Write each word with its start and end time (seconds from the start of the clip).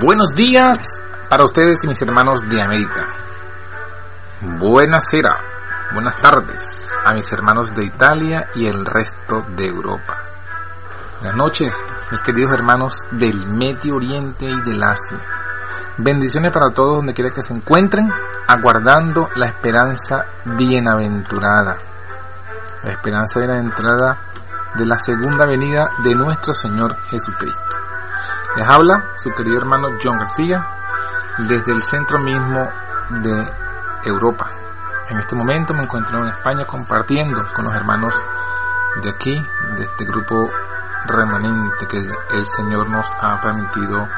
Buenos 0.00 0.34
días 0.34 0.98
para 1.28 1.44
ustedes 1.44 1.84
y 1.84 1.86
mis 1.86 2.00
hermanos 2.00 2.48
de 2.48 2.62
América. 2.62 3.06
Buenas 4.58 5.04
buenas 5.92 6.16
tardes 6.16 6.96
a 7.04 7.12
mis 7.12 7.30
hermanos 7.30 7.74
de 7.74 7.84
Italia 7.84 8.48
y 8.54 8.64
el 8.64 8.86
resto 8.86 9.44
de 9.54 9.66
Europa. 9.66 10.16
Buenas 11.18 11.36
noches, 11.36 11.84
mis 12.10 12.22
queridos 12.22 12.50
hermanos 12.54 13.08
del 13.10 13.46
Medio 13.46 13.96
Oriente 13.96 14.46
y 14.46 14.62
del 14.62 14.82
Asia. 14.82 15.20
Bendiciones 15.98 16.50
para 16.50 16.70
todos 16.70 16.96
donde 16.96 17.12
quiera 17.12 17.30
que 17.30 17.42
se 17.42 17.52
encuentren, 17.52 18.10
aguardando 18.48 19.28
la 19.34 19.48
esperanza 19.48 20.24
bienaventurada. 20.46 21.76
La 22.84 22.92
esperanza 22.92 23.38
bienaventurada 23.38 24.18
de 24.76 24.86
la 24.86 24.98
segunda 24.98 25.44
venida 25.44 25.90
de 26.02 26.14
nuestro 26.14 26.54
Señor 26.54 26.96
Jesucristo. 27.10 27.79
Les 28.56 28.66
habla 28.66 29.12
su 29.16 29.30
querido 29.30 29.58
hermano 29.58 29.90
John 30.02 30.18
García 30.18 30.66
desde 31.38 31.70
el 31.70 31.82
centro 31.82 32.18
mismo 32.18 32.68
de 33.22 33.48
Europa. 34.04 34.50
En 35.08 35.18
este 35.18 35.36
momento 35.36 35.72
me 35.72 35.84
encuentro 35.84 36.18
en 36.18 36.30
España 36.30 36.64
compartiendo 36.64 37.44
con 37.54 37.66
los 37.66 37.74
hermanos 37.74 38.12
de 39.02 39.08
aquí, 39.10 39.46
de 39.76 39.84
este 39.84 40.04
grupo 40.04 40.50
remanente 41.06 41.86
que 41.86 41.98
el 41.98 42.44
Señor 42.44 42.88
nos 42.88 43.08
ha 43.20 43.40
permitido 43.40 44.08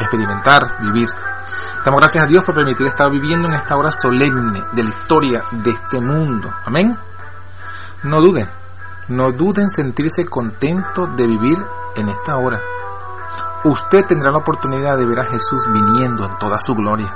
experimentar, 0.00 0.82
vivir. 0.82 1.08
Damos 1.84 2.00
gracias 2.00 2.24
a 2.24 2.26
Dios 2.26 2.44
por 2.44 2.56
permitir 2.56 2.88
estar 2.88 3.10
viviendo 3.12 3.46
en 3.46 3.54
esta 3.54 3.76
hora 3.76 3.92
solemne 3.92 4.64
de 4.72 4.82
la 4.82 4.88
historia 4.88 5.42
de 5.52 5.70
este 5.70 6.00
mundo. 6.00 6.52
Amén. 6.64 6.98
No 8.02 8.20
duden, 8.20 8.50
no 9.06 9.30
duden 9.30 9.70
sentirse 9.70 10.26
contentos 10.26 11.14
de 11.16 11.26
vivir 11.28 11.64
en 11.94 12.08
esta 12.08 12.36
hora 12.36 12.60
usted 13.64 14.04
tendrá 14.06 14.30
la 14.30 14.38
oportunidad 14.38 14.96
de 14.96 15.06
ver 15.06 15.20
a 15.20 15.24
Jesús 15.24 15.68
viniendo 15.72 16.24
en 16.24 16.38
toda 16.38 16.58
su 16.58 16.74
gloria. 16.74 17.14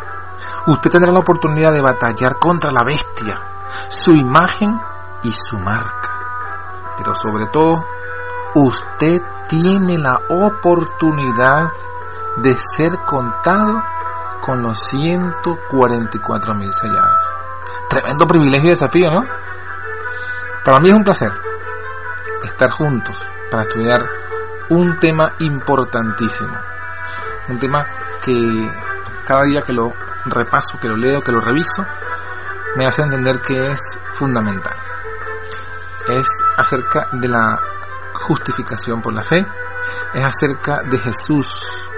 Usted 0.67 0.91
tendrá 0.91 1.13
la 1.13 1.21
oportunidad 1.21 1.73
de 1.73 1.81
batallar 1.81 2.39
contra 2.39 2.71
la 2.71 2.85
bestia, 2.85 3.41
su 3.89 4.15
imagen 4.15 4.79
y 5.23 5.33
su 5.33 5.59
marca. 5.59 6.11
Pero 6.97 7.15
sobre 7.15 7.47
todo, 7.47 7.85
usted 8.55 9.23
tiene 9.49 9.99
la 9.99 10.21
oportunidad 10.29 11.71
de 12.37 12.57
ser 12.57 12.93
contado 13.05 13.83
con 14.41 14.63
los 14.63 14.79
144 14.81 16.55
mil 16.55 16.73
sellados. 16.73 17.25
Tremendo 17.89 18.27
privilegio 18.27 18.69
y 18.69 18.71
desafío, 18.71 19.11
¿no? 19.11 19.21
Para 20.65 20.81
mí 20.81 20.89
es 20.89 20.95
un 20.95 21.05
placer 21.05 21.33
estar 22.45 22.71
juntos 22.71 23.25
para 23.51 23.63
estudiar 23.63 24.05
un 24.71 24.97
tema 24.97 25.33
importantísimo. 25.39 26.55
Un 27.49 27.59
tema 27.59 27.87
que 28.23 28.71
cada 29.27 29.43
día 29.45 29.63
que 29.63 29.73
lo 29.73 29.93
repaso, 30.27 30.79
que 30.81 30.89
lo 30.89 30.97
leo, 30.97 31.23
que 31.23 31.33
lo 31.33 31.41
reviso, 31.41 31.85
me 32.77 32.87
hace 32.87 33.03
entender 33.03 33.41
que 33.41 33.71
es 33.71 34.01
fundamental. 34.13 34.75
Es 36.09 36.29
acerca 36.57 37.09
de 37.13 37.29
la 37.29 37.59
justificación 38.15 39.03
por 39.03 39.13
la 39.13 39.23
fe, 39.23 39.47
es 40.15 40.25
acerca 40.25 40.83
de 40.83 40.99
Jesús 40.99 41.91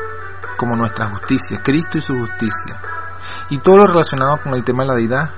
como 0.57 0.77
nuestra 0.77 1.07
justicia, 1.07 1.61
Cristo 1.63 1.99
y 1.99 2.01
su 2.01 2.19
justicia. 2.19 2.81
Y 3.51 3.59
todo 3.59 3.79
lo 3.79 3.87
relacionado 3.87 4.39
con 4.41 4.55
el 4.55 4.65
tema 4.65 4.83
de 4.83 4.89
la 4.89 4.95
deidad, 4.95 5.31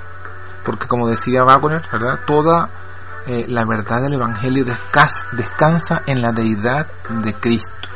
porque 0.64 0.86
como 0.86 1.08
decía 1.08 1.44
Wagner, 1.44 1.82
¿verdad? 1.92 2.20
Toda 2.26 2.68
eh, 3.26 3.44
la 3.48 3.64
verdad 3.64 4.00
del 4.02 4.14
Evangelio 4.14 4.64
descansa 4.64 6.02
en 6.06 6.22
la 6.22 6.32
deidad 6.32 6.86
de 7.22 7.34
Cristo. 7.34 7.88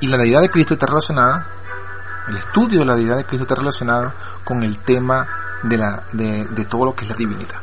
Y 0.00 0.08
la 0.08 0.16
deidad 0.16 0.40
de 0.40 0.50
Cristo 0.50 0.74
está 0.74 0.86
relacionada, 0.86 1.46
el 2.28 2.36
estudio 2.36 2.80
de 2.80 2.86
la 2.86 2.94
deidad 2.94 3.16
de 3.16 3.24
Cristo 3.24 3.42
está 3.42 3.54
relacionado 3.54 4.12
con 4.44 4.62
el 4.62 4.78
tema 4.80 5.26
de, 5.62 5.78
la, 5.78 6.02
de, 6.12 6.66
todo 6.68 6.86
lo 6.86 6.94
que 6.94 7.04
es 7.04 7.10
la 7.10 7.16
divinidad. 7.16 7.60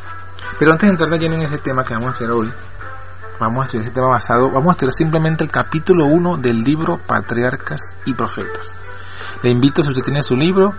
Pero 0.59 0.71
antes 0.71 0.87
de 0.87 0.91
entrar 0.91 1.09
de 1.09 1.19
lleno 1.19 1.35
en 1.35 1.43
ese 1.43 1.57
tema 1.59 1.83
que 1.83 1.93
vamos 1.93 2.09
a 2.09 2.11
estudiar 2.13 2.33
hoy, 2.33 2.51
vamos 3.39 3.61
a 3.61 3.65
estudiar 3.65 3.85
ese 3.85 3.93
tema 3.93 4.07
basado, 4.07 4.49
vamos 4.49 4.69
a 4.69 4.71
estudiar 4.71 4.93
simplemente 4.93 5.43
el 5.43 5.51
capítulo 5.51 6.05
1 6.05 6.37
del 6.37 6.63
libro 6.63 6.99
Patriarcas 7.05 7.81
y 8.05 8.13
Profetas. 8.13 8.71
Le 9.43 9.49
invito, 9.49 9.81
si 9.81 9.89
usted 9.89 10.03
tiene 10.03 10.21
su 10.21 10.35
libro, 10.35 10.73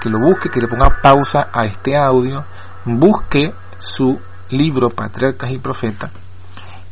que 0.00 0.10
lo 0.10 0.18
busque, 0.18 0.48
que 0.48 0.60
le 0.60 0.68
ponga 0.68 1.00
pausa 1.02 1.48
a 1.52 1.66
este 1.66 1.96
audio, 1.96 2.44
busque 2.84 3.54
su 3.78 4.20
libro 4.50 4.90
Patriarcas 4.90 5.50
y 5.50 5.58
Profetas 5.58 6.10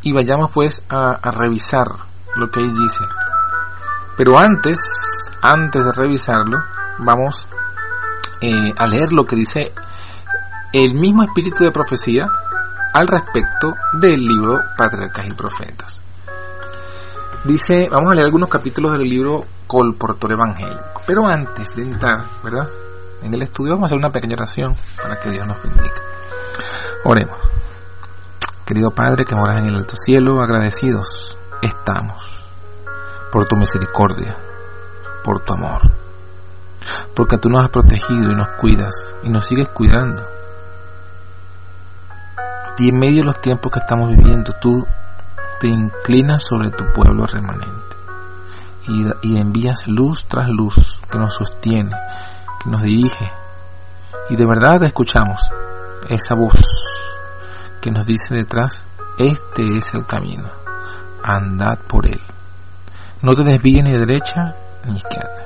y 0.03 0.13
vayamos 0.13 0.51
pues 0.53 0.85
a, 0.91 1.19
revisar 1.31 1.87
lo 2.37 2.51
que 2.51 2.61
ahí 2.61 2.69
dice. 2.69 3.05
Pero 4.17 4.39
antes, 4.39 4.79
antes 5.43 5.85
de 5.85 5.93
revisarlo, 5.93 6.59
vamos 6.99 7.49
eh, 8.41 8.73
a 8.77 8.87
leer 8.87 9.13
lo 9.13 9.25
que 9.25 9.37
dice 9.37 9.73
el 10.73 10.95
mismo 10.95 11.23
espíritu 11.23 11.65
de 11.65 11.73
profecía 11.73 12.29
al 12.93 13.09
respecto 13.09 13.75
del 13.95 14.25
libro 14.25 14.61
Patriarcas 14.77 15.27
y 15.27 15.33
Profetas. 15.33 16.03
Dice, 17.45 17.89
vamos 17.91 18.11
a 18.11 18.15
leer 18.15 18.27
algunos 18.27 18.49
capítulos 18.49 18.93
del 18.93 19.03
libro 19.03 19.45
Colportor 19.67 20.33
Evangélico. 20.33 21.03
Pero 21.07 21.27
antes 21.27 21.75
de 21.75 21.83
entrar, 21.83 22.19
¿verdad? 22.43 22.69
En 23.23 23.35
el 23.35 23.43
estudio 23.43 23.73
vamos 23.73 23.85
a 23.85 23.87
hacer 23.87 23.99
una 23.99 24.11
pequeña 24.11 24.35
oración 24.35 24.77
para 25.03 25.19
que 25.19 25.31
Dios 25.31 25.47
nos 25.47 25.63
bendiga. 25.63 25.95
Oremos. 27.07 27.37
Querido 28.65 28.91
Padre 28.91 29.27
que 29.27 29.35
moras 29.35 29.59
en 29.59 29.67
el 29.67 29.77
alto 29.77 29.95
cielo, 29.95 30.41
agradecidos 30.41 31.39
estamos 31.61 32.47
por 33.31 33.47
tu 33.47 33.57
misericordia, 33.57 34.39
por 35.23 35.41
tu 35.41 35.53
amor, 35.53 35.83
porque 37.15 37.37
tú 37.37 37.51
nos 37.51 37.63
has 37.63 37.71
protegido 37.71 38.33
y 38.33 38.35
nos 38.35 38.49
cuidas 38.59 39.17
y 39.23 39.29
nos 39.29 39.45
sigues 39.45 39.69
cuidando. 39.69 40.27
Y 42.79 42.89
en 42.89 42.99
medio 42.99 43.19
de 43.19 43.27
los 43.27 43.41
tiempos 43.41 43.71
que 43.71 43.81
estamos 43.81 44.09
viviendo, 44.09 44.55
tú 44.59 44.87
te 45.61 45.67
inclinas 45.69 46.43
sobre 46.43 46.71
tu 46.71 46.91
pueblo 46.95 47.27
remanente 47.27 47.97
y, 49.23 49.37
envías 49.37 49.89
luz 49.89 50.27
tras 50.27 50.49
luz 50.49 51.01
que 51.11 51.19
nos 51.19 51.35
sostiene, 51.35 51.93
que 52.63 52.71
nos 52.71 52.83
dirige. 52.83 53.31
Y 54.31 54.37
de 54.37 54.47
verdad 54.47 54.83
escuchamos 54.85 55.53
esa 56.09 56.35
voz 56.35 56.63
que 57.81 57.91
nos 57.91 58.07
dice 58.07 58.35
detrás, 58.35 58.87
este 59.19 59.77
es 59.77 59.95
el 59.95 60.07
camino, 60.07 60.51
andad 61.23 61.79
por 61.87 62.07
él. 62.07 62.21
No 63.23 63.35
te 63.35 63.43
desvíes 63.43 63.85
ni 63.85 63.93
derecha 63.93 64.55
ni 64.87 64.97
izquierda. 64.97 65.45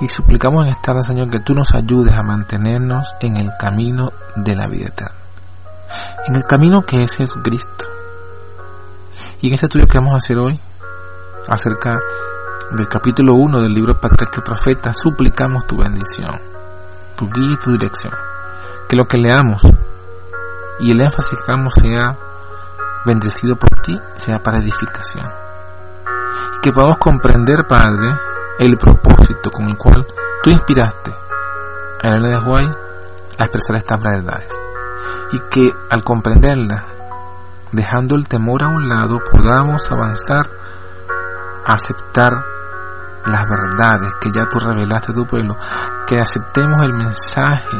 Y 0.00 0.08
suplicamos 0.08 0.66
en 0.66 0.72
esta 0.72 0.92
hora, 0.92 1.02
Señor, 1.02 1.30
que 1.30 1.40
tú 1.40 1.54
nos 1.54 1.74
ayudes 1.74 2.12
a 2.14 2.22
mantenernos 2.22 3.14
en 3.20 3.36
el 3.36 3.50
camino 3.58 4.12
de 4.34 4.54
la 4.54 4.66
vida 4.66 4.88
eterna. 4.88 5.14
En 6.26 6.36
el 6.36 6.44
camino 6.44 6.82
que 6.82 7.02
es 7.02 7.16
Jesucristo. 7.16 7.86
Y 9.40 9.48
en 9.48 9.54
este 9.54 9.66
estudio 9.66 9.86
que 9.86 9.98
vamos 9.98 10.14
a 10.14 10.18
hacer 10.18 10.38
hoy, 10.38 10.60
acerca 11.48 11.94
del 12.72 12.88
capítulo 12.88 13.34
1 13.34 13.60
del 13.60 13.72
libro 13.72 13.98
Patriarca 13.98 14.40
y 14.40 14.44
Profeta, 14.44 14.92
suplicamos 14.92 15.66
tu 15.66 15.78
bendición, 15.78 16.40
tu 17.16 17.30
guía 17.30 17.52
y 17.52 17.56
tu 17.56 17.72
dirección. 17.72 18.12
Que 18.88 18.96
lo 18.96 19.06
que 19.06 19.18
leamos 19.18 19.62
y 20.78 20.90
el 20.90 21.00
énfasis 21.00 21.40
que 21.40 21.52
hagamos 21.52 21.74
sea 21.74 22.16
bendecido 23.04 23.56
por 23.56 23.70
ti, 23.82 23.98
sea 24.16 24.42
para 24.42 24.58
edificación. 24.58 25.26
Y 26.56 26.60
que 26.60 26.72
podamos 26.72 26.98
comprender, 26.98 27.66
Padre, 27.66 28.14
el 28.58 28.76
propósito 28.76 29.50
con 29.50 29.68
el 29.68 29.76
cual 29.76 30.06
tú 30.42 30.50
inspiraste 30.50 31.14
a 32.02 32.08
Elena 32.08 32.40
de 32.40 32.46
Huay 32.46 32.66
a 33.38 33.44
expresar 33.44 33.76
estas 33.76 34.02
verdades. 34.02 34.52
Y 35.32 35.40
que 35.50 35.72
al 35.90 36.02
comprenderla, 36.02 36.86
dejando 37.72 38.14
el 38.14 38.28
temor 38.28 38.64
a 38.64 38.68
un 38.68 38.88
lado, 38.88 39.20
podamos 39.30 39.90
avanzar 39.90 40.46
a 41.64 41.72
aceptar 41.74 42.32
las 43.26 43.48
verdades 43.48 44.14
que 44.20 44.30
ya 44.30 44.46
tú 44.46 44.58
revelaste 44.58 45.12
a 45.12 45.14
tu 45.14 45.26
pueblo, 45.26 45.56
que 46.06 46.20
aceptemos 46.20 46.82
el 46.82 46.92
mensaje 46.92 47.76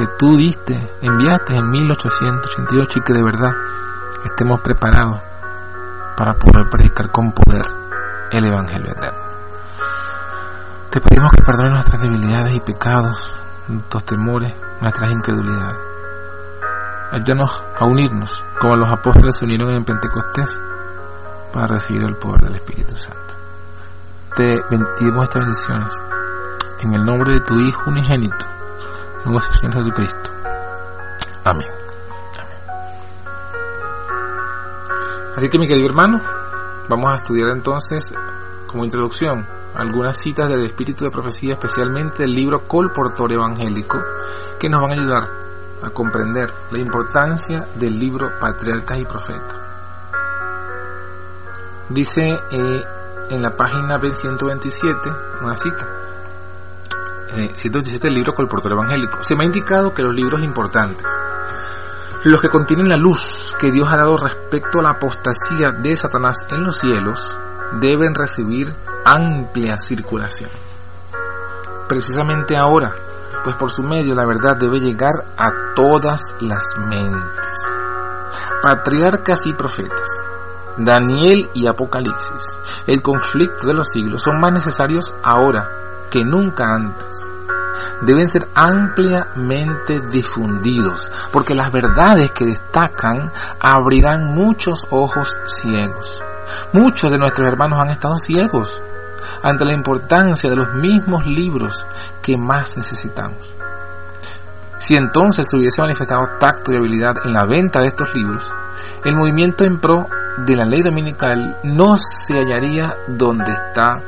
que 0.00 0.06
tú 0.18 0.38
diste, 0.38 0.90
enviaste 1.02 1.56
en 1.56 1.70
1888 1.70 2.98
y 2.98 3.02
que 3.02 3.12
de 3.12 3.22
verdad 3.22 3.52
estemos 4.24 4.62
preparados 4.62 5.20
para 6.16 6.32
poder 6.38 6.70
predicar 6.70 7.12
con 7.12 7.32
poder 7.32 7.66
el 8.32 8.46
Evangelio 8.46 8.92
eterno. 8.92 9.20
Te 10.88 11.02
pedimos 11.02 11.30
que 11.32 11.42
perdones 11.42 11.74
nuestras 11.74 12.00
debilidades 12.00 12.54
y 12.54 12.60
pecados, 12.60 13.44
nuestros 13.68 14.04
temores, 14.04 14.54
nuestras 14.80 15.10
incredulidades. 15.10 15.76
Ayúdanos 17.12 17.62
a 17.78 17.84
unirnos 17.84 18.46
como 18.58 18.76
los 18.76 18.90
apóstoles 18.90 19.36
se 19.36 19.44
unieron 19.44 19.68
en 19.68 19.84
Pentecostés 19.84 20.58
para 21.52 21.66
recibir 21.66 22.04
el 22.04 22.16
poder 22.16 22.40
del 22.40 22.54
Espíritu 22.54 22.96
Santo. 22.96 23.34
Te 24.34 24.62
pedimos 24.70 25.24
estas 25.24 25.42
bendiciones 25.42 26.04
en 26.80 26.94
el 26.94 27.04
nombre 27.04 27.32
de 27.32 27.40
tu 27.40 27.60
Hijo 27.60 27.90
unigénito, 27.90 28.46
nuestro 29.24 29.52
Señor 29.54 29.74
Jesucristo. 29.74 30.30
Amén. 31.44 31.68
Así 35.36 35.48
que 35.48 35.58
mi 35.58 35.66
querido 35.66 35.88
hermano, 35.88 36.20
vamos 36.88 37.10
a 37.10 37.16
estudiar 37.16 37.48
entonces 37.50 38.12
como 38.66 38.84
introducción 38.84 39.46
algunas 39.74 40.16
citas 40.16 40.48
del 40.48 40.64
espíritu 40.64 41.04
de 41.04 41.10
profecía, 41.10 41.52
especialmente 41.52 42.24
del 42.24 42.34
libro 42.34 42.64
Colportor 42.64 43.32
Evangélico, 43.32 44.02
que 44.58 44.68
nos 44.68 44.80
van 44.80 44.90
a 44.90 44.94
ayudar 44.94 45.28
a 45.82 45.90
comprender 45.90 46.50
la 46.70 46.78
importancia 46.78 47.66
del 47.76 47.98
libro 47.98 48.32
Patriarcas 48.38 48.98
y 48.98 49.04
Profetas. 49.04 49.60
Dice 51.88 52.22
eh, 52.50 52.84
en 53.30 53.42
la 53.42 53.56
página 53.56 53.98
127 53.98 55.10
una 55.42 55.56
cita. 55.56 55.88
Eh, 57.36 57.52
127 57.54 58.08
del 58.08 58.14
libro 58.14 58.34
Colportor 58.34 58.72
Evangélico. 58.72 59.22
Se 59.22 59.36
me 59.36 59.44
ha 59.44 59.46
indicado 59.46 59.94
que 59.94 60.02
los 60.02 60.14
libros 60.14 60.40
importantes, 60.42 61.06
los 62.24 62.40
que 62.40 62.48
contienen 62.48 62.88
la 62.88 62.96
luz 62.96 63.54
que 63.58 63.70
Dios 63.70 63.92
ha 63.92 63.98
dado 63.98 64.16
respecto 64.16 64.80
a 64.80 64.82
la 64.82 64.90
apostasía 64.90 65.70
de 65.70 65.94
Satanás 65.94 66.44
en 66.50 66.64
los 66.64 66.78
cielos, 66.78 67.38
deben 67.80 68.16
recibir 68.16 68.74
amplia 69.04 69.78
circulación. 69.78 70.50
Precisamente 71.88 72.56
ahora, 72.56 72.92
pues 73.44 73.54
por 73.54 73.70
su 73.70 73.84
medio 73.84 74.16
la 74.16 74.26
verdad 74.26 74.56
debe 74.56 74.80
llegar 74.80 75.24
a 75.36 75.52
todas 75.76 76.34
las 76.40 76.64
mentes. 76.78 77.48
Patriarcas 78.60 79.46
y 79.46 79.52
profetas, 79.52 80.08
Daniel 80.78 81.48
y 81.54 81.68
Apocalipsis, 81.68 82.58
el 82.88 83.02
conflicto 83.02 83.68
de 83.68 83.74
los 83.74 83.88
siglos 83.88 84.20
son 84.20 84.40
más 84.40 84.52
necesarios 84.52 85.14
ahora 85.22 85.79
que 86.10 86.24
nunca 86.24 86.64
antes. 86.74 87.30
Deben 88.02 88.28
ser 88.28 88.48
ampliamente 88.54 90.00
difundidos, 90.10 91.10
porque 91.32 91.54
las 91.54 91.70
verdades 91.70 92.30
que 92.32 92.46
destacan 92.46 93.32
abrirán 93.60 94.34
muchos 94.34 94.86
ojos 94.90 95.34
ciegos. 95.46 96.22
Muchos 96.72 97.10
de 97.10 97.18
nuestros 97.18 97.46
hermanos 97.46 97.80
han 97.80 97.90
estado 97.90 98.16
ciegos 98.16 98.82
ante 99.42 99.64
la 99.64 99.72
importancia 99.72 100.50
de 100.50 100.56
los 100.56 100.72
mismos 100.74 101.26
libros 101.26 101.86
que 102.22 102.36
más 102.36 102.76
necesitamos. 102.76 103.54
Si 104.78 104.96
entonces 104.96 105.46
se 105.48 105.58
hubiese 105.58 105.82
manifestado 105.82 106.22
tacto 106.38 106.72
y 106.72 106.76
habilidad 106.76 107.14
en 107.24 107.34
la 107.34 107.44
venta 107.44 107.80
de 107.80 107.88
estos 107.88 108.14
libros, 108.14 108.50
el 109.04 109.14
movimiento 109.14 109.64
en 109.64 109.78
pro 109.78 110.06
de 110.38 110.56
la 110.56 110.64
ley 110.64 110.82
dominical 110.82 111.58
no 111.64 111.98
se 111.98 112.38
hallaría 112.38 112.96
donde 113.06 113.52
está 113.52 114.02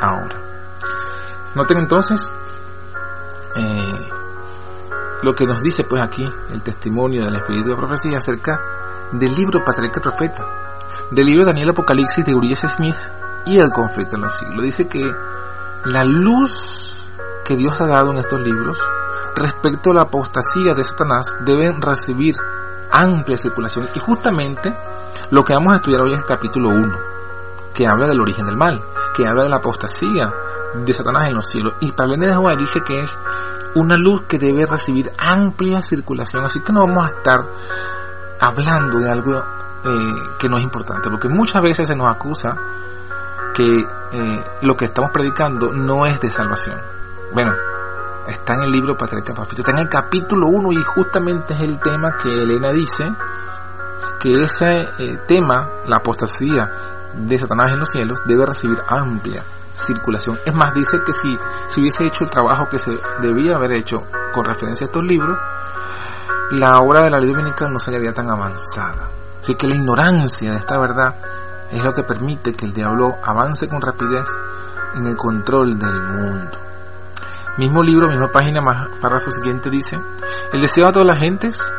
ahora. 0.00 0.47
Noten 1.54 1.78
entonces 1.78 2.34
eh, 3.56 3.98
lo 5.22 5.34
que 5.34 5.46
nos 5.46 5.62
dice 5.62 5.84
pues 5.84 6.02
aquí 6.02 6.24
el 6.50 6.62
testimonio 6.62 7.24
del 7.24 7.36
Espíritu 7.36 7.70
de 7.70 7.76
Profecía 7.76 8.18
acerca 8.18 8.60
del 9.12 9.34
libro 9.34 9.64
Patriarca 9.64 10.00
Profeta, 10.00 10.44
del 11.10 11.26
libro 11.26 11.46
Daniel 11.46 11.70
Apocalipsis 11.70 12.24
de 12.24 12.34
Urias 12.34 12.60
Smith 12.60 12.96
y 13.46 13.58
el 13.58 13.70
conflicto 13.70 14.16
en 14.16 14.22
los 14.22 14.34
siglos. 14.34 14.62
Dice 14.62 14.88
que 14.88 15.10
la 15.86 16.04
luz 16.04 17.06
que 17.44 17.56
Dios 17.56 17.80
ha 17.80 17.86
dado 17.86 18.10
en 18.10 18.18
estos 18.18 18.40
libros 18.40 18.78
respecto 19.34 19.90
a 19.90 19.94
la 19.94 20.02
apostasía 20.02 20.74
de 20.74 20.84
Satanás 20.84 21.36
deben 21.46 21.80
recibir 21.80 22.36
amplia 22.92 23.38
circulación. 23.38 23.88
Y 23.94 23.98
justamente 23.98 24.76
lo 25.30 25.44
que 25.44 25.54
vamos 25.54 25.72
a 25.72 25.76
estudiar 25.76 26.02
hoy 26.02 26.12
es 26.12 26.18
el 26.18 26.24
capítulo 26.24 26.68
1 26.68 27.17
que 27.78 27.86
habla 27.86 28.08
del 28.08 28.20
origen 28.20 28.44
del 28.44 28.56
mal 28.56 28.82
que 29.14 29.24
habla 29.24 29.44
de 29.44 29.50
la 29.50 29.58
apostasía 29.58 30.34
de 30.74 30.92
Satanás 30.92 31.28
en 31.28 31.34
los 31.34 31.46
cielos. 31.46 31.74
Y 31.78 31.92
para 31.92 32.12
el 32.12 32.18
de 32.18 32.26
Jehová 32.26 32.56
dice 32.56 32.80
que 32.82 33.00
es 33.00 33.16
una 33.76 33.96
luz 33.96 34.22
que 34.22 34.36
debe 34.36 34.66
recibir 34.66 35.12
amplia 35.16 35.80
circulación. 35.80 36.44
Así 36.44 36.58
que 36.58 36.72
no 36.72 36.80
vamos 36.80 37.06
a 37.06 37.10
estar 37.10 37.46
hablando 38.40 38.98
de 38.98 39.08
algo 39.08 39.38
eh, 39.84 40.14
que 40.40 40.48
no 40.48 40.58
es 40.58 40.64
importante 40.64 41.08
porque 41.08 41.28
muchas 41.28 41.62
veces 41.62 41.86
se 41.86 41.94
nos 41.94 42.08
acusa 42.08 42.56
que 43.54 43.86
eh, 44.12 44.44
lo 44.62 44.76
que 44.76 44.86
estamos 44.86 45.12
predicando 45.12 45.70
no 45.72 46.04
es 46.04 46.20
de 46.20 46.30
salvación. 46.30 46.80
Bueno 47.32 47.52
está 48.26 48.54
en 48.54 48.64
el 48.64 48.72
libro 48.72 48.96
Patriarca 48.96 49.34
Profeta, 49.34 49.62
está 49.62 49.70
en 49.70 49.78
el 49.78 49.88
capítulo 49.88 50.48
1 50.48 50.72
y 50.72 50.82
justamente 50.82 51.54
es 51.54 51.60
el 51.60 51.78
tema 51.78 52.16
que 52.16 52.28
Elena 52.28 52.70
dice, 52.70 53.10
que 54.20 54.32
ese 54.32 54.86
eh, 54.98 55.18
tema, 55.26 55.66
la 55.86 55.96
apostasía 55.96 56.97
de 57.18 57.38
Satanás 57.38 57.72
en 57.72 57.80
los 57.80 57.90
cielos, 57.90 58.20
debe 58.26 58.46
recibir 58.46 58.78
amplia 58.88 59.42
circulación. 59.72 60.38
Es 60.44 60.54
más, 60.54 60.74
dice 60.74 60.98
que 61.04 61.12
si 61.12 61.38
se 61.66 61.80
hubiese 61.80 62.06
hecho 62.06 62.24
el 62.24 62.30
trabajo 62.30 62.68
que 62.68 62.78
se 62.78 62.98
debía 63.20 63.56
haber 63.56 63.72
hecho 63.72 64.04
con 64.32 64.44
referencia 64.44 64.84
a 64.84 64.88
estos 64.88 65.04
libros, 65.04 65.38
la 66.52 66.80
obra 66.80 67.04
de 67.04 67.10
la 67.10 67.18
ley 67.18 67.30
dominical 67.30 67.72
no 67.72 67.78
sería 67.78 68.12
tan 68.12 68.30
avanzada. 68.30 69.10
Así 69.40 69.54
que 69.54 69.68
la 69.68 69.76
ignorancia 69.76 70.52
de 70.52 70.58
esta 70.58 70.78
verdad 70.78 71.14
es 71.70 71.84
lo 71.84 71.92
que 71.92 72.02
permite 72.02 72.54
que 72.54 72.64
el 72.64 72.72
diablo 72.72 73.16
avance 73.22 73.68
con 73.68 73.80
rapidez 73.80 74.28
en 74.94 75.06
el 75.06 75.16
control 75.16 75.78
del 75.78 76.00
mundo. 76.00 76.58
Mismo 77.58 77.82
libro, 77.82 78.08
misma 78.08 78.30
página, 78.30 78.60
más 78.60 78.88
párrafo 79.00 79.30
siguiente 79.30 79.68
dice, 79.68 80.00
el 80.52 80.60
deseo 80.60 80.86
de 80.86 80.92
todas 80.92 81.08
las 81.08 81.18
gentes, 81.18 81.72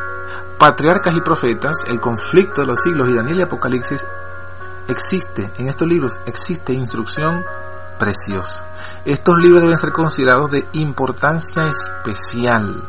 patriarcas 0.58 1.14
y 1.16 1.20
profetas, 1.20 1.84
el 1.86 2.00
conflicto 2.00 2.60
de 2.60 2.66
los 2.68 2.80
siglos 2.82 3.10
y 3.10 3.14
Daniel 3.14 3.38
y 3.38 3.42
Apocalipsis, 3.42 4.04
existe, 4.90 5.50
en 5.58 5.68
estos 5.68 5.88
libros 5.88 6.20
existe 6.26 6.72
instrucción 6.72 7.44
preciosa. 7.98 8.66
Estos 9.04 9.38
libros 9.38 9.62
deben 9.62 9.76
ser 9.76 9.92
considerados 9.92 10.50
de 10.50 10.66
importancia 10.72 11.66
especial 11.68 12.82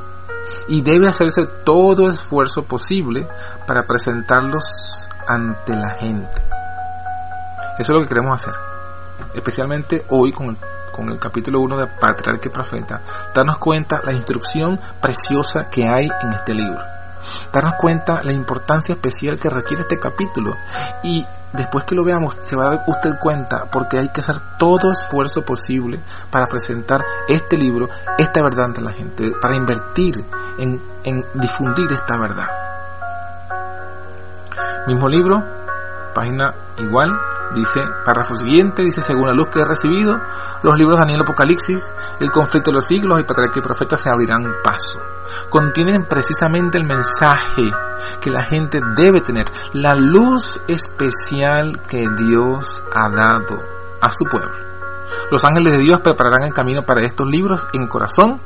y 0.68 0.81
debe 0.81 1.07
hacerse 1.07 1.45
todo 1.63 2.09
esfuerzo 2.09 2.63
posible 2.63 3.27
para 3.68 3.83
presentarlos 3.83 5.09
ante 5.27 5.75
la 5.75 5.92
gente. 5.92 6.42
Eso 7.77 7.94
es 7.94 7.98
lo 7.98 8.01
que 8.01 8.09
queremos 8.09 8.36
hacer, 8.36 8.54
especialmente 9.33 10.06
hoy 10.09 10.31
con 10.31 10.50
el 10.50 10.57
con 10.92 11.09
el 11.09 11.18
capítulo 11.18 11.62
1 11.62 11.77
de 11.77 11.88
Patriarca 11.88 12.50
y 12.50 12.51
Profeta, 12.51 13.01
darnos 13.33 13.57
cuenta 13.57 14.01
la 14.04 14.12
instrucción 14.12 14.80
preciosa 15.01 15.69
que 15.69 15.88
hay 15.88 16.09
en 16.21 16.33
este 16.33 16.54
libro. 16.54 16.83
Darnos 17.51 17.75
cuenta 17.75 18.21
la 18.24 18.33
importancia 18.33 18.94
especial 18.94 19.39
que 19.39 19.50
requiere 19.50 19.83
este 19.83 20.00
capítulo. 20.00 20.56
Y 21.04 21.25
después 21.53 21.86
que 21.86 21.95
lo 21.95 22.03
veamos, 22.03 22.38
se 22.42 22.56
va 22.56 22.68
a 22.68 22.69
dar 22.71 22.83
usted 22.88 23.18
cuenta 23.19 23.65
porque 23.71 23.98
hay 23.98 24.09
que 24.09 24.21
hacer 24.21 24.38
todo 24.57 24.92
esfuerzo 24.92 25.44
posible 25.44 26.00
para 26.30 26.48
presentar 26.48 27.03
este 27.27 27.57
libro, 27.57 27.89
esta 28.18 28.42
verdad 28.42 28.65
ante 28.65 28.81
la 28.81 28.92
gente, 28.92 29.31
para 29.42 29.56
invertir 29.56 30.15
en, 30.57 30.81
en 31.03 31.25
difundir 31.36 31.92
esta 31.92 32.18
verdad. 32.18 32.48
Mismo 34.88 35.07
libro, 35.07 35.60
página 36.13 36.53
igual, 36.77 37.11
Dice, 37.53 37.81
párrafo 38.05 38.33
siguiente, 38.35 38.81
dice, 38.81 39.01
según 39.01 39.27
la 39.27 39.33
luz 39.33 39.49
que 39.49 39.59
he 39.59 39.65
recibido, 39.65 40.18
los 40.63 40.77
libros 40.77 40.97
de 40.97 41.01
Daniel 41.01 41.21
Apocalipsis, 41.21 41.94
el 42.21 42.31
conflicto 42.31 42.71
de 42.71 42.75
los 42.75 42.85
siglos 42.85 43.19
y 43.19 43.23
Patriarca 43.25 43.59
y 43.59 43.61
Profeta 43.61 43.97
se 43.97 44.09
abrirán 44.09 44.45
paso. 44.63 45.01
Contienen 45.49 46.06
precisamente 46.06 46.77
el 46.77 46.85
mensaje 46.85 47.69
que 48.21 48.30
la 48.30 48.45
gente 48.45 48.80
debe 48.95 49.19
tener, 49.19 49.47
la 49.73 49.95
luz 49.95 50.61
especial 50.69 51.81
que 51.81 52.07
Dios 52.18 52.83
ha 52.94 53.09
dado 53.09 53.61
a 53.99 54.11
su 54.11 54.23
pueblo. 54.25 54.56
Los 55.30 55.44
ángeles 55.44 55.73
de 55.73 55.80
Dios 55.80 55.99
prepararán 55.99 56.44
el 56.44 56.53
camino 56.53 56.83
para 56.83 57.01
estos 57.01 57.27
libros 57.27 57.68
en 57.73 57.87
corazón 57.87 58.39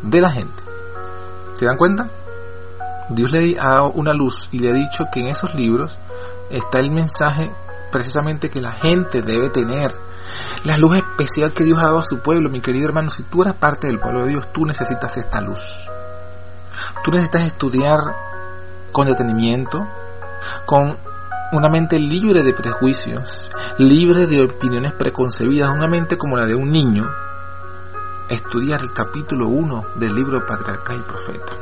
de 0.00 0.20
la 0.22 0.30
gente. 0.30 0.62
¿Se 1.56 1.66
dan 1.66 1.76
cuenta? 1.76 2.08
Dios 3.10 3.32
le 3.32 3.60
ha 3.60 3.68
dado 3.68 3.90
una 3.90 4.14
luz 4.14 4.48
y 4.50 4.60
le 4.60 4.70
ha 4.70 4.72
dicho 4.72 5.08
que 5.12 5.20
en 5.20 5.26
esos 5.26 5.54
libros 5.54 5.98
está 6.50 6.78
el 6.78 6.90
mensaje 6.90 7.50
precisamente 7.90 8.50
que 8.50 8.60
la 8.60 8.72
gente 8.72 9.22
debe 9.22 9.50
tener. 9.50 9.92
La 10.64 10.76
luz 10.76 10.96
especial 10.96 11.52
que 11.52 11.64
Dios 11.64 11.78
ha 11.78 11.86
dado 11.86 11.98
a 11.98 12.02
su 12.02 12.20
pueblo, 12.20 12.50
mi 12.50 12.60
querido 12.60 12.86
hermano, 12.86 13.10
si 13.10 13.22
tú 13.24 13.42
eres 13.42 13.54
parte 13.54 13.86
del 13.86 13.98
pueblo 13.98 14.24
de 14.24 14.30
Dios, 14.30 14.52
tú 14.52 14.64
necesitas 14.64 15.16
esta 15.16 15.40
luz. 15.40 15.84
Tú 17.04 17.10
necesitas 17.10 17.46
estudiar 17.46 18.00
con 18.92 19.06
detenimiento, 19.06 19.86
con 20.66 20.96
una 21.52 21.68
mente 21.68 21.98
libre 21.98 22.42
de 22.42 22.52
prejuicios, 22.52 23.50
libre 23.78 24.26
de 24.26 24.42
opiniones 24.42 24.92
preconcebidas, 24.92 25.70
una 25.70 25.88
mente 25.88 26.16
como 26.16 26.36
la 26.36 26.46
de 26.46 26.54
un 26.54 26.70
niño, 26.70 27.04
estudiar 28.28 28.80
el 28.82 28.92
capítulo 28.92 29.48
1 29.48 29.86
del 29.96 30.14
libro 30.14 30.46
Patriarca 30.46 30.94
y 30.94 31.00
Profeta. 31.00 31.52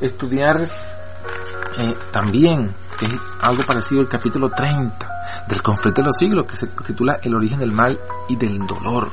Estudiar 0.00 0.60
eh, 0.62 1.94
también, 2.10 2.74
que 2.98 3.06
es 3.06 3.22
algo 3.42 3.62
parecido 3.64 4.00
al 4.00 4.08
capítulo 4.08 4.50
30 4.50 5.08
del 5.48 5.62
conflicto 5.62 6.02
de 6.02 6.06
los 6.06 6.16
siglos, 6.16 6.46
que 6.46 6.56
se 6.56 6.66
titula 6.66 7.18
El 7.22 7.34
origen 7.34 7.60
del 7.60 7.72
mal 7.72 7.98
y 8.28 8.36
del 8.36 8.66
dolor. 8.66 9.10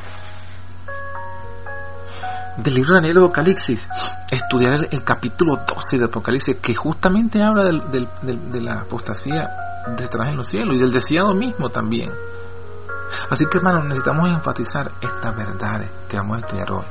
Del 2.58 2.74
libro 2.74 2.94
de 2.94 3.02
Daniel 3.02 3.18
Apocalipsis, 3.20 3.88
estudiar 4.30 4.88
el, 4.92 5.04
capítulo 5.04 5.64
12 5.68 5.98
de 5.98 6.06
Apocalipsis, 6.06 6.58
que 6.58 6.76
justamente 6.76 7.42
habla 7.42 7.64
de 7.64 8.62
la 8.62 8.82
apostasía 8.82 9.50
de 9.88 10.04
Satanás 10.04 10.30
en 10.30 10.38
los 10.38 10.48
cielos 10.48 10.76
y 10.76 10.80
del 10.80 10.92
deseado 10.92 11.34
mismo 11.34 11.70
también. 11.70 12.12
Así 13.30 13.46
que 13.46 13.58
hermanos, 13.58 13.86
necesitamos 13.86 14.30
enfatizar 14.30 14.92
estas 15.02 15.36
verdades 15.36 15.90
que 16.08 16.18
vamos 16.18 16.38
a 16.38 16.40
estudiar 16.42 16.72
hoy. 16.72 16.86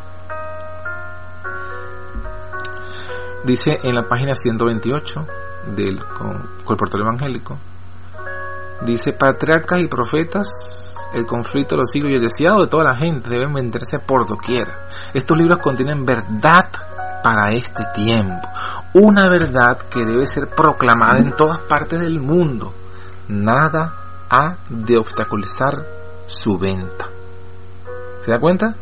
Dice 3.44 3.78
en 3.82 3.94
la 3.94 4.06
página 4.06 4.34
128 4.34 5.26
del 5.66 6.02
Colportorio 6.64 7.06
Evangélico, 7.06 7.58
Dice, 8.80 9.12
patriarcas 9.12 9.80
y 9.80 9.88
profetas 9.88 10.96
el 11.12 11.26
conflicto 11.26 11.74
de 11.74 11.80
los 11.80 11.90
siglos 11.90 12.12
y 12.12 12.14
el 12.14 12.22
deseado 12.22 12.60
de 12.60 12.68
toda 12.68 12.84
la 12.84 12.94
gente 12.94 13.28
deben 13.28 13.52
venderse 13.52 13.98
por 13.98 14.26
doquier. 14.26 14.68
Estos 15.12 15.36
libros 15.36 15.58
contienen 15.58 16.06
verdad 16.06 16.70
para 17.22 17.50
este 17.50 17.84
tiempo, 17.94 18.48
una 18.94 19.28
verdad 19.28 19.76
que 19.76 20.06
debe 20.06 20.26
ser 20.26 20.48
proclamada 20.48 21.18
en 21.18 21.36
todas 21.36 21.58
partes 21.58 22.00
del 22.00 22.20
mundo. 22.20 22.72
Nada 23.28 23.94
ha 24.30 24.56
de 24.70 24.96
obstaculizar 24.96 25.74
su 26.26 26.56
venta. 26.56 27.06
¿Se 28.22 28.30
da 28.30 28.40
cuenta? 28.40 28.74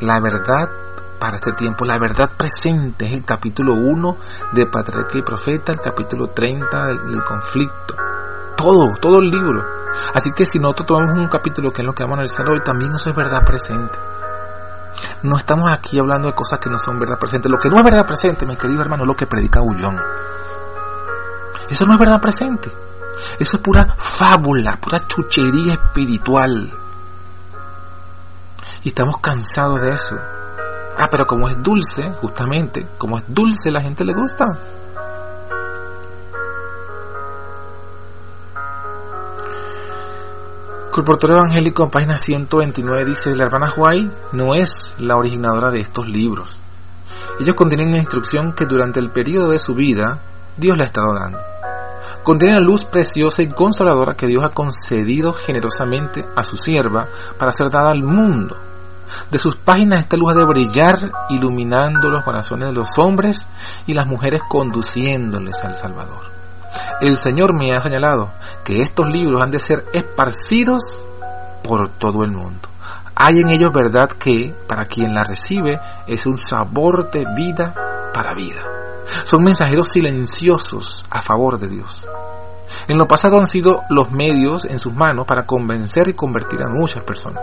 La 0.00 0.20
verdad 0.20 0.68
para 1.18 1.36
este 1.36 1.52
tiempo, 1.52 1.84
la 1.84 1.98
verdad 1.98 2.30
presente 2.36 3.06
es 3.06 3.12
el 3.12 3.24
capítulo 3.24 3.74
1 3.74 4.16
de 4.52 4.66
Patriarca 4.66 5.18
y 5.18 5.22
Profeta, 5.22 5.72
el 5.72 5.80
capítulo 5.80 6.28
30 6.28 6.86
del, 6.86 7.22
conflicto. 7.24 7.96
Todo, 8.56 8.94
todo 9.00 9.18
el 9.18 9.30
libro. 9.30 9.64
Así 10.14 10.32
que 10.32 10.44
si 10.44 10.58
nosotros 10.58 10.86
tomamos 10.86 11.18
un 11.18 11.28
capítulo 11.28 11.72
que 11.72 11.82
es 11.82 11.86
lo 11.86 11.94
que 11.94 12.02
vamos 12.02 12.18
a 12.18 12.20
analizar 12.20 12.48
hoy, 12.48 12.60
también 12.62 12.92
eso 12.94 13.10
es 13.10 13.16
verdad 13.16 13.44
presente. 13.44 13.98
No 15.22 15.36
estamos 15.36 15.70
aquí 15.70 15.98
hablando 15.98 16.28
de 16.28 16.34
cosas 16.34 16.58
que 16.58 16.70
no 16.70 16.78
son 16.78 16.98
verdad 16.98 17.18
presente. 17.18 17.48
Lo 17.48 17.58
que 17.58 17.68
no 17.68 17.76
es 17.76 17.84
verdad 17.84 18.06
presente, 18.06 18.46
mi 18.46 18.56
querido 18.56 18.82
hermano, 18.82 19.02
es 19.02 19.08
lo 19.08 19.16
que 19.16 19.26
predica 19.26 19.60
Ullón. 19.60 19.98
Eso 21.68 21.86
no 21.86 21.94
es 21.94 21.98
verdad 21.98 22.20
presente. 22.20 22.70
Eso 23.38 23.56
es 23.56 23.62
pura 23.62 23.94
fábula, 23.96 24.76
pura 24.80 25.00
chuchería 25.00 25.74
espiritual. 25.74 26.72
Y 28.82 28.88
estamos 28.88 29.16
cansados 29.18 29.80
de 29.80 29.92
eso. 29.92 30.16
Ah, 31.00 31.06
pero 31.08 31.26
como 31.26 31.48
es 31.48 31.62
dulce, 31.62 32.10
justamente, 32.20 32.88
como 32.98 33.18
es 33.18 33.24
dulce, 33.28 33.70
la 33.70 33.80
gente 33.80 34.04
le 34.04 34.14
gusta. 34.14 34.46
Corporatorio 40.90 41.36
Evangélico, 41.36 41.88
página 41.88 42.18
129, 42.18 43.04
dice, 43.04 43.36
la 43.36 43.44
hermana 43.44 43.72
Huay 43.76 44.10
no 44.32 44.56
es 44.56 44.96
la 44.98 45.16
originadora 45.16 45.70
de 45.70 45.80
estos 45.80 46.08
libros. 46.08 46.58
Ellos 47.38 47.54
contienen 47.54 47.90
una 47.90 47.98
instrucción 47.98 48.52
que 48.52 48.66
durante 48.66 48.98
el 48.98 49.10
periodo 49.10 49.50
de 49.50 49.60
su 49.60 49.76
vida 49.76 50.20
Dios 50.56 50.76
le 50.76 50.82
ha 50.82 50.86
estado 50.86 51.14
dando. 51.14 51.38
Contienen 52.24 52.56
la 52.56 52.62
luz 52.62 52.84
preciosa 52.84 53.42
y 53.42 53.48
consoladora 53.48 54.16
que 54.16 54.26
Dios 54.26 54.42
ha 54.42 54.48
concedido 54.48 55.32
generosamente 55.32 56.26
a 56.34 56.42
su 56.42 56.56
sierva 56.56 57.06
para 57.38 57.52
ser 57.52 57.70
dada 57.70 57.92
al 57.92 58.02
mundo 58.02 58.67
de 59.30 59.38
sus 59.38 59.56
páginas 59.56 60.00
esta 60.00 60.16
luz 60.16 60.34
de 60.34 60.44
brillar, 60.44 60.98
iluminando 61.30 62.08
los 62.08 62.24
corazones 62.24 62.68
de 62.68 62.74
los 62.74 62.98
hombres 62.98 63.48
y 63.86 63.94
las 63.94 64.06
mujeres 64.06 64.40
conduciéndoles 64.48 65.64
al 65.64 65.76
Salvador. 65.76 66.30
El 67.00 67.16
Señor 67.16 67.54
me 67.54 67.72
ha 67.72 67.80
señalado 67.80 68.32
que 68.64 68.78
estos 68.78 69.08
libros 69.08 69.42
han 69.42 69.50
de 69.50 69.58
ser 69.58 69.84
esparcidos 69.92 71.06
por 71.62 71.88
todo 71.90 72.24
el 72.24 72.32
mundo. 72.32 72.68
Hay 73.14 73.38
en 73.38 73.50
ellos 73.50 73.72
verdad 73.72 74.08
que, 74.10 74.54
para 74.66 74.84
quien 74.84 75.14
la 75.14 75.24
recibe, 75.24 75.80
es 76.06 76.26
un 76.26 76.38
sabor 76.38 77.10
de 77.10 77.26
vida 77.36 77.74
para 78.14 78.34
vida. 78.34 78.62
Son 79.24 79.42
mensajeros 79.42 79.88
silenciosos 79.88 81.06
a 81.10 81.20
favor 81.22 81.58
de 81.58 81.68
Dios. 81.68 82.06
En 82.86 82.98
lo 82.98 83.06
pasado 83.06 83.38
han 83.38 83.46
sido 83.46 83.82
los 83.90 84.10
medios 84.12 84.64
en 84.64 84.78
sus 84.78 84.94
manos 84.94 85.26
para 85.26 85.46
convencer 85.46 86.08
y 86.08 86.14
convertir 86.14 86.62
a 86.62 86.68
muchas 86.68 87.02
personas. 87.02 87.42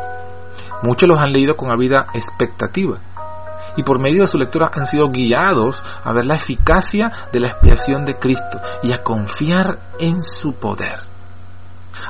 Muchos 0.86 1.10
los 1.10 1.20
han 1.20 1.34
leído 1.34 1.58
con 1.58 1.75
vida 1.80 2.06
expectativa 2.13 2.98
y 3.75 3.82
por 3.82 4.00
medio 4.00 4.22
de 4.22 4.27
su 4.27 4.38
lectura 4.38 4.70
han 4.72 4.86
sido 4.86 5.10
guiados 5.10 5.82
a 6.04 6.13
ver 6.13 6.25
la 6.25 6.36
eficacia 6.36 7.12
de 7.32 7.39
la 7.39 7.48
expiación 7.48 8.06
de 8.06 8.20
Cristo 8.20 8.62
y 8.84 8.92
a 8.92 9.01
confiar 9.01 9.80
en 10.00 10.22
su 10.22 10.54
poder. 10.54 11.00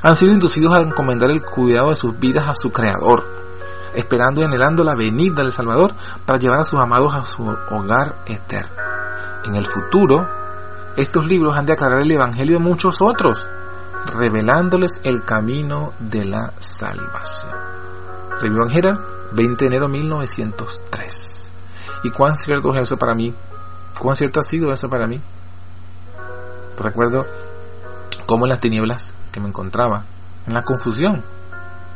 Han 0.01 0.15
sido 0.17 0.33
inducidos 0.33 0.73
a 0.73 0.81
encomendar 0.81 1.31
el 1.31 1.41
cuidado 1.41 1.89
de 1.89 1.95
sus 1.95 2.19
vidas 2.19 2.49
a 2.49 2.55
su 2.55 2.71
Creador, 2.71 3.25
esperando 3.93 4.41
y 4.41 4.43
anhelando 4.43 4.83
la 4.83 4.95
venida 4.95 5.41
del 5.41 5.51
Salvador 5.51 5.93
para 6.25 6.37
llevar 6.37 6.59
a 6.59 6.65
sus 6.65 6.79
amados 6.79 7.13
a 7.13 7.25
su 7.25 7.47
hogar 7.47 8.23
eterno. 8.25 8.75
En 9.45 9.55
el 9.55 9.65
futuro, 9.65 10.27
estos 10.97 11.25
libros 11.25 11.55
han 11.55 11.65
de 11.65 11.73
aclarar 11.73 12.01
el 12.01 12.11
Evangelio 12.11 12.57
de 12.57 12.63
muchos 12.63 13.01
otros, 13.01 13.49
revelándoles 14.17 14.99
el 15.03 15.23
camino 15.23 15.93
de 15.99 16.25
la 16.25 16.51
salvación. 16.59 17.84
Review 18.39 18.67
Herald, 18.71 18.99
20 19.31 19.63
de 19.63 19.67
enero 19.67 19.87
de 19.87 19.93
1903. 19.93 21.53
¿Y 22.03 22.11
cuán 22.11 22.35
cierto 22.35 22.73
es 22.73 22.81
eso 22.81 22.97
para 22.97 23.15
mí? 23.15 23.33
¿Cuán 23.99 24.15
cierto 24.15 24.39
ha 24.39 24.43
sido 24.43 24.71
eso 24.73 24.89
para 24.89 25.07
mí? 25.07 25.21
Recuerdo 26.77 27.25
cómo 28.25 28.45
en 28.45 28.49
las 28.49 28.59
tinieblas 28.59 29.15
que 29.31 29.39
me 29.39 29.47
encontraba, 29.47 30.05
en 30.47 30.53
la 30.53 30.63
confusión 30.63 31.23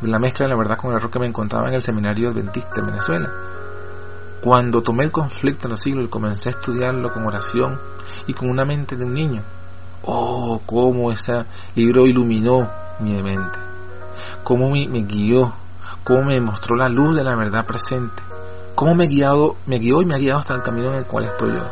de 0.02 0.10
la 0.10 0.20
mezcla 0.20 0.46
de 0.46 0.52
la 0.52 0.58
verdad 0.58 0.78
con 0.78 0.92
el 0.92 0.98
error 0.98 1.12
que 1.12 1.20
me 1.20 1.28
encontraba 1.28 1.68
en 1.68 1.76
el 1.76 1.82
seminario 1.82 2.30
adventista 2.30 2.80
en 2.80 2.86
Venezuela, 2.86 3.32
cuando 4.42 4.82
tomé 4.82 5.04
el 5.04 5.12
conflicto 5.12 5.68
en 5.68 5.72
los 5.72 5.82
siglos 5.82 6.06
y 6.06 6.10
comencé 6.10 6.50
a 6.50 6.52
estudiarlo 6.52 7.12
con 7.12 7.26
oración 7.26 7.80
y 8.28 8.34
con 8.34 8.50
una 8.50 8.64
mente 8.64 8.96
de 8.96 9.04
un 9.04 9.14
niño, 9.14 9.44
oh, 10.04 10.62
cómo 10.66 11.12
ese 11.12 11.44
libro 11.76 12.08
iluminó 12.08 12.72
mi 13.00 13.22
mente, 13.22 13.60
cómo 14.44 14.72
me 14.72 15.04
guió 15.04 15.54
cómo 16.10 16.24
me 16.24 16.42
mostró 16.42 16.76
la 16.76 16.90
luz 16.90 17.16
de 17.16 17.24
la 17.24 17.36
verdad 17.36 17.68
presente, 17.68 18.24
cómo 18.74 18.96
me, 18.96 19.06
guiado, 19.06 19.58
me 19.68 19.78
guió 19.78 20.02
y 20.02 20.06
me 20.06 20.16
ha 20.16 20.18
guiado 20.18 20.40
hasta 20.40 20.56
el 20.56 20.64
camino 20.64 20.90
en 20.90 20.96
el 20.96 21.06
cual 21.06 21.26
estoy 21.26 21.54
yo. 21.54 21.70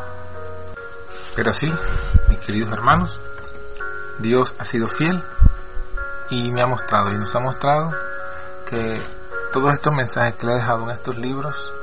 Pero 1.35 1.49
así, 1.49 1.65
mis 2.29 2.37
queridos 2.45 2.71
hermanos, 2.71 3.19
Dios 4.19 4.53
ha 4.59 4.63
sido 4.63 4.87
fiel 4.87 5.19
y 6.29 6.51
me 6.51 6.61
ha 6.61 6.67
mostrado 6.67 7.11
y 7.11 7.17
nos 7.17 7.35
ha 7.35 7.39
mostrado 7.39 7.91
que 8.69 9.01
todos 9.51 9.73
estos 9.73 9.91
mensajes 9.95 10.35
que 10.35 10.45
le 10.45 10.51
ha 10.51 10.57
dejado 10.57 10.83
en 10.83 10.91
estos 10.91 11.17
libros 11.17 11.73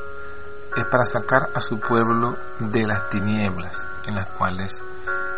es 0.77 0.85
para 0.85 1.05
sacar 1.07 1.51
a 1.57 1.61
su 1.61 1.81
pueblo 1.81 2.37
de 2.61 2.87
las 2.87 3.09
tinieblas 3.09 3.85
en 4.07 4.15
las 4.15 4.27
cuales 4.27 4.81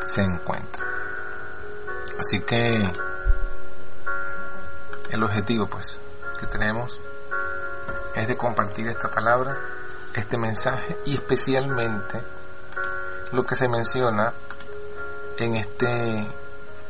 se 0.04 0.20
encuentra. 0.20 0.86
Así 2.20 2.40
que 2.40 2.92
el 5.12 5.24
objetivo 5.24 5.66
pues 5.66 5.98
que 6.36 6.46
tenemos 6.46 7.00
es 8.14 8.26
de 8.28 8.36
compartir 8.36 8.88
esta 8.88 9.08
palabra, 9.08 9.56
este 10.14 10.38
mensaje 10.38 10.96
y 11.04 11.14
especialmente 11.14 12.22
lo 13.32 13.44
que 13.44 13.54
se 13.54 13.68
menciona 13.68 14.32
en 15.38 15.56
este 15.56 16.26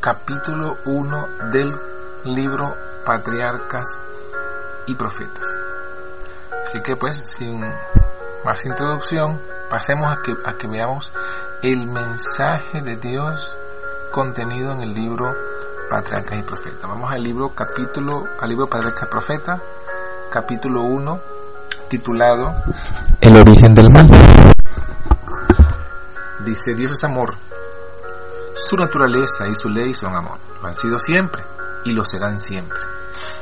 capítulo 0.01 0.79
1 0.85 1.29
del 1.51 1.77
libro 2.25 2.75
Patriarcas 3.05 4.01
y 4.87 4.95
Profetas. 4.95 5.59
Así 6.63 6.81
que 6.81 6.97
pues 6.97 7.17
sin 7.17 7.61
más 8.45 8.65
introducción, 8.65 9.41
pasemos 9.69 10.13
a 10.13 10.23
que, 10.23 10.37
a 10.45 10.57
que 10.57 10.69
veamos 10.69 11.13
el 11.63 11.87
mensaje 11.87 12.83
de 12.83 12.97
Dios 12.97 13.59
contenido 14.13 14.73
en 14.73 14.83
el 14.83 14.95
libro 14.95 15.35
Patriarcas 15.89 16.39
y 16.39 16.43
Profetas. 16.43 16.83
Vamos 16.83 17.13
al 17.13 17.23
libro 17.23 17.55
capítulo, 17.55 18.25
al 18.41 18.49
libro 18.49 18.67
Patriarcas 18.67 19.07
y 19.07 19.11
Profetas, 19.11 19.61
capítulo 20.31 20.83
1, 20.83 21.21
titulado 21.89 22.55
El 23.21 23.37
origen 23.37 23.75
del 23.75 23.91
mal. 23.91 24.11
Dice, 26.45 26.75
Dios 26.75 26.93
es 26.93 27.05
amor. 27.05 27.37
Su 28.55 28.77
naturaleza 28.77 29.47
y 29.47 29.55
su 29.55 29.69
ley 29.69 29.95
son 29.95 30.17
amor. 30.17 30.39
Lo 30.61 30.69
han 30.69 30.77
sido 30.77 30.99
siempre 30.99 31.45
y 31.85 31.93
lo 31.93 32.05
serán 32.05 32.41
siempre. 32.41 32.79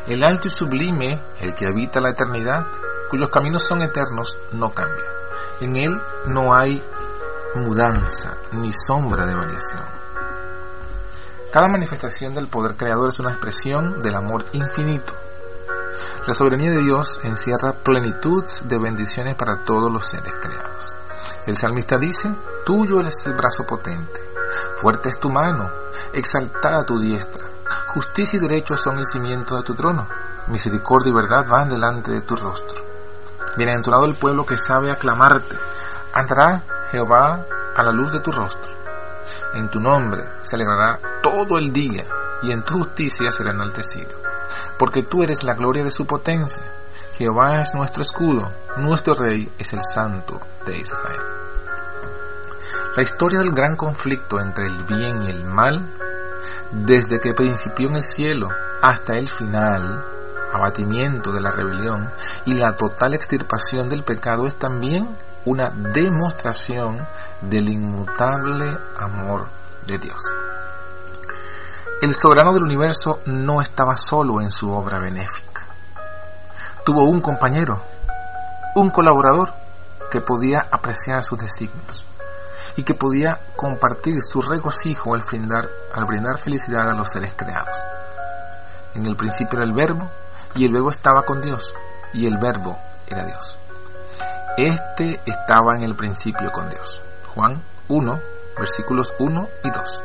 El 0.07 0.23
alto 0.23 0.49
y 0.49 0.51
sublime, 0.51 1.23
el 1.41 1.55
que 1.55 1.67
habita 1.67 2.01
la 2.01 2.11
eternidad, 2.11 2.67
cuyos 3.09 3.31
caminos 3.31 3.63
son 3.67 3.81
eternos, 3.81 4.39
no 4.53 4.71
cambia. 4.71 5.05
En 5.61 5.77
él 5.77 5.99
no 6.27 6.55
hay 6.55 6.83
mudanza 7.55 8.37
ni 8.53 8.73
sombra 8.73 9.25
de 9.25 9.35
variación. 9.35 9.94
Cada 11.55 11.69
manifestación 11.69 12.35
del 12.35 12.49
poder 12.49 12.77
creador 12.77 13.11
es 13.11 13.21
una 13.21 13.31
expresión 13.31 14.03
del 14.03 14.17
amor 14.17 14.45
infinito. 14.55 15.15
La 16.27 16.35
soberanía 16.35 16.73
de 16.73 16.83
Dios 16.83 17.21
encierra 17.23 17.75
plenitud 17.75 18.43
de 18.65 18.77
bendiciones 18.77 19.37
para 19.37 19.63
todos 19.65 19.89
los 19.89 20.05
seres 20.05 20.35
creados. 20.43 20.97
El 21.47 21.57
salmista 21.57 21.97
dice, 21.97 22.35
tuyo 22.67 22.99
eres 22.99 23.25
el 23.27 23.35
brazo 23.35 23.65
potente, 23.65 24.21
fuerte 24.81 25.11
es 25.11 25.21
tu 25.21 25.31
mano, 25.31 25.71
exaltada 26.13 26.85
tu 26.85 26.99
diestra, 26.99 27.47
justicia 27.95 28.37
y 28.37 28.41
derecho 28.41 28.77
son 28.77 28.99
el 28.99 29.07
cimiento 29.07 29.57
de 29.57 29.63
tu 29.63 29.77
trono, 29.77 30.09
misericordia 30.49 31.11
y 31.11 31.15
verdad 31.15 31.47
van 31.47 31.69
delante 31.69 32.11
de 32.11 32.23
tu 32.23 32.35
rostro. 32.35 32.85
Bienaventurado 33.57 34.07
el 34.07 34.19
pueblo 34.19 34.45
que 34.45 34.57
sabe 34.57 34.91
aclamarte, 34.91 35.57
andará 36.15 36.65
Jehová 36.91 37.47
a 37.77 37.83
la 37.85 37.93
luz 37.93 38.11
de 38.11 38.19
tu 38.19 38.33
rostro. 38.33 38.84
En 39.55 39.69
tu 39.71 39.81
nombre 39.81 40.23
se 40.41 40.57
alegrará 40.57 40.99
todo 41.23 41.59
el 41.59 41.73
día 41.73 42.05
y 42.43 42.53
en 42.53 42.63
tu 42.65 42.75
justicia 42.79 43.31
será 43.31 43.53
enaltecido. 43.53 44.19
Porque 44.79 45.03
tú 45.03 45.23
eres 45.23 45.43
la 45.43 45.55
gloria 45.55 45.85
de 45.85 45.91
su 45.91 46.07
potencia. 46.07 46.65
Jehová 47.17 47.61
es 47.61 47.75
nuestro 47.75 48.03
escudo, 48.03 48.53
nuestro 48.77 49.15
rey 49.15 49.51
es 49.59 49.73
el 49.73 49.81
santo 49.83 50.41
de 50.67 50.79
Israel. 50.79 51.21
La 52.97 53.03
historia 53.03 53.39
del 53.39 53.53
gran 53.53 53.77
conflicto 53.77 54.41
entre 54.41 54.67
el 54.67 54.85
bien 54.85 55.23
y 55.25 55.31
el 55.31 55.45
mal, 55.45 55.93
desde 56.71 57.19
que 57.21 57.35
principió 57.35 57.89
en 57.89 57.97
el 57.97 58.03
cielo 58.03 58.49
hasta 58.83 59.17
el 59.17 59.29
final, 59.29 60.05
abatimiento 60.53 61.33
de 61.33 61.41
la 61.41 61.51
rebelión 61.51 62.11
y 62.45 62.55
la 62.55 62.77
total 62.77 63.15
extirpación 63.15 63.89
del 63.89 64.05
pecado 64.05 64.47
es 64.47 64.55
también 64.57 65.09
una 65.47 65.71
demostración 65.71 67.07
del 67.43 67.69
inmutable 67.69 68.79
amor 68.99 69.49
de 69.87 69.99
Dios. 69.99 70.23
El 72.01 72.15
soberano 72.15 72.53
del 72.53 72.65
universo 72.65 73.21
no 73.27 73.61
estaba 73.63 73.97
solo 73.97 74.41
en 74.41 74.51
su 74.51 74.73
obra 74.73 74.99
benéfica. 74.99 75.67
Tuvo 76.85 77.05
un 77.05 77.21
compañero, 77.21 77.83
un 78.75 78.91
colaborador 78.91 79.55
que 80.11 80.21
podía 80.21 80.67
apreciar 80.71 81.23
sus 81.23 81.39
designios 81.39 82.05
y 82.77 82.83
que 82.83 82.95
podía 82.95 83.41
compartir 83.57 84.21
su 84.23 84.43
regocijo 84.43 85.15
al 85.15 85.23
brindar, 85.23 85.69
al 85.95 86.05
brindar 86.05 86.39
felicidad 86.39 86.91
a 86.91 86.95
los 86.95 87.11
seres 87.11 87.35
creados. 87.37 87.77
En 88.95 89.07
el 89.07 89.17
principio 89.17 89.59
era 89.59 89.67
el 89.67 89.73
verbo 89.73 90.09
y 90.55 90.65
el 90.65 90.73
verbo 90.73 90.91
estaba 90.91 91.23
con 91.23 91.41
Dios 91.41 91.75
y 92.13 92.27
el 92.27 92.39
verbo 92.39 92.79
era 93.07 93.25
Dios. 93.25 93.59
Este 94.57 95.21
estaba 95.27 95.75
en 95.75 95.83
el 95.83 95.97
principio 95.97 96.53
con 96.53 96.69
Dios. 96.69 97.03
Juan 97.35 97.61
1, 97.89 98.21
versículos 98.57 99.13
1 99.19 99.49
y 99.65 99.71
2. 99.73 100.03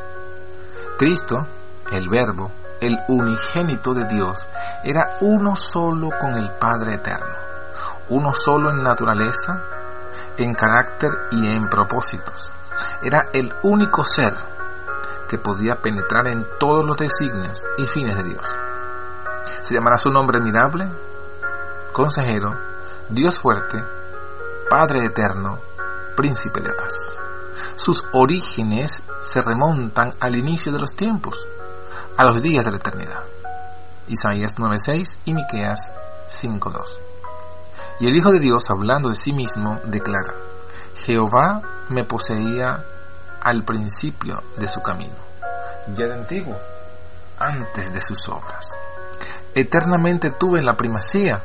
Cristo, 0.98 1.46
el 1.92 2.08
verbo, 2.08 2.50
el 2.80 2.98
unigénito 3.06 3.94
de 3.94 4.06
Dios, 4.06 4.48
era 4.82 5.18
uno 5.20 5.54
solo 5.54 6.10
con 6.20 6.34
el 6.34 6.50
Padre 6.50 6.94
eterno, 6.94 7.32
uno 8.08 8.34
solo 8.34 8.70
en 8.70 8.82
naturaleza, 8.82 9.62
en 10.36 10.52
carácter 10.54 11.12
y 11.30 11.46
en 11.46 11.68
propósitos. 11.68 12.52
Era 13.04 13.28
el 13.32 13.54
único 13.62 14.04
ser 14.04 14.34
que 15.28 15.38
podía 15.38 15.76
penetrar 15.76 16.26
en 16.26 16.44
todos 16.58 16.84
los 16.84 16.96
designios 16.96 17.62
y 17.78 17.86
fines 17.86 18.16
de 18.16 18.24
Dios. 18.24 18.58
Se 19.62 19.74
llamará 19.74 19.96
su 19.96 20.10
nombre 20.10 20.40
admirable, 20.40 20.90
consejero, 21.92 22.58
Dios 23.08 23.38
fuerte, 23.38 23.99
Padre 24.70 25.04
eterno, 25.04 25.58
príncipe 26.16 26.60
de 26.60 26.70
paz. 26.72 27.18
Sus 27.74 28.04
orígenes 28.12 29.02
se 29.20 29.42
remontan 29.42 30.14
al 30.20 30.36
inicio 30.36 30.70
de 30.70 30.78
los 30.78 30.94
tiempos, 30.94 31.48
a 32.16 32.24
los 32.24 32.40
días 32.40 32.64
de 32.64 32.70
la 32.70 32.76
eternidad. 32.76 33.24
Isaías 34.06 34.60
9:6 34.60 35.18
y 35.24 35.34
Miqueas 35.34 35.92
5:2. 36.28 37.00
Y 37.98 38.06
el 38.06 38.14
Hijo 38.14 38.30
de 38.30 38.38
Dios, 38.38 38.70
hablando 38.70 39.08
de 39.08 39.16
sí 39.16 39.32
mismo, 39.32 39.80
declara: 39.86 40.36
Jehová 40.94 41.62
me 41.88 42.04
poseía 42.04 42.84
al 43.40 43.64
principio 43.64 44.40
de 44.56 44.68
su 44.68 44.82
camino, 44.82 45.16
ya 45.96 46.06
de 46.06 46.14
antiguo, 46.14 46.56
antes 47.40 47.92
de 47.92 48.00
sus 48.00 48.28
obras. 48.28 48.78
Eternamente 49.52 50.30
tuve 50.30 50.62
la 50.62 50.76
primacía 50.76 51.42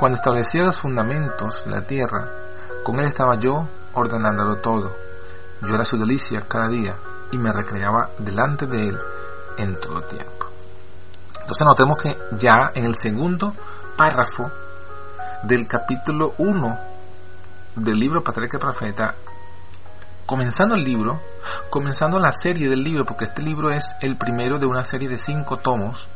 cuando 0.00 0.16
establecía 0.16 0.64
los 0.64 0.80
fundamentos 0.80 1.64
la 1.68 1.82
tierra 1.82 2.28
con 2.86 3.00
él 3.00 3.06
estaba 3.06 3.34
yo 3.36 3.66
ordenándolo 3.94 4.58
todo. 4.58 4.94
Yo 5.62 5.74
era 5.74 5.84
su 5.84 5.98
delicia 5.98 6.42
cada 6.42 6.68
día 6.68 6.94
y 7.32 7.36
me 7.36 7.50
recreaba 7.50 8.10
delante 8.16 8.68
de 8.68 8.90
él 8.90 8.98
en 9.58 9.80
todo 9.80 10.02
tiempo. 10.02 10.46
Entonces 11.40 11.66
notemos 11.66 12.00
que 12.00 12.16
ya 12.38 12.54
en 12.74 12.84
el 12.84 12.94
segundo 12.94 13.52
párrafo 13.96 14.52
del 15.42 15.66
capítulo 15.66 16.34
1 16.38 16.78
del 17.74 17.98
libro 17.98 18.22
Patriarca 18.22 18.60
Profeta, 18.60 19.16
comenzando 20.24 20.76
el 20.76 20.84
libro, 20.84 21.20
comenzando 21.68 22.20
la 22.20 22.30
serie 22.30 22.68
del 22.68 22.84
libro, 22.84 23.04
porque 23.04 23.24
este 23.24 23.42
libro 23.42 23.72
es 23.72 23.96
el 24.00 24.16
primero 24.16 24.60
de 24.60 24.66
una 24.66 24.84
serie 24.84 25.08
de 25.08 25.18
cinco 25.18 25.56
tomos 25.56 26.06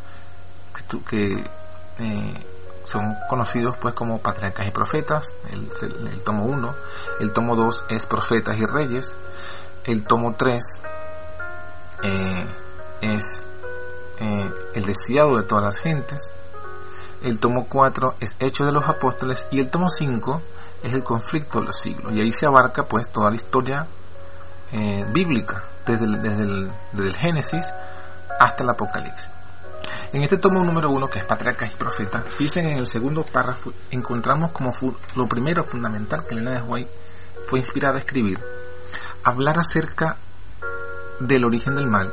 que, 0.72 1.02
que 1.02 1.50
eh, 1.98 2.49
son 2.90 3.16
conocidos 3.28 3.76
pues 3.80 3.94
como 3.94 4.18
patriarcas 4.18 4.66
y 4.66 4.70
profetas, 4.70 5.34
el, 5.50 6.22
tomo 6.24 6.44
1, 6.44 6.74
el 7.20 7.32
tomo 7.32 7.54
2 7.54 7.84
es 7.90 8.06
profetas 8.06 8.58
y 8.58 8.66
reyes, 8.66 9.16
el 9.84 10.04
tomo 10.04 10.34
3 10.36 10.82
eh, 12.02 12.46
es 13.02 13.42
eh, 14.18 14.52
el 14.74 14.84
deseado 14.84 15.36
de 15.36 15.44
todas 15.44 15.64
las 15.64 15.78
gentes, 15.78 16.32
el 17.22 17.38
tomo 17.38 17.66
4 17.68 18.14
es 18.20 18.36
Hechos 18.38 18.66
de 18.66 18.72
los 18.72 18.88
Apóstoles. 18.88 19.46
Y 19.50 19.60
el 19.60 19.68
tomo 19.68 19.90
5 19.90 20.42
es 20.82 20.94
el 20.94 21.02
conflicto 21.02 21.60
de 21.60 21.66
los 21.66 21.76
siglos. 21.76 22.14
Y 22.14 22.20
ahí 22.20 22.32
se 22.32 22.46
abarca 22.46 22.84
pues 22.84 23.10
toda 23.10 23.28
la 23.28 23.36
historia 23.36 23.86
eh, 24.72 25.04
bíblica, 25.12 25.64
desde 25.84 26.06
desde 26.06 26.70
desde 26.92 27.08
el 27.08 27.16
Génesis 27.16 27.72
hasta 28.38 28.62
el 28.62 28.70
Apocalipsis. 28.70 29.39
En 30.12 30.22
este 30.22 30.38
tomo 30.38 30.64
número 30.64 30.90
uno, 30.90 31.08
que 31.08 31.20
es 31.20 31.24
Patriarcas 31.24 31.72
y 31.72 31.76
Profetas, 31.76 32.24
dicen 32.36 32.66
en 32.66 32.78
el 32.78 32.86
segundo 32.88 33.24
párrafo, 33.24 33.72
encontramos 33.92 34.50
como 34.50 34.72
lo 35.14 35.28
primero 35.28 35.62
fundamental 35.62 36.24
que 36.26 36.34
Elena 36.34 36.50
de 36.50 36.62
White 36.62 36.90
fue 37.46 37.60
inspirada 37.60 37.94
a 37.94 38.00
escribir, 38.00 38.40
hablar 39.22 39.60
acerca 39.60 40.16
del 41.20 41.44
origen 41.44 41.76
del 41.76 41.86
mal. 41.86 42.12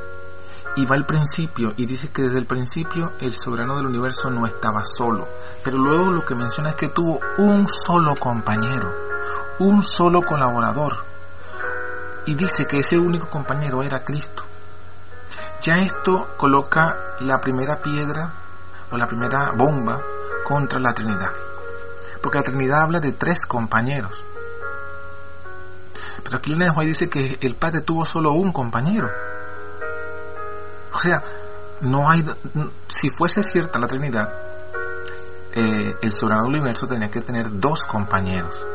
Y 0.76 0.86
va 0.86 0.96
al 0.96 1.08
principio 1.08 1.74
y 1.76 1.88
dice 1.88 2.10
que 2.10 2.22
desde 2.22 2.38
el 2.38 2.46
principio 2.46 3.14
el 3.20 3.34
soberano 3.34 3.78
del 3.78 3.88
universo 3.88 4.30
no 4.30 4.46
estaba 4.46 4.84
solo. 4.84 5.28
Pero 5.64 5.80
luego 5.80 6.12
lo 6.12 6.24
que 6.24 6.36
menciona 6.36 6.70
es 6.70 6.76
que 6.76 6.90
tuvo 6.90 7.20
un 7.40 7.68
solo 7.68 8.16
compañero, 8.16 8.94
un 9.58 9.82
solo 9.82 10.22
colaborador. 10.22 11.04
Y 12.28 12.36
dice 12.36 12.68
que 12.68 12.78
ese 12.78 13.00
único 13.00 13.28
compañero 13.28 13.82
era 13.82 14.04
Cristo. 14.04 14.44
Ya 15.67 15.80
esto 15.80 16.30
coloca 16.38 16.95
la 17.19 17.41
primera 17.41 17.82
piedra 17.82 18.34
o 18.89 18.95
la 18.95 19.06
primera 19.06 19.51
bomba 19.51 19.99
contra 20.45 20.80
la 20.80 20.93
Trinidad. 20.93 21.34
Porque 22.23 22.38
la 22.38 22.43
Trinidad 22.45 22.84
habla 22.84 23.01
de 23.01 23.12
tres 23.12 23.45
compañeros. 23.45 24.15
Pero 26.23 26.38
aquí 26.38 26.53
dice 26.86 27.10
que 27.10 27.38
el 27.41 27.56
Padre 27.56 27.82
tuvo 27.82 28.06
solo 28.06 28.32
un 28.32 28.53
compañero. 28.53 29.10
O 30.93 30.97
sea, 30.97 31.21
no 31.82 32.10
hay, 32.10 32.23
si 32.88 33.10
fuese 33.10 33.43
cierta 33.43 33.77
la 33.77 33.88
Trinidad, 33.88 34.34
eh, 35.51 35.95
el 36.01 36.12
soberano 36.13 36.43
del 36.43 36.56
universo 36.56 36.88
tenía 36.88 37.12
que 37.12 37.19
tener 37.19 37.60
dos 37.60 37.86
compañeros. 37.88 38.65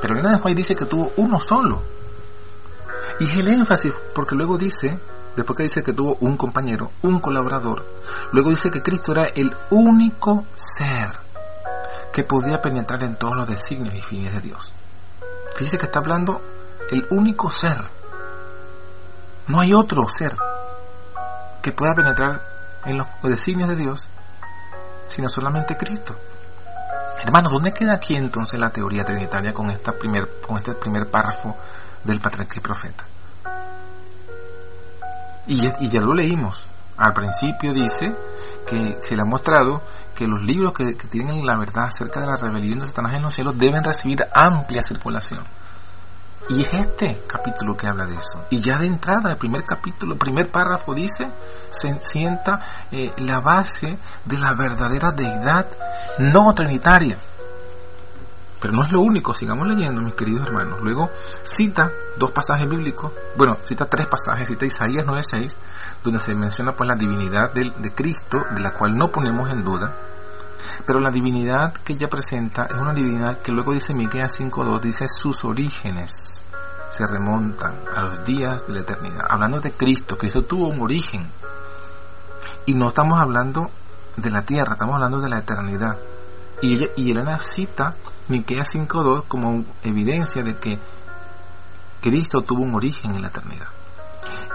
Pero 0.00 0.14
Elena 0.14 0.38
de 0.38 0.54
dice 0.54 0.76
que 0.76 0.84
tuvo 0.84 1.10
uno 1.16 1.40
solo. 1.40 1.82
Y 3.18 3.24
es 3.24 3.36
el 3.36 3.48
énfasis, 3.48 3.94
porque 4.14 4.36
luego 4.36 4.56
dice 4.56 4.96
después 5.36 5.56
que 5.56 5.62
dice 5.64 5.82
que 5.82 5.92
tuvo 5.92 6.16
un 6.20 6.36
compañero, 6.36 6.90
un 7.02 7.20
colaborador, 7.20 7.86
luego 8.32 8.50
dice 8.50 8.70
que 8.70 8.82
Cristo 8.82 9.12
era 9.12 9.26
el 9.26 9.54
único 9.70 10.46
ser 10.54 11.10
que 12.12 12.24
podía 12.24 12.62
penetrar 12.62 13.02
en 13.02 13.16
todos 13.16 13.36
los 13.36 13.46
designios 13.46 13.94
y 13.94 14.00
fines 14.00 14.34
de 14.34 14.40
Dios. 14.40 14.72
Fíjese 15.54 15.78
que 15.78 15.86
está 15.86 15.98
hablando 15.98 16.40
el 16.90 17.06
único 17.10 17.50
ser. 17.50 17.76
No 19.48 19.60
hay 19.60 19.74
otro 19.74 20.08
ser 20.08 20.34
que 21.62 21.72
pueda 21.72 21.94
penetrar 21.94 22.42
en 22.84 22.98
los 22.98 23.06
designios 23.22 23.68
de 23.68 23.76
Dios, 23.76 24.08
sino 25.06 25.28
solamente 25.28 25.76
Cristo. 25.76 26.16
Hermanos, 27.22 27.52
¿dónde 27.52 27.72
queda 27.72 27.94
aquí 27.94 28.16
entonces 28.16 28.58
la 28.58 28.70
teoría 28.70 29.04
trinitaria 29.04 29.52
con, 29.52 29.66
con 30.46 30.56
este 30.56 30.74
primer 30.74 31.10
párrafo 31.10 31.56
del 32.04 32.20
patriarca 32.20 32.54
y 32.56 32.60
profeta? 32.60 33.04
Y 35.46 35.88
ya, 35.88 36.00
lo 36.00 36.14
leímos. 36.14 36.68
Al 36.96 37.12
principio 37.12 37.72
dice 37.72 38.14
que 38.66 38.98
se 39.02 39.14
le 39.14 39.22
ha 39.22 39.26
mostrado 39.26 39.82
que 40.14 40.26
los 40.26 40.42
libros 40.42 40.72
que, 40.72 40.94
tienen 40.94 41.44
la 41.44 41.56
verdad 41.56 41.84
acerca 41.84 42.20
de 42.20 42.26
la 42.26 42.36
rebelión 42.36 42.78
de 42.78 42.86
Satanás 42.86 43.14
en 43.14 43.22
los 43.22 43.34
cielos 43.34 43.58
deben 43.58 43.84
recibir 43.84 44.24
amplia 44.34 44.82
circulación. 44.82 45.40
Y 46.48 46.62
es 46.62 46.74
este 46.74 47.22
capítulo 47.26 47.76
que 47.76 47.86
habla 47.86 48.06
de 48.06 48.16
eso. 48.16 48.44
Y 48.50 48.60
ya 48.60 48.78
de 48.78 48.86
entrada, 48.86 49.32
el 49.32 49.36
primer 49.36 49.64
capítulo, 49.64 50.12
el 50.12 50.18
primer 50.18 50.48
párrafo 50.50 50.94
dice, 50.94 51.28
se 51.70 52.00
sienta 52.00 52.60
eh, 52.92 53.12
la 53.18 53.40
base 53.40 53.98
de 54.24 54.38
la 54.38 54.54
verdadera 54.54 55.10
deidad 55.10 55.66
no 56.18 56.54
trinitaria. 56.54 57.18
Pero 58.60 58.72
no 58.72 58.82
es 58.82 58.90
lo 58.90 59.00
único, 59.00 59.34
sigamos 59.34 59.66
leyendo, 59.68 60.00
mis 60.00 60.14
queridos 60.14 60.46
hermanos. 60.46 60.80
Luego 60.80 61.10
cita 61.42 61.90
dos 62.18 62.30
pasajes 62.30 62.68
bíblicos, 62.68 63.12
bueno, 63.36 63.58
cita 63.64 63.86
tres 63.86 64.06
pasajes, 64.06 64.48
cita 64.48 64.64
Isaías 64.64 65.04
9:6, 65.06 65.56
donde 66.02 66.18
se 66.18 66.34
menciona 66.34 66.74
pues 66.74 66.88
la 66.88 66.94
divinidad 66.94 67.52
de, 67.52 67.70
de 67.78 67.94
Cristo, 67.94 68.44
de 68.54 68.60
la 68.60 68.72
cual 68.72 68.96
no 68.96 69.12
ponemos 69.12 69.50
en 69.50 69.64
duda. 69.64 69.94
Pero 70.86 71.00
la 71.00 71.10
divinidad 71.10 71.72
que 71.72 71.92
ella 71.92 72.08
presenta 72.08 72.64
es 72.64 72.76
una 72.76 72.94
divinidad 72.94 73.40
que 73.40 73.52
luego 73.52 73.72
dice 73.72 73.94
Miqueas 73.94 74.40
5:2, 74.40 74.80
dice 74.80 75.08
sus 75.08 75.44
orígenes 75.44 76.48
se 76.88 77.06
remontan 77.06 77.74
a 77.94 78.02
los 78.02 78.24
días 78.24 78.66
de 78.66 78.74
la 78.74 78.80
eternidad. 78.80 79.24
Hablando 79.28 79.60
de 79.60 79.72
Cristo, 79.72 80.16
Cristo 80.16 80.42
tuvo 80.42 80.68
un 80.68 80.80
origen. 80.80 81.28
Y 82.64 82.74
no 82.74 82.88
estamos 82.88 83.18
hablando 83.18 83.70
de 84.16 84.30
la 84.30 84.44
tierra, 84.44 84.74
estamos 84.74 84.94
hablando 84.94 85.20
de 85.20 85.28
la 85.28 85.38
eternidad. 85.38 85.98
Y, 86.62 86.74
ella, 86.74 86.86
y 86.96 87.10
Elena 87.10 87.38
cita 87.40 87.94
Miqueas 88.28 88.74
5.2 88.74 89.24
como 89.28 89.64
evidencia 89.82 90.42
de 90.42 90.56
que 90.56 90.80
Cristo 92.00 92.42
tuvo 92.42 92.62
un 92.62 92.74
origen 92.74 93.14
en 93.14 93.22
la 93.22 93.28
eternidad. 93.28 93.68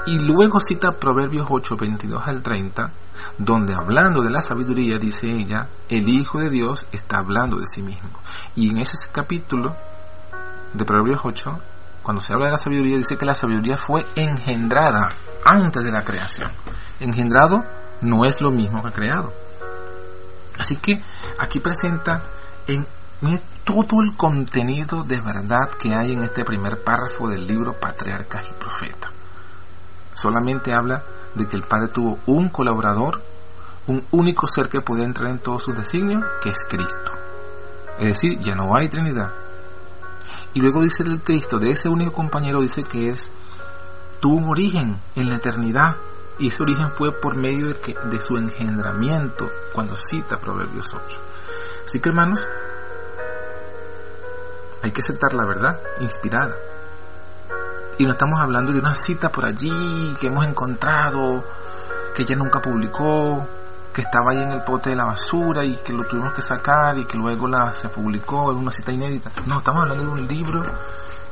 Y 0.05 0.19
luego 0.19 0.59
cita 0.59 0.93
Proverbios 0.93 1.47
8, 1.49 1.75
22 1.77 2.27
al 2.27 2.41
30, 2.41 2.91
donde 3.37 3.75
hablando 3.75 4.21
de 4.21 4.29
la 4.29 4.41
sabiduría, 4.41 4.97
dice 4.97 5.29
ella, 5.29 5.67
el 5.89 6.09
Hijo 6.09 6.39
de 6.39 6.49
Dios 6.49 6.85
está 6.91 7.19
hablando 7.19 7.57
de 7.57 7.67
sí 7.67 7.81
mismo. 7.81 8.09
Y 8.55 8.69
en 8.69 8.77
ese 8.77 8.97
capítulo 9.11 9.75
de 10.73 10.85
Proverbios 10.85 11.21
8, 11.23 11.59
cuando 12.01 12.21
se 12.21 12.33
habla 12.33 12.47
de 12.47 12.53
la 12.53 12.57
sabiduría, 12.57 12.97
dice 12.97 13.17
que 13.17 13.25
la 13.25 13.35
sabiduría 13.35 13.77
fue 13.77 14.03
engendrada 14.15 15.09
antes 15.45 15.83
de 15.83 15.91
la 15.91 16.03
creación. 16.03 16.51
Engendrado 16.99 17.63
no 18.01 18.25
es 18.25 18.41
lo 18.41 18.49
mismo 18.49 18.81
que 18.81 18.91
creado. 18.91 19.33
Así 20.57 20.77
que 20.77 20.99
aquí 21.39 21.59
presenta 21.59 22.23
en 22.67 22.87
todo 23.63 24.01
el 24.01 24.15
contenido 24.15 25.03
de 25.03 25.21
verdad 25.21 25.69
que 25.79 25.93
hay 25.93 26.13
en 26.13 26.23
este 26.23 26.43
primer 26.43 26.83
párrafo 26.83 27.29
del 27.29 27.45
libro 27.45 27.79
Patriarcas 27.79 28.49
y 28.49 28.53
Profetas. 28.53 29.11
Solamente 30.13 30.73
habla 30.73 31.03
de 31.35 31.47
que 31.47 31.55
el 31.55 31.63
Padre 31.63 31.89
tuvo 31.89 32.19
un 32.25 32.49
colaborador, 32.49 33.21
un 33.87 34.05
único 34.11 34.47
ser 34.47 34.69
que 34.69 34.81
podía 34.81 35.05
entrar 35.05 35.29
en 35.29 35.39
todos 35.39 35.63
sus 35.63 35.75
designios, 35.75 36.23
que 36.41 36.49
es 36.49 36.65
Cristo. 36.67 37.11
Es 37.99 38.07
decir, 38.07 38.39
ya 38.39 38.55
no 38.55 38.75
hay 38.75 38.89
Trinidad. 38.89 39.31
Y 40.53 40.61
luego 40.61 40.81
dice 40.81 41.03
del 41.03 41.21
Cristo, 41.21 41.59
de 41.59 41.71
ese 41.71 41.89
único 41.89 42.13
compañero, 42.13 42.61
dice 42.61 42.83
que 42.83 43.09
es, 43.09 43.31
tuvo 44.19 44.35
un 44.35 44.49
origen 44.49 44.99
en 45.15 45.29
la 45.29 45.35
eternidad. 45.35 45.95
Y 46.39 46.47
ese 46.47 46.63
origen 46.63 46.89
fue 46.89 47.11
por 47.11 47.35
medio 47.35 47.67
de, 47.67 47.75
que, 47.75 47.95
de 48.05 48.19
su 48.19 48.37
engendramiento, 48.37 49.49
cuando 49.73 49.95
cita 49.95 50.39
Proverbios 50.39 50.93
8. 50.93 51.03
Así 51.85 51.99
que 51.99 52.09
hermanos, 52.09 52.47
hay 54.83 54.91
que 54.91 55.01
aceptar 55.01 55.33
la 55.33 55.45
verdad 55.45 55.79
inspirada. 55.99 56.55
Y 57.97 58.05
no 58.05 58.11
estamos 58.11 58.39
hablando 58.39 58.71
de 58.71 58.79
una 58.79 58.95
cita 58.95 59.31
por 59.31 59.45
allí 59.45 60.13
que 60.19 60.27
hemos 60.27 60.45
encontrado, 60.45 61.43
que 62.15 62.23
ella 62.23 62.35
nunca 62.35 62.61
publicó, 62.61 63.47
que 63.93 64.01
estaba 64.01 64.31
ahí 64.31 64.41
en 64.41 64.51
el 64.51 64.63
pote 64.63 64.91
de 64.91 64.95
la 64.95 65.05
basura 65.05 65.63
y 65.63 65.75
que 65.75 65.93
lo 65.93 66.05
tuvimos 66.05 66.33
que 66.33 66.41
sacar 66.41 66.97
y 66.97 67.05
que 67.05 67.17
luego 67.17 67.47
la, 67.47 67.73
se 67.73 67.89
publicó, 67.89 68.51
es 68.51 68.57
una 68.57 68.71
cita 68.71 68.91
inédita. 68.91 69.31
No, 69.45 69.57
estamos 69.57 69.83
hablando 69.83 70.03
de 70.03 70.09
un 70.09 70.27
libro 70.27 70.63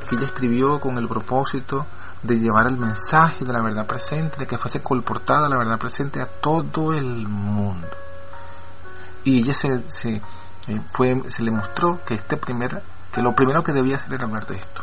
que 0.08 0.16
ella 0.16 0.26
escribió 0.26 0.78
con 0.78 0.98
el 0.98 1.08
propósito 1.08 1.86
de 2.22 2.38
llevar 2.38 2.66
el 2.66 2.76
mensaje 2.76 3.44
de 3.44 3.52
la 3.52 3.62
verdad 3.62 3.86
presente, 3.86 4.36
de 4.38 4.46
que 4.46 4.58
fuese 4.58 4.82
colportada 4.82 5.48
la 5.48 5.56
verdad 5.56 5.78
presente 5.78 6.20
a 6.20 6.26
todo 6.26 6.92
el 6.92 7.26
mundo. 7.26 7.88
Y 9.24 9.40
ella 9.40 9.54
se, 9.54 9.88
se, 9.88 10.20
eh, 10.66 10.80
fue, 10.86 11.22
se 11.28 11.42
le 11.42 11.50
mostró 11.50 12.00
que 12.04 12.14
este 12.14 12.36
primer, 12.36 12.82
que 13.12 13.22
lo 13.22 13.34
primero 13.34 13.62
que 13.62 13.72
debía 13.72 13.96
hacer 13.96 14.14
era 14.14 14.24
hablar 14.24 14.46
de 14.46 14.56
esto. 14.56 14.82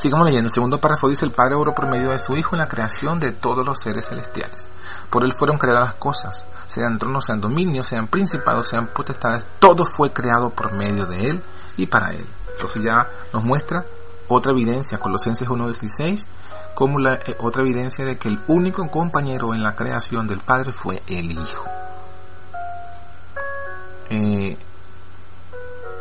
Sigamos 0.00 0.24
leyendo. 0.24 0.46
El 0.46 0.54
segundo 0.54 0.80
párrafo 0.80 1.10
dice, 1.10 1.26
el 1.26 1.32
Padre 1.32 1.56
oró 1.56 1.74
por 1.74 1.86
medio 1.86 2.10
de 2.10 2.18
su 2.18 2.34
Hijo 2.34 2.54
en 2.54 2.60
la 2.60 2.68
creación 2.68 3.20
de 3.20 3.32
todos 3.32 3.66
los 3.66 3.80
seres 3.80 4.08
celestiales. 4.08 4.66
Por 5.10 5.24
Él 5.24 5.32
fueron 5.32 5.58
creadas 5.58 5.88
las 5.88 5.94
cosas, 5.96 6.46
sean 6.66 6.98
tronos, 6.98 7.26
sean 7.26 7.40
dominios, 7.40 7.86
sean 7.86 8.08
principados, 8.08 8.68
sean 8.68 8.86
potestades. 8.86 9.46
Todo 9.58 9.84
fue 9.84 10.10
creado 10.10 10.48
por 10.48 10.72
medio 10.72 11.04
de 11.04 11.28
Él 11.28 11.42
y 11.76 11.84
para 11.84 12.14
Él. 12.14 12.26
Entonces 12.52 12.82
ya 12.82 13.08
nos 13.34 13.44
muestra 13.44 13.84
otra 14.28 14.52
evidencia, 14.52 14.98
Colosenses 14.98 15.48
1.16, 15.48 16.26
como 16.74 17.06
eh, 17.06 17.18
otra 17.40 17.62
evidencia 17.62 18.04
de 18.04 18.16
que 18.16 18.28
el 18.28 18.40
único 18.46 18.88
compañero 18.88 19.52
en 19.52 19.62
la 19.62 19.74
creación 19.74 20.26
del 20.26 20.38
Padre 20.38 20.72
fue 20.72 21.02
el 21.08 21.32
Hijo. 21.32 21.64
Eh, 24.08 24.56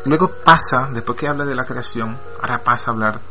luego 0.06 0.32
pasa, 0.44 0.90
después 0.92 1.18
que 1.18 1.28
habla 1.28 1.46
de 1.46 1.56
la 1.56 1.66
creación, 1.66 2.18
ahora 2.42 2.64
pasa 2.64 2.92
a 2.92 2.94
hablar 2.94 3.22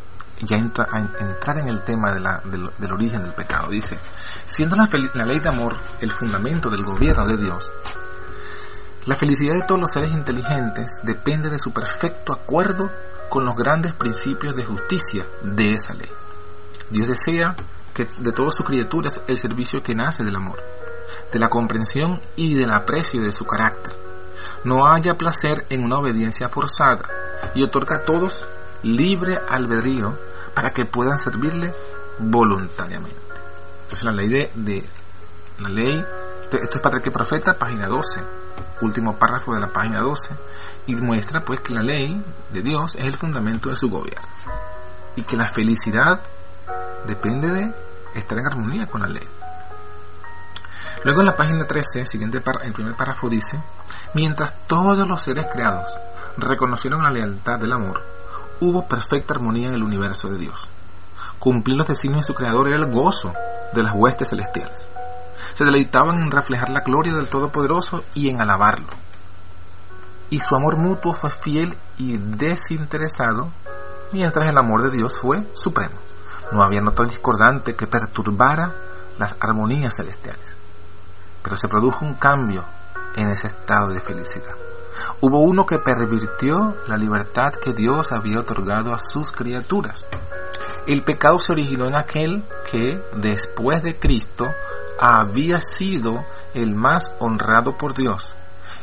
ya 0.42 0.56
entra, 0.56 0.88
a 0.90 0.98
entrar 0.98 1.58
en 1.58 1.68
el 1.68 1.82
tema 1.82 2.12
del, 2.12 2.92
origen 2.92 3.22
del 3.22 3.32
pecado. 3.32 3.70
Dice, 3.70 3.98
siendo 4.46 4.76
la 4.76 5.24
ley 5.24 5.40
de 5.40 5.48
amor 5.48 5.76
el 6.00 6.10
fundamento 6.10 6.70
del 6.70 6.84
gobierno 6.84 7.26
de 7.26 7.36
Dios, 7.36 7.72
la 9.06 9.16
felicidad 9.16 9.54
de 9.54 9.62
todos 9.62 9.80
los 9.80 9.90
seres 9.90 10.12
inteligentes 10.12 11.00
depende 11.02 11.50
de 11.50 11.58
su 11.58 11.72
perfecto 11.72 12.32
acuerdo 12.32 12.90
con 13.28 13.44
los 13.44 13.56
grandes 13.56 13.92
principios 13.94 14.54
de 14.54 14.64
justicia 14.64 15.26
de 15.42 15.74
esa 15.74 15.94
ley. 15.94 16.10
Dios 16.90 17.08
desea 17.08 17.56
que 17.94 18.06
de 18.18 18.32
todas 18.32 18.54
sus 18.54 18.66
criaturas 18.66 19.22
el 19.26 19.36
servicio 19.36 19.82
que 19.82 19.94
nace 19.94 20.24
del 20.24 20.36
amor, 20.36 20.62
de 21.32 21.38
la 21.38 21.48
comprensión 21.48 22.20
y 22.36 22.54
del 22.54 22.70
aprecio 22.70 23.22
de 23.22 23.32
su 23.32 23.44
carácter. 23.44 24.07
No 24.64 24.86
haya 24.86 25.16
placer 25.16 25.66
en 25.70 25.84
una 25.84 25.98
obediencia 25.98 26.48
forzada 26.48 27.08
y 27.54 27.62
otorga 27.62 27.96
a 27.96 28.04
todos 28.04 28.48
libre 28.82 29.38
albedrío 29.48 30.18
para 30.54 30.72
que 30.72 30.84
puedan 30.84 31.18
servirle 31.18 31.72
voluntariamente. 32.18 33.16
Entonces 33.82 34.04
la 34.04 34.12
ley 34.12 34.28
de, 34.28 34.84
la 35.60 35.68
ley, 35.68 36.04
esto 36.44 36.58
es 36.58 36.80
Patriarca 36.80 37.08
y 37.08 37.12
Profeta, 37.12 37.54
página 37.56 37.86
12, 37.86 38.22
último 38.82 39.16
párrafo 39.16 39.54
de 39.54 39.60
la 39.60 39.72
página 39.72 40.00
12, 40.00 40.34
y 40.86 40.96
muestra 40.96 41.44
pues 41.44 41.60
que 41.60 41.74
la 41.74 41.82
ley 41.82 42.22
de 42.52 42.62
Dios 42.62 42.96
es 42.96 43.04
el 43.04 43.16
fundamento 43.16 43.68
de 43.70 43.76
su 43.76 43.88
gobierno 43.88 44.28
y 45.16 45.22
que 45.22 45.36
la 45.36 45.48
felicidad 45.48 46.20
depende 47.06 47.48
de 47.48 47.74
estar 48.14 48.38
en 48.38 48.46
armonía 48.46 48.86
con 48.86 49.02
la 49.02 49.08
ley. 49.08 49.26
Luego 51.08 51.22
en 51.22 51.26
la 51.28 51.36
página 51.36 51.66
13, 51.66 52.04
siguiente 52.04 52.42
el 52.64 52.72
primer 52.74 52.94
párrafo 52.94 53.30
dice, 53.30 53.58
mientras 54.12 54.54
todos 54.66 55.08
los 55.08 55.22
seres 55.22 55.46
creados 55.50 55.88
reconocieron 56.36 57.02
la 57.02 57.10
lealtad 57.10 57.58
del 57.58 57.72
amor, 57.72 58.04
hubo 58.60 58.86
perfecta 58.86 59.32
armonía 59.32 59.68
en 59.68 59.74
el 59.74 59.82
universo 59.82 60.28
de 60.28 60.36
Dios. 60.36 60.68
Cumplir 61.38 61.78
los 61.78 61.88
designios 61.88 62.26
de 62.26 62.26
su 62.26 62.34
Creador 62.34 62.68
era 62.68 62.76
el 62.76 62.92
gozo 62.92 63.32
de 63.72 63.82
las 63.82 63.94
huestes 63.94 64.28
celestiales. 64.28 64.90
Se 65.54 65.64
deleitaban 65.64 66.18
en 66.18 66.30
reflejar 66.30 66.68
la 66.68 66.80
gloria 66.80 67.14
del 67.14 67.30
Todopoderoso 67.30 68.04
y 68.12 68.28
en 68.28 68.42
alabarlo. 68.42 68.92
Y 70.28 70.40
su 70.40 70.54
amor 70.56 70.76
mutuo 70.76 71.14
fue 71.14 71.30
fiel 71.30 71.74
y 71.96 72.18
desinteresado, 72.18 73.48
mientras 74.12 74.46
el 74.46 74.58
amor 74.58 74.82
de 74.82 74.90
Dios 74.90 75.18
fue 75.18 75.48
supremo. 75.54 75.96
No 76.52 76.62
había 76.62 76.82
nota 76.82 77.04
discordante 77.04 77.74
que 77.74 77.86
perturbara 77.86 78.74
las 79.18 79.38
armonías 79.40 79.96
celestiales. 79.96 80.57
Pero 81.42 81.56
se 81.56 81.68
produjo 81.68 82.04
un 82.04 82.14
cambio 82.14 82.64
en 83.16 83.28
ese 83.28 83.48
estado 83.48 83.90
de 83.90 84.00
felicidad. 84.00 84.54
Hubo 85.20 85.40
uno 85.40 85.66
que 85.66 85.78
pervirtió 85.78 86.76
la 86.86 86.96
libertad 86.96 87.52
que 87.52 87.72
Dios 87.72 88.12
había 88.12 88.40
otorgado 88.40 88.94
a 88.94 88.98
sus 88.98 89.32
criaturas. 89.32 90.08
El 90.86 91.02
pecado 91.02 91.38
se 91.38 91.52
originó 91.52 91.86
en 91.86 91.94
aquel 91.94 92.44
que, 92.70 93.02
después 93.16 93.82
de 93.82 93.98
Cristo, 93.98 94.50
había 94.98 95.60
sido 95.60 96.24
el 96.54 96.74
más 96.74 97.14
honrado 97.18 97.76
por 97.76 97.94
Dios 97.94 98.34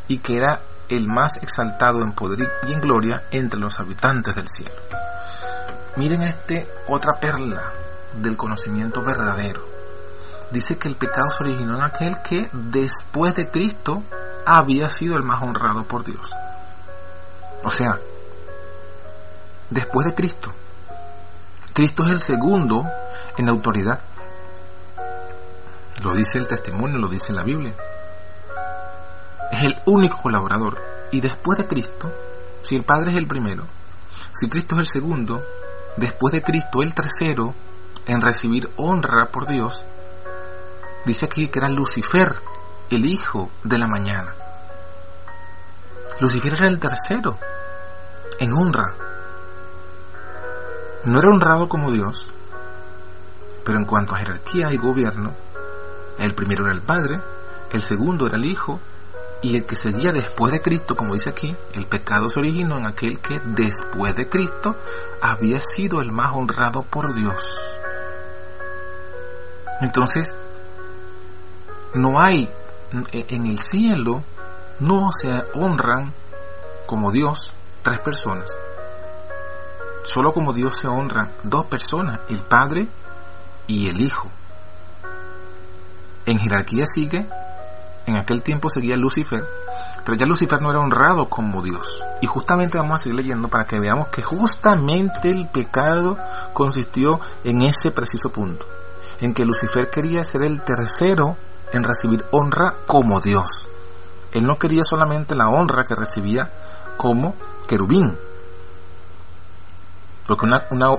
y 0.08 0.20
que 0.20 0.38
era 0.38 0.62
el 0.88 1.08
más 1.08 1.38
exaltado 1.38 2.02
en 2.02 2.14
poder 2.14 2.48
y 2.68 2.74
en 2.74 2.80
gloria 2.80 3.24
entre 3.32 3.60
los 3.60 3.80
habitantes 3.80 4.36
del 4.36 4.48
cielo. 4.48 4.76
Miren 5.98 6.22
este 6.24 6.70
otra 6.88 7.14
perla 7.20 7.72
del 8.14 8.38
conocimiento 8.38 9.02
verdadero. 9.02 9.75
Dice 10.56 10.78
que 10.78 10.88
el 10.88 10.96
pecado 10.96 11.30
se 11.30 11.44
originó 11.44 11.76
en 11.76 11.82
aquel 11.82 12.22
que 12.22 12.50
después 12.54 13.36
de 13.36 13.50
Cristo 13.50 14.04
había 14.46 14.88
sido 14.88 15.18
el 15.18 15.24
más 15.24 15.44
honrado 15.44 15.84
por 15.84 16.06
Dios. 16.06 16.32
O 17.62 17.70
sea, 17.70 18.00
después 19.70 20.06
de 20.08 20.16
Cristo. 20.16 20.54
Cristo 21.74 22.04
es 22.04 22.12
el 22.12 22.20
segundo 22.22 22.86
en 23.38 23.50
autoridad. 23.50 24.00
Lo 26.06 26.14
dice 26.14 26.40
el 26.40 26.48
testimonio, 26.48 27.00
lo 27.00 27.10
dice 27.10 27.34
la 27.34 27.44
Biblia. 27.44 27.76
Es 29.52 29.62
el 29.62 29.76
único 29.88 30.22
colaborador. 30.22 30.82
Y 31.12 31.20
después 31.20 31.58
de 31.58 31.68
Cristo, 31.68 32.10
si 32.62 32.78
el 32.78 32.86
Padre 32.86 33.12
es 33.12 33.18
el 33.18 33.28
primero, 33.28 33.66
si 34.32 34.48
Cristo 34.48 34.76
es 34.76 34.80
el 34.80 34.88
segundo, 34.88 35.44
después 35.98 36.32
de 36.32 36.42
Cristo 36.42 36.82
el 36.82 36.96
tercero 36.96 37.54
en 38.06 38.22
recibir 38.22 38.72
honra 38.78 39.28
por 39.34 39.48
Dios, 39.48 39.86
dice 41.06 41.26
aquí 41.26 41.48
que 41.50 41.60
era 41.60 41.70
Lucifer, 41.70 42.34
el 42.90 43.06
hijo 43.06 43.50
de 43.64 43.78
la 43.78 43.88
mañana. 43.88 44.36
Lucifer 46.20 46.54
era 46.54 46.68
el 46.68 46.80
tercero 46.80 47.38
en 48.40 48.54
honra. 48.54 48.96
No 51.06 51.20
era 51.20 51.30
honrado 51.30 51.70
como 51.70 51.92
Dios, 51.92 52.34
pero 53.64 53.78
en 53.78 53.86
cuanto 53.86 54.16
a 54.16 54.20
jerarquía 54.20 54.72
y 54.72 54.78
gobierno, 54.78 55.36
el 56.20 56.34
primero 56.34 56.66
era 56.66 56.74
el 56.74 56.82
Padre, 56.82 57.22
el 57.72 57.82
segundo 57.82 58.28
era 58.28 58.38
el 58.38 58.46
Hijo, 58.46 58.80
y 59.42 59.58
el 59.58 59.66
que 59.66 59.76
seguía 59.76 60.12
después 60.12 60.52
de 60.52 60.62
Cristo, 60.62 60.96
como 60.96 61.14
dice 61.14 61.30
aquí, 61.30 61.56
el 61.74 61.86
pecado 61.86 62.30
se 62.30 62.40
originó 62.40 62.78
en 62.78 62.88
aquel 62.88 63.20
que 63.20 63.40
después 63.46 64.16
de 64.16 64.28
Cristo 64.28 64.76
había 65.22 65.62
sido 65.62 66.02
el 66.02 66.12
más 66.12 66.32
honrado 66.34 66.82
por 66.82 67.14
Dios. 67.14 67.80
Entonces, 69.82 70.36
no 71.96 72.20
hay 72.20 72.50
en 73.12 73.46
el 73.46 73.58
cielo 73.58 74.24
no 74.80 75.10
se 75.12 75.44
honran 75.54 76.14
como 76.86 77.12
Dios 77.12 77.54
tres 77.82 78.00
personas. 78.00 78.58
Solo 80.04 80.34
como 80.34 80.54
Dios 80.54 80.78
se 80.80 80.88
honran 80.88 81.32
dos 81.44 81.66
personas, 81.66 82.20
el 82.30 82.42
Padre 82.44 82.88
y 83.68 83.88
el 83.88 84.02
Hijo. 84.02 84.30
En 86.26 86.40
jerarquía 86.40 86.86
sigue, 86.86 87.28
en 88.06 88.18
aquel 88.18 88.44
tiempo 88.44 88.70
seguía 88.70 88.98
Lucifer, 88.98 89.44
pero 90.04 90.18
ya 90.18 90.26
Lucifer 90.26 90.62
no 90.62 90.70
era 90.70 90.80
honrado 90.80 91.28
como 91.28 91.64
Dios. 91.64 92.06
Y 92.22 92.28
justamente 92.28 92.78
vamos 92.78 92.96
a 92.96 93.04
seguir 93.04 93.16
leyendo 93.16 93.48
para 93.48 93.66
que 93.66 93.80
veamos 93.80 94.10
que 94.10 94.22
justamente 94.22 95.30
el 95.30 95.48
pecado 95.48 96.18
consistió 96.54 97.20
en 97.44 97.64
ese 97.64 97.92
preciso 97.92 98.30
punto, 98.30 98.68
en 99.22 99.34
que 99.34 99.46
Lucifer 99.46 99.90
quería 99.90 100.24
ser 100.24 100.44
el 100.44 100.62
tercero 100.62 101.38
en 101.76 101.84
recibir 101.84 102.26
honra 102.32 102.76
como 102.88 103.20
Dios. 103.20 103.68
Él 104.32 104.46
no 104.46 104.58
quería 104.58 104.84
solamente 104.84 105.36
la 105.36 105.50
honra 105.50 105.86
que 105.86 105.96
recibía 105.96 106.52
como 106.98 107.36
querubín. 107.68 108.18
Porque 110.28 110.48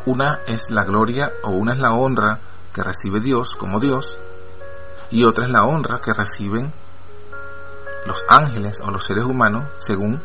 una, 0.07 0.41
es 0.47 0.71
la 0.71 0.85
gloria 0.85 1.33
o 1.43 1.51
una 1.51 1.73
es 1.73 1.79
la 1.79 1.93
honra 1.93 2.39
que 2.73 2.83
recibe 2.83 3.21
Dios 3.21 3.57
como 3.57 3.81
Dios 3.81 4.19
y 5.11 5.25
otra 5.25 5.47
es 5.47 5.51
la 5.51 5.65
honra 5.65 6.01
que 6.01 6.12
reciben 6.12 6.71
los 8.07 8.25
ángeles 8.29 8.81
o 8.81 8.91
los 8.91 9.05
seres 9.05 9.25
humanos 9.25 9.65
según 9.79 10.23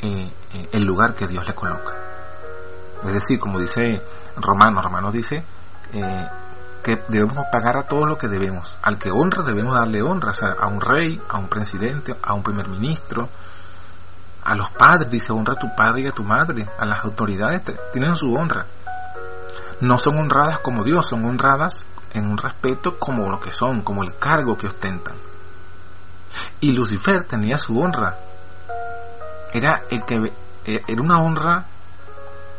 eh, 0.00 0.32
eh, 0.54 0.68
el 0.72 0.84
lugar 0.84 1.14
que 1.14 1.28
Dios 1.28 1.46
le 1.46 1.54
coloca. 1.54 1.94
Es 3.04 3.12
decir, 3.12 3.38
como 3.38 3.60
dice 3.60 4.02
Romanos, 4.36 4.84
Romanos 4.84 5.12
dice 5.12 5.44
eh, 5.92 6.28
que 6.82 7.02
debemos 7.08 7.46
pagar 7.50 7.76
a 7.76 7.84
todo 7.84 8.04
lo 8.04 8.18
que 8.18 8.28
debemos. 8.28 8.78
Al 8.82 8.98
que 8.98 9.10
honra 9.10 9.42
debemos 9.42 9.74
darle 9.74 10.02
honra, 10.02 10.32
a 10.58 10.66
un 10.66 10.80
rey, 10.80 11.20
a 11.28 11.38
un 11.38 11.48
presidente, 11.48 12.16
a 12.22 12.34
un 12.34 12.42
primer 12.42 12.68
ministro, 12.68 13.28
a 14.44 14.54
los 14.56 14.70
padres, 14.70 15.08
dice 15.08 15.32
honra 15.32 15.54
a 15.54 15.58
tu 15.58 15.74
padre 15.74 16.02
y 16.02 16.06
a 16.08 16.12
tu 16.12 16.24
madre, 16.24 16.68
a 16.78 16.84
las 16.84 17.04
autoridades, 17.04 17.62
tienen 17.92 18.16
su 18.16 18.34
honra. 18.34 18.66
No 19.80 19.98
son 19.98 20.18
honradas 20.18 20.58
como 20.58 20.84
Dios, 20.84 21.06
son 21.06 21.24
honradas 21.24 21.86
en 22.12 22.26
un 22.26 22.38
respeto 22.38 22.98
como 22.98 23.30
lo 23.30 23.40
que 23.40 23.52
son, 23.52 23.82
como 23.82 24.02
el 24.02 24.16
cargo 24.16 24.58
que 24.58 24.66
ostentan. 24.66 25.14
Y 26.60 26.72
Lucifer 26.72 27.24
tenía 27.24 27.58
su 27.58 27.78
honra. 27.78 28.18
Era 29.52 29.84
el 29.90 30.04
que 30.04 30.32
eh, 30.64 30.82
era 30.86 31.02
una 31.02 31.20
honra, 31.20 31.66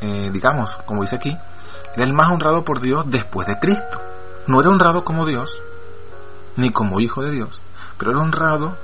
eh, 0.02 0.30
digamos, 0.32 0.78
como 0.86 1.02
dice 1.02 1.16
aquí, 1.16 1.38
era 1.96 2.06
el 2.06 2.14
más 2.14 2.32
honrado 2.32 2.64
por 2.64 2.80
Dios 2.80 3.06
después 3.08 3.48
de 3.48 3.60
Cristo. 3.60 4.13
No 4.46 4.60
era 4.60 4.70
honrado 4.70 5.04
como 5.04 5.26
Dios, 5.26 5.62
ni 6.58 6.72
como 6.72 7.00
hijo 7.00 7.22
de 7.22 7.32
Dios, 7.32 7.62
pero 7.98 8.12
era 8.12 8.22
honrado 8.22 8.78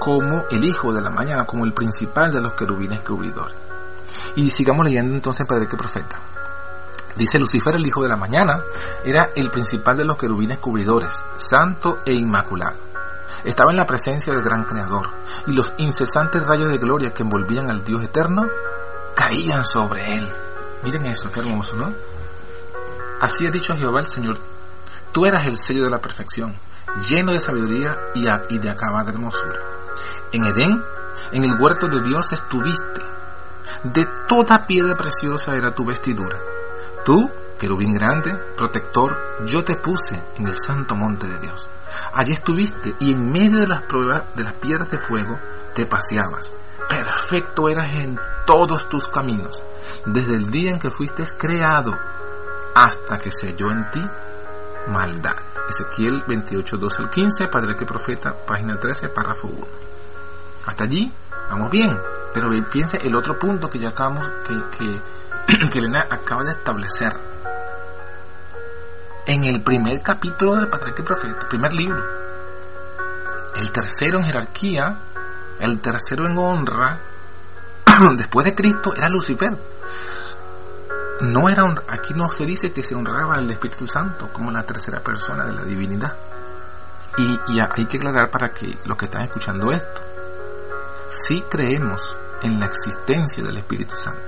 como 0.00 0.44
el 0.50 0.64
hijo 0.64 0.92
de 0.92 1.00
la 1.00 1.10
mañana, 1.10 1.46
como 1.46 1.64
el 1.64 1.72
principal 1.72 2.32
de 2.32 2.40
los 2.40 2.54
querubines 2.54 3.00
cubridores. 3.00 3.56
Y 4.36 4.50
sigamos 4.50 4.84
leyendo 4.84 5.14
entonces 5.14 5.46
Padre 5.46 5.68
que 5.68 5.76
Profeta. 5.76 6.20
Dice 7.16 7.38
Lucifer, 7.38 7.76
el 7.76 7.86
hijo 7.86 8.02
de 8.02 8.08
la 8.08 8.16
mañana, 8.16 8.64
era 9.04 9.30
el 9.36 9.50
principal 9.50 9.96
de 9.96 10.04
los 10.04 10.16
querubines 10.16 10.58
cubridores, 10.58 11.24
santo 11.36 11.98
e 12.04 12.12
inmaculado. 12.12 12.76
Estaba 13.44 13.70
en 13.70 13.76
la 13.76 13.86
presencia 13.86 14.32
del 14.32 14.42
gran 14.42 14.64
creador, 14.64 15.08
y 15.46 15.52
los 15.52 15.74
incesantes 15.78 16.44
rayos 16.44 16.70
de 16.70 16.78
gloria 16.78 17.14
que 17.14 17.22
envolvían 17.22 17.70
al 17.70 17.84
Dios 17.84 18.02
eterno 18.02 18.48
caían 19.14 19.64
sobre 19.64 20.16
él. 20.16 20.28
Miren 20.82 21.06
eso, 21.06 21.30
qué 21.30 21.40
hermoso, 21.40 21.76
¿no? 21.76 21.94
Así 23.20 23.46
ha 23.46 23.50
dicho 23.50 23.76
Jehová 23.76 24.00
el 24.00 24.06
Señor, 24.06 24.38
tú 25.14 25.24
eras 25.24 25.46
el 25.46 25.56
sello 25.56 25.84
de 25.84 25.90
la 25.90 26.00
perfección, 26.00 26.58
lleno 27.08 27.32
de 27.32 27.40
sabiduría 27.40 27.96
y 28.14 28.58
de 28.58 28.68
acabada 28.68 29.12
hermosura. 29.12 29.60
En 30.32 30.44
Edén, 30.44 30.82
en 31.30 31.44
el 31.44 31.56
huerto 31.58 31.86
de 31.86 32.02
Dios 32.02 32.32
estuviste. 32.32 33.00
De 33.84 34.04
toda 34.28 34.66
piedra 34.66 34.96
preciosa 34.96 35.54
era 35.54 35.72
tu 35.72 35.84
vestidura. 35.84 36.38
Tú, 37.04 37.30
querubín 37.60 37.94
grande, 37.94 38.34
protector, 38.56 39.16
yo 39.46 39.62
te 39.62 39.76
puse 39.76 40.20
en 40.36 40.48
el 40.48 40.58
santo 40.58 40.96
monte 40.96 41.28
de 41.28 41.38
Dios. 41.38 41.70
Allí 42.12 42.32
estuviste 42.32 42.92
y 42.98 43.12
en 43.12 43.30
medio 43.30 43.60
de 43.60 43.68
las 43.68 43.82
pruebas 43.82 44.24
de 44.34 44.42
las 44.42 44.54
piedras 44.54 44.90
de 44.90 44.98
fuego 44.98 45.38
te 45.74 45.86
paseabas. 45.86 46.54
Perfecto 46.88 47.68
eras 47.68 47.92
en 47.94 48.18
todos 48.46 48.88
tus 48.88 49.08
caminos, 49.08 49.64
desde 50.06 50.34
el 50.34 50.50
día 50.50 50.72
en 50.72 50.80
que 50.80 50.90
fuiste 50.90 51.24
creado 51.38 51.92
hasta 52.74 53.18
que 53.18 53.30
se 53.30 53.52
halló 53.52 53.70
en 53.70 53.90
ti 53.92 54.00
maldad. 54.88 55.36
Ezequiel 55.68 56.24
28, 56.26 56.76
12 56.76 57.02
al 57.02 57.10
15, 57.10 57.48
Padre 57.48 57.74
que 57.76 57.86
Profeta, 57.86 58.34
página 58.34 58.78
13, 58.78 59.08
párrafo 59.08 59.48
1. 59.48 59.66
Hasta 60.66 60.84
allí, 60.84 61.12
vamos 61.50 61.70
bien. 61.70 61.98
Pero 62.32 62.50
fíjense 62.66 62.98
el 63.06 63.14
otro 63.14 63.38
punto 63.38 63.68
que 63.68 63.78
ya 63.78 63.90
acabamos, 63.90 64.28
que, 64.46 65.68
que, 65.70 65.78
Elena 65.78 66.06
acaba 66.10 66.42
de 66.42 66.50
establecer. 66.50 67.12
En 69.26 69.44
el 69.44 69.62
primer 69.62 70.02
capítulo 70.02 70.56
del 70.56 70.68
Patriarca 70.68 71.02
y 71.02 71.04
Profeta, 71.04 71.48
primer 71.48 71.72
libro. 71.72 72.02
El 73.56 73.70
tercero 73.70 74.18
en 74.18 74.24
jerarquía, 74.24 74.98
el 75.60 75.80
tercero 75.80 76.26
en 76.26 76.36
honra, 76.36 76.98
después 78.16 78.44
de 78.44 78.54
Cristo, 78.54 78.94
era 78.94 79.08
Lucifer. 79.08 79.56
No 81.24 81.48
era 81.48 81.64
aquí 81.88 82.12
no 82.12 82.30
se 82.30 82.44
dice 82.44 82.72
que 82.72 82.82
se 82.82 82.94
honraba 82.94 83.36
al 83.36 83.50
Espíritu 83.50 83.86
Santo 83.86 84.30
como 84.32 84.50
la 84.50 84.62
tercera 84.64 85.00
persona 85.00 85.44
de 85.44 85.52
la 85.52 85.62
divinidad. 85.62 86.16
Y, 87.16 87.40
y 87.48 87.60
hay 87.60 87.86
que 87.86 87.96
aclarar 87.96 88.30
para 88.30 88.50
que 88.50 88.78
los 88.84 88.98
que 88.98 89.06
están 89.06 89.22
escuchando 89.22 89.72
esto, 89.72 90.00
si 91.08 91.40
creemos 91.42 92.14
en 92.42 92.60
la 92.60 92.66
existencia 92.66 93.42
del 93.42 93.56
Espíritu 93.56 93.96
Santo. 93.96 94.20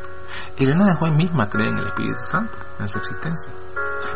Elena 0.57 0.87
de 0.87 0.95
Juan 0.95 1.17
misma 1.17 1.51
cree 1.51 1.69
en 1.69 1.79
el 1.79 1.87
Espíritu 1.87 2.23
Santo, 2.25 2.57
en 2.79 2.89
su 2.89 2.99
existencia. 2.99 3.53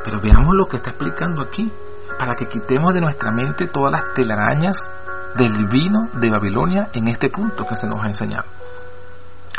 Pero 0.02 0.20
veamos 0.20 0.54
lo 0.54 0.66
que 0.66 0.76
está 0.76 0.90
explicando 0.90 1.42
aquí, 1.42 1.70
para 2.18 2.34
que 2.34 2.46
quitemos 2.46 2.94
de 2.94 3.00
nuestra 3.00 3.30
mente 3.30 3.66
todas 3.66 3.92
las 3.92 4.14
telarañas 4.14 4.76
del 5.34 5.66
vino 5.68 6.08
de 6.14 6.30
Babilonia 6.30 6.88
en 6.94 7.08
este 7.08 7.28
punto 7.28 7.66
que 7.66 7.76
se 7.76 7.86
nos 7.86 8.02
ha 8.02 8.06
enseñado. 8.06 8.46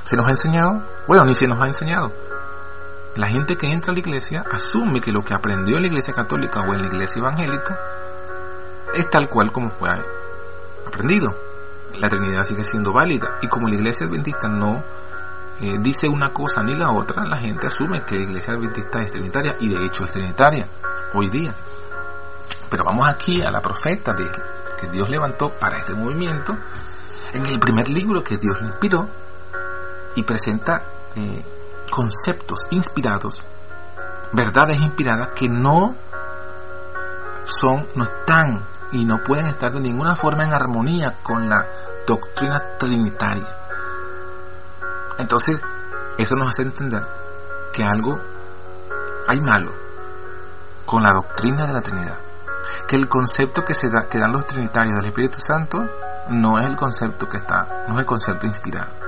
¿Se 0.03 0.15
nos 0.15 0.25
ha 0.25 0.31
enseñado? 0.31 0.81
Bueno, 1.07 1.23
ni 1.25 1.35
se 1.35 1.47
nos 1.47 1.61
ha 1.61 1.67
enseñado. 1.67 2.11
La 3.15 3.27
gente 3.27 3.57
que 3.57 3.71
entra 3.71 3.91
a 3.91 3.93
la 3.93 3.99
iglesia 3.99 4.43
asume 4.51 5.01
que 5.01 5.11
lo 5.11 5.23
que 5.23 5.33
aprendió 5.33 5.75
en 5.75 5.83
la 5.83 5.87
iglesia 5.87 6.13
católica 6.13 6.61
o 6.61 6.73
en 6.73 6.81
la 6.81 6.87
iglesia 6.87 7.19
evangélica 7.19 7.79
es 8.93 9.09
tal 9.09 9.29
cual 9.29 9.51
como 9.51 9.69
fue 9.69 9.89
aprendido 10.85 11.35
la 11.99 12.09
Trinidad 12.09 12.43
sigue 12.43 12.63
siendo 12.63 12.93
válida. 12.93 13.39
Y 13.41 13.47
como 13.47 13.67
la 13.67 13.75
Iglesia 13.75 14.07
Adventista 14.07 14.47
no 14.47 14.83
eh, 15.59 15.77
dice 15.79 16.07
una 16.07 16.33
cosa 16.33 16.63
ni 16.63 16.75
la 16.75 16.91
otra, 16.91 17.25
la 17.25 17.37
gente 17.37 17.67
asume 17.67 18.03
que 18.03 18.17
la 18.17 18.25
Iglesia 18.25 18.53
Adventista 18.53 19.01
es 19.01 19.11
trinitaria 19.11 19.55
y 19.59 19.69
de 19.69 19.85
hecho 19.85 20.05
es 20.05 20.11
trinitaria 20.11 20.65
hoy 21.13 21.29
día. 21.29 21.53
Pero 22.69 22.85
vamos 22.85 23.07
aquí 23.07 23.41
a 23.41 23.51
la 23.51 23.61
profeta 23.61 24.13
de, 24.13 24.29
que 24.79 24.87
Dios 24.87 25.09
levantó 25.09 25.51
para 25.59 25.77
este 25.77 25.93
movimiento, 25.93 26.57
en 27.33 27.45
el 27.45 27.59
primer 27.59 27.89
libro 27.89 28.23
que 28.23 28.37
Dios 28.37 28.59
le 28.61 28.67
inspiró 28.67 29.07
y 30.15 30.23
presenta 30.23 30.83
eh, 31.15 31.45
conceptos 31.91 32.65
inspirados, 32.71 33.45
verdades 34.31 34.77
inspiradas 34.77 35.33
que 35.35 35.47
no 35.47 35.95
son, 37.43 37.85
no 37.95 38.05
están 38.05 38.65
y 38.91 39.05
no 39.05 39.23
pueden 39.23 39.45
estar 39.45 39.71
de 39.71 39.79
ninguna 39.79 40.15
forma 40.15 40.43
en 40.45 40.53
armonía 40.53 41.13
con 41.21 41.47
la 41.47 41.65
doctrina 42.07 42.61
trinitaria. 42.79 43.57
Entonces, 45.19 45.61
eso 46.17 46.35
nos 46.35 46.49
hace 46.49 46.63
entender 46.63 47.05
que 47.71 47.83
algo 47.83 48.19
hay 49.27 49.39
malo 49.39 49.71
con 50.85 51.03
la 51.03 51.13
doctrina 51.13 51.65
de 51.65 51.73
la 51.73 51.81
Trinidad. 51.81 52.19
Que 52.87 52.95
el 52.95 53.07
concepto 53.07 53.63
que 53.63 53.73
se 53.73 53.89
da, 53.89 54.07
que 54.09 54.19
dan 54.19 54.33
los 54.33 54.45
trinitarios 54.45 54.95
del 54.95 55.05
Espíritu 55.05 55.39
Santo 55.39 55.79
no 56.29 56.59
es 56.59 56.67
el 56.67 56.75
concepto 56.75 57.27
que 57.27 57.37
está, 57.37 57.85
no 57.87 57.93
es 57.93 57.99
el 57.99 58.05
concepto 58.05 58.45
inspirado. 58.45 59.00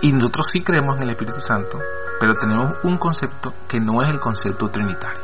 Y 0.00 0.12
nosotros 0.12 0.46
sí 0.50 0.62
creemos 0.62 0.96
en 0.96 1.02
el 1.02 1.10
Espíritu 1.10 1.40
Santo, 1.40 1.78
pero 2.20 2.34
tenemos 2.34 2.76
un 2.84 2.98
concepto 2.98 3.52
que 3.66 3.80
no 3.80 4.02
es 4.02 4.08
el 4.10 4.20
concepto 4.20 4.70
trinitario. 4.70 5.22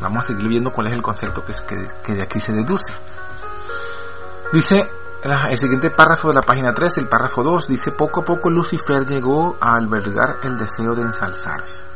Vamos 0.00 0.24
a 0.24 0.28
seguir 0.28 0.48
viendo 0.48 0.70
cuál 0.70 0.88
es 0.88 0.92
el 0.92 1.02
concepto 1.02 1.44
que, 1.44 1.52
que, 2.02 2.14
de 2.14 2.22
aquí 2.22 2.40
se 2.40 2.52
deduce. 2.52 2.92
Dice 4.52 4.88
el 5.50 5.58
siguiente 5.58 5.90
párrafo 5.90 6.28
de 6.28 6.34
la 6.34 6.42
página 6.42 6.72
3, 6.72 6.98
el 6.98 7.08
párrafo 7.08 7.42
2, 7.42 7.68
dice, 7.68 7.90
poco 7.92 8.20
a 8.20 8.24
poco 8.24 8.50
Lucifer 8.50 9.04
llegó 9.04 9.56
a 9.60 9.74
albergar 9.74 10.38
el 10.42 10.56
deseo 10.56 10.94
de 10.94 11.02
ensalzarse. 11.02 11.86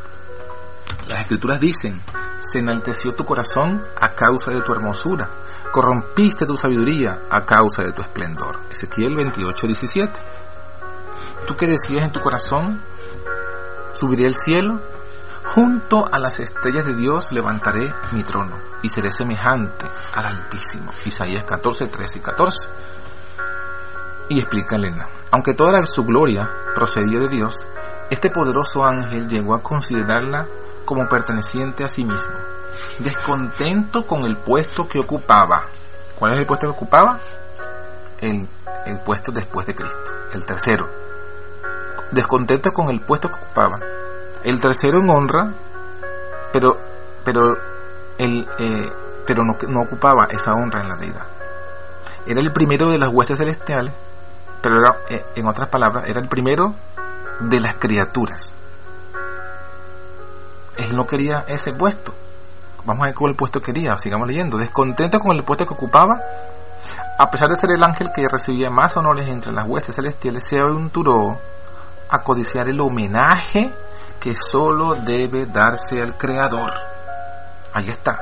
Las 1.06 1.22
escrituras 1.22 1.60
dicen, 1.60 2.00
se 2.40 2.58
enalteció 2.58 3.14
tu 3.14 3.24
corazón 3.24 3.84
a 4.00 4.14
causa 4.14 4.50
de 4.50 4.60
tu 4.62 4.72
hermosura, 4.72 5.28
corrompiste 5.70 6.46
tu 6.46 6.56
sabiduría 6.56 7.20
a 7.30 7.44
causa 7.44 7.82
de 7.82 7.92
tu 7.92 8.02
esplendor. 8.02 8.60
Ezequiel 8.70 9.14
28, 9.16 9.66
17. 9.66 10.20
Tú 11.46 11.56
que 11.56 11.66
decías 11.66 12.04
en 12.04 12.12
tu 12.12 12.20
corazón, 12.20 12.80
subiré 13.92 14.26
al 14.26 14.34
cielo, 14.34 14.80
Junto 15.44 16.08
a 16.10 16.18
las 16.18 16.40
estrellas 16.40 16.86
de 16.86 16.94
Dios 16.94 17.30
levantaré 17.32 17.92
mi 18.12 18.22
trono 18.22 18.56
y 18.80 18.88
seré 18.88 19.12
semejante 19.12 19.84
al 20.14 20.24
Altísimo. 20.24 20.90
Isaías 21.04 21.44
14, 21.44 21.88
13 21.88 22.18
y 22.18 22.22
14. 22.22 22.70
Y 24.30 24.38
explica 24.38 24.76
Elena, 24.76 25.08
aunque 25.30 25.52
toda 25.52 25.84
su 25.84 26.04
gloria 26.04 26.48
procedía 26.74 27.18
de 27.18 27.28
Dios, 27.28 27.66
este 28.08 28.30
poderoso 28.30 28.84
ángel 28.84 29.28
llegó 29.28 29.54
a 29.54 29.62
considerarla 29.62 30.46
como 30.86 31.06
perteneciente 31.06 31.84
a 31.84 31.88
sí 31.88 32.04
mismo, 32.04 32.34
descontento 33.00 34.06
con 34.06 34.22
el 34.22 34.38
puesto 34.38 34.88
que 34.88 35.00
ocupaba. 35.00 35.66
¿Cuál 36.18 36.32
es 36.32 36.38
el 36.38 36.46
puesto 36.46 36.68
que 36.68 36.76
ocupaba? 36.76 37.20
El, 38.20 38.48
el 38.86 39.00
puesto 39.00 39.32
después 39.32 39.66
de 39.66 39.74
Cristo, 39.74 40.12
el 40.32 40.46
tercero. 40.46 41.11
Descontento 42.12 42.72
con 42.72 42.90
el 42.90 43.00
puesto 43.00 43.28
que 43.28 43.42
ocupaba. 43.42 43.80
El 44.44 44.60
tercero 44.60 45.00
en 45.00 45.08
honra, 45.08 45.52
pero, 46.52 46.76
pero, 47.24 47.56
el, 48.18 48.46
eh, 48.58 48.92
pero 49.26 49.42
no, 49.44 49.56
no 49.68 49.80
ocupaba 49.80 50.26
esa 50.26 50.52
honra 50.52 50.82
en 50.82 50.88
la 50.90 50.96
deidad. 50.96 51.26
Era 52.26 52.40
el 52.40 52.52
primero 52.52 52.90
de 52.90 52.98
las 52.98 53.08
huestes 53.08 53.38
celestiales, 53.38 53.94
pero 54.60 54.78
era, 54.78 54.96
eh, 55.08 55.24
en 55.36 55.46
otras 55.48 55.68
palabras, 55.68 56.04
era 56.06 56.20
el 56.20 56.28
primero 56.28 56.74
de 57.40 57.60
las 57.60 57.76
criaturas. 57.76 58.56
Él 60.76 60.94
no 60.94 61.06
quería 61.06 61.44
ese 61.48 61.72
puesto. 61.72 62.12
Vamos 62.84 63.04
a 63.04 63.06
ver 63.06 63.14
cuál 63.14 63.34
puesto 63.36 63.60
quería, 63.62 63.96
sigamos 63.96 64.28
leyendo. 64.28 64.58
Descontento 64.58 65.18
con 65.18 65.36
el 65.36 65.44
puesto 65.44 65.64
que 65.64 65.74
ocupaba, 65.74 66.20
a 67.18 67.30
pesar 67.30 67.48
de 67.48 67.56
ser 67.56 67.70
el 67.70 67.82
ángel 67.82 68.10
que 68.14 68.28
recibía 68.28 68.70
más 68.70 68.96
honores 68.96 69.28
entre 69.28 69.52
las 69.52 69.66
huestes 69.66 69.96
celestiales, 69.96 70.44
se 70.46 70.58
aventuró 70.58 71.38
a 72.12 72.22
codiciar 72.22 72.68
el 72.68 72.78
homenaje 72.78 73.74
que 74.20 74.34
solo 74.34 74.94
debe 74.94 75.46
darse 75.46 76.02
al 76.02 76.18
Creador. 76.18 76.74
Ahí 77.72 77.88
está. 77.88 78.20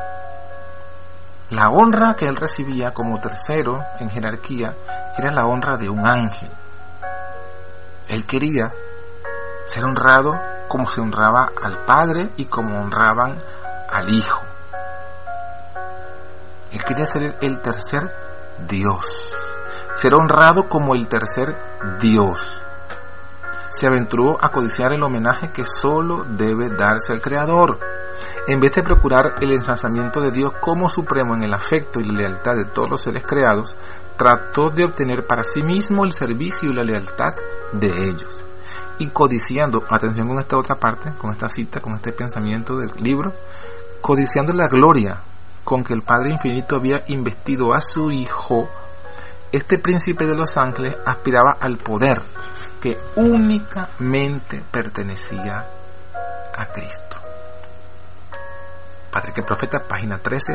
La 1.51 1.71
honra 1.71 2.15
que 2.15 2.29
él 2.29 2.37
recibía 2.37 2.95
como 2.95 3.19
tercero 3.19 3.85
en 3.99 4.09
jerarquía 4.09 4.77
era 5.19 5.33
la 5.33 5.45
honra 5.45 5.77
de 5.77 5.91
un 5.91 6.07
ángel. 6.07 6.49
Él 8.09 8.25
quería 8.27 8.73
ser 9.67 9.85
honrado 9.85 10.41
como 10.69 10.89
se 10.89 11.01
honraba 11.01 11.51
al 11.61 11.85
Padre 11.85 12.31
y 12.37 12.45
como 12.45 12.81
honraban 12.81 13.37
al 13.91 14.09
Hijo. 14.09 14.41
Él 16.71 16.85
quería 16.85 17.07
ser 17.07 17.37
el 17.41 17.61
tercer 17.61 18.15
Dios, 18.69 19.35
ser 19.97 20.15
honrado 20.15 20.69
como 20.69 20.95
el 20.95 21.09
tercer 21.09 21.57
Dios. 21.99 22.65
Se 23.71 23.87
aventuró 23.87 24.37
a 24.45 24.51
codiciar 24.51 24.93
el 24.93 25.03
homenaje 25.03 25.53
que 25.53 25.65
solo 25.65 26.25
debe 26.25 26.71
darse 26.71 27.13
al 27.13 27.21
Creador. 27.21 27.79
En 28.49 28.59
vez 28.59 28.73
de 28.73 28.83
procurar 28.83 29.35
el 29.41 29.53
ensalzamiento 29.53 30.21
de 30.21 30.33
Dios 30.33 30.53
como 30.61 30.89
supremo 30.89 31.37
en 31.37 31.45
el 31.45 31.55
afecto 31.55 32.01
y 32.01 32.05
lealtad 32.05 32.57
de 32.57 32.65
todos 32.65 32.91
los 32.91 33.03
seres 33.03 33.23
creados, 33.25 33.77
trató 34.17 34.71
de 34.71 34.85
obtener 34.85 35.25
para 35.25 35.45
sí 35.45 35.63
mismo 35.63 36.05
el 36.05 36.13
servicio 36.13 36.69
y 36.69 36.75
la 36.75 36.83
lealtad 36.83 37.33
de 37.73 37.89
ellos. 37.89 38.43
Y 38.99 39.09
codiciando, 39.11 39.85
atención 39.89 40.27
con 40.27 40.41
esta 40.41 40.59
otra 40.59 40.75
parte, 40.75 41.13
con 41.17 41.31
esta 41.31 41.49
cita, 41.49 41.81
con 41.81 41.95
este 41.95 42.13
pensamiento 42.13 42.77
del 42.77 42.91
libro, 43.01 43.33
codiciando 44.01 44.53
la 44.53 44.67
gloria 44.67 45.23
con 45.63 45.85
que 45.85 45.95
el 45.95 46.03
Padre 46.03 46.33
Infinito 46.33 46.75
había 46.75 47.05
investido 47.07 47.73
a 47.73 47.81
su 47.81 48.11
Hijo, 48.11 48.69
este 49.53 49.79
príncipe 49.79 50.27
de 50.27 50.35
los 50.35 50.57
ángeles 50.57 50.97
aspiraba 51.07 51.57
al 51.61 51.77
poder 51.77 52.21
que 52.81 52.97
únicamente 53.17 54.65
pertenecía 54.71 55.67
a 56.57 56.67
Cristo. 56.67 57.17
Padre 59.11 59.33
que 59.35 59.43
Profeta, 59.43 59.87
página 59.87 60.19
13, 60.19 60.53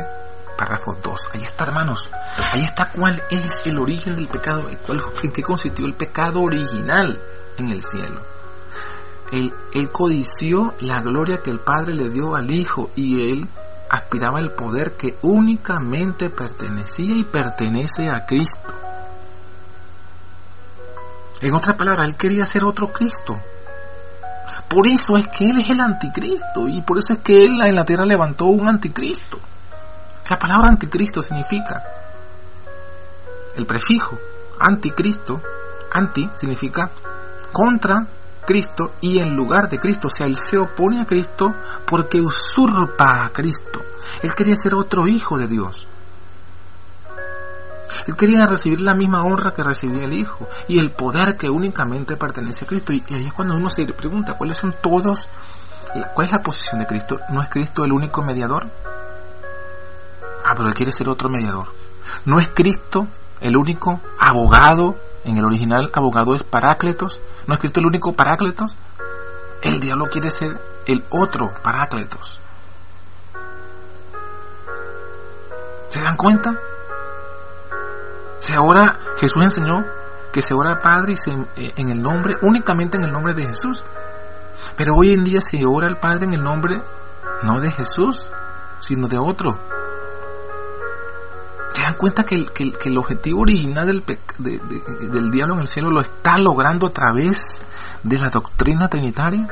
párrafo 0.57 0.95
2. 1.01 1.29
Ahí 1.33 1.43
está, 1.43 1.65
hermanos. 1.65 2.09
Ahí 2.53 2.61
está 2.61 2.91
cuál 2.91 3.21
es 3.29 3.67
el 3.67 3.79
origen 3.79 4.15
del 4.15 4.27
pecado, 4.27 4.69
en 4.69 5.31
qué 5.31 5.41
consistió 5.41 5.85
el 5.85 5.93
pecado 5.93 6.41
original 6.41 7.21
en 7.57 7.69
el 7.69 7.83
cielo. 7.83 8.21
Él, 9.31 9.53
él 9.73 9.91
codició 9.91 10.73
la 10.79 11.01
gloria 11.01 11.41
que 11.41 11.51
el 11.51 11.59
Padre 11.59 11.93
le 11.93 12.09
dio 12.09 12.35
al 12.35 12.49
Hijo 12.51 12.89
y 12.95 13.31
él 13.31 13.47
aspiraba 13.89 14.39
el 14.39 14.51
poder 14.51 14.93
que 14.93 15.17
únicamente 15.21 16.29
pertenecía 16.29 17.15
y 17.15 17.23
pertenece 17.23 18.09
a 18.09 18.25
Cristo. 18.25 18.84
En 21.41 21.53
otras 21.53 21.75
palabras, 21.75 22.07
él 22.07 22.15
quería 22.15 22.45
ser 22.45 22.63
otro 22.63 22.91
Cristo. 22.91 23.39
Por 24.67 24.87
eso 24.87 25.17
es 25.17 25.27
que 25.27 25.49
él 25.49 25.59
es 25.59 25.69
el 25.69 25.79
anticristo 25.79 26.67
y 26.67 26.81
por 26.81 26.97
eso 26.97 27.13
es 27.13 27.19
que 27.19 27.43
él 27.43 27.61
en 27.61 27.75
la 27.75 27.85
tierra 27.85 28.05
levantó 28.05 28.45
un 28.45 28.67
anticristo. 28.67 29.37
La 30.29 30.39
palabra 30.39 30.69
anticristo 30.69 31.21
significa 31.21 31.83
el 33.55 33.65
prefijo 33.65 34.17
anticristo, 34.59 35.41
anti 35.91 36.29
significa 36.35 36.89
contra 37.51 38.07
Cristo 38.45 38.93
y 39.01 39.19
en 39.19 39.35
lugar 39.35 39.69
de 39.69 39.79
Cristo. 39.79 40.07
O 40.07 40.09
sea, 40.09 40.27
él 40.27 40.35
se 40.35 40.57
opone 40.57 41.01
a 41.01 41.05
Cristo 41.05 41.55
porque 41.85 42.21
usurpa 42.21 43.25
a 43.25 43.29
Cristo. 43.29 43.83
Él 44.21 44.33
quería 44.35 44.55
ser 44.55 44.75
otro 44.75 45.07
hijo 45.07 45.37
de 45.37 45.47
Dios. 45.47 45.87
Él 48.07 48.15
quería 48.15 48.45
recibir 48.47 48.81
la 48.81 48.93
misma 48.93 49.23
honra 49.23 49.53
que 49.53 49.63
recibía 49.63 50.05
el 50.05 50.13
Hijo 50.13 50.47
y 50.67 50.79
el 50.79 50.91
poder 50.91 51.37
que 51.37 51.49
únicamente 51.49 52.17
pertenece 52.17 52.65
a 52.65 52.67
Cristo. 52.67 52.93
Y 52.93 53.03
ahí 53.11 53.27
es 53.27 53.33
cuando 53.33 53.55
uno 53.55 53.69
se 53.69 53.85
pregunta, 53.85 54.33
¿cuáles 54.33 54.57
son 54.57 54.75
todos? 54.81 55.29
¿Cuál 56.13 56.27
es 56.27 56.33
la 56.33 56.43
posición 56.43 56.79
de 56.79 56.87
Cristo? 56.87 57.19
¿No 57.29 57.41
es 57.41 57.49
Cristo 57.49 57.85
el 57.85 57.91
único 57.91 58.23
mediador? 58.23 58.67
Ah, 60.45 60.53
pero 60.55 60.67
él 60.67 60.73
quiere 60.73 60.91
ser 60.91 61.09
otro 61.09 61.29
mediador. 61.29 61.67
¿No 62.25 62.39
es 62.39 62.49
Cristo 62.49 63.07
el 63.41 63.57
único 63.57 63.99
abogado 64.19 64.97
en 65.25 65.37
el 65.37 65.45
original 65.45 65.89
abogado 65.93 66.35
es 66.35 66.43
Parácletos. 66.43 67.21
¿No 67.47 67.53
es 67.53 67.57
escrito 67.57 67.79
el 67.79 67.87
único 67.87 68.13
Parácletos? 68.13 68.75
El 69.63 69.79
diablo 69.79 70.05
quiere 70.05 70.29
ser 70.29 70.59
el 70.85 71.03
otro 71.09 71.51
Parácletos. 71.63 72.39
¿Se 75.89 75.99
dan 76.01 76.15
cuenta? 76.15 76.59
Se 78.45 78.57
ora, 78.57 78.99
Jesús 79.17 79.43
enseñó 79.43 79.85
que 80.31 80.41
se 80.41 80.53
ora 80.53 80.71
al 80.71 80.79
Padre 80.79 81.13
y 81.13 81.15
se, 81.15 81.31
eh, 81.31 81.73
en 81.77 81.89
el 81.89 82.01
nombre, 82.01 82.35
únicamente 82.41 82.97
en 82.97 83.05
el 83.05 83.11
nombre 83.11 83.33
de 83.33 83.47
Jesús. 83.47 83.83
Pero 84.75 84.95
hoy 84.95 85.13
en 85.13 85.23
día 85.23 85.41
se 85.41 85.65
ora 85.65 85.87
al 85.87 85.99
Padre 85.99 86.25
en 86.25 86.33
el 86.33 86.43
nombre 86.43 86.81
no 87.43 87.59
de 87.59 87.71
Jesús, 87.71 88.29
sino 88.79 89.07
de 89.07 89.17
otro 89.17 89.57
dan 91.85 91.95
cuenta 91.97 92.25
que 92.25 92.35
el, 92.35 92.51
que, 92.51 92.73
el 92.89 92.97
objetivo 92.97 93.41
original 93.41 93.85
del, 93.85 94.03
del 94.39 95.31
diablo 95.31 95.53
en 95.53 95.61
el 95.61 95.67
cielo 95.67 95.91
lo 95.91 96.01
está 96.01 96.39
logrando 96.39 96.87
a 96.87 96.91
través 96.91 97.63
de 98.01 98.17
la 98.17 98.29
doctrina 98.29 98.87
trinitaria? 98.87 99.47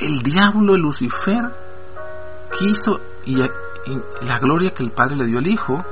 El 0.00 0.22
diablo, 0.22 0.74
el 0.74 0.80
Lucifer, 0.80 1.44
quiso 2.58 3.00
y, 3.26 3.42
la 4.22 4.38
gloria 4.38 4.72
que 4.72 4.82
el 4.82 4.92
Padre 4.92 5.16
le 5.16 5.26
dio 5.26 5.38
al 5.38 5.46
Hijo 5.46 5.84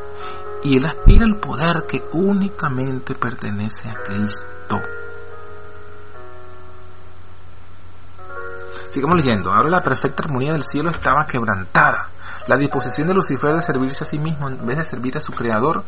y 0.62 0.76
él 0.76 0.84
aspira 0.84 1.24
al 1.24 1.36
poder 1.36 1.86
que 1.86 2.04
únicamente 2.12 3.14
pertenece 3.14 3.90
a 3.90 3.94
Cristo. 3.94 4.80
Sigamos 8.90 9.16
leyendo. 9.16 9.52
Ahora 9.52 9.70
la 9.70 9.82
perfecta 9.82 10.22
armonía 10.22 10.52
del 10.52 10.64
cielo 10.64 10.90
estaba 10.90 11.26
quebrantada 11.26 12.10
la 12.46 12.56
disposición 12.56 13.06
de 13.06 13.14
Lucifer 13.14 13.54
de 13.54 13.62
servirse 13.62 14.04
a 14.04 14.06
sí 14.06 14.18
mismo 14.18 14.48
en 14.48 14.66
vez 14.66 14.78
de 14.78 14.84
servir 14.84 15.16
a 15.16 15.20
su 15.20 15.32
creador 15.32 15.84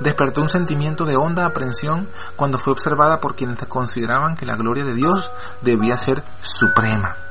despertó 0.00 0.42
un 0.42 0.48
sentimiento 0.48 1.04
de 1.04 1.16
honda 1.16 1.44
aprensión 1.44 2.08
cuando 2.36 2.58
fue 2.58 2.72
observada 2.72 3.20
por 3.20 3.34
quienes 3.34 3.58
consideraban 3.66 4.36
que 4.36 4.46
la 4.46 4.56
gloria 4.56 4.84
de 4.84 4.94
Dios 4.94 5.30
debía 5.62 5.96
ser 5.96 6.22
suprema. 6.40 7.27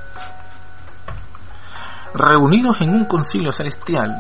Reunidos 2.18 2.82
en 2.82 2.90
un 2.90 3.06
concilio 3.06 3.52
celestial, 3.52 4.20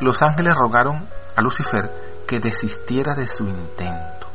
los 0.00 0.20
ángeles 0.20 0.56
rogaron 0.56 1.08
a 1.36 1.42
Lucifer 1.42 2.24
que 2.26 2.40
desistiera 2.40 3.14
de 3.14 3.28
su 3.28 3.44
intento. 3.44 4.26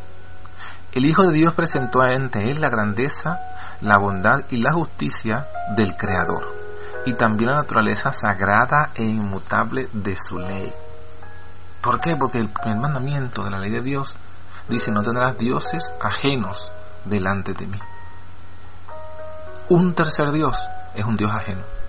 El 0.93 1.03
Hijo 1.03 1.23
de 1.23 1.33
Dios 1.33 1.53
presentó 1.53 2.03
ante 2.03 2.49
él 2.49 2.61
la 2.61 2.69
grandeza, 2.69 3.37
la 3.81 3.97
bondad 3.97 4.45
y 4.49 4.61
la 4.61 4.71
justicia 4.71 5.45
del 5.75 5.97
Creador 5.97 6.55
y 7.05 7.13
también 7.15 7.49
la 7.49 7.57
naturaleza 7.57 8.13
sagrada 8.13 8.91
e 8.95 9.03
inmutable 9.03 9.89
de 9.91 10.15
su 10.15 10.39
ley. 10.39 10.71
¿Por 11.81 11.99
qué? 11.99 12.15
Porque 12.15 12.39
el 12.39 12.47
primer 12.47 12.79
mandamiento 12.79 13.43
de 13.43 13.49
la 13.49 13.59
ley 13.59 13.71
de 13.71 13.81
Dios 13.81 14.19
dice 14.69 14.89
no 14.89 15.01
tendrás 15.01 15.37
dioses 15.37 15.95
ajenos 16.01 16.71
delante 17.03 17.53
de 17.55 17.67
mí. 17.67 17.79
Un 19.67 19.95
tercer 19.95 20.31
Dios 20.31 20.69
es 20.95 21.03
un 21.03 21.17
Dios 21.17 21.31
ajeno. 21.31 21.80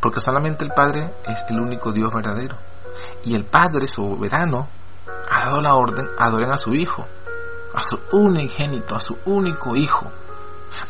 Porque 0.00 0.20
solamente 0.20 0.64
el 0.64 0.72
Padre 0.72 1.12
es 1.26 1.44
el 1.48 1.60
único 1.60 1.92
Dios 1.92 2.12
verdadero. 2.12 2.56
Y 3.24 3.34
el 3.34 3.44
Padre 3.44 3.86
soberano 3.86 4.68
ha 5.30 5.40
dado 5.46 5.60
la 5.60 5.74
orden, 5.74 6.08
adoren 6.18 6.50
a 6.50 6.56
su 6.56 6.74
Hijo, 6.74 7.06
a 7.74 7.82
su 7.82 8.00
unigénito, 8.12 8.96
a 8.96 9.00
su 9.00 9.18
único 9.24 9.76
Hijo. 9.76 10.10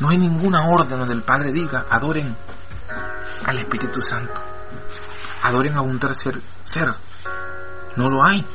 No 0.01 0.11
hay 0.11 0.19
ninguna 0.19 0.69
orden 0.69 0.99
donde 0.99 1.15
el 1.15 1.23
Padre 1.23 1.53
diga, 1.53 1.87
adoren 1.91 2.37
al 3.47 3.57
Espíritu 3.57 4.01
Santo. 4.01 4.41
Adoren 5.43 5.75
a 5.77 5.83
un 5.83 5.99
tercer 5.99 6.41
ser. 6.63 6.93
No 7.97 8.09
lo 8.09 8.25
hay. 8.25 8.47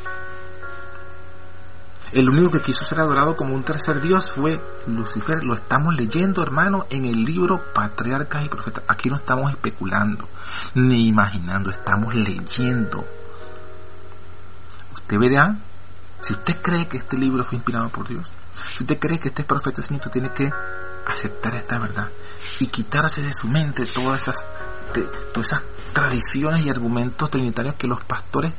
El 2.15 2.29
único 2.29 2.49
que 2.49 2.61
quiso 2.61 2.85
ser 2.85 3.01
adorado 3.01 3.35
como 3.35 3.53
un 3.53 3.65
tercer 3.65 3.99
Dios 3.99 4.31
fue 4.31 4.57
Lucifer. 4.87 5.43
Lo 5.43 5.53
estamos 5.53 5.97
leyendo, 5.97 6.41
hermano, 6.41 6.85
en 6.89 7.03
el 7.03 7.25
libro 7.25 7.61
Patriarcas 7.73 8.45
y 8.45 8.47
Profetas. 8.47 8.85
Aquí 8.87 9.09
no 9.09 9.17
estamos 9.17 9.51
especulando 9.51 10.25
ni 10.75 11.09
imaginando, 11.09 11.69
estamos 11.69 12.15
leyendo. 12.15 13.05
usted 14.93 15.19
verá, 15.19 15.57
si 16.21 16.31
usted 16.31 16.55
cree 16.61 16.87
que 16.87 16.95
este 16.95 17.17
libro 17.17 17.43
fue 17.43 17.57
inspirado 17.57 17.89
por 17.89 18.07
Dios, 18.07 18.31
si 18.53 18.85
usted 18.85 18.97
cree 18.97 19.19
que 19.19 19.27
este 19.27 19.41
es 19.41 19.47
profeta, 19.47 19.81
usted 19.81 20.09
tiene 20.09 20.31
que 20.31 20.49
aceptar 21.07 21.53
esta 21.55 21.79
verdad 21.79 22.09
y 22.61 22.67
quitarse 22.67 23.23
de 23.23 23.33
su 23.33 23.49
mente 23.49 23.85
todas 23.85 24.21
esas, 24.21 24.37
todas 25.33 25.51
esas 25.51 25.63
tradiciones 25.91 26.65
y 26.65 26.69
argumentos 26.69 27.29
trinitarios 27.29 27.75
que 27.75 27.87
los 27.87 28.01
pastores 28.05 28.53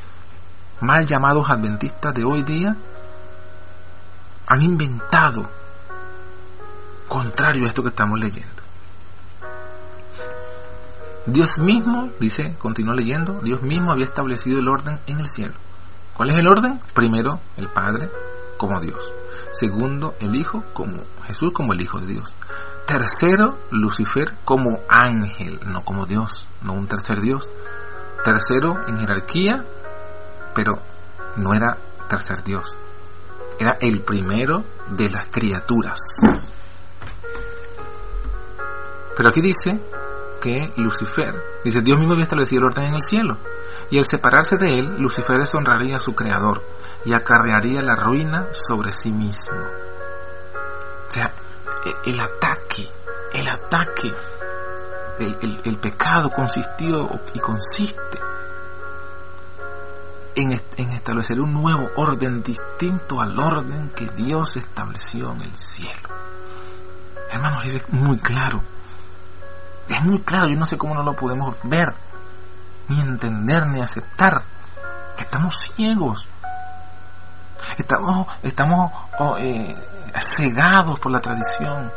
mal 0.83 1.07
llamados 1.07 1.49
adventistas 1.49 2.13
de 2.13 2.23
hoy 2.23 2.43
día 2.43 2.77
han 4.47 4.63
inventado 4.63 5.49
contrario 7.09 7.65
a 7.65 7.69
esto 7.69 7.83
que 7.83 7.89
estamos 7.89 8.19
leyendo. 8.19 8.55
Dios 11.27 11.59
mismo, 11.59 12.11
dice, 12.21 12.55
continúa 12.59 12.95
leyendo, 12.95 13.41
Dios 13.43 13.63
mismo 13.63 13.91
había 13.91 14.05
establecido 14.05 14.61
el 14.61 14.69
orden 14.69 15.01
en 15.07 15.19
el 15.19 15.27
cielo. 15.27 15.55
¿Cuál 16.15 16.31
es 16.31 16.37
el 16.37 16.47
orden? 16.47 16.81
Primero, 16.95 17.41
el 17.57 17.69
Padre 17.69 18.11
como 18.57 18.81
Dios. 18.81 19.11
Segundo, 19.53 20.15
el 20.21 20.37
Hijo 20.37 20.65
como 20.73 21.03
Jesús 21.25 21.51
como 21.53 21.73
el 21.73 21.81
Hijo 21.81 21.99
de 21.99 22.07
Dios. 22.07 22.33
Tercero, 22.87 23.59
Lucifer 23.71 24.33
como 24.45 24.81
ángel, 24.89 25.61
no 25.67 25.85
como 25.85 26.07
Dios, 26.07 26.47
no 26.63 26.75
un 26.75 26.87
tercer 26.87 27.21
Dios. 27.21 27.51
Tercero, 28.25 28.87
en 28.87 28.99
jerarquía, 28.99 29.65
pero 30.55 30.81
no 31.35 31.53
era 31.55 31.77
tercer 32.09 32.45
Dios. 32.45 32.77
Era 33.59 33.77
el 33.81 34.03
primero 34.03 34.65
de 34.91 35.11
las 35.11 35.27
criaturas. 35.27 36.53
Pero 39.17 39.29
aquí 39.31 39.41
dice 39.41 39.81
que 40.41 40.71
Lucifer, 40.77 41.35
dice, 41.65 41.81
Dios 41.81 41.99
mismo 41.99 42.13
había 42.13 42.25
establecido 42.25 42.61
el 42.61 42.67
orden 42.67 42.85
en 42.85 42.95
el 42.95 43.03
cielo, 43.03 43.39
y 43.91 43.99
al 43.99 44.05
separarse 44.05 44.59
de 44.59 44.79
él, 44.79 44.97
Lucifer 44.99 45.39
deshonraría 45.39 45.97
a 45.97 46.01
su 46.01 46.15
creador 46.15 46.63
y 47.05 47.15
acarrearía 47.15 47.83
la 47.83 47.95
ruina 47.95 48.49
sobre 48.53 48.93
sí 48.93 49.11
mismo. 49.11 49.59
O 51.09 51.11
sea, 51.11 51.33
e, 51.85 52.11
el 52.11 52.21
ataque, 52.21 52.89
el 53.33 53.49
ataque, 53.49 54.13
el, 55.65 55.79
pecado 55.79 56.31
consistió 56.31 57.09
y 57.33 57.39
consiste 57.39 58.19
en, 60.37 60.53
establecer 60.53 61.41
un 61.41 61.53
nuevo 61.53 61.89
orden 61.97 62.43
distinto 62.43 63.21
al 63.21 63.39
orden 63.39 63.91
que 63.91 64.07
Dios 64.09 64.57
estableció 64.57 65.33
en 65.33 65.43
el 65.43 65.59
cielo. 65.59 66.09
Hermanos, 67.31 67.65
es 67.67 67.89
muy 67.91 68.19
claro 68.19 68.63
es 69.89 70.03
muy 70.03 70.21
claro, 70.21 70.49
yo 70.49 70.57
no 70.57 70.67
sé 70.67 70.77
cómo 70.77 70.95
no 70.95 71.03
lo 71.03 71.15
podemos 71.15 71.61
ver, 71.65 71.95
ni 72.89 73.01
entender, 73.01 73.67
ni 73.69 73.81
aceptar. 73.81 74.43
Que 75.17 75.23
estamos 75.23 75.57
ciegos. 75.75 76.29
Estamos, 77.79 78.27
estamos 78.43 78.93
oh, 79.19 79.37
eh, 79.39 79.75
cegados 80.19 80.99
por 80.99 81.13
la 81.13 81.21
tradición. 81.21 81.93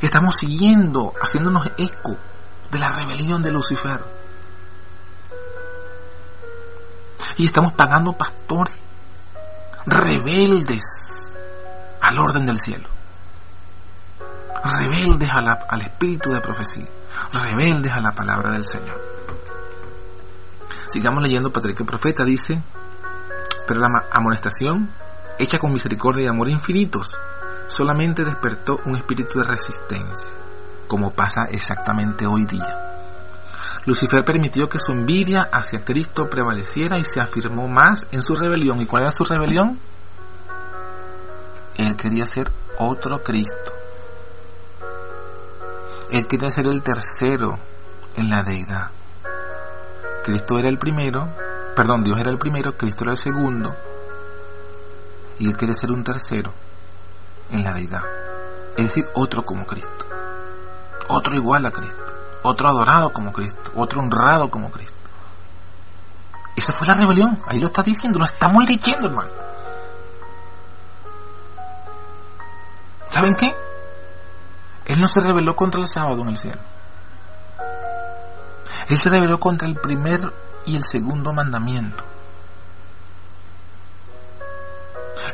Estamos 0.00 0.34
siguiendo, 0.34 1.12
haciéndonos 1.22 1.70
eco 1.76 2.16
de 2.72 2.78
la 2.80 2.88
rebelión 2.88 3.40
de 3.42 3.52
Lucifer. 3.52 4.00
Y 7.36 7.46
estamos 7.46 7.72
pagando 7.72 8.14
pastores 8.14 8.80
rebeldes 9.86 11.38
al 12.00 12.18
orden 12.18 12.44
del 12.44 12.58
cielo 12.58 12.88
rebeldes 14.64 15.28
al 15.32 15.82
espíritu 15.82 16.30
de 16.30 16.40
profecía, 16.40 16.86
rebeldes 17.32 17.92
a 17.92 18.00
la 18.00 18.12
palabra 18.12 18.50
del 18.50 18.64
Señor. 18.64 19.00
Sigamos 20.88 21.22
leyendo 21.22 21.52
Patrick 21.52 21.80
el 21.80 21.86
profeta, 21.86 22.24
dice, 22.24 22.62
pero 23.66 23.80
la 23.80 24.06
amonestación, 24.12 24.90
hecha 25.38 25.58
con 25.58 25.72
misericordia 25.72 26.24
y 26.24 26.26
amor 26.26 26.48
infinitos, 26.48 27.18
solamente 27.66 28.24
despertó 28.24 28.78
un 28.84 28.96
espíritu 28.96 29.38
de 29.38 29.44
resistencia, 29.44 30.34
como 30.92 31.10
pasa 31.10 31.46
exactamente 31.46 32.26
hoy 32.26 32.44
día. 32.44 32.78
Lucifer 33.86 34.26
permitió 34.26 34.68
que 34.68 34.78
su 34.78 34.92
envidia 34.92 35.48
hacia 35.50 35.86
Cristo 35.86 36.28
prevaleciera 36.28 36.98
y 36.98 37.04
se 37.04 37.18
afirmó 37.18 37.66
más 37.66 38.06
en 38.10 38.20
su 38.20 38.34
rebelión. 38.34 38.78
¿Y 38.82 38.84
cuál 38.84 39.04
era 39.04 39.10
su 39.10 39.24
rebelión? 39.24 39.80
Él 41.78 41.96
quería 41.96 42.26
ser 42.26 42.52
otro 42.76 43.22
Cristo, 43.22 43.72
él 46.10 46.26
quería 46.26 46.50
ser 46.50 46.66
el 46.66 46.82
tercero 46.82 47.58
en 48.14 48.28
la 48.28 48.42
deidad. 48.42 48.90
Cristo 50.22 50.58
era 50.58 50.68
el 50.68 50.76
primero, 50.76 51.26
perdón, 51.74 52.04
Dios 52.04 52.20
era 52.20 52.30
el 52.30 52.36
primero, 52.36 52.76
Cristo 52.76 53.04
era 53.04 53.12
el 53.12 53.16
segundo, 53.16 53.74
y 55.38 55.46
Él 55.46 55.56
quiere 55.56 55.72
ser 55.72 55.90
un 55.90 56.04
tercero 56.04 56.52
en 57.50 57.64
la 57.64 57.72
deidad. 57.72 58.02
Es 58.76 58.88
decir, 58.88 59.06
otro 59.14 59.42
como 59.42 59.64
Cristo, 59.64 60.11
otro 61.12 61.34
igual 61.34 61.66
a 61.66 61.70
Cristo, 61.70 62.02
otro 62.42 62.68
adorado 62.68 63.12
como 63.12 63.32
Cristo, 63.32 63.72
otro 63.74 64.00
honrado 64.00 64.50
como 64.50 64.70
Cristo. 64.70 64.96
Esa 66.56 66.72
fue 66.72 66.86
la 66.86 66.94
rebelión, 66.94 67.36
ahí 67.46 67.58
lo 67.58 67.66
está 67.66 67.82
diciendo, 67.82 68.18
lo 68.18 68.24
estamos 68.24 68.68
leyendo, 68.68 69.08
hermano. 69.08 69.30
¿Saben 73.08 73.34
qué? 73.36 73.54
Él 74.86 75.00
no 75.00 75.06
se 75.06 75.20
rebeló 75.20 75.54
contra 75.54 75.80
el 75.80 75.86
sábado 75.86 76.22
en 76.22 76.28
el 76.28 76.36
cielo. 76.36 76.60
Él 78.88 78.98
se 78.98 79.08
rebeló 79.08 79.38
contra 79.38 79.68
el 79.68 79.76
primer 79.76 80.20
y 80.66 80.76
el 80.76 80.82
segundo 80.82 81.32
mandamiento. 81.32 82.04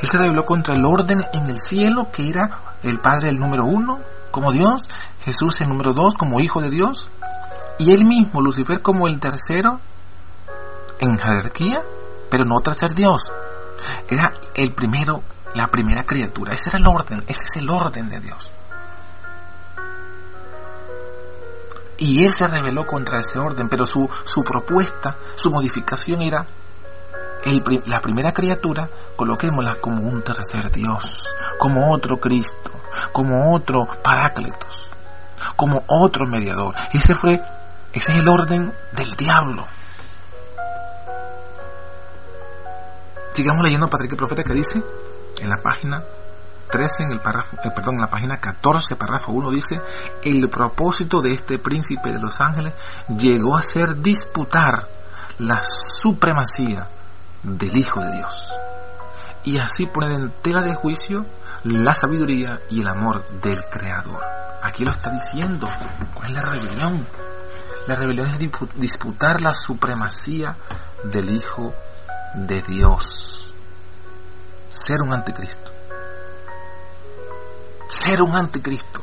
Él 0.00 0.08
se 0.08 0.18
rebeló 0.18 0.44
contra 0.44 0.74
el 0.74 0.84
orden 0.84 1.24
en 1.32 1.46
el 1.46 1.58
cielo, 1.58 2.08
que 2.12 2.28
era 2.28 2.76
el 2.82 3.00
Padre 3.00 3.30
el 3.30 3.38
número 3.38 3.64
uno, 3.64 4.00
como 4.38 4.52
Dios, 4.52 4.82
Jesús 5.24 5.60
el 5.62 5.68
número 5.68 5.94
dos, 5.94 6.14
como 6.14 6.38
Hijo 6.38 6.60
de 6.60 6.70
Dios, 6.70 7.10
y 7.76 7.92
él 7.92 8.04
mismo, 8.04 8.40
Lucifer, 8.40 8.80
como 8.80 9.08
el 9.08 9.18
tercero 9.18 9.80
en 11.00 11.18
jerarquía, 11.18 11.82
pero 12.30 12.44
no 12.44 12.60
tercer 12.60 12.94
Dios. 12.94 13.32
Era 14.08 14.32
el 14.54 14.72
primero, 14.72 15.24
la 15.56 15.72
primera 15.72 16.06
criatura. 16.06 16.52
Ese 16.52 16.70
era 16.70 16.78
el 16.78 16.86
orden, 16.86 17.24
ese 17.26 17.46
es 17.46 17.56
el 17.56 17.68
orden 17.68 18.06
de 18.06 18.20
Dios. 18.20 18.52
Y 21.96 22.24
él 22.24 22.32
se 22.32 22.46
rebeló 22.46 22.86
contra 22.86 23.18
ese 23.18 23.40
orden, 23.40 23.68
pero 23.68 23.86
su, 23.86 24.08
su 24.22 24.44
propuesta, 24.44 25.16
su 25.34 25.50
modificación 25.50 26.22
era 26.22 26.46
la 27.86 28.00
primera 28.00 28.32
criatura, 28.32 28.88
coloquémosla 29.16 29.76
como 29.76 30.02
un 30.02 30.22
tercer 30.22 30.70
Dios, 30.70 31.34
como 31.58 31.92
otro 31.92 32.18
Cristo, 32.18 32.70
como 33.12 33.54
otro 33.54 33.86
Paráclitos, 34.02 34.90
como 35.56 35.84
otro 35.86 36.26
mediador. 36.26 36.74
Ese 36.92 37.14
fue, 37.14 37.40
ese 37.92 38.12
es 38.12 38.18
el 38.18 38.28
orden 38.28 38.72
del 38.92 39.10
diablo. 39.12 39.66
Sigamos 43.30 43.62
leyendo 43.62 43.88
Patrick 43.88 44.10
el 44.12 44.16
Profeta 44.16 44.42
que 44.42 44.52
dice 44.52 44.82
en 45.40 45.48
la 45.48 45.58
página 45.58 46.02
13, 46.70 47.04
en 47.04 47.12
el 47.12 47.20
párrafo, 47.20 47.56
eh, 47.64 47.70
perdón, 47.74 47.94
en 47.94 48.00
la 48.02 48.10
página 48.10 48.38
14, 48.38 48.96
párrafo 48.96 49.32
1 49.32 49.50
dice, 49.50 49.80
el 50.22 50.50
propósito 50.50 51.22
de 51.22 51.32
este 51.32 51.58
príncipe 51.58 52.12
de 52.12 52.20
los 52.20 52.40
ángeles 52.40 52.74
llegó 53.16 53.56
a 53.56 53.62
ser 53.62 54.02
disputar 54.02 54.86
la 55.38 55.62
supremacía 55.62 56.88
del 57.56 57.76
Hijo 57.76 58.00
de 58.00 58.12
Dios 58.12 58.52
y 59.44 59.58
así 59.58 59.86
poner 59.86 60.12
en 60.12 60.30
tela 60.42 60.62
de 60.62 60.74
juicio 60.74 61.24
la 61.64 61.94
sabiduría 61.94 62.60
y 62.70 62.82
el 62.82 62.88
amor 62.88 63.24
del 63.40 63.64
Creador. 63.64 64.22
Aquí 64.62 64.84
lo 64.84 64.90
está 64.90 65.10
diciendo. 65.10 65.68
¿Cuál 66.12 66.28
es 66.28 66.34
la 66.34 66.42
rebelión? 66.42 67.06
La 67.86 67.94
rebelión 67.94 68.26
es 68.28 68.38
disputar 68.74 69.40
la 69.40 69.54
supremacía 69.54 70.56
del 71.04 71.30
Hijo 71.30 71.72
de 72.34 72.60
Dios. 72.62 73.54
Ser 74.68 75.00
un 75.00 75.14
anticristo 75.14 75.78
ser 77.88 78.22
un 78.22 78.34
anticristo. 78.36 79.02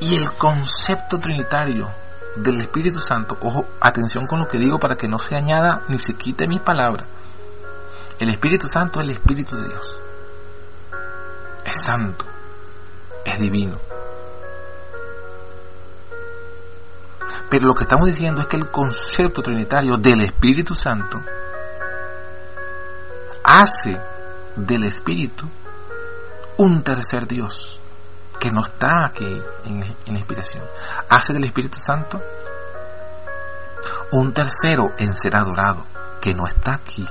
Y 0.00 0.16
el 0.16 0.32
concepto 0.32 1.18
trinitario 1.18 1.90
del 2.36 2.60
Espíritu 2.60 3.00
Santo, 3.00 3.36
ojo, 3.40 3.66
atención 3.80 4.26
con 4.26 4.38
lo 4.38 4.48
que 4.48 4.58
digo 4.58 4.78
para 4.78 4.96
que 4.96 5.08
no 5.08 5.18
se 5.18 5.36
añada 5.36 5.82
ni 5.88 5.98
se 5.98 6.14
quite 6.14 6.46
mi 6.46 6.58
palabra. 6.58 7.06
El 8.18 8.28
Espíritu 8.28 8.66
Santo 8.66 9.00
es 9.00 9.04
el 9.04 9.10
Espíritu 9.10 9.56
de 9.56 9.68
Dios. 9.68 10.00
Es 11.64 11.74
santo, 11.74 12.24
es 13.24 13.38
divino. 13.38 13.78
Pero 17.48 17.66
lo 17.66 17.74
que 17.74 17.82
estamos 17.82 18.06
diciendo 18.06 18.42
es 18.42 18.46
que 18.46 18.56
el 18.56 18.70
concepto 18.70 19.42
trinitario 19.42 19.96
del 19.96 20.20
Espíritu 20.22 20.74
Santo 20.74 21.20
hace 23.42 24.00
del 24.54 24.84
Espíritu 24.84 25.48
un 26.58 26.84
tercer 26.84 27.26
Dios 27.26 27.79
que 28.40 28.50
no 28.50 28.62
está 28.64 29.04
aquí 29.04 29.40
en, 29.66 29.80
la 29.80 30.18
inspiración. 30.18 30.64
Hace 31.10 31.34
del 31.34 31.44
Espíritu 31.44 31.78
Santo 31.78 32.20
un 34.12 34.32
tercero 34.32 34.90
en 34.96 35.14
ser 35.14 35.36
adorado, 35.36 35.86
que 36.20 36.34
no 36.34 36.46
está 36.46 36.74
aquí. 36.74 37.06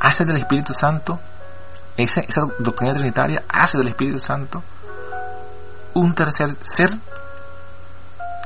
Hace 0.00 0.24
del 0.24 0.36
Espíritu 0.36 0.72
Santo, 0.72 1.18
esa, 1.96 2.20
esa 2.20 2.42
doctrina 2.58 2.92
trinitaria 2.92 3.44
hace 3.48 3.78
del 3.78 3.88
Espíritu 3.88 4.18
Santo 4.18 4.62
un 5.94 6.14
tercer 6.14 6.56
ser 6.60 6.90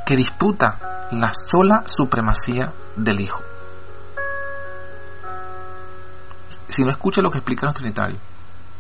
que 0.05 0.17
disputa 0.17 1.09
la 1.13 1.33
sola 1.33 1.83
supremacía 1.87 2.73
del 2.95 3.21
Hijo. 3.21 3.43
Si 6.69 6.85
no 6.85 6.91
escucha 6.91 7.23
lo 7.23 7.31
que 7.31 7.39
explican 7.39 7.69
los 7.69 7.75
trinitarios, 7.75 8.21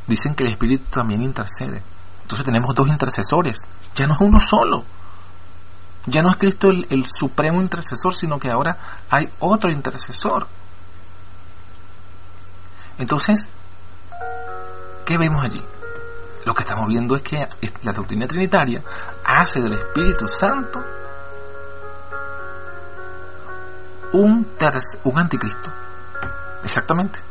dicen 0.08 0.34
que 0.34 0.44
el 0.44 0.50
Espíritu 0.50 0.84
también 0.90 1.22
intercede. 1.22 1.82
Entonces 2.22 2.44
tenemos 2.44 2.74
dos 2.74 2.88
intercesores, 2.88 3.60
ya 3.94 4.06
no 4.06 4.14
es 4.14 4.20
uno 4.20 4.40
solo. 4.40 4.84
Ya 6.06 6.22
no 6.22 6.30
es 6.30 6.36
Cristo 6.36 6.70
el, 6.70 7.04
supremo 7.04 7.60
intercesor, 7.60 8.14
sino 8.14 8.38
que 8.38 8.50
ahora 8.50 8.78
hay 9.10 9.28
otro 9.40 9.70
intercesor. 9.70 10.48
Entonces, 12.96 13.46
¿qué 15.04 15.18
vemos 15.18 15.44
allí? 15.44 15.62
Lo 16.46 16.54
que 16.54 16.62
estamos 16.62 16.86
viendo 16.86 17.14
es 17.14 17.22
que 17.22 17.46
la 17.82 17.92
doctrina 17.92 18.26
trinitaria 18.26 18.82
hace 19.24 19.60
del 19.60 19.74
Espíritu 19.74 20.26
Santo 20.26 20.82
un, 24.12 24.46
un 25.04 25.18
anticristo. 25.18 25.70
Exactamente. 26.62 27.27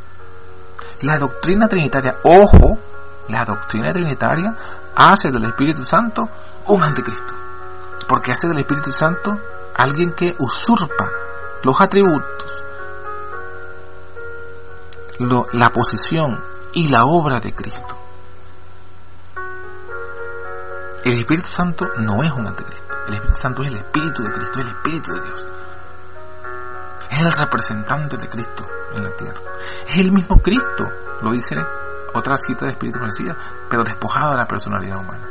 La 1.02 1.16
doctrina 1.16 1.68
trinitaria, 1.68 2.16
ojo, 2.24 2.78
la 3.28 3.44
doctrina 3.44 3.92
trinitaria 3.92 4.56
hace 4.96 5.30
del 5.30 5.44
Espíritu 5.44 5.84
Santo 5.84 6.28
un 6.66 6.82
anticristo. 6.82 7.34
Porque 8.08 8.32
hace 8.32 8.48
del 8.48 8.58
Espíritu 8.58 8.90
Santo 8.90 9.30
alguien 9.74 10.12
que 10.12 10.34
usurpa 10.38 11.08
los 11.62 11.80
atributos, 11.80 12.54
la 15.52 15.70
posición 15.70 16.42
y 16.72 16.88
la 16.88 17.04
obra 17.04 17.38
de 17.38 17.54
Cristo. 17.54 17.96
El 21.04 21.20
Espíritu 21.20 21.48
Santo 21.48 21.86
no 21.98 22.22
es 22.24 22.32
un 22.32 22.46
anticristo. 22.46 22.84
El 23.06 23.14
Espíritu 23.14 23.36
Santo 23.36 23.62
es 23.62 23.68
el 23.68 23.76
Espíritu 23.76 24.22
de 24.22 24.32
Cristo, 24.32 24.58
es 24.58 24.64
el 24.64 24.74
Espíritu 24.74 25.12
de 25.12 25.20
Dios. 25.20 25.48
Es 27.10 27.18
el 27.18 27.32
representante 27.32 28.16
de 28.16 28.28
Cristo 28.28 28.66
en 28.94 29.04
la 29.04 29.10
tierra. 29.16 29.40
Es 29.86 29.98
el 29.98 30.12
mismo 30.12 30.40
Cristo, 30.40 30.88
lo 31.22 31.32
dice 31.32 31.56
otra 32.14 32.36
cita 32.36 32.64
de 32.64 32.72
Espíritu 32.72 33.00
Mesías, 33.00 33.36
pero 33.68 33.84
despojado 33.84 34.32
de 34.32 34.38
la 34.38 34.46
personalidad 34.46 34.98
humana. 34.98 35.28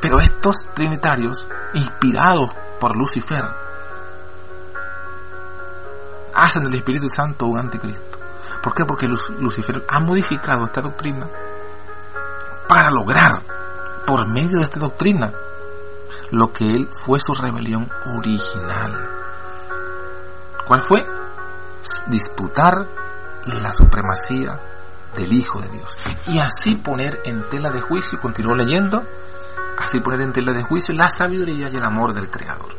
Pero 0.00 0.20
estos 0.20 0.56
trinitarios, 0.74 1.48
inspirados 1.74 2.52
por 2.78 2.96
Lucifer, 2.96 3.44
hacen 6.34 6.64
del 6.64 6.74
Espíritu 6.74 7.08
Santo 7.08 7.46
un 7.46 7.58
anticristo. 7.58 8.18
¿Por 8.62 8.74
qué? 8.74 8.84
Porque 8.84 9.06
Lucifer 9.06 9.84
ha 9.88 10.00
modificado 10.00 10.64
esta 10.64 10.80
doctrina 10.80 11.28
para 12.68 12.90
lograr, 12.90 13.42
por 14.06 14.28
medio 14.28 14.58
de 14.58 14.64
esta 14.64 14.78
doctrina, 14.78 15.32
lo 16.30 16.52
que 16.52 16.70
él 16.70 16.88
fue 16.92 17.18
su 17.18 17.32
rebelión 17.32 17.90
original. 18.16 19.17
¿Cuál 20.68 20.82
fue? 20.86 21.02
Disputar 22.08 22.86
la 23.62 23.72
supremacía 23.72 24.60
del 25.16 25.32
Hijo 25.32 25.62
de 25.62 25.68
Dios. 25.70 25.96
Y 26.26 26.38
así 26.38 26.74
poner 26.74 27.20
en 27.24 27.48
tela 27.48 27.70
de 27.70 27.80
juicio, 27.80 28.18
continúo 28.20 28.54
leyendo, 28.54 29.02
así 29.78 30.00
poner 30.00 30.20
en 30.20 30.32
tela 30.34 30.52
de 30.52 30.62
juicio 30.62 30.94
la 30.94 31.08
sabiduría 31.08 31.70
y 31.70 31.76
el 31.76 31.84
amor 31.84 32.12
del 32.12 32.30
Creador. 32.30 32.76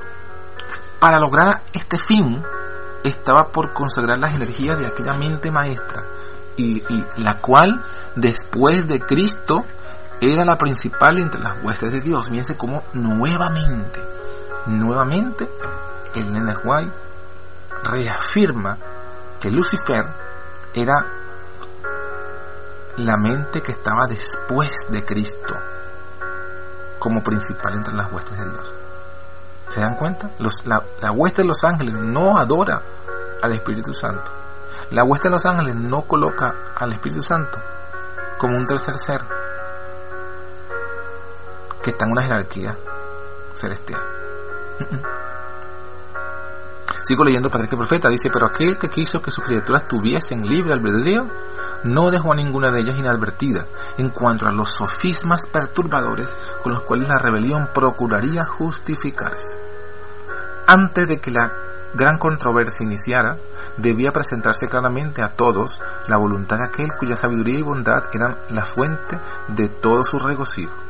Para 1.00 1.20
lograr 1.20 1.64
este 1.74 1.98
fin, 1.98 2.44
estaba 3.04 3.52
por 3.52 3.74
consagrar 3.74 4.20
las 4.20 4.36
energías 4.36 4.78
de 4.78 4.86
aquella 4.86 5.14
mente 5.14 5.50
maestra, 5.50 6.06
y, 6.58 6.84
la 7.18 7.40
cual, 7.40 7.84
después 8.16 8.88
de 8.88 9.00
Cristo, 9.00 9.66
era 10.22 10.46
la 10.46 10.58
principal 10.58 11.18
entre 11.18 11.42
las 11.42 11.64
huestes 11.64 11.92
de 11.92 12.02
Dios. 12.02 12.28
Fíjense 12.28 12.56
cómo 12.56 12.84
nuevamente, 12.94 14.00
nuevamente, 14.68 15.50
el 16.16 16.32
Nene 16.32 16.54
reafirma 17.84 18.78
que 19.40 19.52
Lucifer 19.52 20.06
era 20.74 21.06
la 22.98 23.18
mente 23.18 23.62
que 23.62 23.72
estaba 23.72 24.08
después 24.08 24.88
de 24.92 25.06
Cristo 25.06 25.56
como 27.00 27.24
principal 27.24 27.76
entre 27.76 27.94
las 27.94 28.12
huestes 28.12 28.38
de 28.38 28.50
Dios. 28.50 28.74
¿Se 29.70 29.80
dan 29.80 29.96
cuenta? 29.96 30.32
la, 30.66 30.84
la 31.02 31.12
hueste 31.12 31.44
de 31.44 31.48
los 31.48 31.64
ángeles 31.64 31.94
no 31.94 32.38
adora 32.38 32.82
al 33.42 33.54
Espíritu 33.54 33.94
Santo. 33.94 34.32
La 34.92 35.04
hueste 35.04 35.30
de 35.30 35.34
los 35.34 35.46
ángeles 35.46 35.76
no 35.76 36.02
coloca 36.02 36.54
al 36.76 36.92
Espíritu 36.92 37.22
Santo 37.22 37.60
como 38.38 38.58
un 38.58 38.66
tercer 38.66 38.98
ser 38.98 39.22
que 41.84 41.92
está 41.92 42.06
en 42.06 42.12
una 42.12 42.24
jerarquía 42.24 42.76
celestial. 43.54 44.02
Sigo 47.10 47.24
leyendo 47.24 47.50
Padre 47.50 47.68
que 47.68 47.76
Profeta, 47.76 48.08
dice, 48.08 48.30
pero 48.32 48.46
aquel 48.46 48.78
que 48.78 48.88
quiso 48.88 49.20
que 49.20 49.32
sus 49.32 49.44
criaturas 49.44 49.88
tuviesen 49.88 50.48
libre 50.48 50.74
albedrío, 50.74 51.28
no 51.86 52.12
dejó 52.12 52.34
a 52.34 52.36
ninguna 52.36 52.70
de 52.70 52.82
ellas 52.82 53.00
inadvertida 53.00 53.66
en 53.98 54.12
cuanto 54.12 54.46
a 54.46 54.52
los 54.52 54.70
sofismas 54.70 55.48
perturbadores 55.48 56.38
con 56.62 56.72
los 56.72 56.84
cuales 56.84 57.08
la 57.08 57.18
rebelión 57.18 57.70
procuraría 57.74 58.46
justificarse. 58.46 59.58
Antes 60.68 61.08
de 61.08 61.20
que 61.20 61.32
la 61.32 61.52
gran 61.96 62.20
controversia 62.20 62.86
iniciara, 62.86 63.38
debía 63.78 64.12
presentarse 64.12 64.68
claramente 64.68 65.24
a 65.24 65.30
todos 65.30 65.82
la 66.08 66.18
voluntad 66.18 66.58
de 66.60 66.66
aquel 66.66 66.90
cuya 66.94 67.16
sabiduría 67.16 67.58
y 67.58 67.64
bondad 67.64 68.04
eran 68.14 68.38
la 68.50 68.66
fuente 68.66 69.20
de 69.48 69.68
todo 69.68 70.04
su 70.04 70.20
regocijo 70.20 70.89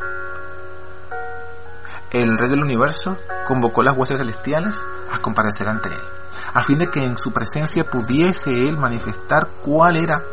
el 2.12 2.38
Rey 2.38 2.50
del 2.50 2.64
Universo 2.64 3.18
convocó 3.46 3.84
las 3.84 3.98
huestes 3.98 4.20
celestiales 4.20 4.86
a 5.12 5.20
comparecer 5.20 5.68
ante 5.68 5.90
él, 5.90 6.02
a 6.54 6.64
fin 6.64 6.78
de 6.78 6.88
que 6.88 7.04
en 7.04 7.18
su 7.18 7.32
presencia 7.32 7.84
pudiese 7.84 8.52
él 8.52 8.78
manifestar 8.78 9.48
cuál 9.64 9.98
era 9.98 10.24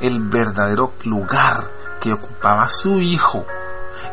el 0.00 0.20
verdadero 0.28 0.92
lugar 1.04 1.70
que 2.00 2.12
ocupaba 2.12 2.68
su 2.68 3.00
hijo 3.00 3.44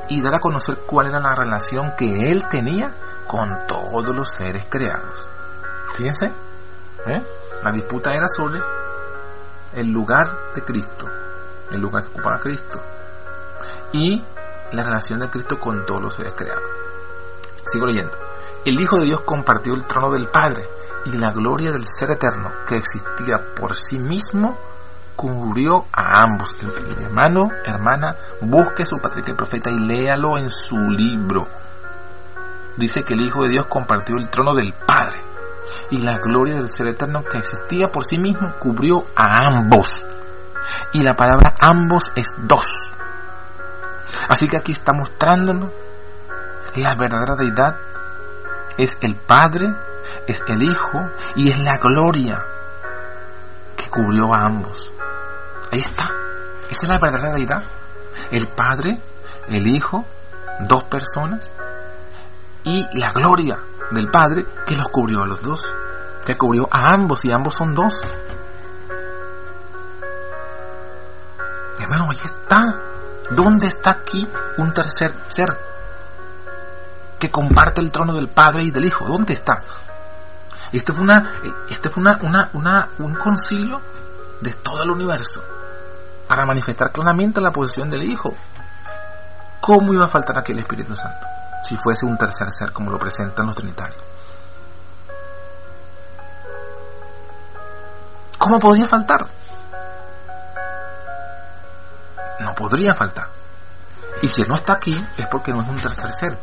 y 0.09 0.21
dar 0.21 0.35
a 0.35 0.39
conocer 0.39 0.79
cuál 0.85 1.07
era 1.07 1.19
la 1.19 1.35
relación 1.35 1.93
que 1.97 2.31
él 2.31 2.47
tenía 2.49 2.95
con 3.27 3.67
todos 3.67 4.15
los 4.15 4.29
seres 4.29 4.65
creados. 4.69 5.29
Fíjense, 5.95 6.31
¿eh? 7.07 7.23
la 7.63 7.71
disputa 7.71 8.13
era 8.13 8.27
sobre 8.27 8.59
el 9.73 9.87
lugar 9.87 10.27
de 10.53 10.63
Cristo, 10.63 11.07
el 11.71 11.81
lugar 11.81 12.03
que 12.03 12.09
ocupaba 12.09 12.39
Cristo 12.39 12.81
y 13.91 14.23
la 14.71 14.83
relación 14.83 15.19
de 15.19 15.29
Cristo 15.29 15.59
con 15.59 15.85
todos 15.85 16.01
los 16.01 16.13
seres 16.13 16.33
creados. 16.35 16.63
Sigo 17.65 17.85
leyendo. 17.85 18.17
El 18.65 18.79
Hijo 18.79 18.97
de 18.97 19.05
Dios 19.05 19.21
compartió 19.21 19.73
el 19.73 19.85
trono 19.85 20.11
del 20.11 20.27
Padre 20.27 20.67
y 21.05 21.11
la 21.11 21.31
gloria 21.31 21.71
del 21.71 21.85
Ser 21.85 22.11
Eterno 22.11 22.51
que 22.67 22.75
existía 22.77 23.37
por 23.55 23.75
sí 23.75 23.97
mismo 23.97 24.57
cubrió 25.15 25.85
a 25.91 26.21
ambos. 26.21 26.55
hermano, 26.99 27.49
hermana, 27.65 28.15
busque 28.41 28.85
su 28.85 28.97
patriarca 28.99 29.35
profeta 29.35 29.69
y 29.69 29.79
léalo 29.79 30.37
en 30.37 30.49
su 30.49 30.77
libro. 30.77 31.47
Dice 32.77 33.03
que 33.03 33.13
el 33.13 33.21
Hijo 33.21 33.43
de 33.43 33.49
Dios 33.49 33.65
compartió 33.67 34.15
el 34.17 34.29
trono 34.29 34.53
del 34.53 34.73
Padre 34.73 35.23
y 35.89 35.99
la 36.01 36.17
gloria 36.17 36.55
del 36.55 36.67
Ser 36.67 36.87
Eterno 36.87 37.23
que 37.23 37.37
existía 37.37 37.91
por 37.91 38.05
sí 38.05 38.17
mismo 38.17 38.53
cubrió 38.59 39.05
a 39.15 39.47
ambos. 39.47 40.05
Y 40.93 41.03
la 41.03 41.15
palabra 41.15 41.53
ambos 41.59 42.11
es 42.15 42.35
dos. 42.39 42.96
Así 44.29 44.47
que 44.47 44.57
aquí 44.57 44.71
está 44.71 44.93
mostrándonos 44.93 45.71
la 46.77 46.95
verdadera 46.95 47.35
deidad 47.35 47.75
es 48.77 48.97
el 49.01 49.15
Padre, 49.15 49.73
es 50.27 50.43
el 50.47 50.61
Hijo 50.61 50.99
y 51.35 51.49
es 51.49 51.59
la 51.59 51.77
gloria 51.77 52.43
que 53.75 53.89
cubrió 53.89 54.33
a 54.33 54.45
ambos. 54.45 54.93
Ahí 55.71 55.79
está. 55.79 56.11
Esa 56.69 56.83
es 56.83 56.89
la 56.89 56.99
verdadera 56.99 57.33
deidad. 57.33 57.63
El 58.31 58.47
Padre, 58.47 58.99
el 59.49 59.67
Hijo, 59.67 60.05
dos 60.61 60.83
personas 60.83 61.51
y 62.63 62.85
la 62.99 63.11
gloria 63.11 63.59
del 63.91 64.09
Padre 64.09 64.45
que 64.65 64.75
los 64.75 64.87
cubrió 64.89 65.23
a 65.23 65.27
los 65.27 65.41
dos. 65.41 65.73
Que 66.25 66.37
cubrió 66.37 66.67
a 66.71 66.91
ambos 66.91 67.25
y 67.25 67.31
ambos 67.31 67.55
son 67.55 67.73
dos. 67.73 67.93
Hermano, 71.79 72.09
ahí 72.11 72.19
está. 72.23 72.96
¿Dónde 73.31 73.67
está 73.67 73.91
aquí 73.91 74.27
un 74.57 74.73
tercer 74.73 75.13
ser? 75.27 75.57
que 77.19 77.31
comparte 77.31 77.81
el 77.81 77.91
trono 77.91 78.13
del 78.13 78.27
Padre 78.27 78.63
y 78.65 78.69
del 78.69 78.85
Hijo. 78.85 79.05
¿Dónde 79.05 79.33
está? 79.33 79.63
Este 80.71 80.93
fue 80.93 81.01
una, 81.01 81.33
este 81.67 81.89
fue 81.89 82.01
una, 82.01 82.19
una, 82.21 82.51
una, 82.53 82.89
un 82.99 83.15
concilio 83.15 83.81
de 84.39 84.53
todo 84.53 84.83
el 84.83 84.91
universo 84.91 85.43
para 86.27 86.45
manifestar 86.45 86.91
claramente 86.91 87.41
la 87.41 87.51
posición 87.51 87.89
del 87.89 88.03
Hijo. 88.03 88.35
¿Cómo 89.59 89.95
iba 89.95 90.05
a 90.05 90.07
faltar 90.07 90.37
aquí 90.37 90.51
el 90.51 90.59
Espíritu 90.59 90.93
Santo? 90.93 91.25
si 91.67 91.75
fuese 91.75 92.05
un 92.05 92.17
tercer 92.17 92.49
ser 92.49 92.71
como 92.71 92.91
lo 92.91 92.97
presentan 92.97 93.47
los 93.47 93.55
trinitarios. 93.55 94.01
¿Cómo 98.37 98.59
podría 98.59 98.87
faltar? 98.87 99.25
No 102.39 102.53
podría 102.55 102.93
faltar. 102.93 103.29
Y 104.21 104.27
si 104.27 104.43
no 104.43 104.55
está 104.55 104.73
aquí 104.73 104.93
es 105.17 105.27
porque 105.27 105.51
no 105.51 105.61
es 105.61 105.67
un 105.67 105.79
tercer 105.79 106.11
ser. 106.11 106.39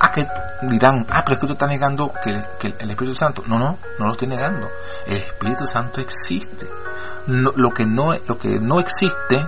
Ah, 0.00 0.12
que 0.12 0.24
dirán, 0.62 1.06
ah, 1.10 1.22
pero 1.24 1.34
es 1.34 1.40
que 1.40 1.46
tú 1.46 1.52
estás 1.54 1.68
negando 1.68 2.12
que, 2.22 2.30
el, 2.30 2.90
Espíritu 2.90 3.14
Santo. 3.14 3.42
No, 3.46 3.58
no, 3.58 3.78
no 3.98 4.06
lo 4.06 4.12
estoy 4.12 4.28
negando. 4.28 4.68
El 5.06 5.16
Espíritu 5.18 5.66
Santo 5.66 6.00
existe. 6.00 6.68
lo, 7.26 7.70
que 7.70 7.84
no, 7.84 8.14
lo 8.26 8.38
que 8.38 8.60
no 8.60 8.78
existe 8.78 9.44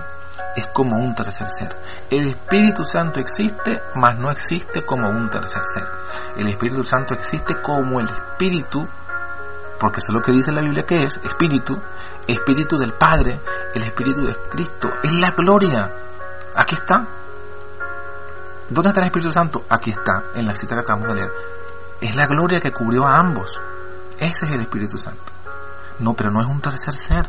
es 0.55 0.67
como 0.67 0.97
un 0.97 1.15
tercer 1.15 1.49
ser. 1.49 1.75
El 2.09 2.27
Espíritu 2.27 2.83
Santo 2.83 3.19
existe, 3.19 3.81
mas 3.95 4.17
no 4.17 4.29
existe 4.31 4.83
como 4.83 5.09
un 5.09 5.29
tercer 5.29 5.61
ser. 5.65 5.87
El 6.37 6.47
Espíritu 6.47 6.83
Santo 6.83 7.13
existe 7.13 7.55
como 7.61 7.99
el 7.99 8.07
Espíritu, 8.07 8.87
porque 9.81 9.97
eso 9.97 10.11
es 10.11 10.13
lo 10.13 10.21
que 10.21 10.31
dice 10.31 10.51
la 10.51 10.61
Biblia 10.61 10.83
que 10.83 11.03
es, 11.03 11.19
Espíritu, 11.23 11.75
Espíritu 12.27 12.77
del 12.77 12.93
Padre, 12.93 13.41
el 13.73 13.81
Espíritu 13.81 14.27
de 14.27 14.35
Cristo, 14.35 14.91
es 15.01 15.11
la 15.13 15.31
gloria. 15.31 15.91
Aquí 16.55 16.75
está. 16.75 17.07
¿Dónde 18.69 18.89
está 18.89 19.01
el 19.01 19.07
Espíritu 19.07 19.31
Santo? 19.31 19.65
Aquí 19.67 19.89
está, 19.89 20.25
en 20.35 20.45
la 20.45 20.53
cita 20.53 20.75
que 20.75 20.81
acabamos 20.81 21.07
de 21.07 21.15
leer. 21.15 21.31
Es 21.99 22.15
la 22.15 22.27
gloria 22.27 22.59
que 22.59 22.71
cubrió 22.71 23.07
a 23.07 23.17
ambos. 23.17 23.59
Ese 24.19 24.45
es 24.45 24.53
el 24.53 24.61
Espíritu 24.61 24.99
Santo. 24.99 25.33
No, 25.97 26.13
pero 26.13 26.29
no 26.29 26.41
es 26.41 26.47
un 26.47 26.61
tercer 26.61 26.95
ser. 26.95 27.27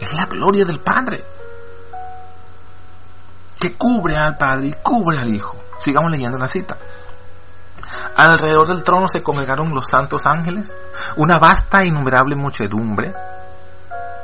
Es 0.00 0.14
la 0.14 0.24
gloria 0.24 0.64
del 0.64 0.80
Padre 0.80 1.22
que 3.60 3.74
cubre 3.74 4.16
al 4.16 4.38
Padre 4.38 4.68
y 4.68 4.72
cubre 4.82 5.18
al 5.18 5.28
Hijo. 5.28 5.58
Sigamos 5.78 6.10
leyendo 6.10 6.38
la 6.38 6.48
cita. 6.48 6.78
Alrededor 8.16 8.68
del 8.68 8.82
trono 8.82 9.08
se 9.08 9.20
congregaron 9.20 9.74
los 9.74 9.86
santos 9.86 10.26
ángeles, 10.26 10.74
una 11.16 11.38
vasta 11.38 11.82
e 11.82 11.88
innumerable 11.88 12.36
muchedumbre, 12.36 13.14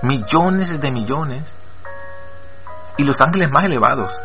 millones 0.02 0.80
de 0.80 0.90
millones, 0.90 1.56
y 2.96 3.04
los 3.04 3.20
ángeles 3.20 3.50
más 3.50 3.64
elevados, 3.64 4.20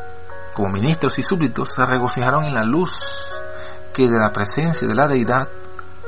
como 0.54 0.70
ministros 0.70 1.18
y 1.20 1.24
súbditos, 1.24 1.70
se 1.74 1.86
regocijaron 1.86 2.44
en 2.46 2.56
la 2.56 2.64
luz 2.64 3.32
que 3.94 4.10
de 4.10 4.20
la 4.20 4.32
presencia 4.32 4.88
de 4.88 4.96
la 4.96 5.08
deidad 5.08 5.48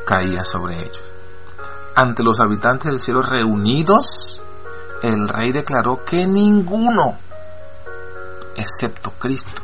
caía 0.06 0.44
sobre 0.44 0.80
ellos. 0.80 1.14
Ante 1.96 2.24
los 2.24 2.40
habitantes 2.40 2.92
del 2.92 3.00
cielo 3.00 3.22
reunidos, 3.22 4.42
el 5.02 5.30
rey 5.30 5.52
declaró 5.52 6.04
que 6.04 6.28
ninguno 6.28 7.18
excepto 8.56 9.14
Cristo, 9.20 9.62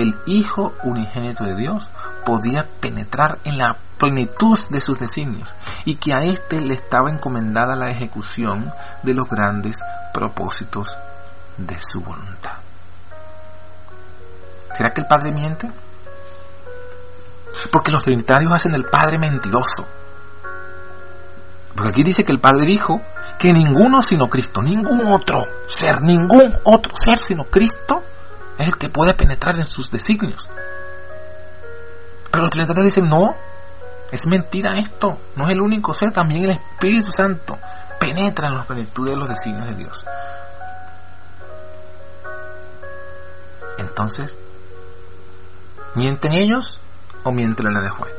el 0.00 0.18
Hijo 0.26 0.74
unigénito 0.82 1.44
de 1.44 1.54
Dios, 1.54 1.90
podía 2.24 2.66
penetrar 2.80 3.38
en 3.44 3.58
la 3.58 3.76
plenitud 3.98 4.58
de 4.70 4.80
sus 4.80 4.98
designios 4.98 5.54
y 5.84 5.96
que 5.96 6.14
a 6.14 6.22
éste 6.22 6.60
le 6.60 6.74
estaba 6.74 7.10
encomendada 7.10 7.76
la 7.76 7.90
ejecución 7.90 8.72
de 9.02 9.14
los 9.14 9.28
grandes 9.28 9.78
propósitos 10.14 10.98
de 11.58 11.78
su 11.78 12.00
voluntad. 12.00 12.54
¿Será 14.72 14.94
que 14.94 15.02
el 15.02 15.06
Padre 15.06 15.32
miente? 15.32 15.70
Porque 17.70 17.90
los 17.90 18.04
trinitarios 18.04 18.52
hacen 18.52 18.74
el 18.74 18.86
Padre 18.86 19.18
mentiroso. 19.18 19.86
Porque 21.74 21.90
aquí 21.90 22.02
dice 22.02 22.24
que 22.24 22.32
el 22.32 22.40
Padre 22.40 22.64
dijo 22.64 23.00
que 23.38 23.52
ninguno 23.52 24.00
sino 24.00 24.28
Cristo, 24.28 24.62
ningún 24.62 25.12
otro 25.12 25.46
ser, 25.66 26.00
ningún 26.00 26.52
otro 26.64 26.94
ser 26.94 27.18
sino 27.18 27.44
Cristo 27.44 28.02
es 28.60 28.68
el 28.68 28.76
que 28.76 28.88
puede 28.88 29.14
penetrar 29.14 29.56
en 29.56 29.64
sus 29.64 29.90
designios. 29.90 30.50
Pero 32.30 32.42
los 32.42 32.50
trinitarios 32.50 32.84
dicen, 32.84 33.08
no, 33.08 33.34
es 34.12 34.26
mentira 34.26 34.78
esto, 34.78 35.18
no 35.36 35.46
es 35.46 35.52
el 35.52 35.60
único 35.60 35.94
ser, 35.94 36.10
también 36.12 36.44
el 36.44 36.50
Espíritu 36.50 37.10
Santo 37.10 37.58
penetra 37.98 38.48
en 38.48 38.54
los 38.54 38.66
plenitudes 38.66 39.14
de 39.14 39.16
los 39.16 39.28
designios 39.28 39.66
de 39.66 39.74
Dios. 39.74 40.06
Entonces, 43.78 44.38
¿mienten 45.94 46.32
ellos 46.32 46.80
o 47.24 47.32
miente 47.32 47.62
la 47.62 47.70
ley 47.70 47.82
de 47.82 47.88
Juan? 47.88 48.10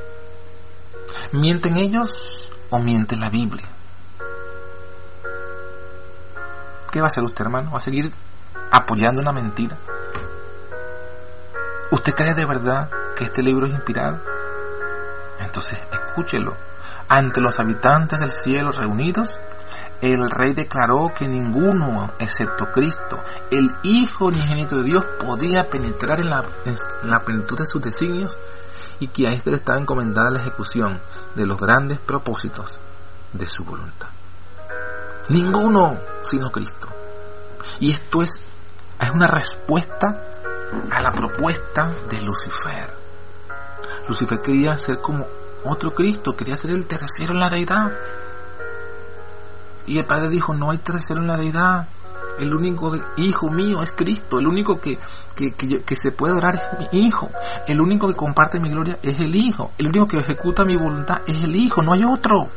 ¿Mienten 1.34 1.78
ellos 1.78 2.52
o 2.70 2.80
miente 2.80 3.16
la 3.16 3.30
Biblia? 3.30 3.68
¿Qué 6.92 7.00
va 7.00 7.08
a 7.08 7.10
hacer 7.10 7.24
usted, 7.24 7.46
hermano? 7.46 7.72
¿Va 7.72 7.78
a 7.78 7.82
seguir 7.82 8.12
apoyando 8.72 9.22
una 9.22 9.32
mentira? 9.32 9.78
¿Usted 11.92 12.16
cree 12.16 12.34
de 12.34 12.46
verdad 12.46 12.90
que 13.16 13.26
este 13.26 13.44
libro 13.44 13.66
es 13.66 13.74
inspirado? 13.74 14.22
Entonces 15.40 15.78
escúchelo. 15.92 16.56
Ante 17.10 17.42
los 17.42 17.60
habitantes 17.60 18.18
del 18.18 18.32
cielo 18.32 18.72
reunidos, 18.72 19.38
el 20.00 20.32
rey 20.32 20.54
declaró 20.54 21.12
que 21.14 21.28
ninguno, 21.28 22.14
excepto 22.18 22.72
Cristo, 22.72 23.22
el 23.52 23.70
Hijo 23.84 24.28
unigénito 24.28 24.78
de 24.78 24.84
Dios, 24.84 25.04
podía 25.20 25.70
penetrar 25.70 26.22
en 26.22 26.30
la, 26.30 26.46
la 27.04 27.26
plenitud 27.26 27.58
de 27.58 27.66
sus 27.66 27.82
designios 27.82 28.38
y 29.02 29.08
que 29.08 29.28
a 29.28 29.32
éste 29.32 29.52
le 29.52 29.58
estaba 29.58 29.78
encomendada 29.78 30.30
la 30.30 30.40
ejecución 30.40 31.02
de 31.36 31.46
los 31.46 31.58
grandes 31.58 32.00
propósitos 32.00 32.80
de 33.34 33.50
su 33.50 33.66
voluntad. 33.66 34.08
Ninguno 35.28 36.00
sino 36.22 36.50
Cristo. 36.52 36.88
Y 37.82 37.92
esto 37.92 38.22
es, 38.22 38.46
es 38.98 39.12
una 39.12 39.28
respuesta 39.28 40.31
a 40.92 41.02
la 41.02 41.12
propuesta 41.12 41.92
de 42.10 42.22
Lucifer. 42.22 42.90
Lucifer 44.08 44.40
quería 44.40 44.76
ser 44.78 45.00
como 45.00 45.26
otro 45.64 45.94
Cristo, 45.94 46.36
quería 46.36 46.56
ser 46.56 46.72
el 46.72 46.88
tercero 46.88 47.34
en 47.34 47.40
la 47.40 47.50
deidad. 47.50 47.92
Y 49.86 49.98
el 49.98 50.06
Padre 50.06 50.30
dijo, 50.30 50.54
no 50.54 50.72
hay 50.72 50.78
tercero 50.78 51.22
en 51.22 51.28
la 51.28 51.38
deidad. 51.38 51.88
El 52.40 52.56
único 52.56 52.96
hijo 53.18 53.50
mío 53.50 53.84
es 53.84 53.92
Cristo. 53.92 54.40
El 54.40 54.48
único 54.48 54.80
que, 54.80 54.98
que, 55.36 55.96
se 55.96 56.12
puede 56.12 56.34
adorar 56.34 56.56
es 56.56 56.92
mi 56.92 57.06
hijo. 57.06 57.30
El 57.68 57.82
único 57.82 58.08
que 58.08 58.16
comparte 58.16 58.60
mi 58.60 58.70
gloria 58.70 58.98
es 59.02 59.20
el 59.20 59.36
hijo. 59.36 59.72
El 59.78 59.88
único 59.88 60.08
que 60.08 60.18
ejecuta 60.18 60.64
mi 60.64 60.76
voluntad 60.76 61.22
es 61.28 61.42
el 61.44 61.56
hijo. 61.56 61.82
No 61.82 61.94
hay 61.94 62.04
otro. 62.04 62.48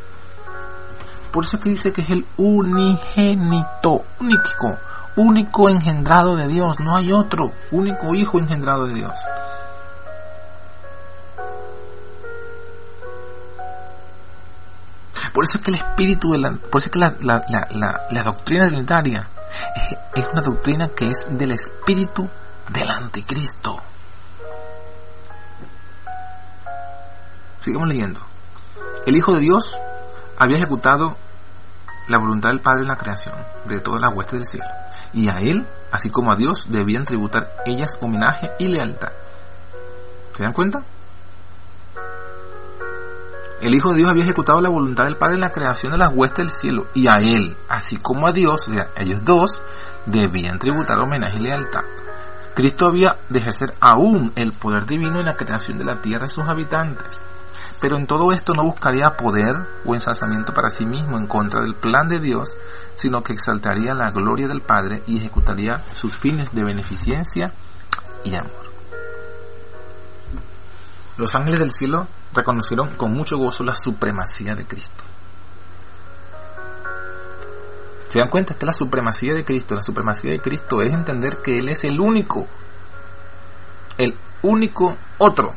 Por 1.32 1.44
eso 1.44 1.56
es 1.56 1.62
que 1.62 1.70
dice 1.70 1.92
que 1.92 2.02
es 2.02 2.10
el 2.10 2.24
unigénito, 2.36 4.04
único 4.20 4.78
único 5.16 5.68
engendrado 5.68 6.36
de 6.36 6.48
Dios, 6.48 6.80
no 6.80 6.96
hay 6.96 7.12
otro, 7.12 7.52
único 7.70 8.14
hijo 8.14 8.38
engendrado 8.38 8.86
de 8.86 8.94
Dios. 8.94 9.14
Por 15.32 15.44
eso 15.44 15.58
es 15.58 15.64
que 15.64 15.70
el 15.70 15.76
espíritu 15.76 16.30
de 16.32 16.38
la, 16.38 16.52
por 16.52 16.80
eso 16.80 16.86
es 16.86 16.90
que 16.90 16.98
la, 16.98 17.14
la, 17.20 17.42
la, 17.48 18.06
la 18.10 18.22
doctrina 18.22 18.68
trinitaria 18.68 19.28
es, 20.14 20.26
una 20.32 20.42
doctrina 20.42 20.88
que 20.88 21.08
es 21.08 21.26
del 21.30 21.52
espíritu 21.52 22.28
del 22.68 22.88
anticristo. 22.90 23.76
Sigamos 27.60 27.88
leyendo. 27.88 28.20
El 29.06 29.16
Hijo 29.16 29.32
de 29.32 29.40
Dios 29.40 29.80
había 30.38 30.56
ejecutado 30.56 31.16
la 32.08 32.18
voluntad 32.18 32.50
del 32.50 32.60
Padre 32.60 32.82
en 32.82 32.88
la 32.88 32.96
creación 32.96 33.34
de 33.64 33.80
todas 33.80 34.02
las 34.02 34.12
huestes 34.14 34.38
del 34.38 34.46
cielo 34.46 34.83
y 35.12 35.28
a 35.28 35.40
Él, 35.40 35.66
así 35.90 36.10
como 36.10 36.32
a 36.32 36.36
Dios, 36.36 36.66
debían 36.70 37.04
tributar 37.04 37.50
ellas 37.66 37.96
homenaje 38.00 38.50
y 38.58 38.68
lealtad. 38.68 39.12
¿Se 40.32 40.42
dan 40.42 40.52
cuenta? 40.52 40.82
El 43.60 43.74
Hijo 43.74 43.90
de 43.90 43.96
Dios 43.96 44.10
había 44.10 44.24
ejecutado 44.24 44.60
la 44.60 44.68
voluntad 44.68 45.04
del 45.04 45.16
Padre 45.16 45.36
en 45.36 45.40
la 45.40 45.52
creación 45.52 45.92
de 45.92 45.98
las 45.98 46.12
huestes 46.12 46.44
del 46.44 46.50
cielo, 46.50 46.86
y 46.92 47.06
a 47.06 47.14
Él, 47.14 47.56
así 47.68 47.96
como 47.96 48.26
a 48.26 48.32
Dios, 48.32 48.68
o 48.68 48.72
sea, 48.72 48.88
ellos 48.96 49.24
dos, 49.24 49.62
debían 50.04 50.58
tributar 50.58 50.98
homenaje 50.98 51.38
y 51.38 51.40
lealtad. 51.40 51.80
Cristo 52.54 52.86
había 52.86 53.16
de 53.28 53.38
ejercer 53.38 53.74
aún 53.80 54.32
el 54.36 54.52
poder 54.52 54.86
divino 54.86 55.18
en 55.18 55.26
la 55.26 55.36
creación 55.36 55.78
de 55.78 55.84
la 55.84 56.00
tierra 56.00 56.26
y 56.26 56.28
sus 56.28 56.46
habitantes. 56.46 57.20
Pero 57.80 57.96
en 57.96 58.06
todo 58.06 58.32
esto 58.32 58.52
no 58.54 58.64
buscaría 58.64 59.16
poder 59.16 59.54
o 59.84 59.94
ensalzamiento 59.94 60.54
para 60.54 60.70
sí 60.70 60.86
mismo 60.86 61.18
en 61.18 61.26
contra 61.26 61.60
del 61.60 61.74
plan 61.74 62.08
de 62.08 62.20
Dios, 62.20 62.56
sino 62.94 63.22
que 63.22 63.32
exaltaría 63.32 63.94
la 63.94 64.10
gloria 64.10 64.48
del 64.48 64.62
Padre 64.62 65.02
y 65.06 65.18
ejecutaría 65.18 65.78
sus 65.92 66.16
fines 66.16 66.52
de 66.54 66.64
beneficencia 66.64 67.52
y 68.24 68.34
amor. 68.34 68.64
Los 71.16 71.34
ángeles 71.34 71.60
del 71.60 71.70
cielo 71.70 72.08
reconocieron 72.32 72.90
con 72.96 73.12
mucho 73.12 73.38
gozo 73.38 73.64
la 73.64 73.74
supremacía 73.74 74.54
de 74.54 74.66
Cristo. 74.66 75.04
¿Se 78.08 78.18
dan 78.18 78.28
cuenta? 78.28 78.52
Esta 78.52 78.66
es 78.66 78.68
la 78.68 78.74
supremacía 78.74 79.34
de 79.34 79.44
Cristo. 79.44 79.74
La 79.74 79.82
supremacía 79.82 80.30
de 80.30 80.40
Cristo 80.40 80.82
es 80.82 80.92
entender 80.92 81.38
que 81.42 81.58
Él 81.58 81.68
es 81.68 81.84
el 81.84 82.00
único, 82.00 82.46
el 83.98 84.16
único 84.42 84.96
otro 85.18 85.52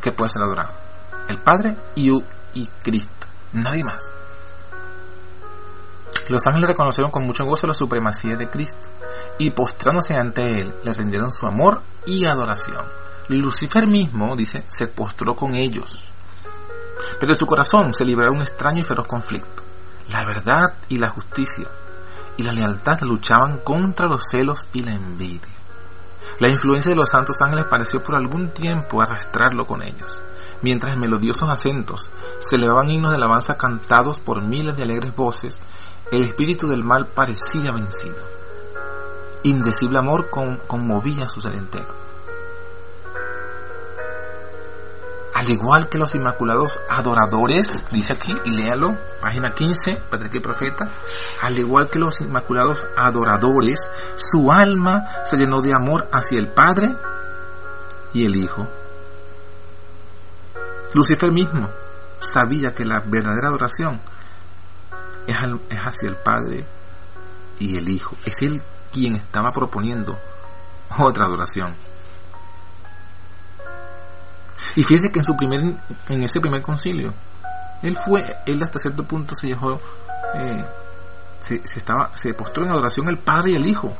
que 0.00 0.12
puede 0.12 0.28
ser 0.28 0.42
adorado 0.42 0.83
el 1.28 1.38
Padre 1.38 1.76
y, 1.94 2.10
y 2.54 2.66
Cristo, 2.82 3.26
nadie 3.52 3.84
más. 3.84 4.12
Los 6.28 6.46
ángeles 6.46 6.70
reconocieron 6.70 7.10
con 7.10 7.24
mucho 7.24 7.44
gozo 7.44 7.66
la 7.66 7.74
supremacía 7.74 8.36
de 8.36 8.48
Cristo 8.48 8.88
y 9.38 9.50
postrándose 9.50 10.16
ante 10.16 10.60
Él 10.60 10.74
le 10.82 10.92
rindieron 10.92 11.30
su 11.30 11.46
amor 11.46 11.82
y 12.06 12.24
adoración. 12.24 12.84
Lucifer 13.28 13.86
mismo, 13.86 14.34
dice, 14.36 14.64
se 14.66 14.86
postró 14.86 15.34
con 15.34 15.54
ellos. 15.54 16.12
Pero 17.20 17.32
en 17.32 17.38
su 17.38 17.46
corazón 17.46 17.92
se 17.92 18.04
libraba 18.04 18.34
un 18.34 18.40
extraño 18.40 18.80
y 18.80 18.84
feroz 18.84 19.06
conflicto. 19.06 19.62
La 20.08 20.24
verdad 20.24 20.74
y 20.88 20.98
la 20.98 21.08
justicia 21.08 21.68
y 22.36 22.42
la 22.42 22.52
lealtad 22.52 23.00
luchaban 23.02 23.58
contra 23.58 24.06
los 24.06 24.24
celos 24.28 24.68
y 24.72 24.82
la 24.82 24.94
envidia. 24.94 25.52
La 26.38 26.48
influencia 26.48 26.90
de 26.90 26.96
los 26.96 27.10
santos 27.10 27.40
ángeles 27.40 27.66
pareció 27.66 28.02
por 28.02 28.16
algún 28.16 28.50
tiempo 28.50 29.00
arrastrarlo 29.00 29.66
con 29.66 29.82
ellos, 29.82 30.20
mientras 30.64 30.94
en 30.94 31.00
melodiosos 31.00 31.50
acentos 31.50 32.10
se 32.38 32.56
elevaban 32.56 32.88
himnos 32.88 33.10
de 33.10 33.18
alabanza 33.18 33.58
cantados 33.58 34.18
por 34.18 34.42
miles 34.42 34.74
de 34.76 34.82
alegres 34.82 35.14
voces, 35.14 35.60
el 36.10 36.22
espíritu 36.22 36.68
del 36.68 36.82
mal 36.82 37.06
parecía 37.06 37.70
vencido. 37.70 38.16
Indecible 39.42 39.98
amor 39.98 40.30
conmovía 40.30 41.28
su 41.28 41.42
ser 41.42 41.54
entero. 41.54 42.04
al 45.34 45.50
igual 45.50 45.90
que 45.90 45.98
los 45.98 46.14
inmaculados 46.14 46.80
adoradores, 46.88 47.86
dice 47.90 48.14
aquí, 48.14 48.34
y 48.44 48.50
léalo, 48.50 48.96
página 49.20 49.50
15, 49.50 50.00
Patrick 50.08 50.40
Profeta, 50.40 50.90
al 51.42 51.58
igual 51.58 51.90
que 51.90 51.98
los 51.98 52.22
inmaculados 52.22 52.82
adoradores, 52.96 53.90
su 54.14 54.50
alma 54.50 55.06
se 55.24 55.36
llenó 55.36 55.60
de 55.60 55.74
amor 55.74 56.08
hacia 56.12 56.38
el 56.38 56.48
Padre 56.48 56.96
y 58.14 58.24
el 58.24 58.36
Hijo. 58.36 58.66
Lucifer 60.94 61.32
mismo 61.32 61.68
sabía 62.20 62.72
que 62.72 62.84
la 62.84 63.00
verdadera 63.00 63.48
adoración 63.48 64.00
es, 65.26 65.36
hacia 65.84 66.08
el 66.08 66.16
Padre 66.16 66.64
y 67.58 67.76
el 67.76 67.88
Hijo. 67.88 68.16
Es 68.24 68.42
él 68.42 68.62
quien 68.92 69.16
estaba 69.16 69.50
proponiendo 69.50 70.16
otra 70.98 71.24
adoración. 71.24 71.74
Y 74.76 74.82
fíjese 74.82 75.10
que 75.10 75.18
en 75.18 75.24
su 75.24 75.36
primer, 75.36 75.60
en 76.08 76.22
ese 76.22 76.40
primer 76.40 76.62
concilio, 76.62 77.12
él 77.82 77.96
fue, 77.96 78.36
él 78.46 78.62
hasta 78.62 78.78
cierto 78.78 79.04
punto 79.04 79.34
se 79.34 79.48
dejó, 79.48 79.80
eh, 80.34 80.64
se, 81.40 81.56
estaba, 81.56 82.10
se 82.14 82.34
postró 82.34 82.64
en 82.64 82.70
adoración 82.70 83.08
al 83.08 83.18
Padre 83.18 83.50
y 83.50 83.56
al 83.56 83.66
Hijo. 83.66 83.92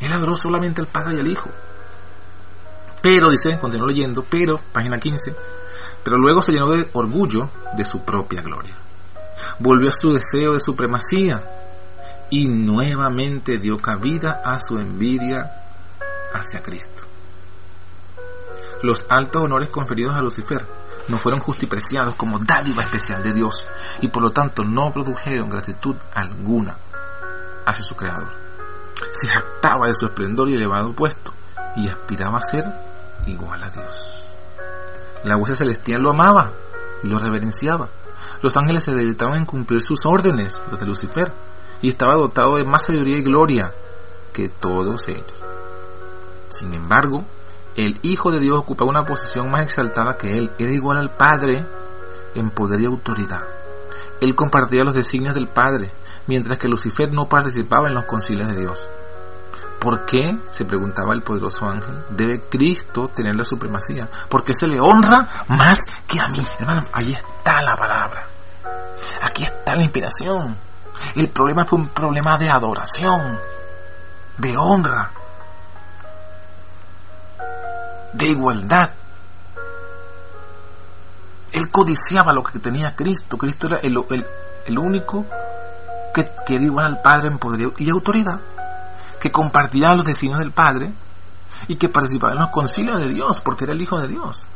Él 0.00 0.12
adoró 0.12 0.36
solamente 0.36 0.80
al 0.80 0.86
Padre 0.86 1.16
y 1.16 1.20
al 1.20 1.28
Hijo. 1.28 1.50
Pero, 3.02 3.30
dice, 3.30 3.58
continuó 3.60 3.86
leyendo, 3.86 4.24
pero, 4.28 4.60
página 4.72 4.98
15, 4.98 5.34
pero 6.02 6.18
luego 6.18 6.42
se 6.42 6.52
llenó 6.52 6.70
de 6.70 6.88
orgullo 6.92 7.50
de 7.76 7.84
su 7.84 8.00
propia 8.00 8.42
gloria. 8.42 8.76
Volvió 9.58 9.90
a 9.90 9.92
su 9.92 10.12
deseo 10.12 10.54
de 10.54 10.60
supremacía 10.60 11.44
y 12.30 12.48
nuevamente 12.48 13.58
dio 13.58 13.78
cabida 13.78 14.42
a 14.44 14.60
su 14.60 14.78
envidia 14.78 15.50
hacia 16.34 16.62
Cristo 16.62 17.08
los 18.82 19.06
altos 19.08 19.42
honores 19.42 19.68
conferidos 19.70 20.14
a 20.14 20.22
Lucifer 20.22 20.64
no 21.08 21.18
fueron 21.18 21.40
justipreciados 21.40 22.14
como 22.16 22.38
dádiva 22.38 22.82
especial 22.82 23.22
de 23.22 23.32
Dios 23.32 23.66
y 24.00 24.08
por 24.08 24.22
lo 24.22 24.30
tanto 24.30 24.62
no 24.62 24.92
produjeron 24.92 25.48
gratitud 25.48 25.96
alguna 26.14 26.76
hacia 27.66 27.84
su 27.84 27.94
Creador. 27.94 28.30
Se 29.12 29.28
jactaba 29.28 29.86
de 29.86 29.94
su 29.94 30.06
esplendor 30.06 30.48
y 30.48 30.54
elevado 30.54 30.92
puesto 30.92 31.32
y 31.76 31.88
aspiraba 31.88 32.38
a 32.38 32.42
ser 32.42 32.64
igual 33.26 33.62
a 33.62 33.70
Dios. 33.70 34.34
La 35.24 35.36
voz 35.36 35.56
celestial 35.56 36.02
lo 36.02 36.10
amaba 36.10 36.52
y 37.02 37.08
lo 37.08 37.18
reverenciaba. 37.18 37.88
Los 38.42 38.56
ángeles 38.56 38.84
se 38.84 38.94
dedicaban 38.94 39.38
en 39.38 39.46
cumplir 39.46 39.82
sus 39.82 40.06
órdenes, 40.06 40.62
los 40.70 40.78
de 40.78 40.86
Lucifer, 40.86 41.32
y 41.82 41.88
estaba 41.88 42.14
dotado 42.14 42.56
de 42.56 42.64
más 42.64 42.84
sabiduría 42.84 43.18
y 43.18 43.22
gloria 43.22 43.72
que 44.32 44.48
todos 44.48 45.08
ellos. 45.08 45.44
Sin 46.48 46.72
embargo, 46.74 47.24
el 47.76 47.98
Hijo 48.02 48.30
de 48.30 48.40
Dios 48.40 48.56
ocupaba 48.56 48.90
una 48.90 49.04
posición 49.04 49.50
más 49.50 49.62
exaltada 49.62 50.16
que 50.16 50.38
él, 50.38 50.50
era 50.58 50.72
igual 50.72 50.98
al 50.98 51.16
Padre 51.16 51.66
en 52.34 52.50
poder 52.50 52.80
y 52.80 52.86
autoridad. 52.86 53.42
Él 54.20 54.34
compartía 54.34 54.84
los 54.84 54.94
designios 54.94 55.34
del 55.34 55.48
Padre, 55.48 55.92
mientras 56.26 56.58
que 56.58 56.68
Lucifer 56.68 57.12
no 57.12 57.28
participaba 57.28 57.88
en 57.88 57.94
los 57.94 58.04
concilios 58.04 58.48
de 58.48 58.60
Dios. 58.60 58.88
¿Por 59.80 60.04
qué, 60.06 60.38
se 60.50 60.64
preguntaba 60.64 61.14
el 61.14 61.22
poderoso 61.22 61.66
ángel, 61.66 62.04
debe 62.10 62.40
Cristo 62.40 63.08
tener 63.08 63.36
la 63.36 63.44
supremacía? 63.44 64.08
Porque 64.28 64.52
se 64.52 64.66
le 64.66 64.80
honra 64.80 65.28
más 65.48 65.82
que 66.06 66.20
a 66.20 66.28
mí. 66.28 66.44
Hermano, 66.58 66.84
ahí 66.92 67.12
está 67.12 67.62
la 67.62 67.76
palabra. 67.76 68.26
Aquí 69.22 69.44
está 69.44 69.76
la 69.76 69.82
inspiración. 69.82 70.56
El 71.14 71.28
problema 71.28 71.64
fue 71.64 71.78
un 71.78 71.88
problema 71.88 72.36
de 72.38 72.50
adoración, 72.50 73.38
de 74.38 74.56
honra 74.56 75.12
de 78.12 78.26
igualdad. 78.26 78.90
Él 81.52 81.70
codiciaba 81.70 82.32
lo 82.32 82.42
que 82.42 82.58
tenía 82.58 82.90
Cristo. 82.92 83.38
Cristo 83.38 83.68
era 83.68 83.76
el, 83.78 84.78
único 84.78 85.24
que, 86.14 86.30
que 86.46 86.56
era 86.56 86.64
igual 86.64 86.86
al 86.86 87.00
Padre 87.00 87.28
en 87.28 87.38
poder 87.38 87.72
y 87.78 87.90
autoridad, 87.90 88.40
que 89.18 89.30
compartía 89.30 89.94
los 89.94 90.04
designios 90.04 90.40
del 90.40 90.52
Padre 90.52 90.92
y 91.66 91.76
que 91.76 91.88
participaba 91.88 92.32
en 92.32 92.40
los 92.40 92.50
concilios 92.50 92.98
de 92.98 93.08
Dios, 93.08 93.40
porque 93.40 93.64
era 93.64 93.72
el 93.72 93.82
Hijo 93.82 93.98
de 93.98 94.08
Dios. 94.08 94.46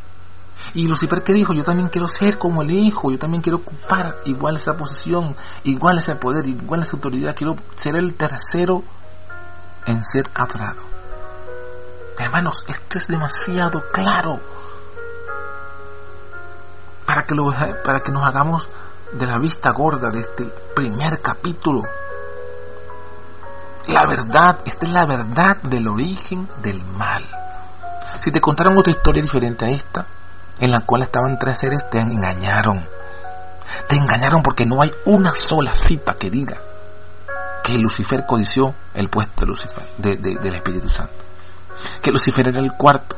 Y 0.74 0.86
Lucifer 0.86 1.22
que 1.22 1.32
dijo, 1.32 1.52
yo 1.52 1.64
también 1.64 1.88
quiero 1.88 2.08
ser 2.08 2.38
como 2.38 2.62
el 2.62 2.70
Hijo, 2.70 3.10
yo 3.10 3.18
también 3.18 3.42
quiero 3.42 3.58
ocupar 3.58 4.16
igual 4.24 4.56
esa 4.56 4.76
posición, 4.76 5.34
igual 5.64 5.98
ese 5.98 6.14
poder, 6.16 6.46
igual 6.46 6.82
esa 6.82 6.96
autoridad, 6.96 7.34
quiero 7.34 7.56
ser 7.74 7.96
el 7.96 8.14
tercero 8.14 8.84
en 9.86 10.04
ser 10.04 10.30
adorado. 10.34 10.82
Hermanos, 12.18 12.64
esto 12.68 12.98
es 12.98 13.08
demasiado 13.08 13.82
claro 13.92 14.40
para 17.06 17.24
que, 17.24 17.34
lo, 17.34 17.50
para 17.84 18.00
que 18.00 18.12
nos 18.12 18.24
hagamos 18.24 18.68
de 19.12 19.26
la 19.26 19.38
vista 19.38 19.70
gorda 19.70 20.10
de 20.10 20.20
este 20.20 20.44
primer 20.74 21.20
capítulo. 21.20 21.82
La 23.88 24.06
verdad, 24.06 24.58
esta 24.64 24.86
es 24.86 24.92
la 24.92 25.06
verdad 25.06 25.56
del 25.62 25.88
origen 25.88 26.48
del 26.62 26.84
mal. 26.84 27.24
Si 28.20 28.30
te 28.30 28.40
contaron 28.40 28.78
otra 28.78 28.92
historia 28.92 29.22
diferente 29.22 29.64
a 29.64 29.68
esta, 29.68 30.06
en 30.60 30.70
la 30.70 30.80
cual 30.80 31.02
estaban 31.02 31.38
tres 31.38 31.58
seres, 31.58 31.88
te 31.90 31.98
engañaron. 31.98 32.86
Te 33.88 33.96
engañaron 33.96 34.42
porque 34.42 34.66
no 34.66 34.82
hay 34.82 34.92
una 35.06 35.34
sola 35.34 35.74
cita 35.74 36.14
que 36.14 36.30
diga 36.30 36.56
que 37.64 37.78
Lucifer 37.78 38.24
codició 38.26 38.74
el 38.94 39.08
puesto 39.08 39.40
de 39.40 39.46
Lucifer, 39.46 39.86
del 39.98 40.54
Espíritu 40.54 40.88
Santo 40.88 41.32
que 42.00 42.10
Lucifer 42.10 42.48
era 42.48 42.60
el 42.60 42.72
cuarto, 42.72 43.16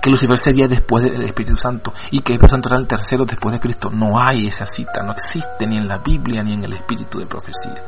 que 0.00 0.10
Lucifer 0.10 0.38
sería 0.38 0.68
después 0.68 1.04
del 1.04 1.22
Espíritu 1.22 1.56
Santo 1.56 1.92
y 2.10 2.20
que 2.20 2.32
el 2.32 2.36
Espíritu 2.36 2.54
Santo 2.54 2.68
era 2.70 2.78
el 2.78 2.86
tercero 2.86 3.24
después 3.24 3.52
de 3.52 3.60
Cristo. 3.60 3.90
No 3.90 4.18
hay 4.18 4.46
esa 4.46 4.66
cita, 4.66 5.02
no 5.02 5.12
existe 5.12 5.66
ni 5.66 5.76
en 5.76 5.88
la 5.88 5.98
Biblia 5.98 6.42
ni 6.42 6.54
en 6.54 6.64
el 6.64 6.74
Espíritu 6.74 7.18
de 7.18 7.26
profecía. 7.26 7.82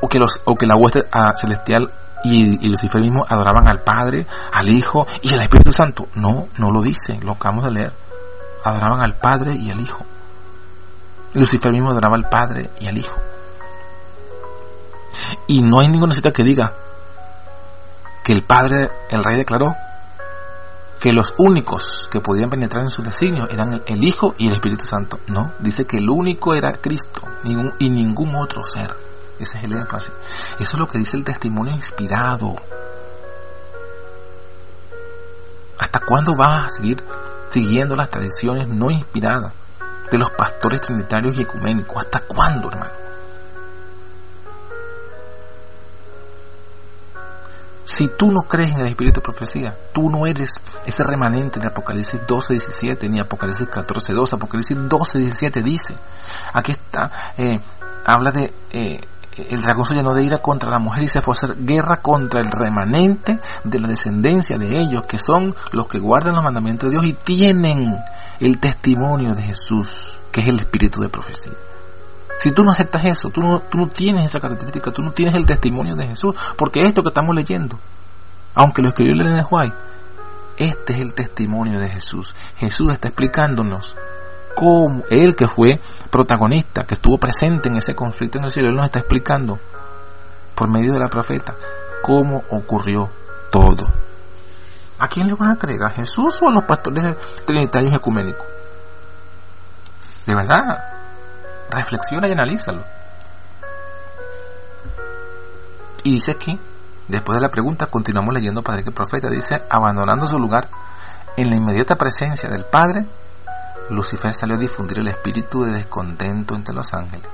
O 0.00 0.08
que, 0.08 0.18
los, 0.18 0.42
o 0.44 0.56
que 0.56 0.66
la 0.66 0.76
hueste 0.76 1.04
ah, 1.12 1.32
celestial 1.36 1.92
y, 2.24 2.68
Lucifer 2.68 3.00
mismo 3.00 3.24
adoraban 3.28 3.68
al 3.68 3.82
Padre, 3.82 4.26
al 4.52 4.68
Hijo 4.68 5.06
y 5.22 5.32
al 5.32 5.40
Espíritu 5.40 5.72
Santo. 5.72 6.08
No, 6.14 6.48
no 6.58 6.70
lo 6.70 6.82
dice, 6.82 7.18
lo 7.22 7.32
acabamos 7.32 7.64
de 7.64 7.70
leer. 7.70 7.92
Adoraban 8.64 9.00
al 9.00 9.16
Padre 9.16 9.54
y 9.54 9.70
al 9.70 9.80
Hijo. 9.80 10.04
Lucifer 11.34 11.72
mismo 11.72 11.90
adoraba 11.90 12.16
al 12.16 12.28
Padre 12.28 12.70
y 12.80 12.86
al 12.86 12.96
Hijo. 12.96 13.16
Y 15.46 15.62
no 15.62 15.80
hay 15.80 15.88
ninguna 15.88 16.14
cita 16.14 16.32
que 16.32 16.42
diga 16.42 16.74
que 18.24 18.32
el 18.32 18.42
Padre, 18.42 18.90
el 19.10 19.22
Rey 19.22 19.36
declaró 19.36 19.74
que 21.00 21.12
los 21.12 21.34
únicos 21.38 22.08
que 22.10 22.20
podían 22.20 22.50
penetrar 22.50 22.82
en 22.82 22.90
su 22.90 23.02
designio 23.02 23.48
eran 23.50 23.82
el, 23.86 24.04
Hijo 24.04 24.34
y 24.38 24.48
el 24.48 24.54
Espíritu 24.54 24.86
Santo. 24.86 25.20
No, 25.28 25.52
dice 25.60 25.84
que 25.84 25.98
el 25.98 26.08
único 26.08 26.54
era 26.54 26.72
Cristo 26.72 27.22
y 27.78 27.90
ningún 27.90 28.34
otro 28.34 28.64
ser. 28.64 29.05
Ese 29.38 29.58
es 29.58 29.64
el 29.64 29.72
énfasis. 29.72 30.12
Eso 30.58 30.76
es 30.76 30.78
lo 30.78 30.88
que 30.88 30.98
dice 30.98 31.16
el 31.16 31.24
testimonio 31.24 31.72
inspirado. 31.72 32.56
¿Hasta 35.78 36.00
cuándo 36.00 36.34
vas 36.34 36.66
a 36.66 36.68
seguir 36.68 37.04
siguiendo 37.48 37.96
las 37.96 38.10
tradiciones 38.10 38.66
no 38.68 38.90
inspiradas 38.90 39.52
de 40.10 40.18
los 40.18 40.30
pastores 40.30 40.80
trinitarios 40.80 41.36
y 41.36 41.42
ecuménicos? 41.42 41.96
¿Hasta 41.98 42.20
cuándo, 42.20 42.68
hermano? 42.68 43.06
Si 47.86 48.08
tú 48.08 48.32
no 48.32 48.42
crees 48.48 48.72
en 48.72 48.80
el 48.80 48.88
espíritu 48.88 49.20
de 49.20 49.24
profecía, 49.24 49.76
tú 49.92 50.10
no 50.10 50.26
eres 50.26 50.60
ese 50.84 51.04
remanente 51.04 51.60
de 51.60 51.68
Apocalipsis 51.68 52.20
12, 52.26 52.54
17, 52.54 53.08
ni 53.08 53.20
Apocalipsis 53.20 53.68
14, 53.68 54.12
2. 54.12 54.32
Apocalipsis 54.32 54.76
12, 54.88 55.18
17 55.20 55.62
dice, 55.62 55.94
aquí 56.52 56.72
está, 56.72 57.32
eh, 57.38 57.60
habla 58.04 58.32
de, 58.32 58.52
eh, 58.70 59.00
el 59.42 59.60
dragón 59.60 59.84
se 59.84 59.94
llenó 59.94 60.14
de 60.14 60.24
ira 60.24 60.38
contra 60.38 60.70
la 60.70 60.78
mujer 60.78 61.02
y 61.04 61.08
se 61.08 61.20
fue 61.20 61.32
a 61.32 61.36
hacer 61.36 61.56
guerra 61.64 62.00
contra 62.00 62.40
el 62.40 62.50
remanente 62.50 63.38
de 63.64 63.78
la 63.78 63.88
descendencia 63.88 64.58
de 64.58 64.78
ellos, 64.78 65.04
que 65.06 65.18
son 65.18 65.54
los 65.72 65.86
que 65.86 65.98
guardan 65.98 66.34
los 66.34 66.44
mandamientos 66.44 66.90
de 66.90 66.96
Dios 66.96 67.06
y 67.06 67.12
tienen 67.12 67.96
el 68.40 68.58
testimonio 68.58 69.34
de 69.34 69.42
Jesús, 69.42 70.20
que 70.32 70.40
es 70.40 70.48
el 70.48 70.60
espíritu 70.60 71.00
de 71.00 71.08
profecía. 71.08 71.52
Si 72.38 72.50
tú 72.50 72.62
no 72.62 72.70
aceptas 72.70 73.04
eso, 73.04 73.30
tú 73.30 73.40
no, 73.40 73.60
tú 73.60 73.78
no 73.78 73.88
tienes 73.88 74.24
esa 74.24 74.40
característica, 74.40 74.90
tú 74.90 75.02
no 75.02 75.12
tienes 75.12 75.34
el 75.34 75.46
testimonio 75.46 75.96
de 75.96 76.06
Jesús, 76.06 76.34
porque 76.56 76.84
esto 76.84 77.02
que 77.02 77.08
estamos 77.08 77.34
leyendo 77.34 77.78
Aunque 78.54 78.82
lo 78.82 78.88
escribió 78.88 79.14
Elena 79.14 79.46
White, 79.50 79.76
este 80.56 80.94
es 80.94 81.00
el 81.00 81.14
testimonio 81.14 81.80
de 81.80 81.88
Jesús. 81.88 82.34
Jesús 82.56 82.92
está 82.92 83.08
explicándonos 83.08 83.96
cómo 84.56 85.04
él 85.10 85.36
que 85.36 85.46
fue 85.46 85.78
protagonista, 86.10 86.84
que 86.84 86.94
estuvo 86.94 87.18
presente 87.18 87.68
en 87.68 87.76
ese 87.76 87.94
conflicto 87.94 88.38
en 88.38 88.44
el 88.44 88.50
cielo, 88.50 88.70
él 88.70 88.74
nos 88.74 88.86
está 88.86 89.00
explicando 89.00 89.60
por 90.54 90.68
medio 90.68 90.94
de 90.94 91.00
la 91.00 91.08
profeta 91.08 91.54
cómo 92.02 92.42
ocurrió 92.50 93.10
todo. 93.52 93.84
¿A 94.98 95.08
quién 95.08 95.26
le 95.26 95.34
van 95.34 95.50
a 95.50 95.56
creer? 95.56 95.82
¿A 95.82 95.90
Jesús 95.90 96.40
o 96.42 96.48
a 96.48 96.52
los 96.52 96.64
pastores 96.64 97.16
trinitarios 97.44 97.92
ecuménicos? 97.92 98.46
De 100.24 100.34
verdad, 100.34 100.62
reflexiona 101.70 102.28
y 102.28 102.32
analízalo. 102.32 102.82
Y 106.02 106.14
dice 106.14 106.30
aquí, 106.32 106.58
después 107.08 107.36
de 107.36 107.42
la 107.42 107.50
pregunta, 107.50 107.86
continuamos 107.86 108.32
leyendo 108.32 108.62
Padre 108.62 108.84
que 108.84 108.92
Profeta, 108.92 109.28
dice, 109.28 109.62
abandonando 109.68 110.26
su 110.26 110.38
lugar 110.38 110.68
en 111.36 111.50
la 111.50 111.56
inmediata 111.56 111.96
presencia 111.96 112.48
del 112.48 112.64
Padre, 112.64 113.04
Lucifer 113.90 114.32
salió 114.32 114.56
a 114.56 114.58
difundir 114.58 114.98
el 114.98 115.08
espíritu 115.08 115.62
de 115.62 115.72
descontento 115.72 116.54
entre 116.54 116.74
los 116.74 116.92
ángeles. 116.92 117.28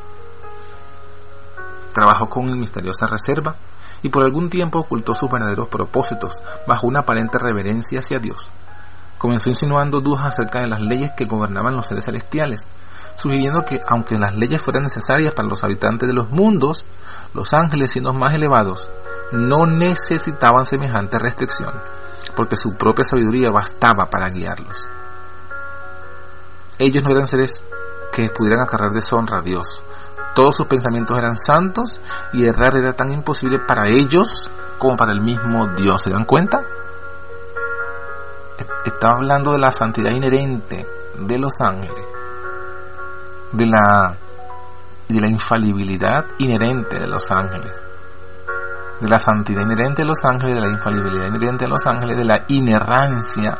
Trabajó 1.95 2.29
con 2.29 2.59
misteriosa 2.59 3.07
reserva 3.07 3.55
y 4.03 4.09
por 4.09 4.25
algún 4.25 4.51
tiempo 4.51 4.81
ocultó 4.81 5.15
sus 5.15 5.31
verdaderos 5.31 5.69
propósitos 5.69 6.43
bajo 6.67 6.87
una 6.87 7.01
aparente 7.01 7.39
reverencia 7.39 8.01
hacia 8.01 8.19
Dios. 8.19 8.51
Comenzó 9.19 9.51
insinuando 9.51 10.01
dudas 10.01 10.27
acerca 10.27 10.61
de 10.61 10.67
las 10.67 10.81
leyes 10.81 11.13
que 11.17 11.27
gobernaban 11.27 11.77
los 11.77 11.87
seres 11.87 12.07
celestiales, 12.07 12.69
sugiriendo 13.15 13.65
que 13.65 13.81
aunque 13.89 14.19
las 14.19 14.35
leyes 14.35 14.63
fueran 14.63 14.83
necesarias 14.83 15.33
para 15.35 15.49
los 15.49 15.63
habitantes 15.63 16.09
de 16.09 16.15
los 16.15 16.31
mundos, 16.31 16.85
los 17.33 17.55
ángeles 17.55 17.93
siendo 17.93 18.13
más 18.13 18.35
elevados 18.35 18.91
no 19.33 19.67
necesitaban 19.67 20.67
semejantes 20.67 21.23
restricciones, 21.23 21.81
porque 22.37 22.57
su 22.57 22.75
propia 22.75 23.05
sabiduría 23.05 23.51
bastaba 23.51 24.11
para 24.11 24.29
guiarlos. 24.29 24.89
Ellos 26.79 27.03
no 27.03 27.11
eran 27.11 27.27
seres 27.27 27.65
que 28.13 28.31
pudieran 28.31 28.63
acarrear 28.63 28.93
deshonra 28.93 29.39
a 29.39 29.43
Dios, 29.43 29.83
todos 30.35 30.57
sus 30.57 30.67
pensamientos 30.67 31.19
eran 31.19 31.37
santos 31.37 32.01
y 32.33 32.47
errar 32.47 32.75
era 32.77 32.95
tan 32.95 33.13
imposible 33.13 33.59
para 33.59 33.89
ellos 33.89 34.51
como 34.79 34.97
para 34.97 35.13
el 35.13 35.21
mismo 35.21 35.67
Dios. 35.77 36.03
¿Se 36.03 36.11
dan 36.11 36.25
cuenta? 36.25 36.63
Estaba 38.85 39.17
hablando 39.17 39.53
de 39.53 39.59
la 39.59 39.71
santidad 39.71 40.11
inherente 40.11 40.87
de 41.19 41.39
los 41.39 41.61
ángeles, 41.61 42.05
de 43.53 43.67
la, 43.67 44.17
de 45.09 45.21
la 45.21 45.27
infalibilidad 45.27 46.25
inherente 46.39 46.99
de 46.99 47.07
los 47.07 47.31
ángeles, 47.31 47.81
de 49.01 49.09
la 49.09 49.19
santidad 49.19 49.63
inherente 49.63 50.03
de 50.03 50.09
los 50.09 50.25
ángeles, 50.25 50.55
de 50.55 50.63
la 50.63 50.71
infalibilidad 50.71 51.27
inherente 51.27 51.67
de 51.67 51.71
los 51.71 51.87
ángeles, 51.87 52.17
de 52.17 52.25
la 52.25 52.45
inerrancia 52.49 53.59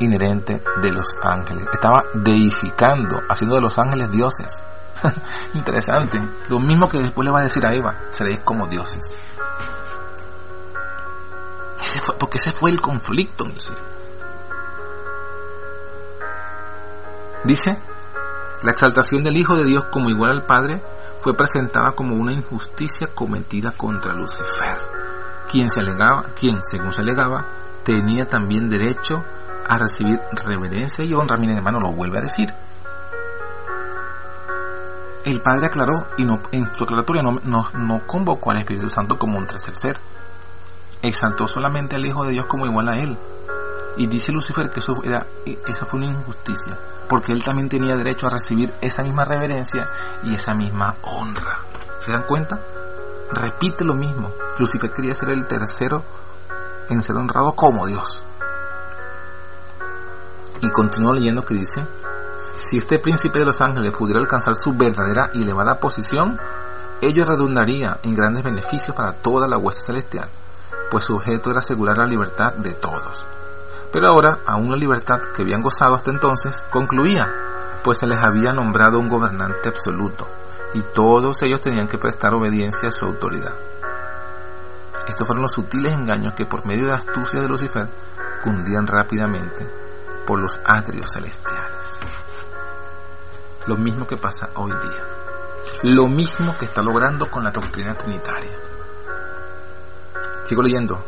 inherente 0.00 0.62
de 0.82 0.92
los 0.92 1.16
ángeles. 1.22 1.66
Estaba 1.72 2.04
deificando, 2.14 3.22
haciendo 3.28 3.56
de 3.56 3.62
los 3.62 3.78
ángeles 3.78 4.10
dioses. 4.10 4.62
Interesante. 5.54 6.20
Lo 6.48 6.60
mismo 6.60 6.88
que 6.88 6.98
después 6.98 7.24
le 7.24 7.32
va 7.32 7.40
a 7.40 7.44
decir 7.44 7.66
a 7.66 7.74
Eva, 7.74 7.94
seréis 8.10 8.40
como 8.44 8.66
dioses. 8.66 9.18
Ese 11.80 12.00
fue, 12.00 12.16
porque 12.18 12.38
ese 12.38 12.52
fue 12.52 12.70
el 12.70 12.80
conflicto 12.80 13.44
en 13.44 13.54
Dice, 17.44 17.78
la 18.62 18.72
exaltación 18.72 19.22
del 19.22 19.36
Hijo 19.36 19.54
de 19.54 19.64
Dios 19.64 19.84
como 19.92 20.10
igual 20.10 20.32
al 20.32 20.46
Padre 20.46 20.82
fue 21.18 21.36
presentada 21.36 21.92
como 21.92 22.16
una 22.16 22.32
injusticia 22.32 23.08
cometida 23.14 23.70
contra 23.70 24.12
Lucifer, 24.14 24.76
quien 25.48 25.70
se 25.70 25.80
alegaba, 25.80 26.24
quien, 26.38 26.58
según 26.64 26.92
se 26.92 27.02
alegaba, 27.02 27.46
tenía 27.84 28.26
también 28.26 28.68
derecho 28.68 29.24
a 29.68 29.78
recibir 29.78 30.20
reverencia 30.44 31.04
y 31.04 31.14
honra. 31.14 31.36
Mi 31.36 31.50
hermano 31.52 31.80
lo 31.80 31.92
vuelve 31.92 32.18
a 32.18 32.22
decir. 32.22 32.52
El 35.24 35.42
Padre 35.42 35.66
aclaró 35.66 36.06
y 36.16 36.24
no, 36.24 36.40
en 36.52 36.72
su 36.74 36.84
aclaratoria 36.84 37.20
no, 37.22 38.02
convocó 38.06 38.52
al 38.52 38.58
Espíritu 38.58 38.88
Santo 38.88 39.18
como 39.18 39.38
un 39.38 39.46
tercer 39.46 39.74
ser. 39.76 39.98
Exaltó 41.02 41.48
solamente 41.48 41.96
al 41.96 42.06
Hijo 42.06 42.24
de 42.24 42.30
Dios 42.30 42.46
como 42.46 42.64
igual 42.64 42.88
a 42.88 42.96
Él. 42.96 43.18
Y 43.96 44.06
dice 44.06 44.30
Lucifer 44.30 44.70
que 44.70 44.78
eso, 44.78 45.02
era, 45.02 45.26
eso 45.44 45.84
fue 45.84 45.98
una 45.98 46.10
injusticia, 46.10 46.78
porque 47.08 47.32
Él 47.32 47.42
también 47.42 47.68
tenía 47.68 47.96
derecho 47.96 48.28
a 48.28 48.30
recibir 48.30 48.72
esa 48.80 49.02
misma 49.02 49.24
reverencia 49.24 49.88
y 50.22 50.34
esa 50.34 50.54
misma 50.54 50.94
honra. 51.02 51.58
¿Se 51.98 52.12
dan 52.12 52.24
cuenta? 52.24 52.60
Repite 53.32 53.84
lo 53.84 53.94
mismo. 53.94 54.32
Lucifer 54.58 54.92
quería 54.92 55.14
ser 55.14 55.30
el 55.30 55.48
tercero 55.48 56.04
en 56.88 57.02
ser 57.02 57.16
honrado 57.16 57.56
como 57.56 57.86
Dios. 57.86 58.24
Y 60.60 60.70
continúo 60.70 61.12
leyendo 61.12 61.44
que 61.44 61.54
dice, 61.54 61.86
si 62.56 62.78
este 62.78 62.98
príncipe 62.98 63.38
de 63.38 63.44
los 63.44 63.60
ángeles 63.60 63.92
pudiera 63.92 64.18
alcanzar 64.18 64.54
su 64.54 64.74
verdadera 64.74 65.30
y 65.34 65.42
elevada 65.42 65.78
posición, 65.78 66.40
ello 67.02 67.24
redundaría 67.26 67.98
en 68.02 68.14
grandes 68.14 68.42
beneficios 68.42 68.96
para 68.96 69.12
toda 69.12 69.46
la 69.46 69.58
hueste 69.58 69.82
celestial, 69.84 70.28
pues 70.90 71.04
su 71.04 71.14
objeto 71.14 71.50
era 71.50 71.58
asegurar 71.58 71.98
la 71.98 72.06
libertad 72.06 72.54
de 72.54 72.72
todos. 72.72 73.26
Pero 73.92 74.08
ahora, 74.08 74.38
aún 74.46 74.70
la 74.70 74.76
libertad 74.76 75.20
que 75.34 75.42
habían 75.42 75.60
gozado 75.60 75.94
hasta 75.94 76.10
entonces 76.10 76.64
concluía, 76.70 77.30
pues 77.84 77.98
se 77.98 78.06
les 78.06 78.18
había 78.18 78.52
nombrado 78.52 78.98
un 78.98 79.10
gobernante 79.10 79.68
absoluto, 79.68 80.26
y 80.72 80.80
todos 80.94 81.42
ellos 81.42 81.60
tenían 81.60 81.86
que 81.86 81.98
prestar 81.98 82.34
obediencia 82.34 82.88
a 82.88 82.92
su 82.92 83.04
autoridad. 83.04 83.54
Estos 85.06 85.26
fueron 85.26 85.42
los 85.42 85.52
sutiles 85.52 85.92
engaños 85.92 86.32
que 86.34 86.46
por 86.46 86.64
medio 86.64 86.84
de 86.84 86.92
la 86.92 86.96
astucia 86.96 87.40
de 87.40 87.48
Lucifer 87.48 87.86
cundían 88.42 88.86
rápidamente 88.86 89.85
por 90.26 90.40
los 90.40 90.60
atrios 90.64 91.12
celestiales. 91.12 92.00
Lo 93.66 93.76
mismo 93.76 94.06
que 94.06 94.16
pasa 94.16 94.50
hoy 94.54 94.72
día. 94.72 95.04
Lo 95.82 96.08
mismo 96.08 96.56
que 96.58 96.64
está 96.64 96.82
logrando 96.82 97.30
con 97.30 97.44
la 97.44 97.50
doctrina 97.50 97.94
trinitaria. 97.94 98.50
Sigo 100.44 100.62
leyendo. 100.62 101.02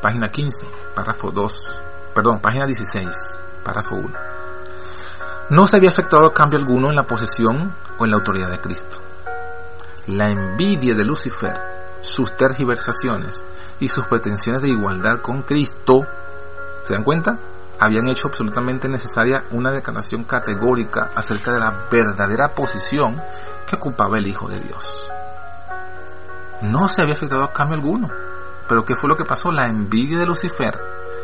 Página 0.00 0.30
15, 0.30 0.66
párrafo 0.94 1.30
2. 1.30 1.82
Perdón, 2.14 2.40
página 2.40 2.66
16, 2.66 3.38
párrafo 3.64 3.94
1. 3.94 4.10
No 5.50 5.66
se 5.66 5.76
había 5.76 5.90
efectuado 5.90 6.32
cambio 6.32 6.58
alguno 6.58 6.90
en 6.90 6.96
la 6.96 7.06
posesión 7.06 7.74
o 7.98 8.04
en 8.04 8.10
la 8.10 8.16
autoridad 8.16 8.50
de 8.50 8.60
Cristo. 8.60 8.98
La 10.06 10.28
envidia 10.28 10.94
de 10.94 11.04
Lucifer, 11.04 11.58
sus 12.00 12.36
tergiversaciones 12.36 13.44
y 13.80 13.88
sus 13.88 14.04
pretensiones 14.06 14.62
de 14.62 14.68
igualdad 14.68 15.20
con 15.20 15.42
Cristo, 15.42 16.06
¿se 16.82 16.94
dan 16.94 17.04
cuenta? 17.04 17.38
Habían 17.82 18.06
hecho 18.06 18.28
absolutamente 18.28 18.88
necesaria 18.88 19.42
una 19.50 19.72
declaración 19.72 20.22
categórica 20.22 21.10
acerca 21.16 21.52
de 21.52 21.58
la 21.58 21.88
verdadera 21.90 22.48
posición 22.48 23.20
que 23.66 23.74
ocupaba 23.74 24.18
el 24.18 24.26
Hijo 24.28 24.48
de 24.48 24.60
Dios. 24.60 25.10
No 26.62 26.86
se 26.86 27.02
había 27.02 27.14
afectado 27.14 27.42
a 27.42 27.52
cambio 27.52 27.74
alguno. 27.74 28.08
Pero 28.68 28.84
¿qué 28.84 28.94
fue 28.94 29.08
lo 29.08 29.16
que 29.16 29.24
pasó? 29.24 29.50
La 29.50 29.66
envidia 29.66 30.20
de 30.20 30.26
Lucifer, 30.26 30.78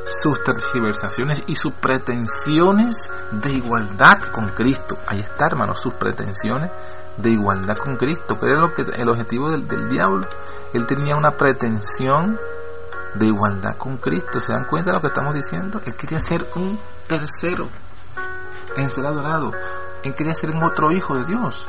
sus 0.05 0.43
tergiversaciones 0.43 1.45
y 1.47 1.55
sus 1.55 1.75
pretensiones 1.75 3.13
de 3.31 3.53
igualdad 3.53 4.21
con 4.33 4.49
Cristo. 4.49 4.99
Ahí 5.07 5.21
está, 5.21 5.47
hermano, 5.47 5.77
sus 5.77 5.95
pretensiones 5.95 6.73
de 7.19 7.31
igualdad 7.31 7.77
con 7.77 7.97
Cristo. 7.97 8.37
¿Qué 8.37 8.47
era 8.47 8.59
lo 8.59 8.75
que, 8.75 8.83
el 8.83 9.09
objetivo 9.09 9.49
del, 9.53 9.69
del 9.69 9.87
diablo? 9.87 10.27
Él 10.73 10.87
tenía 10.87 11.15
una 11.15 11.37
pretensión 11.37 12.37
de 13.15 13.27
igualdad 13.27 13.77
con 13.77 13.97
Cristo. 13.99 14.41
¿Se 14.41 14.53
dan 14.53 14.65
cuenta 14.65 14.91
de 14.91 14.97
lo 14.97 15.01
que 15.01 15.09
estamos 15.09 15.35
diciendo? 15.35 15.81
Él 15.85 15.95
quería 15.95 16.19
ser 16.19 16.45
un 16.57 16.79
tercero 17.07 17.69
en 18.77 18.91
ser 18.91 19.07
adorado. 19.07 19.53
Él 20.03 20.15
quería 20.15 20.35
ser 20.35 20.51
un 20.51 20.63
otro 20.63 20.93
hijo 20.93 21.17
de 21.17 21.25
Dios. 21.25 21.69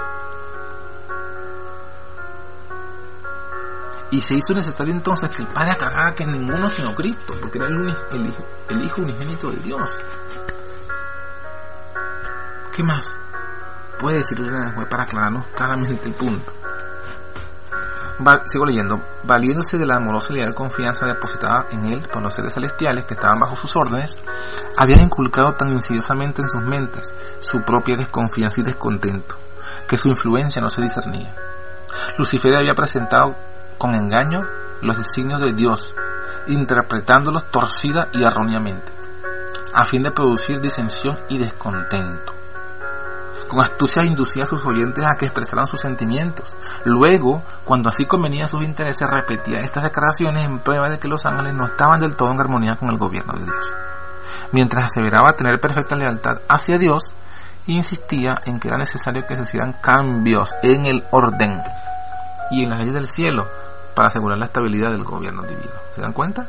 Y 4.12 4.22
se 4.22 4.36
hizo 4.36 4.54
necesario 4.54 4.94
entonces 4.94 5.30
que 5.36 5.44
el 5.44 5.48
Padre 5.50 5.72
aclarara 5.72 6.16
que 6.16 6.26
ninguno 6.26 6.68
sino 6.68 6.96
Cristo, 6.96 7.36
porque 7.40 7.60
era 7.60 7.68
el, 7.68 7.96
el, 8.12 8.26
hijo, 8.26 8.46
el 8.70 8.82
hijo 8.82 9.02
unigénito 9.02 9.52
de 9.52 9.58
Dios. 9.58 10.02
¿Qué 12.76 12.82
más 12.82 13.20
puede 14.00 14.18
decirle 14.18 14.50
para 14.90 15.04
aclararnos 15.04 15.46
claramente 15.48 16.08
el 16.08 16.16
punto? 16.16 16.59
Sigo 18.46 18.66
leyendo, 18.66 19.02
valiéndose 19.24 19.78
de 19.78 19.86
la 19.86 19.98
amorosa 19.98 20.34
y 20.34 20.38
leal 20.38 20.54
confianza 20.54 21.06
depositada 21.06 21.68
en 21.72 21.86
él 21.86 22.08
por 22.12 22.22
los 22.22 22.34
seres 22.34 22.54
celestiales 22.54 23.06
que 23.06 23.14
estaban 23.14 23.40
bajo 23.40 23.56
sus 23.56 23.76
órdenes, 23.76 24.18
habían 24.78 25.02
inculcado 25.02 25.54
tan 25.54 25.70
insidiosamente 25.70 26.42
en 26.42 26.48
sus 26.48 26.64
mentes 26.64 27.14
su 27.40 27.62
propia 27.62 27.96
desconfianza 27.96 28.62
y 28.62 28.64
descontento, 28.66 29.36
que 29.88 29.98
su 29.98 30.10
influencia 30.10 30.62
no 30.62 30.70
se 30.70 30.82
discernía. 30.82 31.34
Lucifer 32.18 32.56
había 32.56 32.76
presentado 32.76 33.36
con 33.78 33.96
engaño 33.96 34.42
los 34.82 34.98
designios 34.98 35.42
de 35.42 35.54
Dios, 35.54 35.96
interpretándolos 36.48 37.46
torcida 37.52 38.10
y 38.14 38.24
erróneamente, 38.24 38.92
a 39.74 39.86
fin 39.86 40.04
de 40.04 40.12
producir 40.12 40.60
disensión 40.60 41.18
y 41.30 41.38
descontento. 41.38 42.39
Con 43.50 43.62
astucia 43.62 44.04
inducía 44.04 44.44
a 44.44 44.48
sus 44.48 44.64
oyentes 44.64 45.04
a 45.06 45.16
que 45.16 45.26
expresaran 45.26 45.66
sus 45.66 45.80
sentimientos. 45.80 46.56
Luego, 46.86 47.42
cuando 47.66 47.90
así 47.90 48.06
convenía 48.06 48.44
a 48.44 48.48
sus 48.48 48.64
intereses, 48.64 49.10
repetía 49.10 49.60
estas 49.62 49.84
declaraciones 49.84 50.44
en 50.44 50.60
prueba 50.60 50.88
de 50.88 51.00
que 51.00 51.08
los 51.08 51.26
ángeles 51.26 51.56
no 51.56 51.66
estaban 51.66 52.00
del 52.00 52.16
todo 52.16 52.30
en 52.30 52.40
armonía 52.40 52.76
con 52.76 52.90
el 52.90 52.98
gobierno 52.98 53.34
de 53.34 53.46
Dios. 53.46 53.76
Mientras 54.52 54.86
aseveraba 54.86 55.34
tener 55.34 55.60
perfecta 55.60 55.96
lealtad 55.96 56.38
hacia 56.48 56.78
Dios, 56.78 57.16
insistía 57.66 58.40
en 58.46 58.60
que 58.60 58.68
era 58.68 58.78
necesario 58.78 59.26
que 59.26 59.36
se 59.36 59.44
hicieran 59.44 59.74
cambios 59.82 60.54
en 60.62 60.86
el 60.86 61.04
orden 61.12 61.60
y 62.52 62.64
en 62.64 62.70
las 62.70 62.80
leyes 62.80 62.94
del 62.94 63.08
cielo 63.08 63.48
para 63.96 64.08
asegurar 64.08 64.38
la 64.38 64.46
estabilidad 64.46 64.92
del 64.92 65.04
gobierno 65.04 65.42
divino. 65.42 65.74
¿Se 65.92 66.02
dan 66.02 66.14
cuenta? 66.14 66.48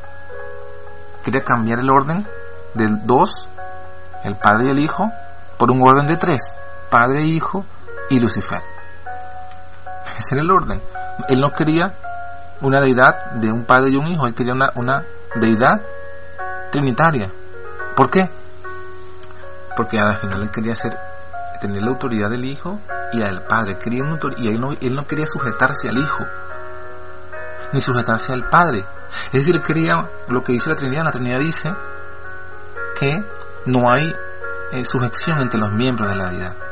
Quería 1.25 1.43
cambiar 1.43 1.81
el 1.81 1.91
orden 1.91 2.27
del 2.75 3.07
dos, 3.07 3.49
el 4.23 4.37
Padre 4.37 4.67
y 4.67 4.71
el 4.71 4.79
Hijo, 4.79 5.11
por 5.59 5.71
un 5.71 5.83
orden 5.83 6.07
de 6.07 6.17
tres, 6.17 6.57
Padre, 6.91 7.23
Hijo 7.23 7.65
y 8.11 8.19
Lucifer. 8.21 8.61
Ese 10.17 10.35
era 10.35 10.43
el 10.43 10.51
orden. 10.51 10.83
Él 11.29 11.41
no 11.41 11.51
quería 11.53 11.95
una 12.61 12.81
deidad 12.81 13.33
de 13.33 13.51
un 13.53 13.65
Padre 13.65 13.91
y 13.93 13.97
un 13.97 14.09
Hijo, 14.09 14.27
él 14.27 14.35
quería 14.35 14.53
una, 14.53 14.71
una 14.75 15.05
deidad 15.37 15.81
trinitaria. 16.71 17.31
¿Por 17.97 18.11
qué? 18.11 18.29
Porque 19.77 19.99
al 19.99 20.17
final 20.17 20.43
él 20.43 20.51
quería 20.51 20.75
ser, 20.75 20.99
tener 21.61 21.83
la 21.83 21.91
autoridad 21.91 22.31
del 22.31 22.45
Hijo 22.45 22.81
y 23.13 23.19
del 23.19 23.43
Padre. 23.43 23.79
Quería 23.79 24.05
y 24.37 24.49
él 24.49 24.61
no, 24.61 24.73
él 24.73 24.95
no 24.95 25.07
quería 25.07 25.27
sujetarse 25.27 25.89
al 25.89 25.99
Hijo, 25.99 26.25
ni 27.73 27.81
sujetarse 27.81 28.33
al 28.33 28.49
Padre. 28.49 28.85
Es 29.27 29.33
decir, 29.33 29.57
él 29.57 29.63
quería 29.63 30.09
lo 30.29 30.43
que 30.43 30.53
dice 30.53 30.71
la 30.71 30.77
Trinidad. 30.77 31.05
La 31.05 31.11
Trinidad 31.11 31.39
dice 31.39 31.75
que 32.99 33.25
no 33.67 33.91
hay 33.91 34.15
eh, 34.73 34.85
sujeción 34.85 35.41
entre 35.41 35.59
los 35.59 35.73
miembros 35.73 36.09
de 36.09 36.17
la 36.17 36.29
deidad. 36.29 36.70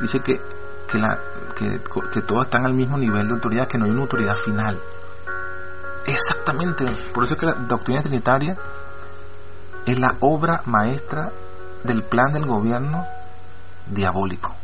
Dice 0.00 0.20
que, 0.20 0.40
que, 0.88 0.98
la, 0.98 1.18
que, 1.54 1.80
que 2.12 2.22
todos 2.22 2.46
están 2.46 2.66
al 2.66 2.74
mismo 2.74 2.96
nivel 2.96 3.28
de 3.28 3.34
autoridad, 3.34 3.66
que 3.66 3.78
no 3.78 3.84
hay 3.84 3.90
una 3.90 4.02
autoridad 4.02 4.34
final. 4.34 4.80
Exactamente. 6.06 6.84
Por 7.12 7.24
eso 7.24 7.34
es 7.34 7.40
que 7.40 7.46
la 7.46 7.52
doctrina 7.52 8.00
trinitaria 8.00 8.56
es 9.86 9.98
la 9.98 10.16
obra 10.20 10.62
maestra 10.66 11.32
del 11.84 12.02
plan 12.04 12.32
del 12.32 12.46
gobierno 12.46 13.06
diabólico. 13.86 14.54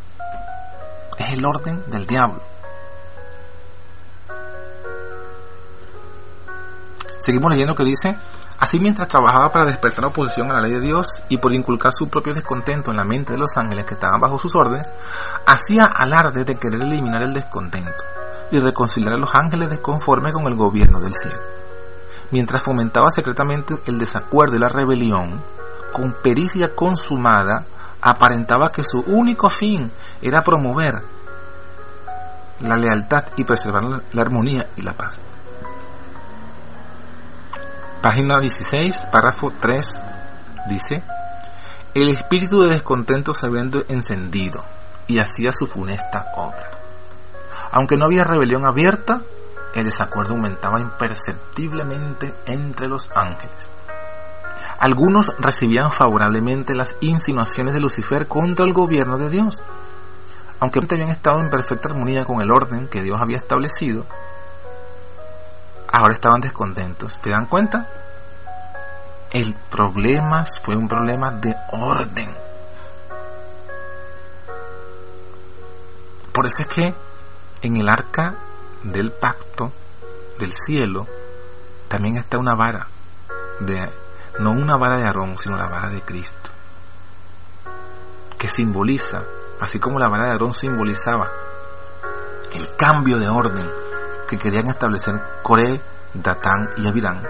Es 1.18 1.32
el 1.32 1.44
orden 1.44 1.82
del 1.90 2.06
diablo. 2.06 2.42
Seguimos 7.20 7.50
leyendo 7.50 7.74
que 7.74 7.84
dice, 7.84 8.16
así 8.58 8.80
mientras 8.80 9.08
trabajaba 9.08 9.50
para 9.50 9.66
despertar 9.66 10.04
oposición 10.06 10.50
a 10.50 10.54
la 10.54 10.60
ley 10.60 10.72
de 10.72 10.80
Dios 10.80 11.22
y 11.28 11.38
por 11.38 11.54
inculcar 11.54 11.92
su 11.92 12.08
propio 12.08 12.34
descontento 12.34 12.90
en 12.90 12.96
la 12.96 13.04
mente 13.04 13.32
de 13.32 13.38
los 13.38 13.56
ángeles 13.56 13.84
que 13.84 13.94
estaban 13.94 14.20
bajo 14.20 14.38
sus 14.38 14.54
órdenes, 14.54 14.90
hacía 15.46 15.84
alarde 15.84 16.44
de 16.44 16.56
querer 16.56 16.82
eliminar 16.82 17.22
el 17.22 17.34
descontento 17.34 18.04
y 18.50 18.58
reconciliar 18.58 19.14
a 19.14 19.18
los 19.18 19.34
ángeles 19.34 19.70
desconforme 19.70 20.32
con 20.32 20.46
el 20.46 20.54
gobierno 20.54 21.00
del 21.00 21.14
cielo. 21.14 21.40
Mientras 22.30 22.62
fomentaba 22.62 23.10
secretamente 23.10 23.76
el 23.86 23.98
desacuerdo 23.98 24.56
y 24.56 24.60
la 24.60 24.68
rebelión, 24.68 25.42
con 25.92 26.16
pericia 26.22 26.74
consumada, 26.74 27.64
aparentaba 28.00 28.70
que 28.70 28.84
su 28.84 29.00
único 29.00 29.48
fin 29.48 29.90
era 30.20 30.42
promover 30.42 31.02
la 32.60 32.76
lealtad 32.76 33.24
y 33.36 33.44
preservar 33.44 34.02
la 34.12 34.22
armonía 34.22 34.66
y 34.76 34.82
la 34.82 34.92
paz. 34.92 35.18
Página 38.06 38.38
16, 38.38 39.08
párrafo 39.10 39.52
3, 39.60 40.04
dice, 40.68 41.02
el 41.92 42.08
espíritu 42.10 42.60
de 42.60 42.68
descontento 42.68 43.34
se 43.34 43.48
había 43.48 43.62
encendido 43.88 44.64
y 45.08 45.18
hacía 45.18 45.50
su 45.50 45.66
funesta 45.66 46.26
obra. 46.36 46.70
Aunque 47.72 47.96
no 47.96 48.04
había 48.04 48.22
rebelión 48.22 48.64
abierta, 48.64 49.22
el 49.74 49.86
desacuerdo 49.86 50.34
aumentaba 50.34 50.78
imperceptiblemente 50.78 52.32
entre 52.46 52.86
los 52.86 53.10
ángeles. 53.16 53.72
Algunos 54.78 55.32
recibían 55.40 55.90
favorablemente 55.90 56.76
las 56.76 56.94
insinuaciones 57.00 57.74
de 57.74 57.80
Lucifer 57.80 58.28
contra 58.28 58.64
el 58.64 58.72
gobierno 58.72 59.18
de 59.18 59.30
Dios. 59.30 59.64
Aunque 60.60 60.78
habían 60.78 61.10
estado 61.10 61.40
en 61.40 61.50
perfecta 61.50 61.88
armonía 61.88 62.24
con 62.24 62.40
el 62.40 62.52
orden 62.52 62.86
que 62.86 63.02
Dios 63.02 63.20
había 63.20 63.38
establecido, 63.38 64.06
ahora 65.96 66.12
estaban 66.12 66.42
descontentos. 66.42 67.18
¿Te 67.20 67.30
dan 67.30 67.46
cuenta? 67.46 67.88
El 69.30 69.54
problema 69.54 70.44
fue 70.44 70.76
un 70.76 70.88
problema 70.88 71.30
de 71.30 71.56
orden. 71.72 72.30
Por 76.32 76.44
eso 76.44 76.62
es 76.62 76.68
que 76.68 76.94
en 77.62 77.76
el 77.78 77.88
arca 77.88 78.34
del 78.82 79.10
pacto 79.12 79.72
del 80.38 80.52
cielo 80.52 81.06
también 81.88 82.18
está 82.18 82.36
una 82.36 82.54
vara 82.54 82.86
de 83.60 83.90
no 84.38 84.50
una 84.50 84.76
vara 84.76 84.98
de 84.98 85.06
Aarón, 85.06 85.38
sino 85.38 85.56
la 85.56 85.66
vara 85.66 85.88
de 85.88 86.02
Cristo, 86.02 86.50
que 88.38 88.48
simboliza, 88.48 89.22
así 89.60 89.80
como 89.80 89.98
la 89.98 90.08
vara 90.08 90.26
de 90.26 90.32
Aarón 90.32 90.52
simbolizaba 90.52 91.30
el 92.52 92.76
cambio 92.76 93.18
de 93.18 93.28
orden 93.28 93.66
que 94.28 94.38
querían 94.38 94.68
establecer 94.68 95.20
Coré, 95.42 95.80
Datán 96.14 96.68
y 96.76 96.86
Abirán, 96.86 97.26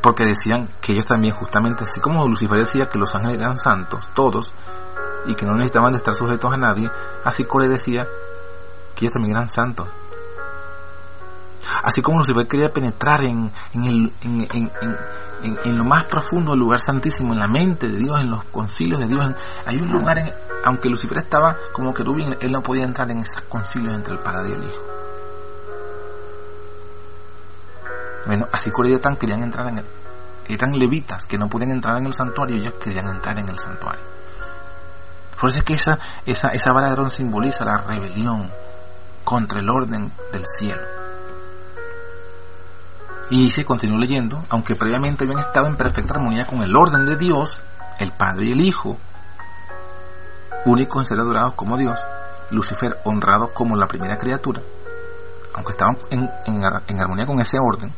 porque 0.00 0.24
decían 0.24 0.68
que 0.80 0.92
ellos 0.92 1.06
también 1.06 1.34
justamente, 1.34 1.84
así 1.84 2.00
como 2.00 2.26
Lucifer 2.26 2.58
decía 2.58 2.88
que 2.88 2.98
los 2.98 3.14
ángeles 3.14 3.40
eran 3.40 3.56
santos, 3.56 4.08
todos, 4.14 4.54
y 5.26 5.34
que 5.34 5.44
no 5.44 5.54
necesitaban 5.54 5.92
de 5.92 5.98
estar 5.98 6.14
sujetos 6.14 6.52
a 6.52 6.56
nadie, 6.56 6.90
así 7.24 7.44
Coré 7.44 7.68
decía 7.68 8.06
que 8.94 9.04
ellos 9.04 9.12
también 9.12 9.36
eran 9.36 9.48
santos. 9.48 9.88
Así 11.82 12.02
como 12.02 12.18
Lucifer 12.18 12.46
quería 12.48 12.72
penetrar 12.72 13.22
en, 13.22 13.52
en, 13.74 13.84
el, 13.84 14.12
en, 14.22 15.78
lo 15.78 15.84
más 15.84 16.04
profundo 16.04 16.52
del 16.52 16.60
lugar 16.60 16.80
santísimo, 16.80 17.32
en 17.32 17.38
la 17.38 17.48
mente 17.48 17.88
de 17.88 17.98
Dios, 17.98 18.20
en 18.20 18.30
los 18.30 18.44
concilios 18.44 19.00
de 19.00 19.06
Dios. 19.06 19.34
hay 19.66 19.80
un 19.80 19.90
lugar, 19.90 20.18
aunque 20.64 20.88
Lucifer 20.88 21.18
estaba 21.18 21.56
como 21.72 21.92
querubín, 21.92 22.36
él 22.40 22.52
no 22.52 22.62
podía 22.62 22.84
entrar 22.84 23.10
en 23.10 23.18
esos 23.18 23.42
concilios 23.42 23.94
entre 23.94 24.14
el 24.14 24.20
Padre 24.20 24.50
y 24.50 24.52
el 24.52 24.64
Hijo. 24.64 24.89
Bueno, 28.26 28.46
así 28.52 28.70
tan 29.00 29.16
querían 29.16 29.42
entrar 29.42 29.68
en 29.68 29.78
el, 29.78 29.84
eran 30.48 30.78
levitas 30.78 31.24
que 31.24 31.38
no 31.38 31.48
podían 31.48 31.70
entrar 31.70 31.96
en 31.96 32.06
el 32.06 32.14
santuario, 32.14 32.56
ellos 32.56 32.74
querían 32.74 33.08
entrar 33.08 33.38
en 33.38 33.48
el 33.48 33.58
santuario. 33.58 34.02
Por 35.38 35.48
eso 35.48 35.58
es 35.58 35.64
que 35.64 35.74
esa, 35.74 35.98
esa, 36.26 36.48
esa 36.48 36.72
vara 36.72 36.94
de 36.94 37.10
simboliza 37.10 37.64
la 37.64 37.78
rebelión 37.78 38.50
contra 39.24 39.60
el 39.60 39.70
orden 39.70 40.12
del 40.32 40.44
cielo. 40.44 40.82
Y 43.30 43.48
se 43.48 43.64
continuó 43.64 43.96
leyendo, 43.96 44.42
aunque 44.50 44.74
previamente 44.74 45.24
habían 45.24 45.38
estado 45.38 45.68
en 45.68 45.76
perfecta 45.76 46.14
armonía 46.14 46.46
con 46.46 46.62
el 46.62 46.76
orden 46.76 47.06
de 47.06 47.16
Dios, 47.16 47.62
el 47.98 48.12
Padre 48.12 48.46
y 48.46 48.52
el 48.52 48.60
Hijo, 48.60 48.98
únicos 50.66 51.00
en 51.00 51.04
ser 51.06 51.20
adorados 51.20 51.54
como 51.54 51.78
Dios, 51.78 52.00
Lucifer 52.50 52.98
honrado 53.04 53.52
como 53.54 53.76
la 53.76 53.86
primera 53.86 54.18
criatura, 54.18 54.60
aunque 55.54 55.70
estaban 55.70 55.96
en, 56.10 56.28
en 56.88 57.00
armonía 57.00 57.24
con 57.24 57.40
ese 57.40 57.58
orden, 57.58 57.92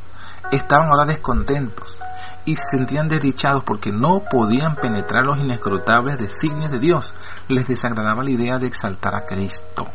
estaban 0.50 0.88
ahora 0.88 1.04
descontentos 1.04 2.00
y 2.44 2.56
se 2.56 2.76
sentían 2.76 3.08
desdichados 3.08 3.62
porque 3.64 3.92
no 3.92 4.20
podían 4.20 4.76
penetrar 4.76 5.24
los 5.24 5.38
inescrutables 5.38 6.18
designios 6.18 6.70
de 6.70 6.78
Dios. 6.78 7.14
Les 7.48 7.66
desagradaba 7.66 8.22
la 8.22 8.30
idea 8.30 8.58
de 8.58 8.66
exaltar 8.66 9.14
a 9.14 9.24
Cristo. 9.24 9.86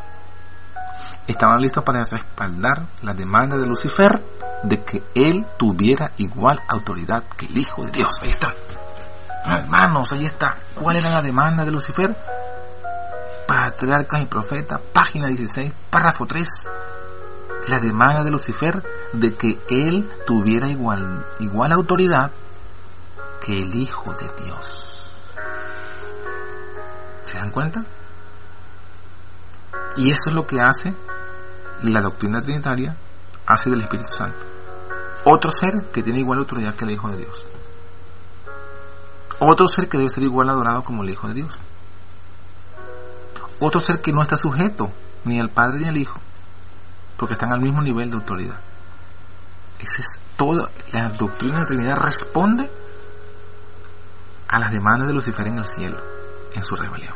Estaban 1.28 1.60
listos 1.60 1.84
para 1.84 2.04
respaldar 2.04 2.88
la 3.02 3.14
demanda 3.14 3.58
de 3.58 3.68
Lucifer 3.68 4.24
de 4.64 4.84
que 4.84 5.04
él 5.14 5.46
tuviera 5.58 6.12
igual 6.18 6.62
autoridad 6.68 7.24
que 7.36 7.48
el 7.48 7.58
Hijo 7.58 7.86
de 7.86 7.92
Dios. 7.92 8.16
Ahí 8.22 8.30
está. 8.30 8.54
Hermanos, 9.46 10.12
ahí 10.14 10.26
está. 10.26 10.58
¿Cuál 10.76 10.96
era 10.96 11.10
la 11.10 11.22
demanda 11.22 11.64
de 11.64 11.72
Lucifer? 11.72 12.16
Patriarcas 13.48 14.22
y 14.22 14.26
profeta, 14.26 14.80
página 14.94 15.28
16, 15.28 15.74
párrafo 15.90 16.26
3 16.26 16.50
la 17.70 17.80
demanda 17.80 18.24
de 18.24 18.32
Lucifer 18.32 18.84
de 19.14 19.34
que 19.34 19.60
él 19.70 20.10
tuviera 20.26 20.68
igual, 20.68 21.26
igual 21.40 21.72
autoridad 21.72 22.32
que 23.42 23.62
el 23.62 23.76
Hijo 23.76 24.14
de 24.14 24.44
Dios. 24.44 25.16
¿Se 27.24 27.38
dan 27.38 27.52
cuenta? 27.52 27.84
Y 29.98 30.12
eso 30.12 30.30
es 30.30 30.36
lo 30.36 30.46
que 30.46 30.62
hace 30.62 30.94
la 31.84 32.02
doctrina 32.02 32.42
trinitaria, 32.42 32.96
hace 33.46 33.70
del 33.70 33.82
Espíritu 33.82 34.10
Santo. 34.14 34.38
Otro 35.26 35.52
ser 35.52 35.90
que 35.92 36.04
tiene 36.04 36.20
igual 36.20 36.40
autoridad 36.40 36.76
que 36.76 36.86
el 36.86 36.92
Hijo 36.92 37.10
de 37.10 37.18
Dios. 37.18 37.48
Otro 39.40 39.68
ser 39.68 39.90
que 39.90 39.98
debe 39.98 40.10
ser 40.10 40.24
igual 40.24 40.50
adorado 40.50 40.84
como 40.84 41.04
el 41.04 41.10
Hijo 41.10 41.28
de 41.28 41.34
Dios. 41.34 41.60
Otro 43.60 43.80
ser 43.80 44.02
que 44.02 44.12
no 44.12 44.22
está 44.22 44.38
sujeto 44.38 44.92
ni 45.26 45.40
al 45.40 45.50
Padre 45.50 45.80
ni 45.80 45.88
al 45.88 45.98
Hijo, 45.98 46.20
porque 47.18 47.34
están 47.34 47.52
al 47.52 47.62
mismo 47.62 47.82
nivel 47.82 48.10
de 48.10 48.18
autoridad. 48.18 48.60
Esa 49.80 50.02
es 50.02 50.22
toda 50.36 50.70
la 50.92 51.10
doctrina 51.10 51.56
de 51.56 51.60
la 51.60 51.66
Trinidad 51.66 51.98
responde 51.98 52.72
a 54.48 54.60
las 54.60 54.72
demandas 54.72 55.08
de 55.08 55.14
Lucifer 55.14 55.48
en 55.48 55.58
el 55.58 55.66
cielo, 55.66 55.98
en 56.54 56.64
su 56.64 56.76
rebelión. 56.76 57.14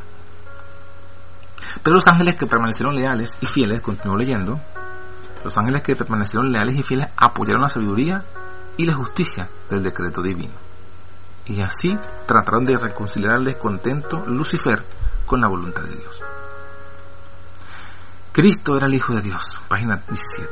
Pero 1.84 1.96
los 1.96 2.08
ángeles 2.08 2.36
que 2.36 2.46
permanecieron 2.46 2.96
leales 2.96 3.38
y 3.42 3.46
fieles, 3.46 3.82
continúo 3.82 4.18
leyendo, 4.18 4.60
los 5.44 5.58
ángeles 5.58 5.82
que 5.82 5.96
permanecieron 5.96 6.52
leales 6.52 6.76
y 6.76 6.84
fieles 6.84 7.08
apoyaron 7.18 7.62
la 7.62 7.70
sabiduría 7.70 8.24
y 8.78 8.86
la 8.86 8.94
justicia 8.94 9.50
del 9.70 9.84
decreto 9.84 10.22
divino. 10.22 10.54
Y 11.46 11.62
así 11.62 11.98
trataron 12.28 12.66
de 12.66 12.78
reconciliar 12.78 13.34
al 13.34 13.46
descontento 13.46 14.24
Lucifer 14.28 14.84
con 15.26 15.42
la 15.42 15.48
voluntad 15.48 15.84
de 15.84 15.96
Dios. 15.96 16.24
Cristo 18.34 18.78
era 18.78 18.86
el 18.86 18.94
Hijo 18.94 19.14
de 19.14 19.20
Dios, 19.20 19.62
página 19.68 20.04
17. 20.08 20.48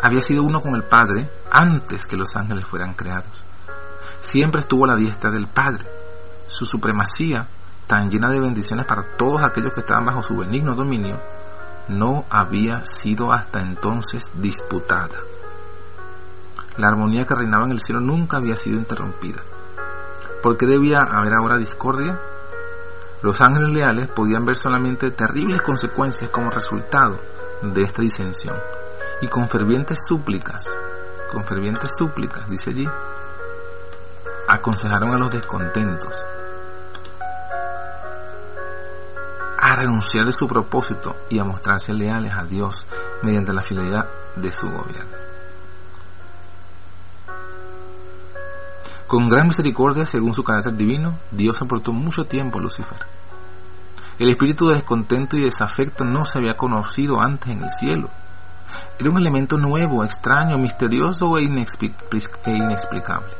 Había 0.00 0.22
sido 0.22 0.42
uno 0.42 0.62
con 0.62 0.74
el 0.74 0.84
Padre 0.84 1.30
antes 1.50 2.06
que 2.06 2.16
los 2.16 2.34
ángeles 2.34 2.66
fueran 2.66 2.94
creados. 2.94 3.44
Siempre 4.20 4.60
estuvo 4.60 4.86
a 4.86 4.88
la 4.88 4.96
diestra 4.96 5.30
del 5.30 5.46
Padre. 5.46 5.84
Su 6.46 6.64
supremacía, 6.64 7.46
tan 7.86 8.10
llena 8.10 8.30
de 8.30 8.40
bendiciones 8.40 8.86
para 8.86 9.04
todos 9.04 9.42
aquellos 9.42 9.74
que 9.74 9.80
estaban 9.80 10.06
bajo 10.06 10.22
su 10.22 10.34
benigno 10.34 10.74
dominio, 10.74 11.20
no 11.88 12.24
había 12.30 12.86
sido 12.86 13.34
hasta 13.34 13.60
entonces 13.60 14.32
disputada. 14.36 15.18
La 16.78 16.88
armonía 16.88 17.26
que 17.26 17.34
reinaba 17.34 17.66
en 17.66 17.72
el 17.72 17.82
cielo 17.82 18.00
nunca 18.00 18.38
había 18.38 18.56
sido 18.56 18.78
interrumpida. 18.78 19.42
¿Por 20.42 20.56
qué 20.56 20.64
debía 20.64 21.02
haber 21.02 21.34
ahora 21.34 21.58
discordia? 21.58 22.18
Los 23.24 23.40
ángeles 23.40 23.70
leales 23.70 24.06
podían 24.08 24.44
ver 24.44 24.54
solamente 24.54 25.10
terribles 25.10 25.62
consecuencias 25.62 26.28
como 26.28 26.50
resultado 26.50 27.18
de 27.62 27.82
esta 27.82 28.02
disensión. 28.02 28.54
Y 29.22 29.28
con 29.28 29.48
fervientes 29.48 30.04
súplicas, 30.06 30.68
con 31.32 31.42
fervientes 31.46 31.96
súplicas, 31.96 32.46
dice 32.50 32.68
allí, 32.68 32.86
aconsejaron 34.46 35.14
a 35.14 35.16
los 35.16 35.32
descontentos 35.32 36.26
a 39.58 39.74
renunciar 39.74 40.26
de 40.26 40.32
su 40.34 40.46
propósito 40.46 41.16
y 41.30 41.38
a 41.38 41.44
mostrarse 41.44 41.94
leales 41.94 42.34
a 42.34 42.44
Dios 42.44 42.86
mediante 43.22 43.54
la 43.54 43.62
fidelidad 43.62 44.06
de 44.36 44.52
su 44.52 44.68
gobierno. 44.68 45.23
Con 49.14 49.28
gran 49.28 49.46
misericordia, 49.46 50.08
según 50.08 50.34
su 50.34 50.42
carácter 50.42 50.74
divino, 50.74 51.20
Dios 51.30 51.58
soportó 51.58 51.92
mucho 51.92 52.26
tiempo 52.26 52.58
a 52.58 52.62
Lucifer. 52.62 52.98
El 54.18 54.28
espíritu 54.28 54.66
de 54.66 54.74
descontento 54.74 55.36
y 55.36 55.44
desafecto 55.44 56.04
no 56.04 56.24
se 56.24 56.38
había 56.38 56.56
conocido 56.56 57.20
antes 57.20 57.52
en 57.52 57.62
el 57.62 57.70
cielo. 57.70 58.10
Era 58.98 59.10
un 59.10 59.16
elemento 59.16 59.56
nuevo, 59.56 60.02
extraño, 60.02 60.58
misterioso 60.58 61.38
e, 61.38 61.44
e 61.44 62.50
inexplicable. 62.50 63.32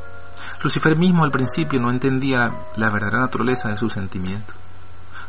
Lucifer 0.63 0.97
mismo 0.97 1.25
al 1.25 1.31
principio 1.31 1.81
no 1.81 1.91
entendía 1.91 2.53
la 2.77 2.89
verdadera 2.89 3.19
naturaleza 3.19 3.67
de 3.67 3.75
sus 3.75 3.91
sentimientos. 3.91 4.55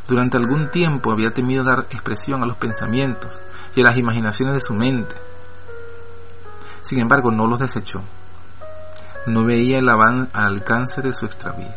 Durante 0.07 0.37
algún 0.37 0.71
tiempo 0.71 1.11
había 1.11 1.33
temido 1.33 1.65
dar 1.65 1.87
expresión 1.89 2.41
a 2.41 2.45
los 2.45 2.55
pensamientos 2.55 3.37
y 3.75 3.81
a 3.81 3.83
las 3.83 3.97
imaginaciones 3.97 4.53
de 4.53 4.61
su 4.61 4.73
mente. 4.73 5.17
Sin 6.79 7.01
embargo, 7.01 7.31
no 7.31 7.47
los 7.47 7.59
desechó. 7.59 8.01
No 9.27 9.43
veía 9.43 9.77
el 9.79 9.89
alcance 9.89 11.01
de 11.01 11.13
su 11.13 11.25
extravío. 11.25 11.73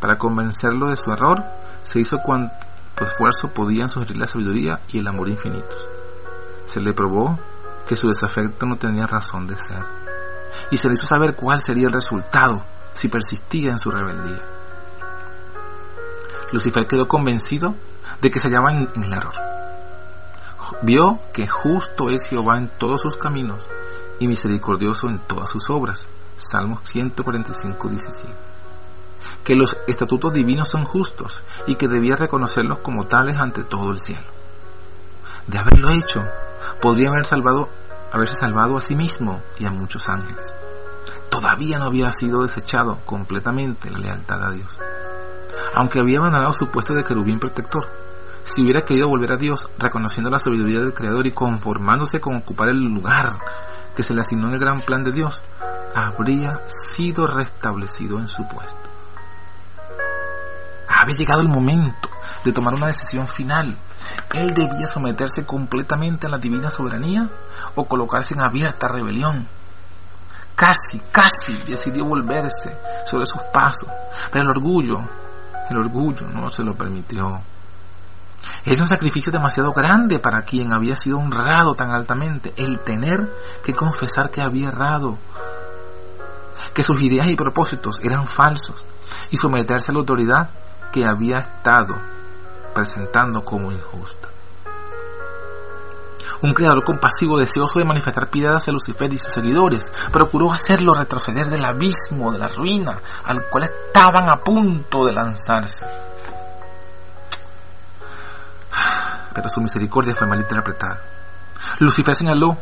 Para 0.00 0.16
convencerlo 0.16 0.88
de 0.88 0.96
su 0.96 1.10
error, 1.12 1.44
se 1.82 1.98
hizo 1.98 2.18
cuanto 2.18 2.54
esfuerzo 3.00 3.48
podían 3.48 3.88
sugerir 3.88 4.16
la 4.16 4.26
sabiduría 4.26 4.80
y 4.88 4.98
el 4.98 5.06
amor 5.06 5.28
infinitos. 5.28 5.88
Se 6.64 6.80
le 6.80 6.92
probó 6.92 7.38
que 7.86 7.96
su 7.96 8.08
desafecto 8.08 8.66
no 8.66 8.76
tenía 8.76 9.06
razón 9.06 9.46
de 9.46 9.56
ser, 9.56 9.84
y 10.70 10.76
se 10.76 10.88
le 10.88 10.94
hizo 10.94 11.06
saber 11.06 11.34
cuál 11.34 11.60
sería 11.60 11.86
el 11.86 11.92
resultado 11.92 12.64
si 12.92 13.08
persistía 13.08 13.70
en 13.70 13.78
su 13.78 13.90
rebeldía. 13.90 14.42
Lucifer 16.52 16.86
quedó 16.86 17.08
convencido 17.08 17.74
de 18.20 18.30
que 18.30 18.38
se 18.38 18.48
hallaba 18.48 18.72
en, 18.72 18.88
el 19.02 19.12
error. 19.12 19.34
Vio 20.82 21.20
que 21.32 21.46
justo 21.46 22.08
es 22.08 22.28
Jehová 22.28 22.58
en 22.58 22.68
todos 22.68 23.02
sus 23.02 23.16
caminos 23.16 23.66
y 24.18 24.28
misericordioso 24.28 25.08
en 25.08 25.18
todas 25.18 25.50
sus 25.50 25.70
obras. 25.70 26.08
Salmos 26.38 26.80
145, 26.84 27.88
17. 27.88 28.34
Que 29.44 29.54
los 29.54 29.76
estatutos 29.86 30.32
divinos 30.32 30.68
son 30.68 30.84
justos 30.84 31.42
y 31.66 31.74
que 31.74 31.88
debía 31.88 32.16
reconocerlos 32.16 32.78
como 32.78 33.06
tales 33.06 33.36
ante 33.36 33.64
todo 33.64 33.90
el 33.90 33.98
cielo. 33.98 34.26
De 35.46 35.58
haberlo 35.58 35.90
hecho, 35.90 36.24
podría 36.80 37.10
haber 37.10 37.26
salvado, 37.26 37.68
haberse 38.12 38.36
salvado 38.36 38.78
a 38.78 38.80
sí 38.80 38.94
mismo 38.94 39.42
y 39.58 39.66
a 39.66 39.70
muchos 39.70 40.08
ángeles. 40.08 40.54
Todavía 41.28 41.78
no 41.78 41.84
había 41.84 42.10
sido 42.12 42.42
desechado 42.42 43.00
completamente 43.04 43.90
la 43.90 43.98
lealtad 43.98 44.42
a 44.44 44.50
Dios 44.50 44.80
aunque 45.74 46.00
había 46.00 46.18
abandonado 46.18 46.52
su 46.52 46.68
puesto 46.68 46.94
de 46.94 47.04
querubín 47.04 47.38
protector. 47.38 47.88
Si 48.50 48.62
hubiera 48.62 48.80
querido 48.80 49.08
volver 49.08 49.32
a 49.32 49.36
Dios, 49.36 49.70
reconociendo 49.78 50.30
la 50.30 50.38
sabiduría 50.38 50.80
del 50.80 50.94
Creador 50.94 51.26
y 51.26 51.32
conformándose 51.32 52.18
con 52.18 52.34
ocupar 52.34 52.70
el 52.70 52.78
lugar 52.82 53.38
que 53.94 54.02
se 54.02 54.14
le 54.14 54.22
asignó 54.22 54.48
en 54.48 54.54
el 54.54 54.58
gran 54.58 54.80
plan 54.80 55.04
de 55.04 55.12
Dios, 55.12 55.44
habría 55.94 56.58
sido 56.66 57.26
restablecido 57.26 58.18
en 58.18 58.26
su 58.26 58.48
puesto. 58.48 58.80
Había 60.88 61.14
llegado 61.14 61.42
el 61.42 61.48
momento 61.48 62.08
de 62.42 62.54
tomar 62.54 62.72
una 62.72 62.86
decisión 62.86 63.26
final. 63.26 63.76
Él 64.32 64.54
debía 64.54 64.86
someterse 64.86 65.44
completamente 65.44 66.26
a 66.26 66.30
la 66.30 66.38
divina 66.38 66.70
soberanía 66.70 67.28
o 67.74 67.84
colocarse 67.86 68.32
en 68.32 68.40
abierta 68.40 68.88
rebelión. 68.88 69.46
Casi, 70.56 71.00
casi 71.12 71.54
decidió 71.54 72.06
volverse 72.06 72.74
sobre 73.04 73.26
sus 73.26 73.42
pasos, 73.52 73.90
pero 74.32 74.44
el 74.44 74.50
orgullo 74.50 75.02
el 75.68 75.76
orgullo 75.76 76.26
no 76.28 76.48
se 76.48 76.64
lo 76.64 76.74
permitió. 76.74 77.42
Era 78.64 78.82
un 78.82 78.88
sacrificio 78.88 79.32
demasiado 79.32 79.72
grande 79.72 80.18
para 80.18 80.42
quien 80.42 80.72
había 80.72 80.96
sido 80.96 81.18
honrado 81.18 81.74
tan 81.74 81.92
altamente, 81.92 82.52
el 82.56 82.80
tener 82.80 83.32
que 83.62 83.74
confesar 83.74 84.30
que 84.30 84.42
había 84.42 84.68
errado, 84.68 85.18
que 86.74 86.82
sus 86.82 87.00
ideas 87.02 87.28
y 87.28 87.36
propósitos 87.36 88.00
eran 88.02 88.26
falsos, 88.26 88.86
y 89.30 89.36
someterse 89.36 89.90
a 89.90 89.94
la 89.94 90.00
autoridad 90.00 90.50
que 90.92 91.04
había 91.04 91.38
estado 91.38 91.94
presentando 92.74 93.44
como 93.44 93.72
injusta. 93.72 94.28
Un 96.40 96.54
creador 96.54 96.84
compasivo, 96.84 97.36
deseoso 97.36 97.80
de 97.80 97.84
manifestar 97.84 98.30
piedad 98.30 98.54
hacia 98.54 98.72
Lucifer 98.72 99.12
y 99.12 99.18
sus 99.18 99.32
seguidores, 99.32 99.92
procuró 100.12 100.52
hacerlo 100.52 100.94
retroceder 100.94 101.48
del 101.48 101.64
abismo, 101.64 102.30
de 102.32 102.38
la 102.38 102.48
ruina, 102.48 103.00
al 103.24 103.48
cual 103.48 103.64
estaban 103.64 104.28
a 104.28 104.36
punto 104.36 105.04
de 105.04 105.12
lanzarse. 105.12 105.86
Pero 109.38 109.48
su 109.48 109.60
misericordia 109.60 110.14
fue 110.14 110.26
mal 110.26 110.40
interpretada. 110.40 111.00
Lucifer 111.78 112.14
señaló 112.14 112.56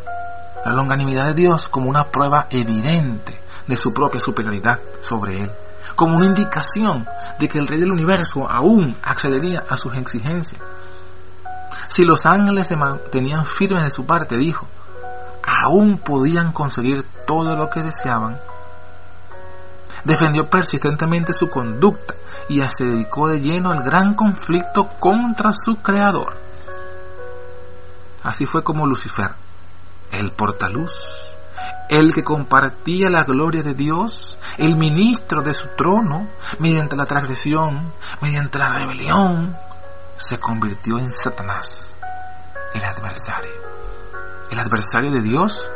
la 0.65 0.73
longanimidad 0.73 1.28
de 1.28 1.35
Dios 1.35 1.69
como 1.69 1.89
una 1.89 2.09
prueba 2.11 2.47
evidente 2.51 3.40
de 3.66 3.77
su 3.77 3.93
propia 3.93 4.20
superioridad 4.20 4.78
sobre 5.01 5.43
él, 5.43 5.51
como 5.94 6.16
una 6.16 6.27
indicación 6.27 7.07
de 7.39 7.48
que 7.48 7.59
el 7.59 7.66
Rey 7.66 7.78
del 7.78 7.93
Universo 7.93 8.51
aún 8.51 8.97
accedería 9.03 9.65
a 9.69 9.77
sus 9.77 9.94
exigencias 9.94 10.61
si 11.89 12.03
los 12.03 12.27
ángeles 12.27 12.66
se 12.66 12.77
mantenían 12.77 13.47
firmes 13.47 13.85
de 13.85 13.90
su 13.90 14.05
parte, 14.07 14.36
dijo, 14.36 14.66
aún 15.65 15.98
podían 15.98 16.53
conseguir 16.53 17.05
todo 17.27 17.57
lo 17.57 17.69
que 17.70 17.82
deseaban. 17.82 18.39
Defendió 20.05 20.48
persistentemente 20.48 21.32
su 21.32 21.48
conducta 21.48 22.15
y 22.48 22.61
se 22.62 22.85
dedicó 22.85 23.28
de 23.28 23.40
lleno 23.40 23.70
al 23.70 23.82
gran 23.82 24.15
conflicto 24.15 24.89
contra 24.98 25.53
su 25.53 25.77
creador. 25.77 26.36
Así 28.27 28.44
fue 28.44 28.65
como 28.65 28.89
Lucifer, 28.89 29.36
el 30.11 30.32
portaluz, 30.32 31.36
el 31.89 32.12
que 32.12 32.24
compartía 32.24 33.09
la 33.09 33.23
gloria 33.23 33.62
de 33.62 33.74
Dios, 33.74 34.36
el 34.59 34.74
ministro 34.74 35.43
de 35.43 35.55
su 35.55 35.69
trono, 35.77 36.28
mediante 36.59 36.97
la 36.97 37.07
transgresión, 37.07 37.93
mediante 38.20 38.59
la 38.59 38.70
rebelión, 38.70 39.57
se 40.16 40.40
convirtió 40.40 40.98
en 40.98 41.12
Satanás, 41.12 41.98
el 42.74 42.82
adversario, 42.82 43.62
el 44.51 44.59
adversario 44.59 45.12
de 45.12 45.23
Dios 45.23 45.70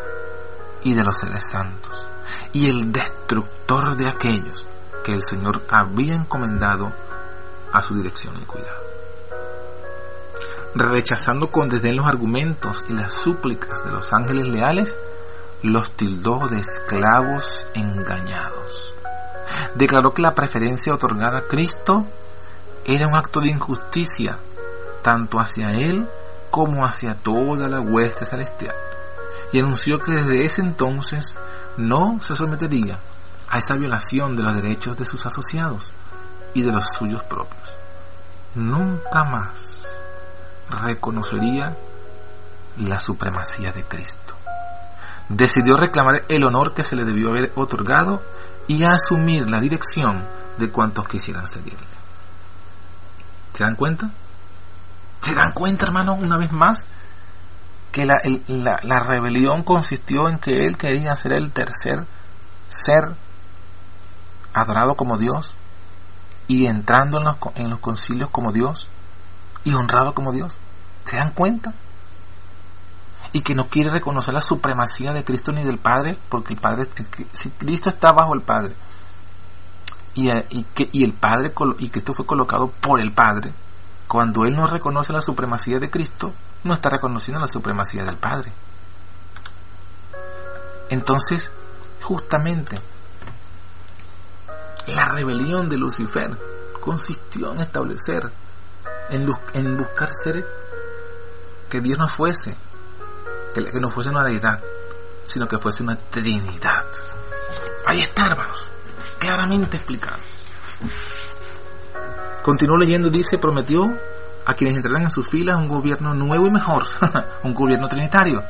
y 0.82 0.94
de 0.94 1.04
los 1.04 1.18
seres 1.18 1.48
santos, 1.48 2.08
y 2.52 2.68
el 2.68 2.90
destructor 2.90 3.96
de 3.96 4.08
aquellos 4.08 4.66
que 5.04 5.12
el 5.12 5.22
Señor 5.22 5.64
había 5.70 6.16
encomendado 6.16 6.92
a 7.72 7.80
su 7.80 7.94
dirección 7.94 8.34
y 8.42 8.44
cuidado. 8.44 8.89
Rechazando 10.74 11.48
con 11.48 11.68
desdén 11.68 11.96
los 11.96 12.06
argumentos 12.06 12.84
y 12.88 12.92
las 12.92 13.12
súplicas 13.12 13.82
de 13.84 13.90
los 13.90 14.12
ángeles 14.12 14.46
leales, 14.46 14.96
los 15.62 15.90
tildó 15.92 16.46
de 16.46 16.60
esclavos 16.60 17.66
engañados. 17.74 18.94
Declaró 19.74 20.14
que 20.14 20.22
la 20.22 20.34
preferencia 20.34 20.94
otorgada 20.94 21.38
a 21.38 21.46
Cristo 21.48 22.06
era 22.84 23.08
un 23.08 23.16
acto 23.16 23.40
de 23.40 23.50
injusticia 23.50 24.38
tanto 25.02 25.38
hacia 25.40 25.72
él 25.72 26.08
como 26.50 26.84
hacia 26.84 27.14
toda 27.14 27.68
la 27.68 27.80
hueste 27.80 28.24
celestial. 28.24 28.74
Y 29.52 29.58
anunció 29.58 29.98
que 29.98 30.12
desde 30.12 30.44
ese 30.44 30.62
entonces 30.62 31.38
no 31.76 32.18
se 32.20 32.34
sometería 32.36 32.98
a 33.48 33.58
esa 33.58 33.76
violación 33.76 34.36
de 34.36 34.44
los 34.44 34.54
derechos 34.54 34.96
de 34.96 35.04
sus 35.04 35.26
asociados 35.26 35.92
y 36.54 36.62
de 36.62 36.72
los 36.72 36.84
suyos 36.96 37.24
propios. 37.24 37.76
Nunca 38.54 39.24
más 39.24 39.86
reconocería 40.70 41.76
la 42.78 43.00
supremacía 43.00 43.72
de 43.72 43.84
Cristo. 43.84 44.34
Decidió 45.28 45.76
reclamar 45.76 46.24
el 46.28 46.44
honor 46.44 46.74
que 46.74 46.82
se 46.82 46.96
le 46.96 47.04
debió 47.04 47.30
haber 47.30 47.52
otorgado 47.54 48.22
y 48.66 48.82
asumir 48.84 49.48
la 49.50 49.60
dirección 49.60 50.24
de 50.58 50.70
cuantos 50.70 51.08
quisieran 51.08 51.46
seguirle. 51.48 51.86
¿Se 53.52 53.64
dan 53.64 53.76
cuenta? 53.76 54.10
¿Se 55.20 55.34
dan 55.34 55.52
cuenta, 55.52 55.86
hermano, 55.86 56.14
una 56.14 56.36
vez 56.36 56.52
más? 56.52 56.86
Que 57.92 58.06
la, 58.06 58.16
la 58.82 59.00
rebelión 59.00 59.62
consistió 59.64 60.28
en 60.28 60.38
que 60.38 60.66
él 60.66 60.76
quería 60.76 61.14
ser 61.16 61.32
el 61.32 61.50
tercer 61.50 62.06
ser 62.70 63.16
adorado 64.52 64.94
como 64.94 65.18
Dios 65.18 65.56
y 66.46 66.66
entrando 66.66 67.18
en 67.18 67.24
los, 67.24 67.36
en 67.56 67.70
los 67.70 67.80
concilios 67.80 68.30
como 68.30 68.52
Dios 68.52 68.88
y 69.64 69.74
honrado 69.74 70.14
como 70.14 70.32
Dios. 70.32 70.58
¿Se 71.04 71.16
dan 71.16 71.32
cuenta? 71.32 71.74
Y 73.32 73.42
que 73.42 73.54
no 73.54 73.68
quiere 73.68 73.90
reconocer 73.90 74.34
la 74.34 74.40
supremacía 74.40 75.12
de 75.12 75.24
Cristo 75.24 75.52
ni 75.52 75.62
del 75.62 75.78
Padre, 75.78 76.18
porque 76.28 76.54
el 76.54 76.60
Padre, 76.60 76.88
si 77.32 77.50
Cristo 77.50 77.88
está 77.88 78.12
bajo 78.12 78.34
el 78.34 78.42
Padre, 78.42 78.74
y, 80.14 80.30
y, 80.30 80.64
que, 80.74 80.88
y 80.92 81.04
el 81.04 81.12
Padre, 81.12 81.52
y 81.78 81.88
Cristo 81.90 82.12
fue 82.14 82.26
colocado 82.26 82.68
por 82.68 83.00
el 83.00 83.12
Padre, 83.12 83.52
cuando 84.08 84.44
Él 84.44 84.56
no 84.56 84.66
reconoce 84.66 85.12
la 85.12 85.20
supremacía 85.20 85.78
de 85.78 85.90
Cristo, 85.90 86.34
no 86.64 86.74
está 86.74 86.90
reconociendo 86.90 87.40
la 87.40 87.46
supremacía 87.46 88.04
del 88.04 88.16
Padre. 88.16 88.52
Entonces, 90.88 91.52
justamente, 92.02 92.80
la 94.88 95.04
rebelión 95.04 95.68
de 95.68 95.76
Lucifer 95.76 96.36
consistió 96.80 97.52
en 97.52 97.60
establecer, 97.60 98.32
en, 99.10 99.76
buscar 99.76 100.10
ser 100.12 100.46
que 101.68 101.80
Dios 101.80 101.98
no 101.98 102.08
fuese, 102.08 102.56
que, 103.54 103.80
no 103.80 103.90
fuese 103.90 104.10
una 104.10 104.24
deidad, 104.24 104.62
sino 105.24 105.46
que 105.46 105.58
fuese 105.58 105.82
una 105.82 105.96
trinidad. 105.96 106.84
Ahí 107.86 108.00
está, 108.00 108.26
hermanos, 108.26 108.70
claramente 109.18 109.76
explicado. 109.76 110.18
Continuó 112.42 112.76
leyendo, 112.76 113.10
dice, 113.10 113.38
prometió 113.38 113.92
a 114.46 114.54
quienes 114.54 114.76
entraran 114.76 115.02
en 115.02 115.10
sus 115.10 115.28
filas 115.28 115.56
un 115.56 115.68
gobierno 115.68 116.14
nuevo 116.14 116.46
y 116.46 116.50
mejor, 116.50 116.84
un 117.42 117.54
gobierno 117.54 117.88
trinitario. 117.88 118.42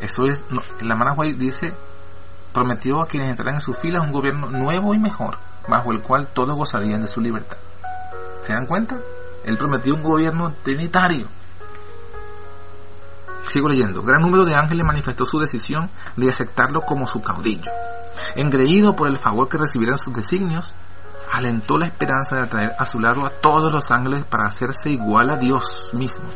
Eso 0.00 0.26
es, 0.26 0.44
la 0.80 0.94
hermana 0.94 1.16
dice, 1.36 1.74
prometió 2.52 3.00
a 3.00 3.06
quienes 3.06 3.30
entraran 3.30 3.56
en 3.56 3.60
sus 3.60 3.78
filas 3.78 4.02
un 4.02 4.12
gobierno 4.12 4.48
nuevo 4.50 4.94
y 4.94 4.98
mejor, 4.98 5.38
bajo 5.66 5.92
el 5.92 6.00
cual 6.00 6.28
todos 6.28 6.56
gozarían 6.56 7.00
de 7.00 7.08
su 7.08 7.20
libertad. 7.20 7.58
¿Se 8.48 8.54
dan 8.54 8.64
cuenta? 8.64 8.98
Él 9.44 9.58
prometió 9.58 9.94
un 9.94 10.02
gobierno 10.02 10.54
trinitario. 10.62 11.28
Sigo 13.46 13.68
leyendo. 13.68 14.02
Gran 14.02 14.22
número 14.22 14.46
de 14.46 14.54
ángeles 14.54 14.86
manifestó 14.86 15.26
su 15.26 15.38
decisión 15.38 15.90
de 16.16 16.30
aceptarlo 16.30 16.80
como 16.80 17.06
su 17.06 17.20
caudillo. 17.20 17.70
Engreído 18.36 18.96
por 18.96 19.08
el 19.08 19.18
favor 19.18 19.50
que 19.50 19.58
recibieran 19.58 19.98
sus 19.98 20.14
designios, 20.14 20.72
alentó 21.30 21.76
la 21.76 21.84
esperanza 21.84 22.36
de 22.36 22.42
atraer 22.44 22.70
a 22.78 22.86
su 22.86 23.00
lado 23.00 23.26
a 23.26 23.28
todos 23.28 23.70
los 23.70 23.90
ángeles 23.90 24.24
para 24.24 24.46
hacerse 24.46 24.88
igual 24.88 25.28
a 25.28 25.36
Dios 25.36 25.90
mismo 25.92 26.30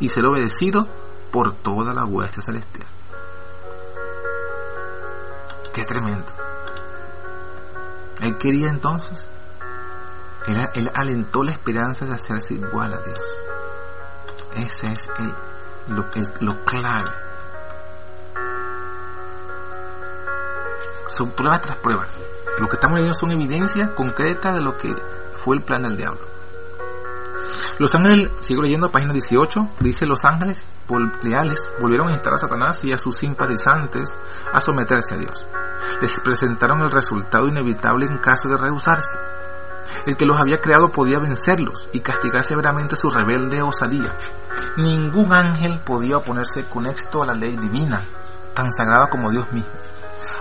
y 0.00 0.08
ser 0.08 0.24
obedecido 0.24 0.88
por 1.30 1.52
toda 1.52 1.92
la 1.92 2.06
hueste 2.06 2.40
celestial. 2.40 2.88
Qué 5.74 5.84
tremendo. 5.84 6.32
Él 8.22 8.38
quería 8.38 8.68
entonces, 8.68 9.28
él, 10.48 10.90
alentó 10.94 11.44
la 11.44 11.52
esperanza 11.52 12.06
de 12.06 12.14
hacerse 12.14 12.54
igual 12.54 12.94
a 12.94 12.98
Dios. 12.98 13.44
Ese 14.56 14.92
es 14.92 15.10
lo 15.86 16.64
clave. 16.64 17.10
Son 21.08 21.30
pruebas 21.30 21.62
tras 21.62 21.78
pruebas. 21.78 22.08
Lo 22.58 22.68
que 22.68 22.76
estamos 22.76 22.96
leyendo 22.96 23.14
son 23.14 23.32
evidencias 23.32 23.90
concretas 23.90 24.54
de 24.54 24.60
lo 24.60 24.76
que 24.76 24.94
fue 25.34 25.56
el 25.56 25.62
plan 25.62 25.82
del 25.82 25.96
diablo. 25.96 26.20
Los 27.78 27.94
ángeles, 27.94 28.30
sigo 28.40 28.62
leyendo 28.62 28.90
página 28.90 29.12
18, 29.12 29.68
dice 29.80 30.04
los 30.04 30.24
ángeles 30.24 30.66
leales 31.22 31.72
volvieron 31.80 32.08
a 32.08 32.12
instar 32.12 32.34
a 32.34 32.38
Satanás 32.38 32.84
y 32.84 32.92
a 32.92 32.98
sus 32.98 33.14
simpatizantes 33.14 34.18
a 34.52 34.60
someterse 34.60 35.14
a 35.14 35.18
Dios. 35.18 35.46
Les 36.00 36.20
presentaron 36.20 36.80
el 36.80 36.90
resultado 36.90 37.46
inevitable 37.46 38.06
en 38.06 38.18
caso 38.18 38.48
de 38.48 38.56
rehusarse. 38.56 39.18
El 40.06 40.16
que 40.16 40.26
los 40.26 40.40
había 40.40 40.58
creado 40.58 40.90
podía 40.90 41.18
vencerlos 41.18 41.88
y 41.92 42.00
castigar 42.00 42.44
severamente 42.44 42.96
su 42.96 43.10
rebelde 43.10 43.62
osadía. 43.62 44.14
Ningún 44.76 45.32
ángel 45.32 45.80
podía 45.80 46.16
oponerse 46.18 46.64
con 46.64 46.86
éxito 46.86 47.22
a 47.22 47.26
la 47.26 47.34
ley 47.34 47.56
divina, 47.56 48.02
tan 48.54 48.72
sagrada 48.72 49.08
como 49.08 49.30
Dios 49.30 49.50
mismo. 49.52 49.70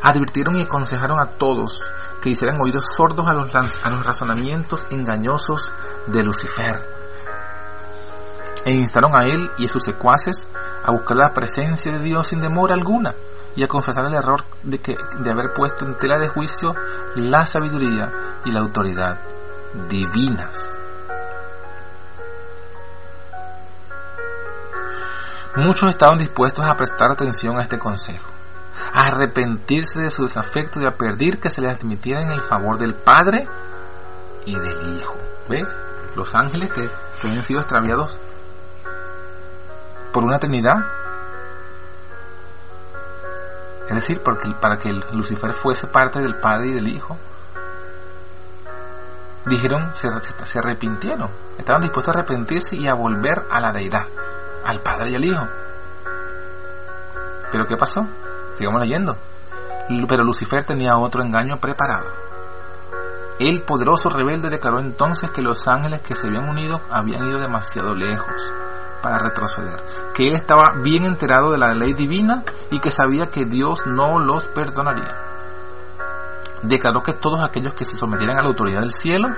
Advirtieron 0.04 0.58
y 0.58 0.64
aconsejaron 0.64 1.20
a 1.20 1.26
todos 1.26 1.84
que 2.22 2.30
hicieran 2.30 2.60
oídos 2.62 2.86
sordos 2.96 3.28
a 3.28 3.34
los, 3.34 3.54
a 3.54 3.90
los 3.90 4.06
razonamientos 4.06 4.86
engañosos 4.90 5.74
de 6.08 6.24
Lucifer 6.24 6.98
e 8.68 8.74
instaron 8.74 9.16
a 9.16 9.26
él 9.26 9.50
y 9.58 9.66
a 9.66 9.70
sus 9.70 9.84
secuaces 9.84 10.50
a 10.84 10.92
buscar 10.92 11.16
la 11.16 11.34
presencia 11.34 11.94
de 11.94 12.00
Dios 12.00 12.28
sin 12.28 12.42
demora 12.42 12.74
alguna 12.74 13.16
y 13.56 13.64
a 13.64 13.68
confesar 13.68 14.06
el 14.06 14.14
error 14.14 14.44
de, 14.62 14.80
que, 14.80 14.98
de 15.20 15.32
haber 15.32 15.54
puesto 15.54 15.86
en 15.86 15.98
tela 15.98 16.20
de 16.20 16.28
juicio 16.28 16.76
la 17.16 17.46
sabiduría 17.46 18.12
y 18.44 18.52
la 18.52 18.60
autoridad 18.60 19.20
divinas. 19.90 20.80
Muchos 25.56 25.90
estaban 25.90 26.20
dispuestos 26.20 26.66
a 26.66 26.78
prestar 26.78 27.12
atención 27.12 27.58
a 27.58 27.64
este 27.64 27.80
consejo, 27.80 28.30
a 28.94 29.08
arrepentirse 29.08 30.00
de 30.00 30.12
su 30.12 30.24
desafecto 30.24 30.80
y 30.80 30.86
a 30.86 30.92
pedir 30.92 31.40
que 31.40 31.50
se 31.50 31.62
les 31.62 31.80
admitiera 31.80 32.22
en 32.22 32.30
el 32.30 32.42
favor 32.42 32.78
del 32.78 32.94
Padre 32.94 33.48
y 34.46 34.54
del 34.54 34.98
Hijo. 34.98 35.16
¿Ves? 35.50 35.66
Los 36.16 36.36
ángeles 36.36 36.72
que, 36.72 36.88
que 37.22 37.28
habían 37.28 37.44
sido 37.44 37.60
extraviados 37.60 38.20
por 40.14 40.24
una 40.24 40.40
Trinidad. 40.40 40.78
Es 43.90 43.96
decir, 43.96 44.22
porque 44.24 44.54
para 44.62 44.78
que 44.78 44.94
Lucifer 45.12 45.54
fuese 45.54 45.88
parte 45.88 46.20
del 46.20 46.36
Padre 46.36 46.68
y 46.68 46.74
del 46.74 46.88
Hijo, 46.88 47.18
dijeron, 49.50 49.92
se, 49.94 50.10
se 50.44 50.60
arrepintieron, 50.60 51.30
estaban 51.58 51.82
dispuestos 51.82 52.16
a 52.16 52.20
arrepentirse 52.20 52.76
y 52.76 52.88
a 52.88 52.94
volver 52.94 53.46
a 53.50 53.60
la 53.60 53.72
deidad, 53.72 54.06
al 54.66 54.82
Padre 54.82 55.12
y 55.12 55.16
al 55.16 55.26
Hijo. 55.26 55.48
Pero 57.52 57.66
¿qué 57.66 57.76
pasó? 57.78 58.08
Sigamos 58.54 58.82
leyendo. 58.82 59.18
Pero 60.08 60.24
Lucifer 60.24 60.64
tenía 60.64 60.98
otro 60.98 61.24
engaño 61.24 61.58
preparado. 61.58 62.06
El 63.40 63.62
poderoso 63.62 64.10
rebelde 64.10 64.50
declaró 64.50 64.80
entonces 64.80 65.30
que 65.30 65.44
los 65.44 65.68
ángeles 65.68 66.02
que 66.02 66.16
se 66.16 66.28
habían 66.28 66.50
unido 66.50 66.82
habían 66.90 67.26
ido 67.28 67.40
demasiado 67.40 67.94
lejos 67.94 68.52
para 69.02 69.20
retroceder, 69.20 69.82
que 70.16 70.28
él 70.28 70.34
estaba 70.34 70.74
bien 70.82 71.06
enterado 71.06 71.52
de 71.52 71.60
la 71.60 71.74
ley 71.74 71.94
divina 71.94 72.44
y 72.72 72.80
que 72.80 72.90
sabía 72.90 73.28
que 73.28 73.46
Dios 73.46 73.84
no 73.86 74.20
los 74.20 74.48
perdonaría. 74.50 75.27
Declaró 76.62 77.02
que 77.02 77.14
todos 77.14 77.44
aquellos 77.44 77.74
que 77.74 77.86
se 77.86 77.96
sometieran 77.96 78.38
a 78.38 78.42
la 78.42 78.50
autoridad 78.50 78.82
del 78.82 78.92
cielo 78.92 79.30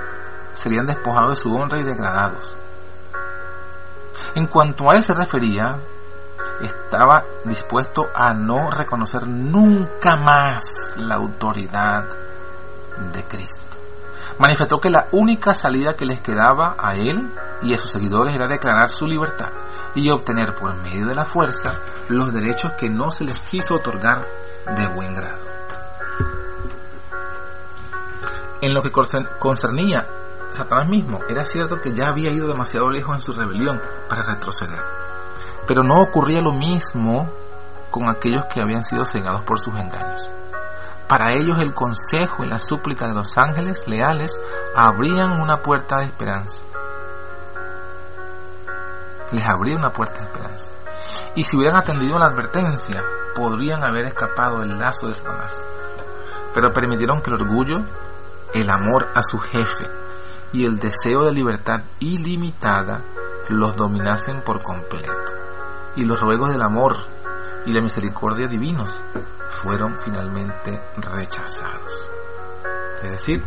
serían 0.52 0.86
despojados 0.86 1.30
de 1.30 1.36
su 1.36 1.54
honra 1.54 1.80
y 1.80 1.84
degradados. 1.84 2.56
En 4.34 4.46
cuanto 4.46 4.90
a 4.90 4.96
él 4.96 5.02
se 5.02 5.14
refería, 5.14 5.78
estaba 6.60 7.24
dispuesto 7.44 8.08
a 8.14 8.32
no 8.32 8.70
reconocer 8.70 9.26
nunca 9.26 10.16
más 10.16 10.94
la 10.96 11.16
autoridad 11.16 12.04
de 13.12 13.24
Cristo. 13.24 13.76
Manifestó 14.38 14.78
que 14.78 14.90
la 14.90 15.06
única 15.12 15.54
salida 15.54 15.96
que 15.96 16.04
les 16.04 16.20
quedaba 16.20 16.76
a 16.78 16.94
él 16.94 17.30
y 17.62 17.74
a 17.74 17.78
sus 17.78 17.90
seguidores 17.90 18.34
era 18.34 18.46
declarar 18.46 18.88
su 18.90 19.06
libertad 19.06 19.50
y 19.94 20.10
obtener 20.10 20.54
por 20.54 20.74
medio 20.76 21.06
de 21.06 21.14
la 21.14 21.24
fuerza 21.24 21.72
los 22.08 22.32
derechos 22.32 22.72
que 22.72 22.88
no 22.88 23.10
se 23.10 23.24
les 23.24 23.38
quiso 23.40 23.76
otorgar 23.76 24.24
de 24.76 24.88
buen 24.88 25.14
grado. 25.14 25.49
En 28.60 28.74
lo 28.74 28.82
que 28.82 28.90
concernía 28.90 30.06
Satanás 30.50 30.88
mismo, 30.88 31.20
era 31.28 31.44
cierto 31.44 31.80
que 31.80 31.94
ya 31.94 32.08
había 32.08 32.30
ido 32.30 32.48
demasiado 32.48 32.90
lejos 32.90 33.14
en 33.14 33.22
su 33.22 33.32
rebelión 33.32 33.80
para 34.08 34.22
retroceder. 34.22 34.82
Pero 35.66 35.82
no 35.82 36.00
ocurría 36.00 36.42
lo 36.42 36.52
mismo 36.52 37.30
con 37.90 38.08
aquellos 38.08 38.44
que 38.46 38.60
habían 38.60 38.84
sido 38.84 39.04
cegados 39.04 39.42
por 39.42 39.60
sus 39.60 39.74
engaños. 39.74 40.30
Para 41.08 41.32
ellos 41.32 41.58
el 41.58 41.74
consejo 41.74 42.44
y 42.44 42.48
la 42.48 42.58
súplica 42.58 43.06
de 43.06 43.14
los 43.14 43.36
ángeles 43.36 43.88
leales 43.88 44.40
abrían 44.74 45.40
una 45.40 45.60
puerta 45.62 45.96
de 45.98 46.04
esperanza 46.04 46.64
les 49.32 49.46
abría 49.46 49.76
una 49.76 49.92
puerta 49.92 50.20
de 50.20 50.26
esperanza. 50.26 50.70
Y 51.34 51.44
si 51.44 51.56
hubieran 51.56 51.76
atendido 51.76 52.18
la 52.18 52.26
advertencia, 52.26 53.02
podrían 53.34 53.82
haber 53.84 54.06
escapado 54.06 54.60
del 54.60 54.78
lazo 54.78 55.06
de 55.06 55.14
Satanás. 55.14 55.62
Pero 56.52 56.72
permitieron 56.72 57.22
que 57.22 57.30
el 57.30 57.40
orgullo, 57.40 57.78
el 58.54 58.70
amor 58.70 59.08
a 59.14 59.22
su 59.22 59.38
jefe 59.38 59.88
y 60.52 60.64
el 60.64 60.76
deseo 60.76 61.24
de 61.24 61.32
libertad 61.32 61.82
ilimitada 62.00 63.02
los 63.48 63.76
dominasen 63.76 64.42
por 64.42 64.62
completo. 64.62 65.12
Y 65.96 66.04
los 66.04 66.20
ruegos 66.20 66.50
del 66.50 66.62
amor 66.62 66.96
y 67.66 67.72
la 67.72 67.80
misericordia 67.80 68.46
divinos 68.46 69.04
fueron 69.48 69.98
finalmente 69.98 70.80
rechazados. 71.12 72.08
Es 73.02 73.10
decir, 73.10 73.44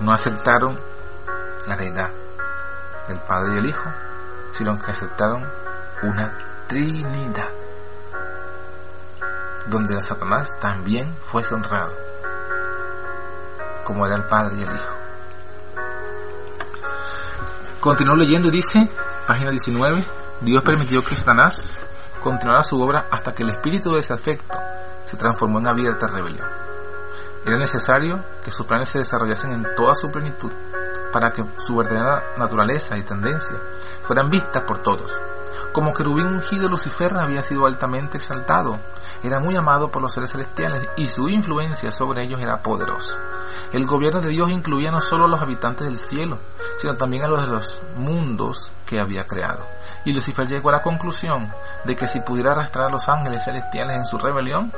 no 0.00 0.12
aceptaron 0.12 0.78
la 1.66 1.76
deidad 1.76 2.10
del 3.08 3.20
Padre 3.20 3.54
y 3.54 3.58
el 3.58 3.66
Hijo, 3.66 3.90
sino 4.52 4.78
que 4.78 4.90
aceptaron 4.90 5.44
una 6.02 6.36
Trinidad, 6.66 7.50
donde 9.66 10.00
Satanás 10.02 10.50
también 10.60 11.14
fuese 11.20 11.54
honrado, 11.54 11.94
como 13.84 14.06
era 14.06 14.16
el 14.16 14.24
Padre 14.24 14.56
y 14.58 14.62
el 14.62 14.74
Hijo. 14.74 14.96
Continuó 17.80 18.16
leyendo 18.16 18.48
y 18.48 18.52
dice, 18.52 18.80
página 19.26 19.50
19, 19.50 20.02
Dios 20.40 20.62
permitió 20.62 21.04
que 21.04 21.14
Satanás 21.14 21.82
continuara 22.22 22.62
su 22.62 22.80
obra 22.80 23.06
hasta 23.10 23.32
que 23.32 23.42
el 23.42 23.50
espíritu 23.50 23.92
de 23.92 24.00
ese 24.00 24.14
afecto 24.14 24.58
se 25.04 25.16
transformó 25.16 25.58
en 25.58 25.68
abierta 25.68 26.06
rebelión. 26.06 26.48
Era 27.44 27.58
necesario 27.58 28.24
que 28.42 28.50
sus 28.50 28.66
planes 28.66 28.88
se 28.88 28.98
desarrollasen 28.98 29.52
en 29.52 29.74
toda 29.76 29.94
su 29.94 30.10
plenitud 30.10 30.50
para 31.12 31.30
que 31.32 31.44
su 31.58 31.76
verdadera 31.76 32.22
naturaleza 32.36 32.96
y 32.96 33.02
tendencia 33.02 33.56
fueran 34.02 34.30
vistas 34.30 34.64
por 34.64 34.82
todos. 34.82 35.18
Como 35.72 35.92
querubín 35.92 36.26
ungido, 36.26 36.68
Lucifer 36.68 37.16
había 37.16 37.42
sido 37.42 37.66
altamente 37.66 38.18
exaltado, 38.18 38.78
era 39.22 39.40
muy 39.40 39.56
amado 39.56 39.90
por 39.90 40.02
los 40.02 40.12
seres 40.12 40.32
celestiales 40.32 40.86
y 40.96 41.06
su 41.06 41.28
influencia 41.28 41.90
sobre 41.90 42.22
ellos 42.22 42.40
era 42.40 42.62
poderosa. 42.62 43.20
El 43.72 43.86
gobierno 43.86 44.20
de 44.20 44.30
Dios 44.30 44.50
incluía 44.50 44.90
no 44.90 45.00
solo 45.00 45.24
a 45.24 45.28
los 45.28 45.40
habitantes 45.40 45.86
del 45.86 45.98
cielo, 45.98 46.38
sino 46.76 46.94
también 46.96 47.24
a 47.24 47.28
los 47.28 47.40
de 47.40 47.48
los 47.48 47.82
mundos 47.96 48.72
que 48.86 49.00
había 49.00 49.26
creado. 49.26 49.66
Y 50.04 50.12
Lucifer 50.12 50.46
llegó 50.46 50.68
a 50.68 50.72
la 50.72 50.82
conclusión 50.82 51.52
de 51.84 51.96
que 51.96 52.06
si 52.06 52.20
pudiera 52.20 52.52
arrastrar 52.52 52.86
a 52.88 52.92
los 52.92 53.08
ángeles 53.08 53.44
celestiales 53.44 53.96
en 53.96 54.06
su 54.06 54.18
rebelión, 54.18 54.72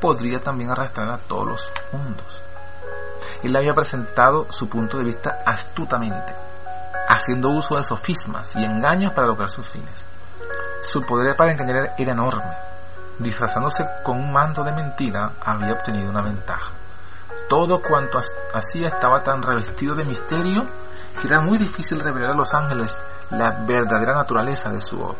podría 0.00 0.40
también 0.40 0.70
arrastrar 0.70 1.10
a 1.10 1.18
todos 1.18 1.46
los 1.46 1.72
mundos. 1.92 2.42
Él 3.42 3.54
había 3.56 3.74
presentado 3.74 4.46
su 4.50 4.68
punto 4.68 4.98
de 4.98 5.04
vista 5.04 5.40
astutamente, 5.44 6.34
haciendo 7.08 7.50
uso 7.50 7.76
de 7.76 7.82
sofismas 7.82 8.56
y 8.56 8.64
engaños 8.64 9.12
para 9.12 9.26
lograr 9.26 9.50
sus 9.50 9.68
fines. 9.68 10.04
Su 10.80 11.02
poder 11.02 11.36
para 11.36 11.52
engañar 11.52 11.94
era 11.98 12.12
enorme. 12.12 12.52
Disfrazándose 13.18 13.88
con 14.04 14.18
un 14.18 14.32
manto 14.32 14.62
de 14.62 14.72
mentira, 14.72 15.32
había 15.44 15.72
obtenido 15.72 16.08
una 16.08 16.22
ventaja. 16.22 16.70
Todo 17.48 17.82
cuanto 17.82 18.18
hacía 18.54 18.88
estaba 18.88 19.22
tan 19.22 19.42
revestido 19.42 19.94
de 19.94 20.04
misterio 20.04 20.66
que 21.20 21.26
era 21.26 21.40
muy 21.40 21.58
difícil 21.58 22.00
revelar 22.00 22.32
a 22.32 22.36
los 22.36 22.54
ángeles 22.54 23.02
la 23.30 23.50
verdadera 23.66 24.14
naturaleza 24.14 24.70
de 24.70 24.80
su 24.80 25.00
obra. 25.02 25.18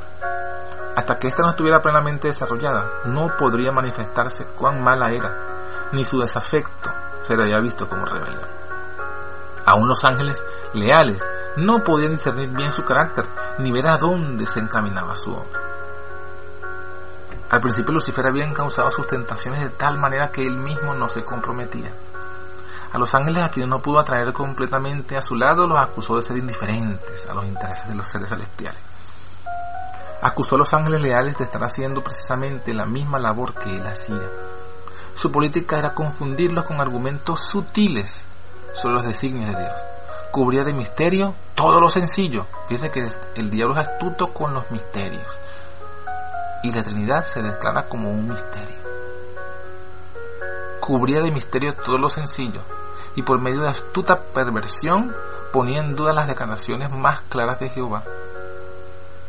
Hasta 0.95 1.19
que 1.19 1.29
ésta 1.29 1.43
no 1.43 1.51
estuviera 1.51 1.81
plenamente 1.81 2.29
desarrollada, 2.29 2.91
no 3.07 3.37
podría 3.37 3.73
manifestarse 3.73 4.45
cuán 4.45 4.83
mala 4.83 5.11
era, 5.11 5.35
ni 5.93 6.05
su 6.05 6.21
desafecto 6.21 6.93
sería 7.23 7.61
visto 7.61 7.89
como 7.89 8.05
rebelión. 8.05 8.49
Aún 9.67 9.89
los 9.89 10.03
ángeles 10.05 10.43
leales 10.73 11.23
no 11.57 11.83
podían 11.83 12.13
discernir 12.13 12.49
bien 12.51 12.73
su 12.73 12.85
carácter, 12.85 13.27
ni 13.59 13.71
ver 13.71 13.87
a 13.89 13.99
dónde 13.99 14.47
se 14.47 14.61
encaminaba 14.61 15.15
su 15.15 15.35
obra. 15.35 15.61
Al 17.51 17.61
principio 17.61 17.95
Lucifer 17.95 18.27
había 18.27 18.45
encauzado 18.45 18.91
sus 18.91 19.07
tentaciones 19.07 19.61
de 19.61 19.71
tal 19.71 19.99
manera 19.99 20.31
que 20.31 20.47
él 20.47 20.57
mismo 20.59 20.95
no 20.95 21.09
se 21.09 21.25
comprometía. 21.25 21.93
A 22.93 22.99
los 22.99 23.15
ángeles 23.15 23.43
a 23.43 23.51
quienes 23.51 23.69
no 23.69 23.83
pudo 23.83 24.01
atraer 24.01 24.33
completamente 24.33 25.17
a 25.17 25.23
su 25.23 25.35
lado 25.35 25.67
los 25.67 25.79
acusó 25.79 26.17
de 26.17 26.23
ser 26.23 26.39
indiferentes 26.39 27.27
a 27.27 27.35
los 27.35 27.45
intereses 27.45 27.89
de 27.89 27.95
los 27.95 28.09
seres 28.09 28.29
celestiales. 28.29 28.81
Acusó 30.23 30.57
a 30.57 30.59
los 30.59 30.75
ángeles 30.75 31.03
leales 31.03 31.37
de 31.37 31.45
estar 31.45 31.63
haciendo 31.63 32.03
precisamente 32.03 32.75
la 32.75 32.87
misma 32.87 33.19
labor 33.19 33.55
que 33.55 33.77
él 33.77 33.87
hacía. 33.87 34.31
Su 35.15 35.33
política 35.33 35.79
era 35.79 35.95
confundirlos 35.95 36.65
con 36.65 36.81
argumentos 36.81 37.41
sutiles 37.41 38.29
sobre 38.73 38.95
los 38.95 39.05
designios 39.05 39.55
de 39.55 39.61
Dios. 39.61 39.81
Cubría 40.31 40.63
de 40.63 40.73
misterio 40.73 41.35
todo 41.55 41.81
lo 41.81 41.89
sencillo. 41.89 42.47
Fíjense 42.69 42.91
que 42.91 43.09
el 43.35 43.51
diablo 43.51 43.75
es 43.75 43.89
astuto 43.89 44.33
con 44.33 44.55
los 44.55 44.71
misterios 44.71 45.39
y 46.63 46.73
la 46.73 46.83
Trinidad 46.83 47.25
se 47.25 47.43
declara 47.43 47.89
como 47.89 48.11
un 48.11 48.29
misterio. 48.29 48.77
Cubría 50.81 51.21
de 51.21 51.31
misterio 51.31 51.75
todo 51.75 51.99
lo 51.99 52.09
sencillo 52.09 52.63
y 53.15 53.23
por 53.23 53.41
medio 53.41 53.63
de 53.63 53.69
astuta 53.69 54.23
perversión 54.23 55.15
ponía 55.53 55.81
en 55.81 55.97
duda 55.97 56.13
las 56.13 56.27
declaraciones 56.27 56.91
más 56.91 57.23
claras 57.23 57.61
de 57.61 57.71
Jehová. 57.71 58.05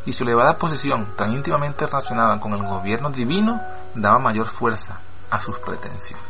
Y 0.06 0.12
su 0.12 0.24
elevada 0.24 0.56
posición, 0.56 1.14
tan 1.16 1.32
íntimamente 1.32 1.86
relacionada 1.86 2.40
con 2.40 2.54
el 2.54 2.62
gobierno 2.62 3.10
divino, 3.10 3.60
daba 3.94 4.18
mayor 4.18 4.46
fuerza 4.46 5.00
a 5.30 5.40
sus 5.40 5.58
pretensiones. 5.58 6.24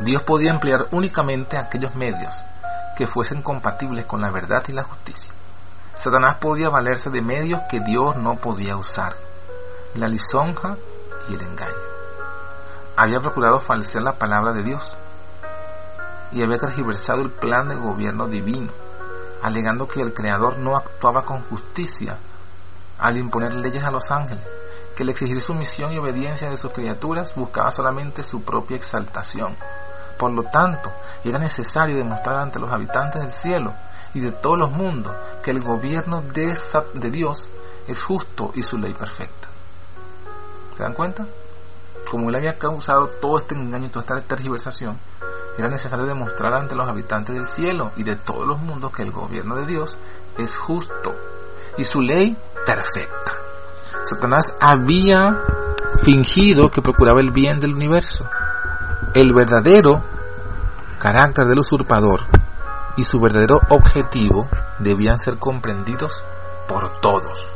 Dios 0.00 0.22
podía 0.22 0.50
emplear 0.50 0.86
únicamente 0.90 1.56
aquellos 1.56 1.94
medios 1.94 2.34
que 2.96 3.06
fuesen 3.06 3.42
compatibles 3.42 4.04
con 4.04 4.20
la 4.20 4.30
verdad 4.30 4.62
y 4.68 4.72
la 4.72 4.82
justicia. 4.82 5.32
Satanás 5.94 6.36
podía 6.36 6.68
valerse 6.68 7.10
de 7.10 7.22
medios 7.22 7.62
que 7.70 7.80
Dios 7.80 8.16
no 8.16 8.36
podía 8.36 8.76
usar, 8.76 9.16
la 9.94 10.08
lisonja 10.08 10.76
y 11.28 11.34
el 11.34 11.40
engaño. 11.40 11.74
Había 12.96 13.20
procurado 13.20 13.60
falsear 13.60 14.04
la 14.04 14.18
palabra 14.18 14.52
de 14.52 14.62
Dios 14.62 14.96
y 16.32 16.42
había 16.42 16.58
tergiversado 16.58 17.22
el 17.22 17.30
plan 17.30 17.68
de 17.68 17.76
gobierno 17.76 18.26
divino, 18.26 18.72
alegando 19.42 19.88
que 19.88 20.02
el 20.02 20.12
Creador 20.12 20.58
no 20.58 20.76
actuaba 20.76 21.24
con 21.24 21.42
justicia 21.44 22.18
al 22.98 23.16
imponer 23.16 23.54
leyes 23.54 23.84
a 23.84 23.90
los 23.90 24.10
ángeles, 24.10 24.44
que 24.96 25.02
el 25.02 25.10
exigir 25.10 25.40
sumisión 25.42 25.92
y 25.92 25.98
obediencia 25.98 26.48
de 26.48 26.56
sus 26.56 26.72
criaturas 26.72 27.34
buscaba 27.34 27.70
solamente 27.70 28.22
su 28.22 28.42
propia 28.42 28.78
exaltación. 28.78 29.54
Por 30.18 30.32
lo 30.32 30.44
tanto, 30.44 30.90
era 31.22 31.38
necesario 31.38 31.94
demostrar 31.94 32.36
ante 32.36 32.58
los 32.58 32.72
habitantes 32.72 33.20
del 33.20 33.30
cielo 33.30 33.74
y 34.14 34.20
de 34.20 34.32
todos 34.32 34.58
los 34.58 34.70
mundos 34.70 35.14
que 35.42 35.50
el 35.50 35.60
gobierno 35.60 36.22
de, 36.22 36.58
de 36.94 37.10
Dios 37.10 37.50
es 37.86 38.02
justo 38.02 38.52
y 38.54 38.62
su 38.62 38.78
ley 38.78 38.94
perfecta. 38.94 39.48
¿Se 40.74 40.82
dan 40.82 40.94
cuenta? 40.94 41.26
Como 42.10 42.30
él 42.30 42.36
había 42.36 42.58
causado 42.58 43.08
todo 43.08 43.36
este 43.36 43.54
engaño 43.54 43.86
y 43.86 43.90
toda 43.90 44.16
esta 44.16 44.20
tergiversación, 44.22 44.98
era 45.58 45.68
necesario 45.68 46.06
demostrar 46.06 46.54
ante 46.54 46.74
los 46.74 46.88
habitantes 46.88 47.34
del 47.34 47.46
cielo 47.46 47.92
y 47.96 48.02
de 48.02 48.16
todos 48.16 48.46
los 48.46 48.60
mundos 48.60 48.92
que 48.92 49.02
el 49.02 49.12
gobierno 49.12 49.56
de 49.56 49.66
Dios 49.66 49.98
es 50.38 50.56
justo 50.56 51.14
y 51.76 51.84
su 51.84 52.00
ley 52.00 52.36
perfecta. 52.64 53.45
Satanás 54.04 54.56
había 54.60 55.40
fingido 56.02 56.70
que 56.70 56.82
procuraba 56.82 57.20
el 57.20 57.30
bien 57.30 57.60
del 57.60 57.74
universo. 57.74 58.28
El 59.14 59.32
verdadero 59.32 60.04
carácter 60.98 61.46
del 61.46 61.60
usurpador 61.60 62.20
y 62.96 63.04
su 63.04 63.20
verdadero 63.20 63.60
objetivo 63.68 64.48
debían 64.78 65.18
ser 65.18 65.38
comprendidos 65.38 66.24
por 66.68 66.98
todos. 67.00 67.54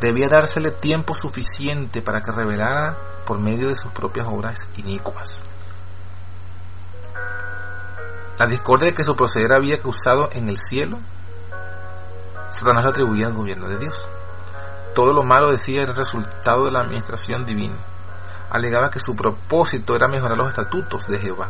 Debía 0.00 0.28
dársele 0.28 0.70
tiempo 0.70 1.14
suficiente 1.14 2.02
para 2.02 2.22
que 2.22 2.32
revelara 2.32 2.96
por 3.26 3.38
medio 3.38 3.68
de 3.68 3.74
sus 3.74 3.92
propias 3.92 4.26
obras 4.28 4.70
inicuas. 4.76 5.44
La 8.38 8.46
discordia 8.46 8.92
que 8.92 9.04
su 9.04 9.14
proceder 9.14 9.52
había 9.52 9.78
causado 9.78 10.30
en 10.32 10.48
el 10.48 10.56
cielo, 10.56 10.98
Satanás 12.48 12.86
atribuía 12.86 13.26
al 13.26 13.34
gobierno 13.34 13.68
de 13.68 13.76
Dios. 13.76 14.08
Todo 14.94 15.12
lo 15.12 15.22
malo 15.22 15.50
decía 15.50 15.82
era 15.82 15.92
el 15.92 15.96
resultado 15.96 16.64
de 16.64 16.72
la 16.72 16.80
administración 16.80 17.46
divina. 17.46 17.76
Alegaba 18.50 18.90
que 18.90 18.98
su 18.98 19.14
propósito 19.14 19.94
era 19.94 20.08
mejorar 20.08 20.36
los 20.36 20.48
estatutos 20.48 21.06
de 21.06 21.18
Jehová. 21.18 21.48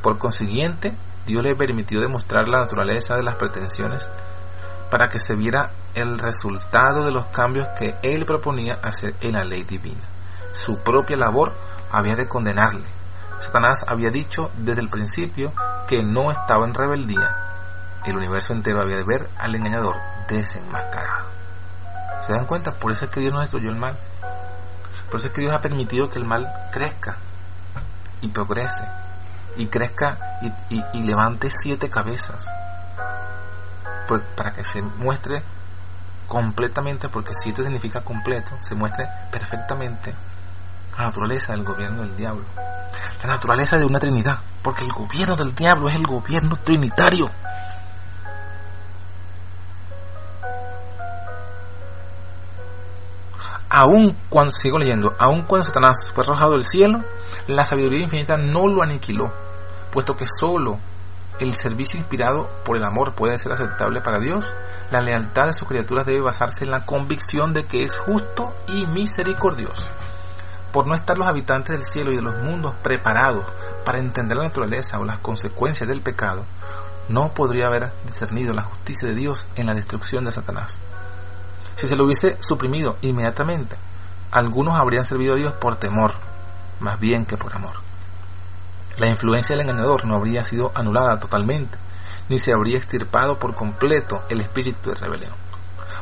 Por 0.00 0.18
consiguiente, 0.18 0.96
Dios 1.26 1.42
le 1.42 1.54
permitió 1.54 2.00
demostrar 2.00 2.48
la 2.48 2.58
naturaleza 2.58 3.14
de 3.14 3.22
las 3.22 3.36
pretensiones 3.36 4.10
para 4.90 5.08
que 5.08 5.18
se 5.18 5.34
viera 5.34 5.70
el 5.94 6.18
resultado 6.18 7.04
de 7.04 7.12
los 7.12 7.26
cambios 7.26 7.68
que 7.78 7.94
él 8.02 8.24
proponía 8.24 8.78
hacer 8.82 9.14
en 9.20 9.32
la 9.32 9.44
ley 9.44 9.64
divina. 9.64 10.02
Su 10.52 10.78
propia 10.78 11.16
labor 11.16 11.52
había 11.90 12.16
de 12.16 12.28
condenarle. 12.28 12.84
Satanás 13.38 13.84
había 13.86 14.10
dicho 14.10 14.50
desde 14.56 14.82
el 14.82 14.88
principio 14.88 15.52
que 15.86 16.02
no 16.02 16.30
estaba 16.30 16.66
en 16.66 16.74
rebeldía. 16.74 17.34
El 18.04 18.16
universo 18.16 18.52
entero 18.52 18.80
había 18.80 18.96
de 18.96 19.04
ver 19.04 19.28
al 19.38 19.54
engañador 19.54 19.96
desenmascarado. 20.28 21.31
¿Se 22.26 22.32
dan 22.32 22.46
cuenta? 22.46 22.72
Por 22.72 22.92
eso 22.92 23.06
es 23.06 23.10
que 23.10 23.20
Dios 23.20 23.32
no 23.32 23.40
destruyó 23.40 23.70
el 23.70 23.76
mal. 23.76 23.98
Por 25.10 25.18
eso 25.18 25.28
es 25.28 25.34
que 25.34 25.42
Dios 25.42 25.52
ha 25.52 25.60
permitido 25.60 26.08
que 26.08 26.18
el 26.18 26.24
mal 26.24 26.50
crezca 26.72 27.16
y 28.20 28.28
progrese 28.28 28.88
y 29.56 29.66
crezca 29.66 30.18
y, 30.70 31.02
levante 31.02 31.50
siete 31.50 31.88
cabezas 31.90 32.48
para 34.36 34.52
que 34.52 34.62
se 34.62 34.82
muestre 34.82 35.42
completamente, 36.26 37.08
porque 37.08 37.32
siete 37.34 37.62
significa 37.62 38.02
completo, 38.02 38.52
se 38.60 38.74
muestre 38.74 39.06
perfectamente 39.30 40.14
la 40.96 41.04
naturaleza 41.04 41.52
del 41.52 41.64
gobierno 41.64 42.02
del 42.02 42.16
diablo. 42.16 42.44
la 43.22 43.28
naturaleza 43.28 43.78
de 43.78 43.86
una 43.86 43.98
Trinidad, 43.98 44.38
porque 44.62 44.84
el 44.84 44.92
gobierno 44.92 45.36
del 45.36 45.54
diablo 45.54 45.88
es 45.88 45.96
el 45.96 46.06
gobierno 46.06 46.56
trinitario. 46.56 47.30
Aún 53.74 54.14
cuando, 54.28 54.50
sigo 54.50 54.78
leyendo, 54.78 55.16
aún 55.18 55.44
cuando 55.44 55.64
Satanás 55.64 56.12
fue 56.12 56.24
arrojado 56.24 56.52
del 56.52 56.62
cielo, 56.62 57.00
la 57.46 57.64
sabiduría 57.64 58.02
infinita 58.02 58.36
no 58.36 58.68
lo 58.68 58.82
aniquiló, 58.82 59.32
puesto 59.90 60.14
que 60.14 60.26
solo 60.26 60.78
el 61.40 61.54
servicio 61.54 61.98
inspirado 61.98 62.50
por 62.66 62.76
el 62.76 62.84
amor 62.84 63.14
puede 63.14 63.38
ser 63.38 63.50
aceptable 63.52 64.02
para 64.02 64.18
Dios, 64.18 64.54
la 64.90 65.00
lealtad 65.00 65.46
de 65.46 65.54
sus 65.54 65.66
criaturas 65.66 66.04
debe 66.04 66.20
basarse 66.20 66.66
en 66.66 66.70
la 66.70 66.84
convicción 66.84 67.54
de 67.54 67.64
que 67.64 67.82
es 67.82 67.96
justo 67.96 68.52
y 68.68 68.84
misericordioso. 68.88 69.88
Por 70.70 70.86
no 70.86 70.94
estar 70.94 71.16
los 71.16 71.26
habitantes 71.26 71.74
del 71.74 71.86
cielo 71.86 72.12
y 72.12 72.16
de 72.16 72.22
los 72.22 72.42
mundos 72.42 72.74
preparados 72.82 73.46
para 73.86 73.96
entender 73.96 74.36
la 74.36 74.44
naturaleza 74.44 74.98
o 74.98 75.04
las 75.06 75.20
consecuencias 75.20 75.88
del 75.88 76.02
pecado, 76.02 76.44
no 77.08 77.32
podría 77.32 77.68
haber 77.68 77.90
discernido 78.04 78.52
la 78.52 78.64
justicia 78.64 79.08
de 79.08 79.14
Dios 79.14 79.46
en 79.54 79.64
la 79.64 79.72
destrucción 79.72 80.26
de 80.26 80.30
Satanás. 80.30 80.82
Si 81.76 81.86
se 81.86 81.96
lo 81.96 82.04
hubiese 82.04 82.36
suprimido 82.40 82.96
inmediatamente, 83.00 83.76
algunos 84.30 84.74
habrían 84.78 85.04
servido 85.04 85.34
a 85.34 85.36
Dios 85.36 85.52
por 85.54 85.76
temor, 85.76 86.12
más 86.80 86.98
bien 86.98 87.26
que 87.26 87.36
por 87.36 87.54
amor. 87.54 87.76
La 88.98 89.08
influencia 89.08 89.56
del 89.56 89.66
engañador 89.66 90.04
no 90.06 90.14
habría 90.14 90.44
sido 90.44 90.70
anulada 90.74 91.18
totalmente, 91.18 91.78
ni 92.28 92.38
se 92.38 92.52
habría 92.52 92.76
extirpado 92.76 93.38
por 93.38 93.54
completo 93.54 94.22
el 94.28 94.40
espíritu 94.40 94.90
de 94.90 94.96
rebelión. 94.96 95.41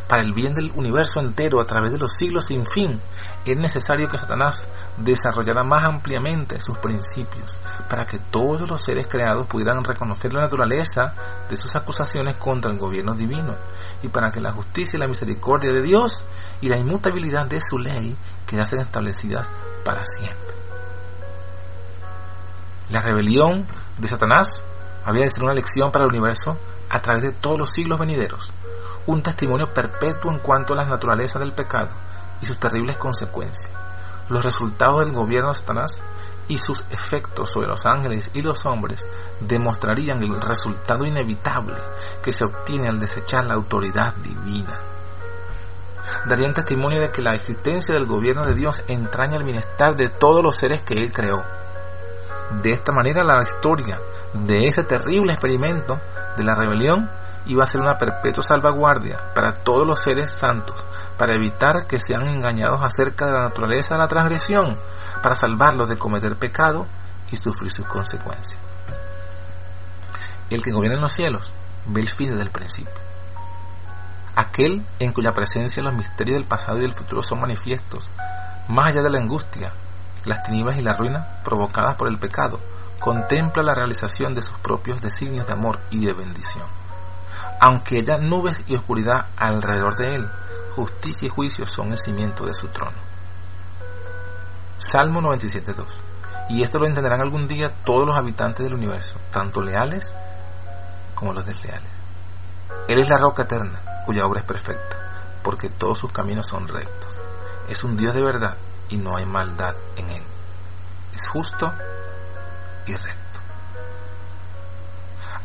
Para 0.09 0.23
el 0.23 0.33
bien 0.33 0.55
del 0.55 0.73
universo 0.75 1.21
entero 1.21 1.61
a 1.61 1.65
través 1.65 1.93
de 1.93 1.99
los 1.99 2.13
siglos 2.13 2.47
sin 2.47 2.65
fin, 2.67 3.01
es 3.45 3.57
necesario 3.57 4.09
que 4.09 4.19
Satanás 4.19 4.69
desarrollara 4.97 5.63
más 5.63 5.85
ampliamente 5.85 6.61
sus 6.61 6.79
principios, 6.79 7.59
para 7.89 8.07
que 8.07 8.19
todos 8.19 8.69
los 8.69 8.83
seres 8.83 9.07
creados 9.07 9.47
pudieran 9.47 9.85
reconocer 9.85 10.33
la 10.33 10.41
naturaleza 10.41 11.15
de 11.49 11.57
sus 11.57 11.75
acusaciones 11.77 12.37
contra 12.37 12.71
el 12.71 12.79
gobierno 12.79 13.15
divino, 13.15 13.57
y 14.03 14.09
para 14.09 14.31
que 14.31 14.41
la 14.41 14.53
justicia 14.53 14.97
y 14.97 15.01
la 15.01 15.09
misericordia 15.09 15.73
de 15.73 15.83
Dios 15.83 16.25
y 16.61 16.69
la 16.69 16.79
inmutabilidad 16.79 17.47
de 17.47 17.61
su 17.61 17.79
ley 17.79 18.17
quedasen 18.47 18.81
establecidas 18.81 19.49
para 19.85 20.05
siempre. 20.05 20.55
La 22.91 23.01
rebelión 23.01 23.67
de 23.99 24.09
Satanás 24.09 24.65
había 25.05 25.23
de 25.23 25.31
ser 25.31 25.45
una 25.45 25.55
lección 25.55 25.93
para 25.93 26.05
el 26.05 26.11
universo 26.11 26.59
a 26.89 27.01
través 27.01 27.23
de 27.23 27.33
todos 27.33 27.59
los 27.59 27.71
siglos 27.71 27.99
venideros, 27.99 28.53
un 29.07 29.23
testimonio 29.23 29.73
perpetuo 29.73 30.31
en 30.31 30.39
cuanto 30.39 30.73
a 30.73 30.77
la 30.77 30.85
naturaleza 30.85 31.39
del 31.39 31.53
pecado 31.53 31.95
y 32.41 32.47
sus 32.47 32.59
terribles 32.59 32.97
consecuencias, 32.97 33.73
los 34.29 34.45
resultados 34.45 35.01
del 35.01 35.13
gobierno 35.13 35.49
de 35.49 35.55
Satanás 35.55 36.03
y 36.49 36.59
sus 36.59 36.81
efectos 36.91 37.51
sobre 37.51 37.69
los 37.69 37.87
ángeles 37.87 38.31
y 38.35 38.43
los 38.43 38.67
hombres 38.67 39.07
demostrarían 39.41 40.23
el 40.23 40.41
resultado 40.41 41.05
inevitable 41.05 41.77
que 42.23 42.33
se 42.33 42.45
obtiene 42.45 42.89
al 42.89 42.99
desechar 42.99 43.47
la 43.47 43.55
autoridad 43.55 44.15
divina. 44.17 44.81
Darían 46.27 46.55
testimonio 46.55 47.01
de 47.01 47.11
que 47.11 47.23
la 47.23 47.35
existencia 47.35 47.95
del 47.95 48.07
gobierno 48.07 48.45
de 48.45 48.55
Dios 48.55 48.83
entraña 48.89 49.37
el 49.37 49.45
bienestar 49.45 49.97
de 49.97 50.09
todos 50.09 50.43
los 50.43 50.57
seres 50.57 50.81
que 50.81 50.95
Él 50.95 51.13
creó 51.13 51.43
de 52.63 52.71
esta 52.71 52.93
manera 52.93 53.23
la 53.23 53.43
historia 53.43 54.01
de 54.33 54.67
ese 54.67 54.83
terrible 54.83 55.33
experimento 55.33 56.01
de 56.37 56.45
la 56.45 56.55
rebelión 56.55 57.09
iba 57.47 57.65
a 57.65 57.67
ser 57.67 57.81
una 57.81 57.99
perpetua 57.99 58.43
salvaguardia 58.43 59.33
para 59.35 59.53
todos 59.55 59.87
los 59.87 60.03
seres 60.03 60.31
santos, 60.31 60.85
para 61.17 61.35
evitar 61.35 61.87
que 61.87 61.99
sean 61.99 62.29
engañados 62.29 62.83
acerca 62.83 63.27
de 63.27 63.33
la 63.33 63.43
naturaleza 63.43 63.95
de 63.95 64.01
la 64.01 64.09
transgresión, 64.09 64.79
para 65.23 65.35
salvarlos 65.35 65.89
de 65.89 65.99
cometer 65.99 66.37
pecado 66.37 66.87
y 67.31 67.37
sufrir 67.37 67.71
sus 67.71 67.87
consecuencias. 67.87 68.59
El 70.51 70.63
que 70.63 70.73
gobierna 70.73 70.97
en 70.97 71.03
los 71.03 71.13
cielos 71.13 71.55
ve 71.87 72.01
el 72.01 72.09
fin 72.09 72.31
desde 72.31 72.43
el 72.43 72.51
principio. 72.51 72.93
Aquel 74.37 74.85
en 74.99 75.13
cuya 75.13 75.33
presencia 75.33 75.83
los 75.83 75.95
misterios 75.95 76.39
del 76.39 76.49
pasado 76.49 76.79
y 76.79 76.83
del 76.83 76.93
futuro 76.93 77.23
son 77.23 77.41
manifiestos, 77.41 78.09
más 78.69 78.87
allá 78.87 79.03
de 79.03 79.11
la 79.11 79.19
angustia, 79.19 79.73
las 80.25 80.43
tinieblas 80.43 80.79
y 80.79 80.83
la 80.83 80.97
ruina 80.97 81.41
provocadas 81.45 81.95
por 81.97 82.09
el 82.09 82.19
pecado, 82.19 82.61
contempla 82.99 83.63
la 83.63 83.75
realización 83.75 84.35
de 84.35 84.43
sus 84.43 84.59
propios 84.59 85.01
designios 85.01 85.47
de 85.47 85.55
amor 85.55 85.81
y 85.91 86.05
de 86.05 86.13
bendición. 86.13 86.80
Aunque 87.61 87.99
haya 87.99 88.17
nubes 88.17 88.65
y 88.67 88.75
oscuridad 88.75 89.27
alrededor 89.37 89.95
de 89.95 90.15
él, 90.15 90.31
justicia 90.75 91.27
y 91.27 91.29
juicio 91.29 91.67
son 91.67 91.91
el 91.91 91.99
cimiento 91.99 92.47
de 92.47 92.55
su 92.55 92.69
trono. 92.69 92.97
Salmo 94.79 95.21
97.2. 95.21 95.99
Y 96.49 96.63
esto 96.63 96.79
lo 96.79 96.87
entenderán 96.87 97.21
algún 97.21 97.47
día 97.47 97.71
todos 97.85 98.07
los 98.07 98.17
habitantes 98.17 98.65
del 98.65 98.73
universo, 98.73 99.19
tanto 99.31 99.61
leales 99.61 100.15
como 101.15 101.35
los 101.35 101.45
desleales. 101.45 101.91
Él 102.89 102.99
es 102.99 103.11
la 103.11 103.19
roca 103.19 103.43
eterna, 103.43 103.83
cuya 104.07 104.25
obra 104.25 104.41
es 104.41 104.47
perfecta, 104.47 105.39
porque 105.43 105.69
todos 105.69 105.99
sus 105.99 106.11
caminos 106.11 106.47
son 106.47 106.67
rectos. 106.67 107.21
Es 107.69 107.85
un 107.85 107.95
Dios 107.95 108.15
de 108.15 108.23
verdad 108.23 108.57
y 108.89 108.97
no 108.97 109.17
hay 109.17 109.27
maldad 109.27 109.77
en 109.97 110.09
él. 110.09 110.23
Es 111.13 111.29
justo 111.29 111.71
y 112.87 112.95
recto. 112.95 113.41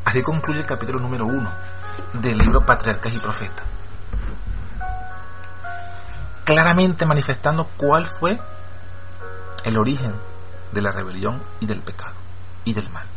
Así 0.05 0.21
concluye 0.21 0.61
el 0.61 0.65
capítulo 0.65 0.99
número 0.99 1.25
uno 1.25 1.51
del 2.21 2.37
libro 2.37 2.65
Patriarcas 2.65 3.13
y 3.13 3.19
Profetas. 3.19 3.65
Claramente 6.43 7.05
manifestando 7.05 7.67
cuál 7.77 8.05
fue 8.05 8.39
el 9.63 9.77
origen 9.77 10.13
de 10.71 10.81
la 10.81 10.91
rebelión 10.91 11.41
y 11.59 11.65
del 11.65 11.81
pecado 11.81 12.15
y 12.63 12.73
del 12.73 12.89
mal. 12.91 13.07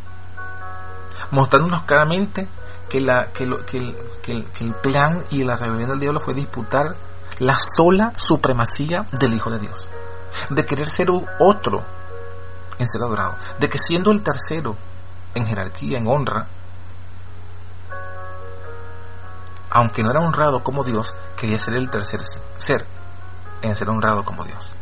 Mostrándonos 1.31 1.83
claramente 1.83 2.47
que, 2.87 3.01
la, 3.01 3.31
que, 3.31 3.43
el, 3.43 3.65
que 4.23 4.63
el 4.63 4.75
plan 4.75 5.25
y 5.29 5.43
la 5.43 5.55
rebelión 5.55 5.89
del 5.89 5.99
diablo 5.99 6.19
fue 6.19 6.33
disputar 6.33 6.95
la 7.37 7.57
sola 7.57 8.13
supremacía 8.15 9.05
del 9.11 9.33
Hijo 9.33 9.51
de 9.51 9.59
Dios 9.59 9.89
de 10.49 10.65
querer 10.65 10.87
ser 10.87 11.09
otro 11.39 11.83
en 12.77 12.87
ser 12.87 13.01
adorado, 13.03 13.37
de 13.59 13.69
que 13.69 13.77
siendo 13.77 14.11
el 14.11 14.23
tercero 14.23 14.77
en 15.35 15.45
jerarquía, 15.45 15.97
en 15.97 16.07
honra, 16.07 16.47
aunque 19.69 20.03
no 20.03 20.11
era 20.11 20.21
honrado 20.21 20.63
como 20.63 20.83
Dios, 20.83 21.15
quería 21.35 21.59
ser 21.59 21.75
el 21.75 21.89
tercer 21.89 22.21
ser 22.57 22.85
en 23.61 23.75
ser 23.75 23.89
honrado 23.89 24.23
como 24.23 24.43
Dios. 24.43 24.73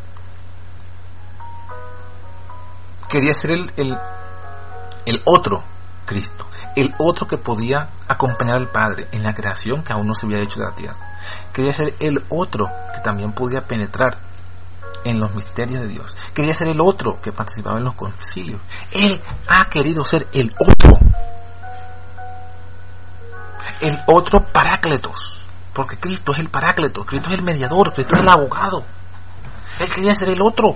Quería 3.10 3.34
ser 3.34 3.52
el, 3.52 3.72
el, 3.78 3.98
el 5.06 5.22
otro 5.26 5.64
Cristo, 6.06 6.46
el 6.76 6.94
otro 7.00 7.28
que 7.28 7.38
podía 7.38 7.90
acompañar 8.08 8.56
al 8.56 8.72
Padre 8.72 9.08
en 9.12 9.24
la 9.24 9.34
creación 9.34 9.84
que 9.84 9.94
aún 9.94 10.08
no 10.08 10.14
se 10.14 10.26
había 10.26 10.40
hecho 10.40 10.60
de 10.60 10.66
la 10.66 10.76
tierra. 10.76 11.20
Quería 11.54 11.74
ser 11.74 11.96
el 12.00 12.24
otro 12.30 12.68
que 12.94 13.02
también 13.02 13.34
podía 13.34 13.62
penetrar 13.62 14.18
en 15.04 15.20
los 15.20 15.34
misterios 15.34 15.82
de 15.82 15.88
Dios. 15.88 16.16
Quería 16.34 16.56
ser 16.56 16.68
el 16.68 16.82
otro 16.82 17.20
que 17.22 17.32
participaba 17.32 17.78
en 17.78 17.86
los 17.86 17.96
concilios. 17.96 18.62
Él 18.92 19.20
ha 19.48 19.70
querido 19.70 20.04
ser 20.04 20.28
el 20.34 20.54
otro. 20.60 20.98
El 23.82 23.98
otro 24.08 24.44
parácletos. 24.44 25.48
Porque 25.74 26.00
Cristo 26.00 26.32
es 26.34 26.40
el 26.40 26.50
parácleto, 26.50 27.06
Cristo 27.06 27.30
es 27.30 27.36
el 27.36 27.44
mediador, 27.44 27.94
Cristo 27.94 28.16
es 28.16 28.22
el 28.22 28.30
abogado. 28.30 28.84
Él 29.80 29.92
quería 29.92 30.16
ser 30.16 30.30
el 30.30 30.42
otro. 30.42 30.76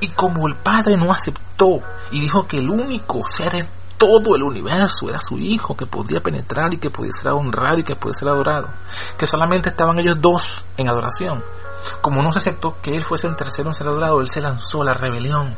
Y 0.00 0.08
como 0.08 0.48
el 0.48 0.56
Padre 0.56 0.96
no 0.96 1.12
aceptó 1.12 1.80
y 2.10 2.20
dijo 2.20 2.46
que 2.46 2.58
el 2.58 2.70
único 2.70 3.22
ser 3.28 3.54
en 3.54 3.68
todo 3.98 4.34
el 4.34 4.42
universo 4.42 5.08
era 5.08 5.20
su 5.20 5.38
Hijo, 5.38 5.76
que 5.76 5.86
podía 5.86 6.20
penetrar 6.20 6.74
y 6.74 6.78
que 6.78 6.90
podía 6.90 7.12
ser 7.12 7.30
honrado 7.32 7.78
y 7.78 7.84
que 7.84 7.94
podía 7.94 8.14
ser 8.14 8.28
adorado, 8.28 8.68
que 9.16 9.26
solamente 9.26 9.68
estaban 9.68 9.96
ellos 10.00 10.16
dos 10.20 10.64
en 10.76 10.88
adoración, 10.88 11.44
como 12.00 12.20
no 12.20 12.32
se 12.32 12.38
aceptó 12.38 12.80
que 12.80 12.96
él 12.96 13.04
fuese 13.04 13.28
el 13.28 13.36
tercero 13.36 13.68
en 13.68 13.74
ser 13.74 13.86
adorado, 13.86 14.20
él 14.20 14.28
se 14.28 14.40
lanzó 14.40 14.82
a 14.82 14.86
la 14.86 14.92
rebelión. 14.92 15.54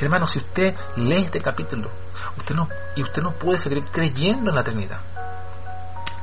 Hermano, 0.00 0.26
si 0.26 0.38
usted 0.38 0.74
lee 0.96 1.22
este 1.22 1.40
capítulo, 1.40 1.90
usted 2.36 2.54
no, 2.54 2.68
y 2.96 3.02
usted 3.02 3.22
no 3.22 3.32
puede 3.32 3.58
seguir 3.58 3.84
creyendo 3.86 4.50
en 4.50 4.56
la 4.56 4.64
Trinidad. 4.64 5.00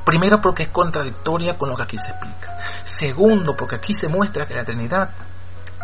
Primero 0.04 0.40
porque 0.40 0.64
es 0.64 0.70
contradictoria 0.70 1.56
con 1.56 1.68
lo 1.68 1.76
que 1.76 1.82
aquí 1.82 1.98
se 1.98 2.10
explica. 2.10 2.56
Segundo 2.84 3.56
porque 3.56 3.76
aquí 3.76 3.94
se 3.94 4.08
muestra 4.08 4.46
que 4.46 4.54
la 4.54 4.64
Trinidad 4.64 5.10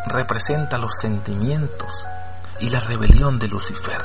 representa 0.06 0.78
los 0.78 0.94
sentimientos 0.98 2.04
y 2.60 2.70
la 2.70 2.80
rebelión 2.80 3.38
de 3.38 3.48
Lucifer. 3.48 4.02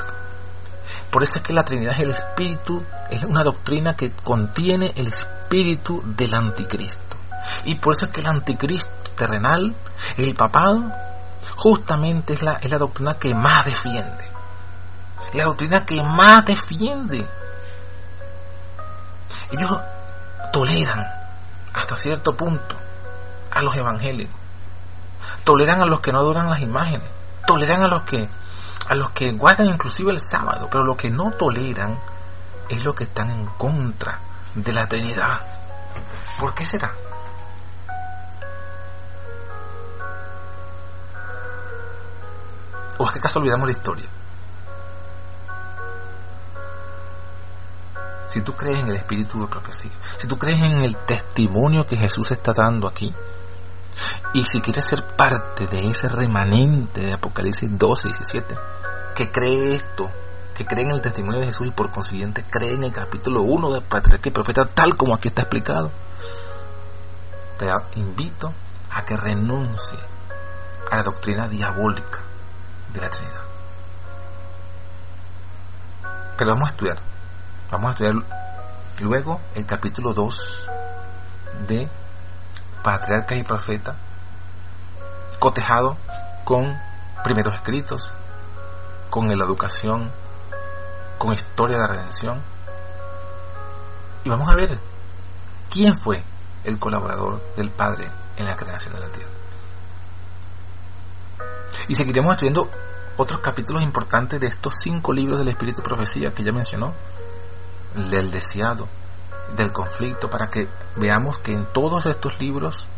Por 1.10 1.22
eso 1.22 1.38
es 1.38 1.44
que 1.44 1.52
la 1.52 1.64
Trinidad 1.64 1.94
es 1.94 2.00
el 2.00 2.10
espíritu, 2.10 2.84
es 3.10 3.22
una 3.24 3.44
doctrina 3.44 3.94
que 3.94 4.12
contiene 4.12 4.92
el 4.96 5.08
espíritu 5.08 6.02
del 6.04 6.34
anticristo. 6.34 7.16
Y 7.64 7.76
por 7.76 7.94
eso 7.94 8.06
es 8.06 8.12
que 8.12 8.20
el 8.20 8.26
anticristo 8.26 8.92
terrenal, 9.14 9.74
el 10.16 10.34
papado, 10.34 10.92
justamente 11.62 12.32
es 12.32 12.42
la, 12.42 12.54
es 12.54 12.68
la 12.68 12.78
doctrina 12.78 13.16
que 13.18 13.32
más 13.36 13.64
defiende. 13.64 14.28
La 15.34 15.44
doctrina 15.44 15.86
que 15.86 16.02
más 16.02 16.44
defiende. 16.44 17.30
Ellos 19.52 19.70
toleran 20.52 21.06
hasta 21.72 21.96
cierto 21.96 22.36
punto 22.36 22.74
a 23.52 23.62
los 23.62 23.76
evangélicos. 23.76 24.36
Toleran 25.44 25.80
a 25.80 25.86
los 25.86 26.00
que 26.00 26.10
no 26.10 26.18
adoran 26.18 26.50
las 26.50 26.60
imágenes. 26.60 27.08
toleran 27.46 27.82
a 27.82 27.88
los 27.88 28.02
que 28.02 28.28
a 28.88 28.94
los 28.96 29.10
que 29.10 29.30
guardan 29.30 29.68
inclusive 29.68 30.10
el 30.10 30.20
sábado, 30.20 30.68
pero 30.68 30.82
lo 30.82 30.96
que 30.96 31.10
no 31.10 31.30
toleran 31.30 31.96
es 32.68 32.84
lo 32.84 32.92
que 32.92 33.04
están 33.04 33.30
en 33.30 33.46
contra 33.46 34.18
de 34.56 34.72
la 34.72 34.88
Trinidad. 34.88 35.40
¿Por 36.40 36.54
qué 36.54 36.64
será? 36.64 36.92
¿O 42.98 43.04
es 43.04 43.10
que 43.12 43.18
acaso 43.18 43.38
olvidamos 43.38 43.66
la 43.66 43.72
historia? 43.72 44.08
Si 48.28 48.40
tú 48.40 48.54
crees 48.54 48.78
en 48.78 48.88
el 48.88 48.96
espíritu 48.96 49.40
de 49.40 49.46
profecía, 49.46 49.90
si 50.16 50.26
tú 50.26 50.38
crees 50.38 50.60
en 50.62 50.80
el 50.80 50.96
testimonio 50.96 51.84
que 51.84 51.96
Jesús 51.96 52.30
está 52.30 52.52
dando 52.54 52.88
aquí, 52.88 53.14
y 54.32 54.44
si 54.44 54.62
quieres 54.62 54.86
ser 54.86 55.04
parte 55.04 55.66
de 55.66 55.90
ese 55.90 56.08
remanente 56.08 57.02
de 57.02 57.12
Apocalipsis 57.12 57.68
12, 57.78 58.08
17, 58.08 58.56
que 59.14 59.30
cree 59.30 59.74
esto, 59.74 60.10
que 60.54 60.64
cree 60.64 60.84
en 60.84 60.92
el 60.92 61.02
testimonio 61.02 61.40
de 61.40 61.46
Jesús 61.46 61.66
y 61.66 61.72
por 61.72 61.90
consiguiente 61.90 62.44
cree 62.48 62.74
en 62.74 62.84
el 62.84 62.92
capítulo 62.92 63.42
1 63.42 63.70
del 63.70 63.82
patriarca 63.82 64.30
y 64.30 64.32
profeta 64.32 64.64
tal 64.64 64.96
como 64.96 65.14
aquí 65.14 65.28
está 65.28 65.42
explicado, 65.42 65.90
te 67.58 67.70
invito 67.96 68.52
a 68.90 69.04
que 69.04 69.16
renuncie 69.16 69.98
a 70.90 70.96
la 70.96 71.02
doctrina 71.02 71.48
diabólica 71.48 72.21
de 72.92 73.00
la 73.00 73.10
Trinidad. 73.10 73.42
Pero 76.36 76.50
vamos 76.50 76.68
a 76.68 76.72
estudiar 76.72 77.12
Vamos 77.72 77.88
a 77.88 77.90
estudiar 77.92 78.14
luego 79.00 79.40
el 79.54 79.64
capítulo 79.64 80.12
2 80.12 80.68
de 81.66 81.88
Patriarcas 82.82 83.38
y 83.38 83.42
Profetas, 83.44 83.96
cotejado 85.38 85.96
con 86.44 86.78
primeros 87.24 87.54
escritos, 87.54 88.12
con 89.08 89.26
la 89.26 89.42
educación, 89.42 90.12
con 91.16 91.32
historia 91.32 91.78
de 91.78 91.82
la 91.82 91.88
redención. 91.88 92.42
Y 94.24 94.28
vamos 94.28 94.50
a 94.50 94.54
ver 94.54 94.78
quién 95.70 95.96
fue 95.96 96.22
el 96.64 96.78
colaborador 96.78 97.40
del 97.56 97.70
Padre 97.70 98.10
en 98.36 98.44
la 98.44 98.54
creación 98.54 98.92
de 98.92 99.00
la 99.00 99.08
tierra. 99.08 99.32
Y 101.88 101.94
seguiremos 101.94 102.32
estudiando 102.32 102.70
otros 103.16 103.40
capítulos 103.40 103.82
importantes 103.82 104.40
de 104.40 104.46
estos 104.46 104.74
cinco 104.82 105.12
libros 105.12 105.38
del 105.38 105.48
Espíritu 105.48 105.78
de 105.78 105.88
Profecía 105.88 106.32
que 106.32 106.44
ya 106.44 106.52
mencionó, 106.52 106.94
del 107.94 108.30
deseado, 108.30 108.88
del 109.56 109.72
conflicto, 109.72 110.30
para 110.30 110.48
que 110.48 110.68
veamos 110.96 111.38
que 111.38 111.52
en 111.52 111.66
todos 111.66 112.06
estos 112.06 112.40
libros 112.40 112.88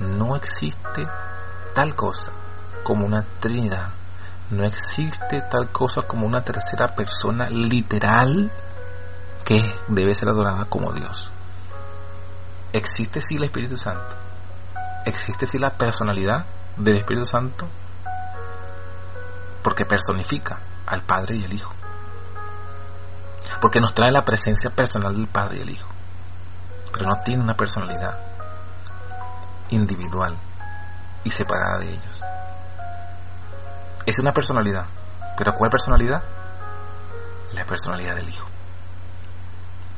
no 0.00 0.36
existe 0.36 1.06
tal 1.74 1.94
cosa 1.94 2.32
como 2.82 3.06
una 3.06 3.22
Trinidad, 3.22 3.90
no 4.50 4.64
existe 4.64 5.42
tal 5.42 5.70
cosa 5.70 6.02
como 6.02 6.26
una 6.26 6.42
tercera 6.42 6.94
persona 6.94 7.46
literal 7.46 8.50
que 9.44 9.64
debe 9.88 10.14
ser 10.14 10.28
adorada 10.28 10.66
como 10.66 10.92
Dios. 10.92 11.32
Existe 12.72 13.20
sí 13.20 13.36
el 13.36 13.44
Espíritu 13.44 13.76
Santo, 13.76 14.14
existe 15.06 15.46
sí 15.46 15.58
la 15.58 15.70
personalidad 15.70 16.46
del 16.76 16.96
Espíritu 16.96 17.24
Santo, 17.24 17.66
porque 19.68 19.84
personifica 19.84 20.58
al 20.86 21.02
Padre 21.02 21.36
y 21.36 21.44
al 21.44 21.52
Hijo 21.52 21.74
porque 23.60 23.80
nos 23.80 23.92
trae 23.92 24.10
la 24.10 24.24
presencia 24.24 24.70
personal 24.70 25.14
del 25.14 25.28
Padre 25.28 25.58
y 25.58 25.62
el 25.62 25.70
Hijo, 25.70 25.88
pero 26.92 27.06
no 27.06 27.16
tiene 27.24 27.42
una 27.42 27.56
personalidad 27.56 28.18
individual 29.70 30.36
y 31.24 31.30
separada 31.30 31.78
de 31.78 31.90
ellos. 31.90 32.24
Es 34.06 34.18
una 34.18 34.32
personalidad, 34.32 34.86
pero 35.36 35.52
¿cuál 35.54 35.70
personalidad? 35.70 36.22
La 37.52 37.66
personalidad 37.66 38.14
del 38.14 38.28
Hijo. 38.28 38.46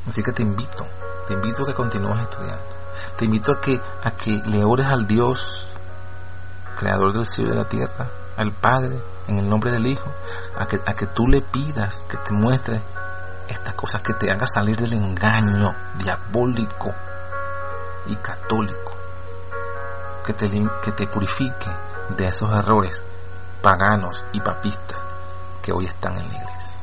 Así 0.07 0.23
que 0.23 0.31
te 0.31 0.43
invito, 0.43 0.87
te 1.27 1.33
invito 1.33 1.63
a 1.63 1.67
que 1.67 1.73
continúes 1.73 2.19
estudiando. 2.21 2.81
Te 3.15 3.25
invito 3.25 3.53
a 3.53 3.61
que, 3.61 3.79
a 4.03 4.11
que 4.11 4.31
le 4.45 4.65
ores 4.65 4.87
al 4.87 5.07
Dios, 5.07 5.67
creador 6.77 7.13
del 7.13 7.25
cielo 7.25 7.51
y 7.51 7.55
de 7.55 7.63
la 7.63 7.69
tierra, 7.69 8.09
al 8.35 8.51
Padre, 8.51 8.99
en 9.31 9.39
el 9.39 9.49
nombre 9.49 9.71
del 9.71 9.87
Hijo, 9.87 10.11
a 10.57 10.65
que, 10.67 10.79
a 10.85 10.93
que 10.93 11.07
tú 11.07 11.27
le 11.27 11.41
pidas 11.41 12.03
que 12.07 12.17
te 12.17 12.33
muestre 12.33 12.81
estas 13.47 13.73
cosas 13.73 14.01
que 14.01 14.13
te 14.13 14.31
hagan 14.31 14.47
salir 14.47 14.77
del 14.77 14.93
engaño 14.93 15.73
diabólico 15.97 16.93
y 18.05 18.15
católico, 18.17 18.97
que 20.23 20.33
te, 20.33 20.49
que 20.83 20.91
te 20.91 21.07
purifique 21.07 21.69
de 22.09 22.27
esos 22.27 22.51
errores 22.53 23.03
paganos 23.61 24.25
y 24.33 24.41
papistas 24.41 24.99
que 25.61 25.71
hoy 25.71 25.85
están 25.85 26.17
en 26.17 26.27
la 26.27 26.35
iglesia. 26.35 26.79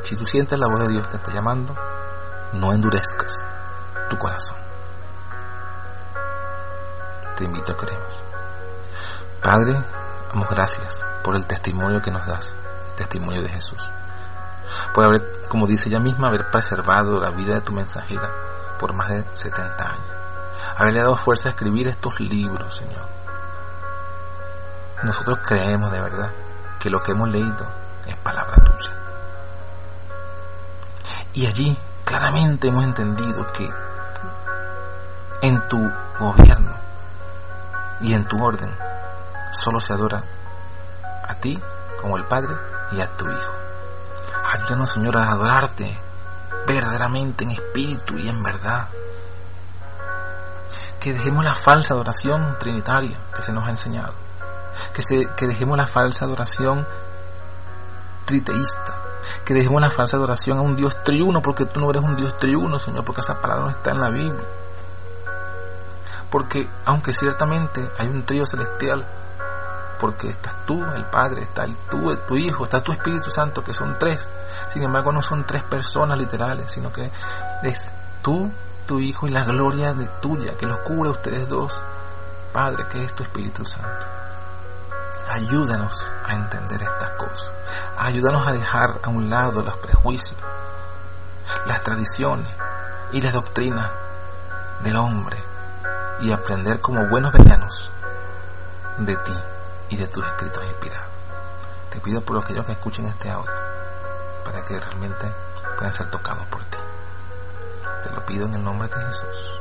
Si 0.00 0.16
tú 0.16 0.24
sientes 0.24 0.58
la 0.58 0.68
voz 0.68 0.80
de 0.80 0.88
Dios 0.88 1.06
que 1.08 1.16
está 1.16 1.32
llamando, 1.32 1.74
no 2.52 2.72
endurezcas 2.72 3.48
tu 4.08 4.16
corazón. 4.18 4.56
Te 7.36 7.44
invito 7.44 7.72
a 7.72 7.76
creer. 7.76 8.25
Padre, 9.42 9.80
damos 10.28 10.48
gracias 10.48 11.04
por 11.22 11.36
el 11.36 11.46
testimonio 11.46 12.00
que 12.00 12.10
nos 12.10 12.26
das 12.26 12.56
testimonio 12.96 13.42
de 13.42 13.48
Jesús. 13.50 13.90
Por 14.92 15.04
haber, 15.04 15.46
como 15.48 15.66
dice 15.66 15.88
ella 15.88 16.00
misma, 16.00 16.28
haber 16.28 16.50
preservado 16.50 17.20
la 17.20 17.30
vida 17.30 17.54
de 17.54 17.60
tu 17.60 17.72
mensajera 17.72 18.28
por 18.80 18.94
más 18.94 19.08
de 19.10 19.24
70 19.32 19.84
años. 19.84 20.16
Haberle 20.76 21.00
dado 21.00 21.16
fuerza 21.16 21.48
a 21.48 21.52
escribir 21.52 21.86
estos 21.86 22.18
libros, 22.18 22.76
Señor. 22.76 23.06
Nosotros 25.02 25.38
creemos 25.46 25.92
de 25.92 26.00
verdad 26.00 26.30
que 26.80 26.90
lo 26.90 27.00
que 27.00 27.12
hemos 27.12 27.28
leído 27.28 27.66
es 28.06 28.16
palabra 28.16 28.56
tuya. 28.56 28.92
Y 31.34 31.46
allí 31.46 31.78
claramente 32.04 32.68
hemos 32.68 32.84
entendido 32.84 33.46
que 33.52 33.68
en 35.42 35.68
tu 35.68 35.92
gobierno 36.18 36.74
y 38.00 38.14
en 38.14 38.26
tu 38.26 38.42
orden 38.42 38.74
solo 39.56 39.80
se 39.80 39.92
adora 39.92 40.22
a 41.26 41.34
ti 41.40 41.60
como 42.00 42.16
el 42.16 42.24
Padre 42.24 42.54
y 42.92 43.00
a 43.00 43.16
tu 43.16 43.28
Hijo. 43.28 43.54
Ayúdanos, 44.52 44.90
Señor, 44.90 45.16
a 45.18 45.30
adorarte 45.30 45.98
verdaderamente 46.66 47.44
en 47.44 47.50
espíritu 47.52 48.16
y 48.18 48.28
en 48.28 48.42
verdad. 48.42 48.88
Que 51.00 51.12
dejemos 51.12 51.44
la 51.44 51.54
falsa 51.54 51.94
adoración 51.94 52.56
trinitaria 52.58 53.16
que 53.34 53.42
se 53.42 53.52
nos 53.52 53.66
ha 53.66 53.70
enseñado. 53.70 54.12
Que, 54.92 55.02
se, 55.02 55.26
que 55.36 55.46
dejemos 55.46 55.76
la 55.76 55.86
falsa 55.86 56.24
adoración 56.24 56.86
triteísta. 58.24 59.02
Que 59.44 59.54
dejemos 59.54 59.80
la 59.80 59.90
falsa 59.90 60.16
adoración 60.16 60.58
a 60.58 60.62
un 60.62 60.76
Dios 60.76 61.02
triuno, 61.02 61.42
porque 61.42 61.64
tú 61.64 61.80
no 61.80 61.90
eres 61.90 62.02
un 62.02 62.16
Dios 62.16 62.36
triuno, 62.36 62.78
Señor, 62.78 63.04
porque 63.04 63.20
esa 63.20 63.40
palabra 63.40 63.64
no 63.64 63.70
está 63.70 63.90
en 63.90 64.00
la 64.00 64.10
Biblia. 64.10 64.46
Porque 66.30 66.68
aunque 66.84 67.12
ciertamente 67.12 67.88
hay 67.98 68.08
un 68.08 68.24
trío 68.24 68.44
celestial, 68.44 69.06
porque 69.98 70.28
estás 70.28 70.64
tú, 70.64 70.82
el 70.84 71.04
Padre, 71.06 71.42
está 71.42 71.64
el 71.64 71.76
tú, 71.88 72.14
tu 72.26 72.36
Hijo, 72.36 72.64
está 72.64 72.82
tu 72.82 72.92
Espíritu 72.92 73.30
Santo, 73.30 73.62
que 73.62 73.72
son 73.72 73.98
tres. 73.98 74.28
Sin 74.68 74.82
embargo, 74.82 75.12
no 75.12 75.22
son 75.22 75.44
tres 75.44 75.62
personas 75.62 76.18
literales, 76.18 76.72
sino 76.72 76.92
que 76.92 77.10
es 77.62 77.86
tú, 78.22 78.50
tu 78.86 78.98
Hijo 78.98 79.26
y 79.26 79.30
la 79.30 79.44
gloria 79.44 79.92
de 79.92 80.06
tuya, 80.20 80.56
que 80.56 80.66
los 80.66 80.78
cubre 80.78 81.08
a 81.08 81.12
ustedes 81.12 81.48
dos, 81.48 81.82
Padre, 82.52 82.86
que 82.88 83.04
es 83.04 83.14
tu 83.14 83.22
Espíritu 83.22 83.64
Santo. 83.64 84.06
Ayúdanos 85.28 86.14
a 86.24 86.34
entender 86.34 86.82
estas 86.82 87.10
cosas. 87.12 87.52
Ayúdanos 87.98 88.46
a 88.46 88.52
dejar 88.52 89.00
a 89.02 89.08
un 89.08 89.28
lado 89.28 89.62
los 89.62 89.76
prejuicios, 89.78 90.38
las 91.66 91.82
tradiciones 91.82 92.48
y 93.12 93.20
las 93.20 93.32
doctrinas 93.32 93.90
del 94.82 94.96
hombre 94.96 95.36
y 96.20 96.32
aprender 96.32 96.80
como 96.80 97.08
buenos 97.08 97.32
veranos 97.32 97.92
de 98.98 99.16
ti 99.16 99.34
y 99.90 99.96
de 99.96 100.06
tus 100.08 100.24
escritos 100.26 100.64
inspirados. 100.64 101.08
Te 101.90 102.00
pido 102.00 102.20
por 102.20 102.38
aquellos 102.38 102.64
que 102.66 102.72
escuchen 102.72 103.06
este 103.06 103.30
audio, 103.30 103.52
para 104.44 104.62
que 104.62 104.78
realmente 104.78 105.32
puedan 105.76 105.92
ser 105.92 106.10
tocados 106.10 106.46
por 106.46 106.62
ti. 106.64 106.78
Te 108.02 108.10
lo 108.10 108.24
pido 108.26 108.46
en 108.46 108.54
el 108.54 108.64
nombre 108.64 108.88
de 108.88 109.04
Jesús. 109.06 109.60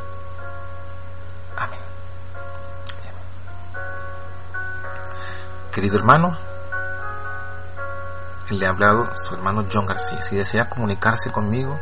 Amén. 1.56 1.80
Querido 5.72 5.98
hermano, 5.98 6.32
le 8.50 8.66
ha 8.66 8.70
hablado 8.70 9.16
su 9.16 9.34
hermano 9.34 9.66
John 9.72 9.86
García. 9.86 10.22
Si 10.22 10.36
desea 10.36 10.70
comunicarse 10.70 11.32
conmigo 11.32 11.80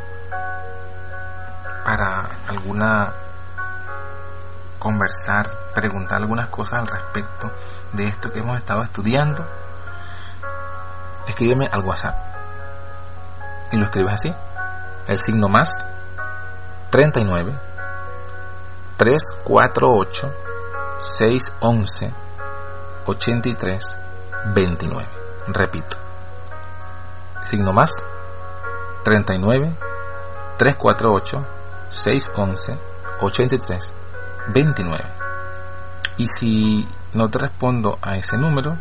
para 1.83 2.29
alguna 2.47 3.13
conversar, 4.83 5.49
preguntar 5.73 6.17
algunas 6.17 6.49
cosas 6.49 6.81
al 6.81 6.87
respecto 6.87 7.49
de 7.93 8.05
esto 8.05 8.29
que 8.31 8.39
hemos 8.39 8.57
estado 8.57 8.83
estudiando, 8.83 9.47
escríbeme 11.25 11.69
al 11.71 11.85
WhatsApp. 11.85 12.15
Y 13.71 13.77
lo 13.77 13.85
escribes 13.85 14.13
así. 14.13 14.35
El 15.07 15.17
signo 15.17 15.47
más 15.47 15.85
39 16.91 17.57
348 18.97 20.33
611 21.01 22.13
83 23.05 23.95
29. 24.53 25.09
Repito. 25.47 25.97
Signo 27.43 27.71
más 27.71 28.05
39 29.03 29.75
348 30.57 31.45
611 31.89 32.77
83 33.21 34.02
29. 34.49 35.03
Y 36.17 36.27
si 36.27 36.87
no 37.13 37.29
te 37.29 37.39
respondo 37.39 37.97
a 38.01 38.17
ese 38.17 38.37
número, 38.37 38.77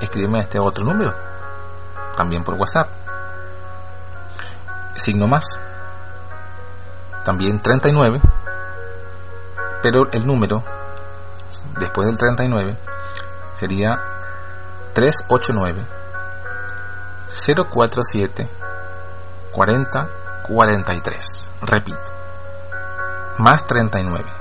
escríbeme 0.00 0.38
a 0.38 0.42
este 0.42 0.58
otro 0.58 0.84
número, 0.84 1.14
también 2.16 2.44
por 2.44 2.54
WhatsApp. 2.54 2.88
Signo 4.94 5.26
más, 5.26 5.60
también 7.24 7.60
39, 7.60 8.20
pero 9.82 10.10
el 10.12 10.26
número 10.26 10.62
después 11.78 12.06
del 12.06 12.18
39 12.18 12.76
sería 13.54 13.98
389 14.92 15.86
047 17.30 18.48
40 19.52 20.10
43. 20.42 21.50
Repito, 21.62 21.98
más 23.38 23.64
39 23.64 24.39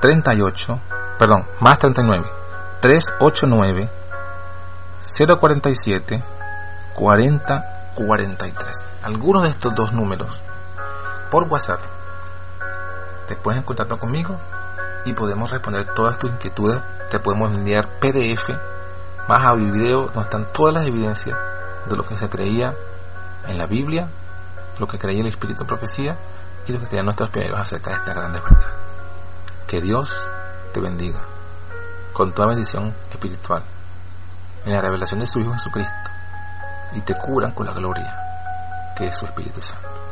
38, 0.00 0.80
perdón, 1.18 1.46
más 1.60 1.78
39 1.78 2.30
389 2.80 3.90
047 5.38 6.24
40 6.94 7.76
43. 7.94 8.76
Algunos 9.02 9.42
de 9.44 9.48
estos 9.50 9.74
dos 9.74 9.92
números 9.92 10.42
por 11.30 11.44
WhatsApp 11.44 11.80
te 13.26 13.36
pones 13.36 13.60
en 13.60 13.64
contacto 13.64 13.98
conmigo 13.98 14.36
y 15.04 15.12
podemos 15.12 15.50
responder 15.50 15.86
todas 15.94 16.18
tus 16.18 16.30
inquietudes. 16.30 16.80
Te 17.10 17.18
podemos 17.18 17.52
enviar 17.52 17.88
PDF 17.98 18.50
más 19.28 19.44
audio 19.44 19.68
y 19.68 19.72
video 19.72 20.02
donde 20.06 20.20
están 20.22 20.46
todas 20.52 20.74
las 20.74 20.86
evidencias 20.86 21.36
de 21.86 21.96
lo 21.96 22.04
que 22.04 22.16
se 22.16 22.28
creía 22.28 22.74
en 23.48 23.58
la 23.58 23.66
Biblia, 23.66 24.08
lo 24.78 24.86
que 24.86 24.98
creía 24.98 25.20
el 25.20 25.28
Espíritu 25.28 25.64
de 25.64 25.68
Profecía 25.68 26.16
y 26.66 26.72
lo 26.72 26.80
que 26.80 26.86
creían 26.86 27.06
nuestros 27.06 27.30
pioneros 27.30 27.60
acerca 27.60 27.90
de 27.92 27.96
esta 27.96 28.14
gran 28.14 28.32
verdad. 28.32 28.85
Que 29.66 29.80
Dios 29.80 30.28
te 30.72 30.80
bendiga 30.80 31.26
con 32.12 32.32
toda 32.32 32.48
bendición 32.48 32.94
espiritual 33.10 33.64
en 34.64 34.72
la 34.72 34.80
revelación 34.80 35.18
de 35.18 35.26
su 35.26 35.40
Hijo 35.40 35.52
Jesucristo 35.52 36.10
y 36.94 37.00
te 37.00 37.14
cubran 37.14 37.50
con 37.50 37.66
la 37.66 37.72
gloria 37.72 38.16
que 38.96 39.06
es 39.06 39.16
su 39.16 39.26
Espíritu 39.26 39.60
Santo. 39.60 40.05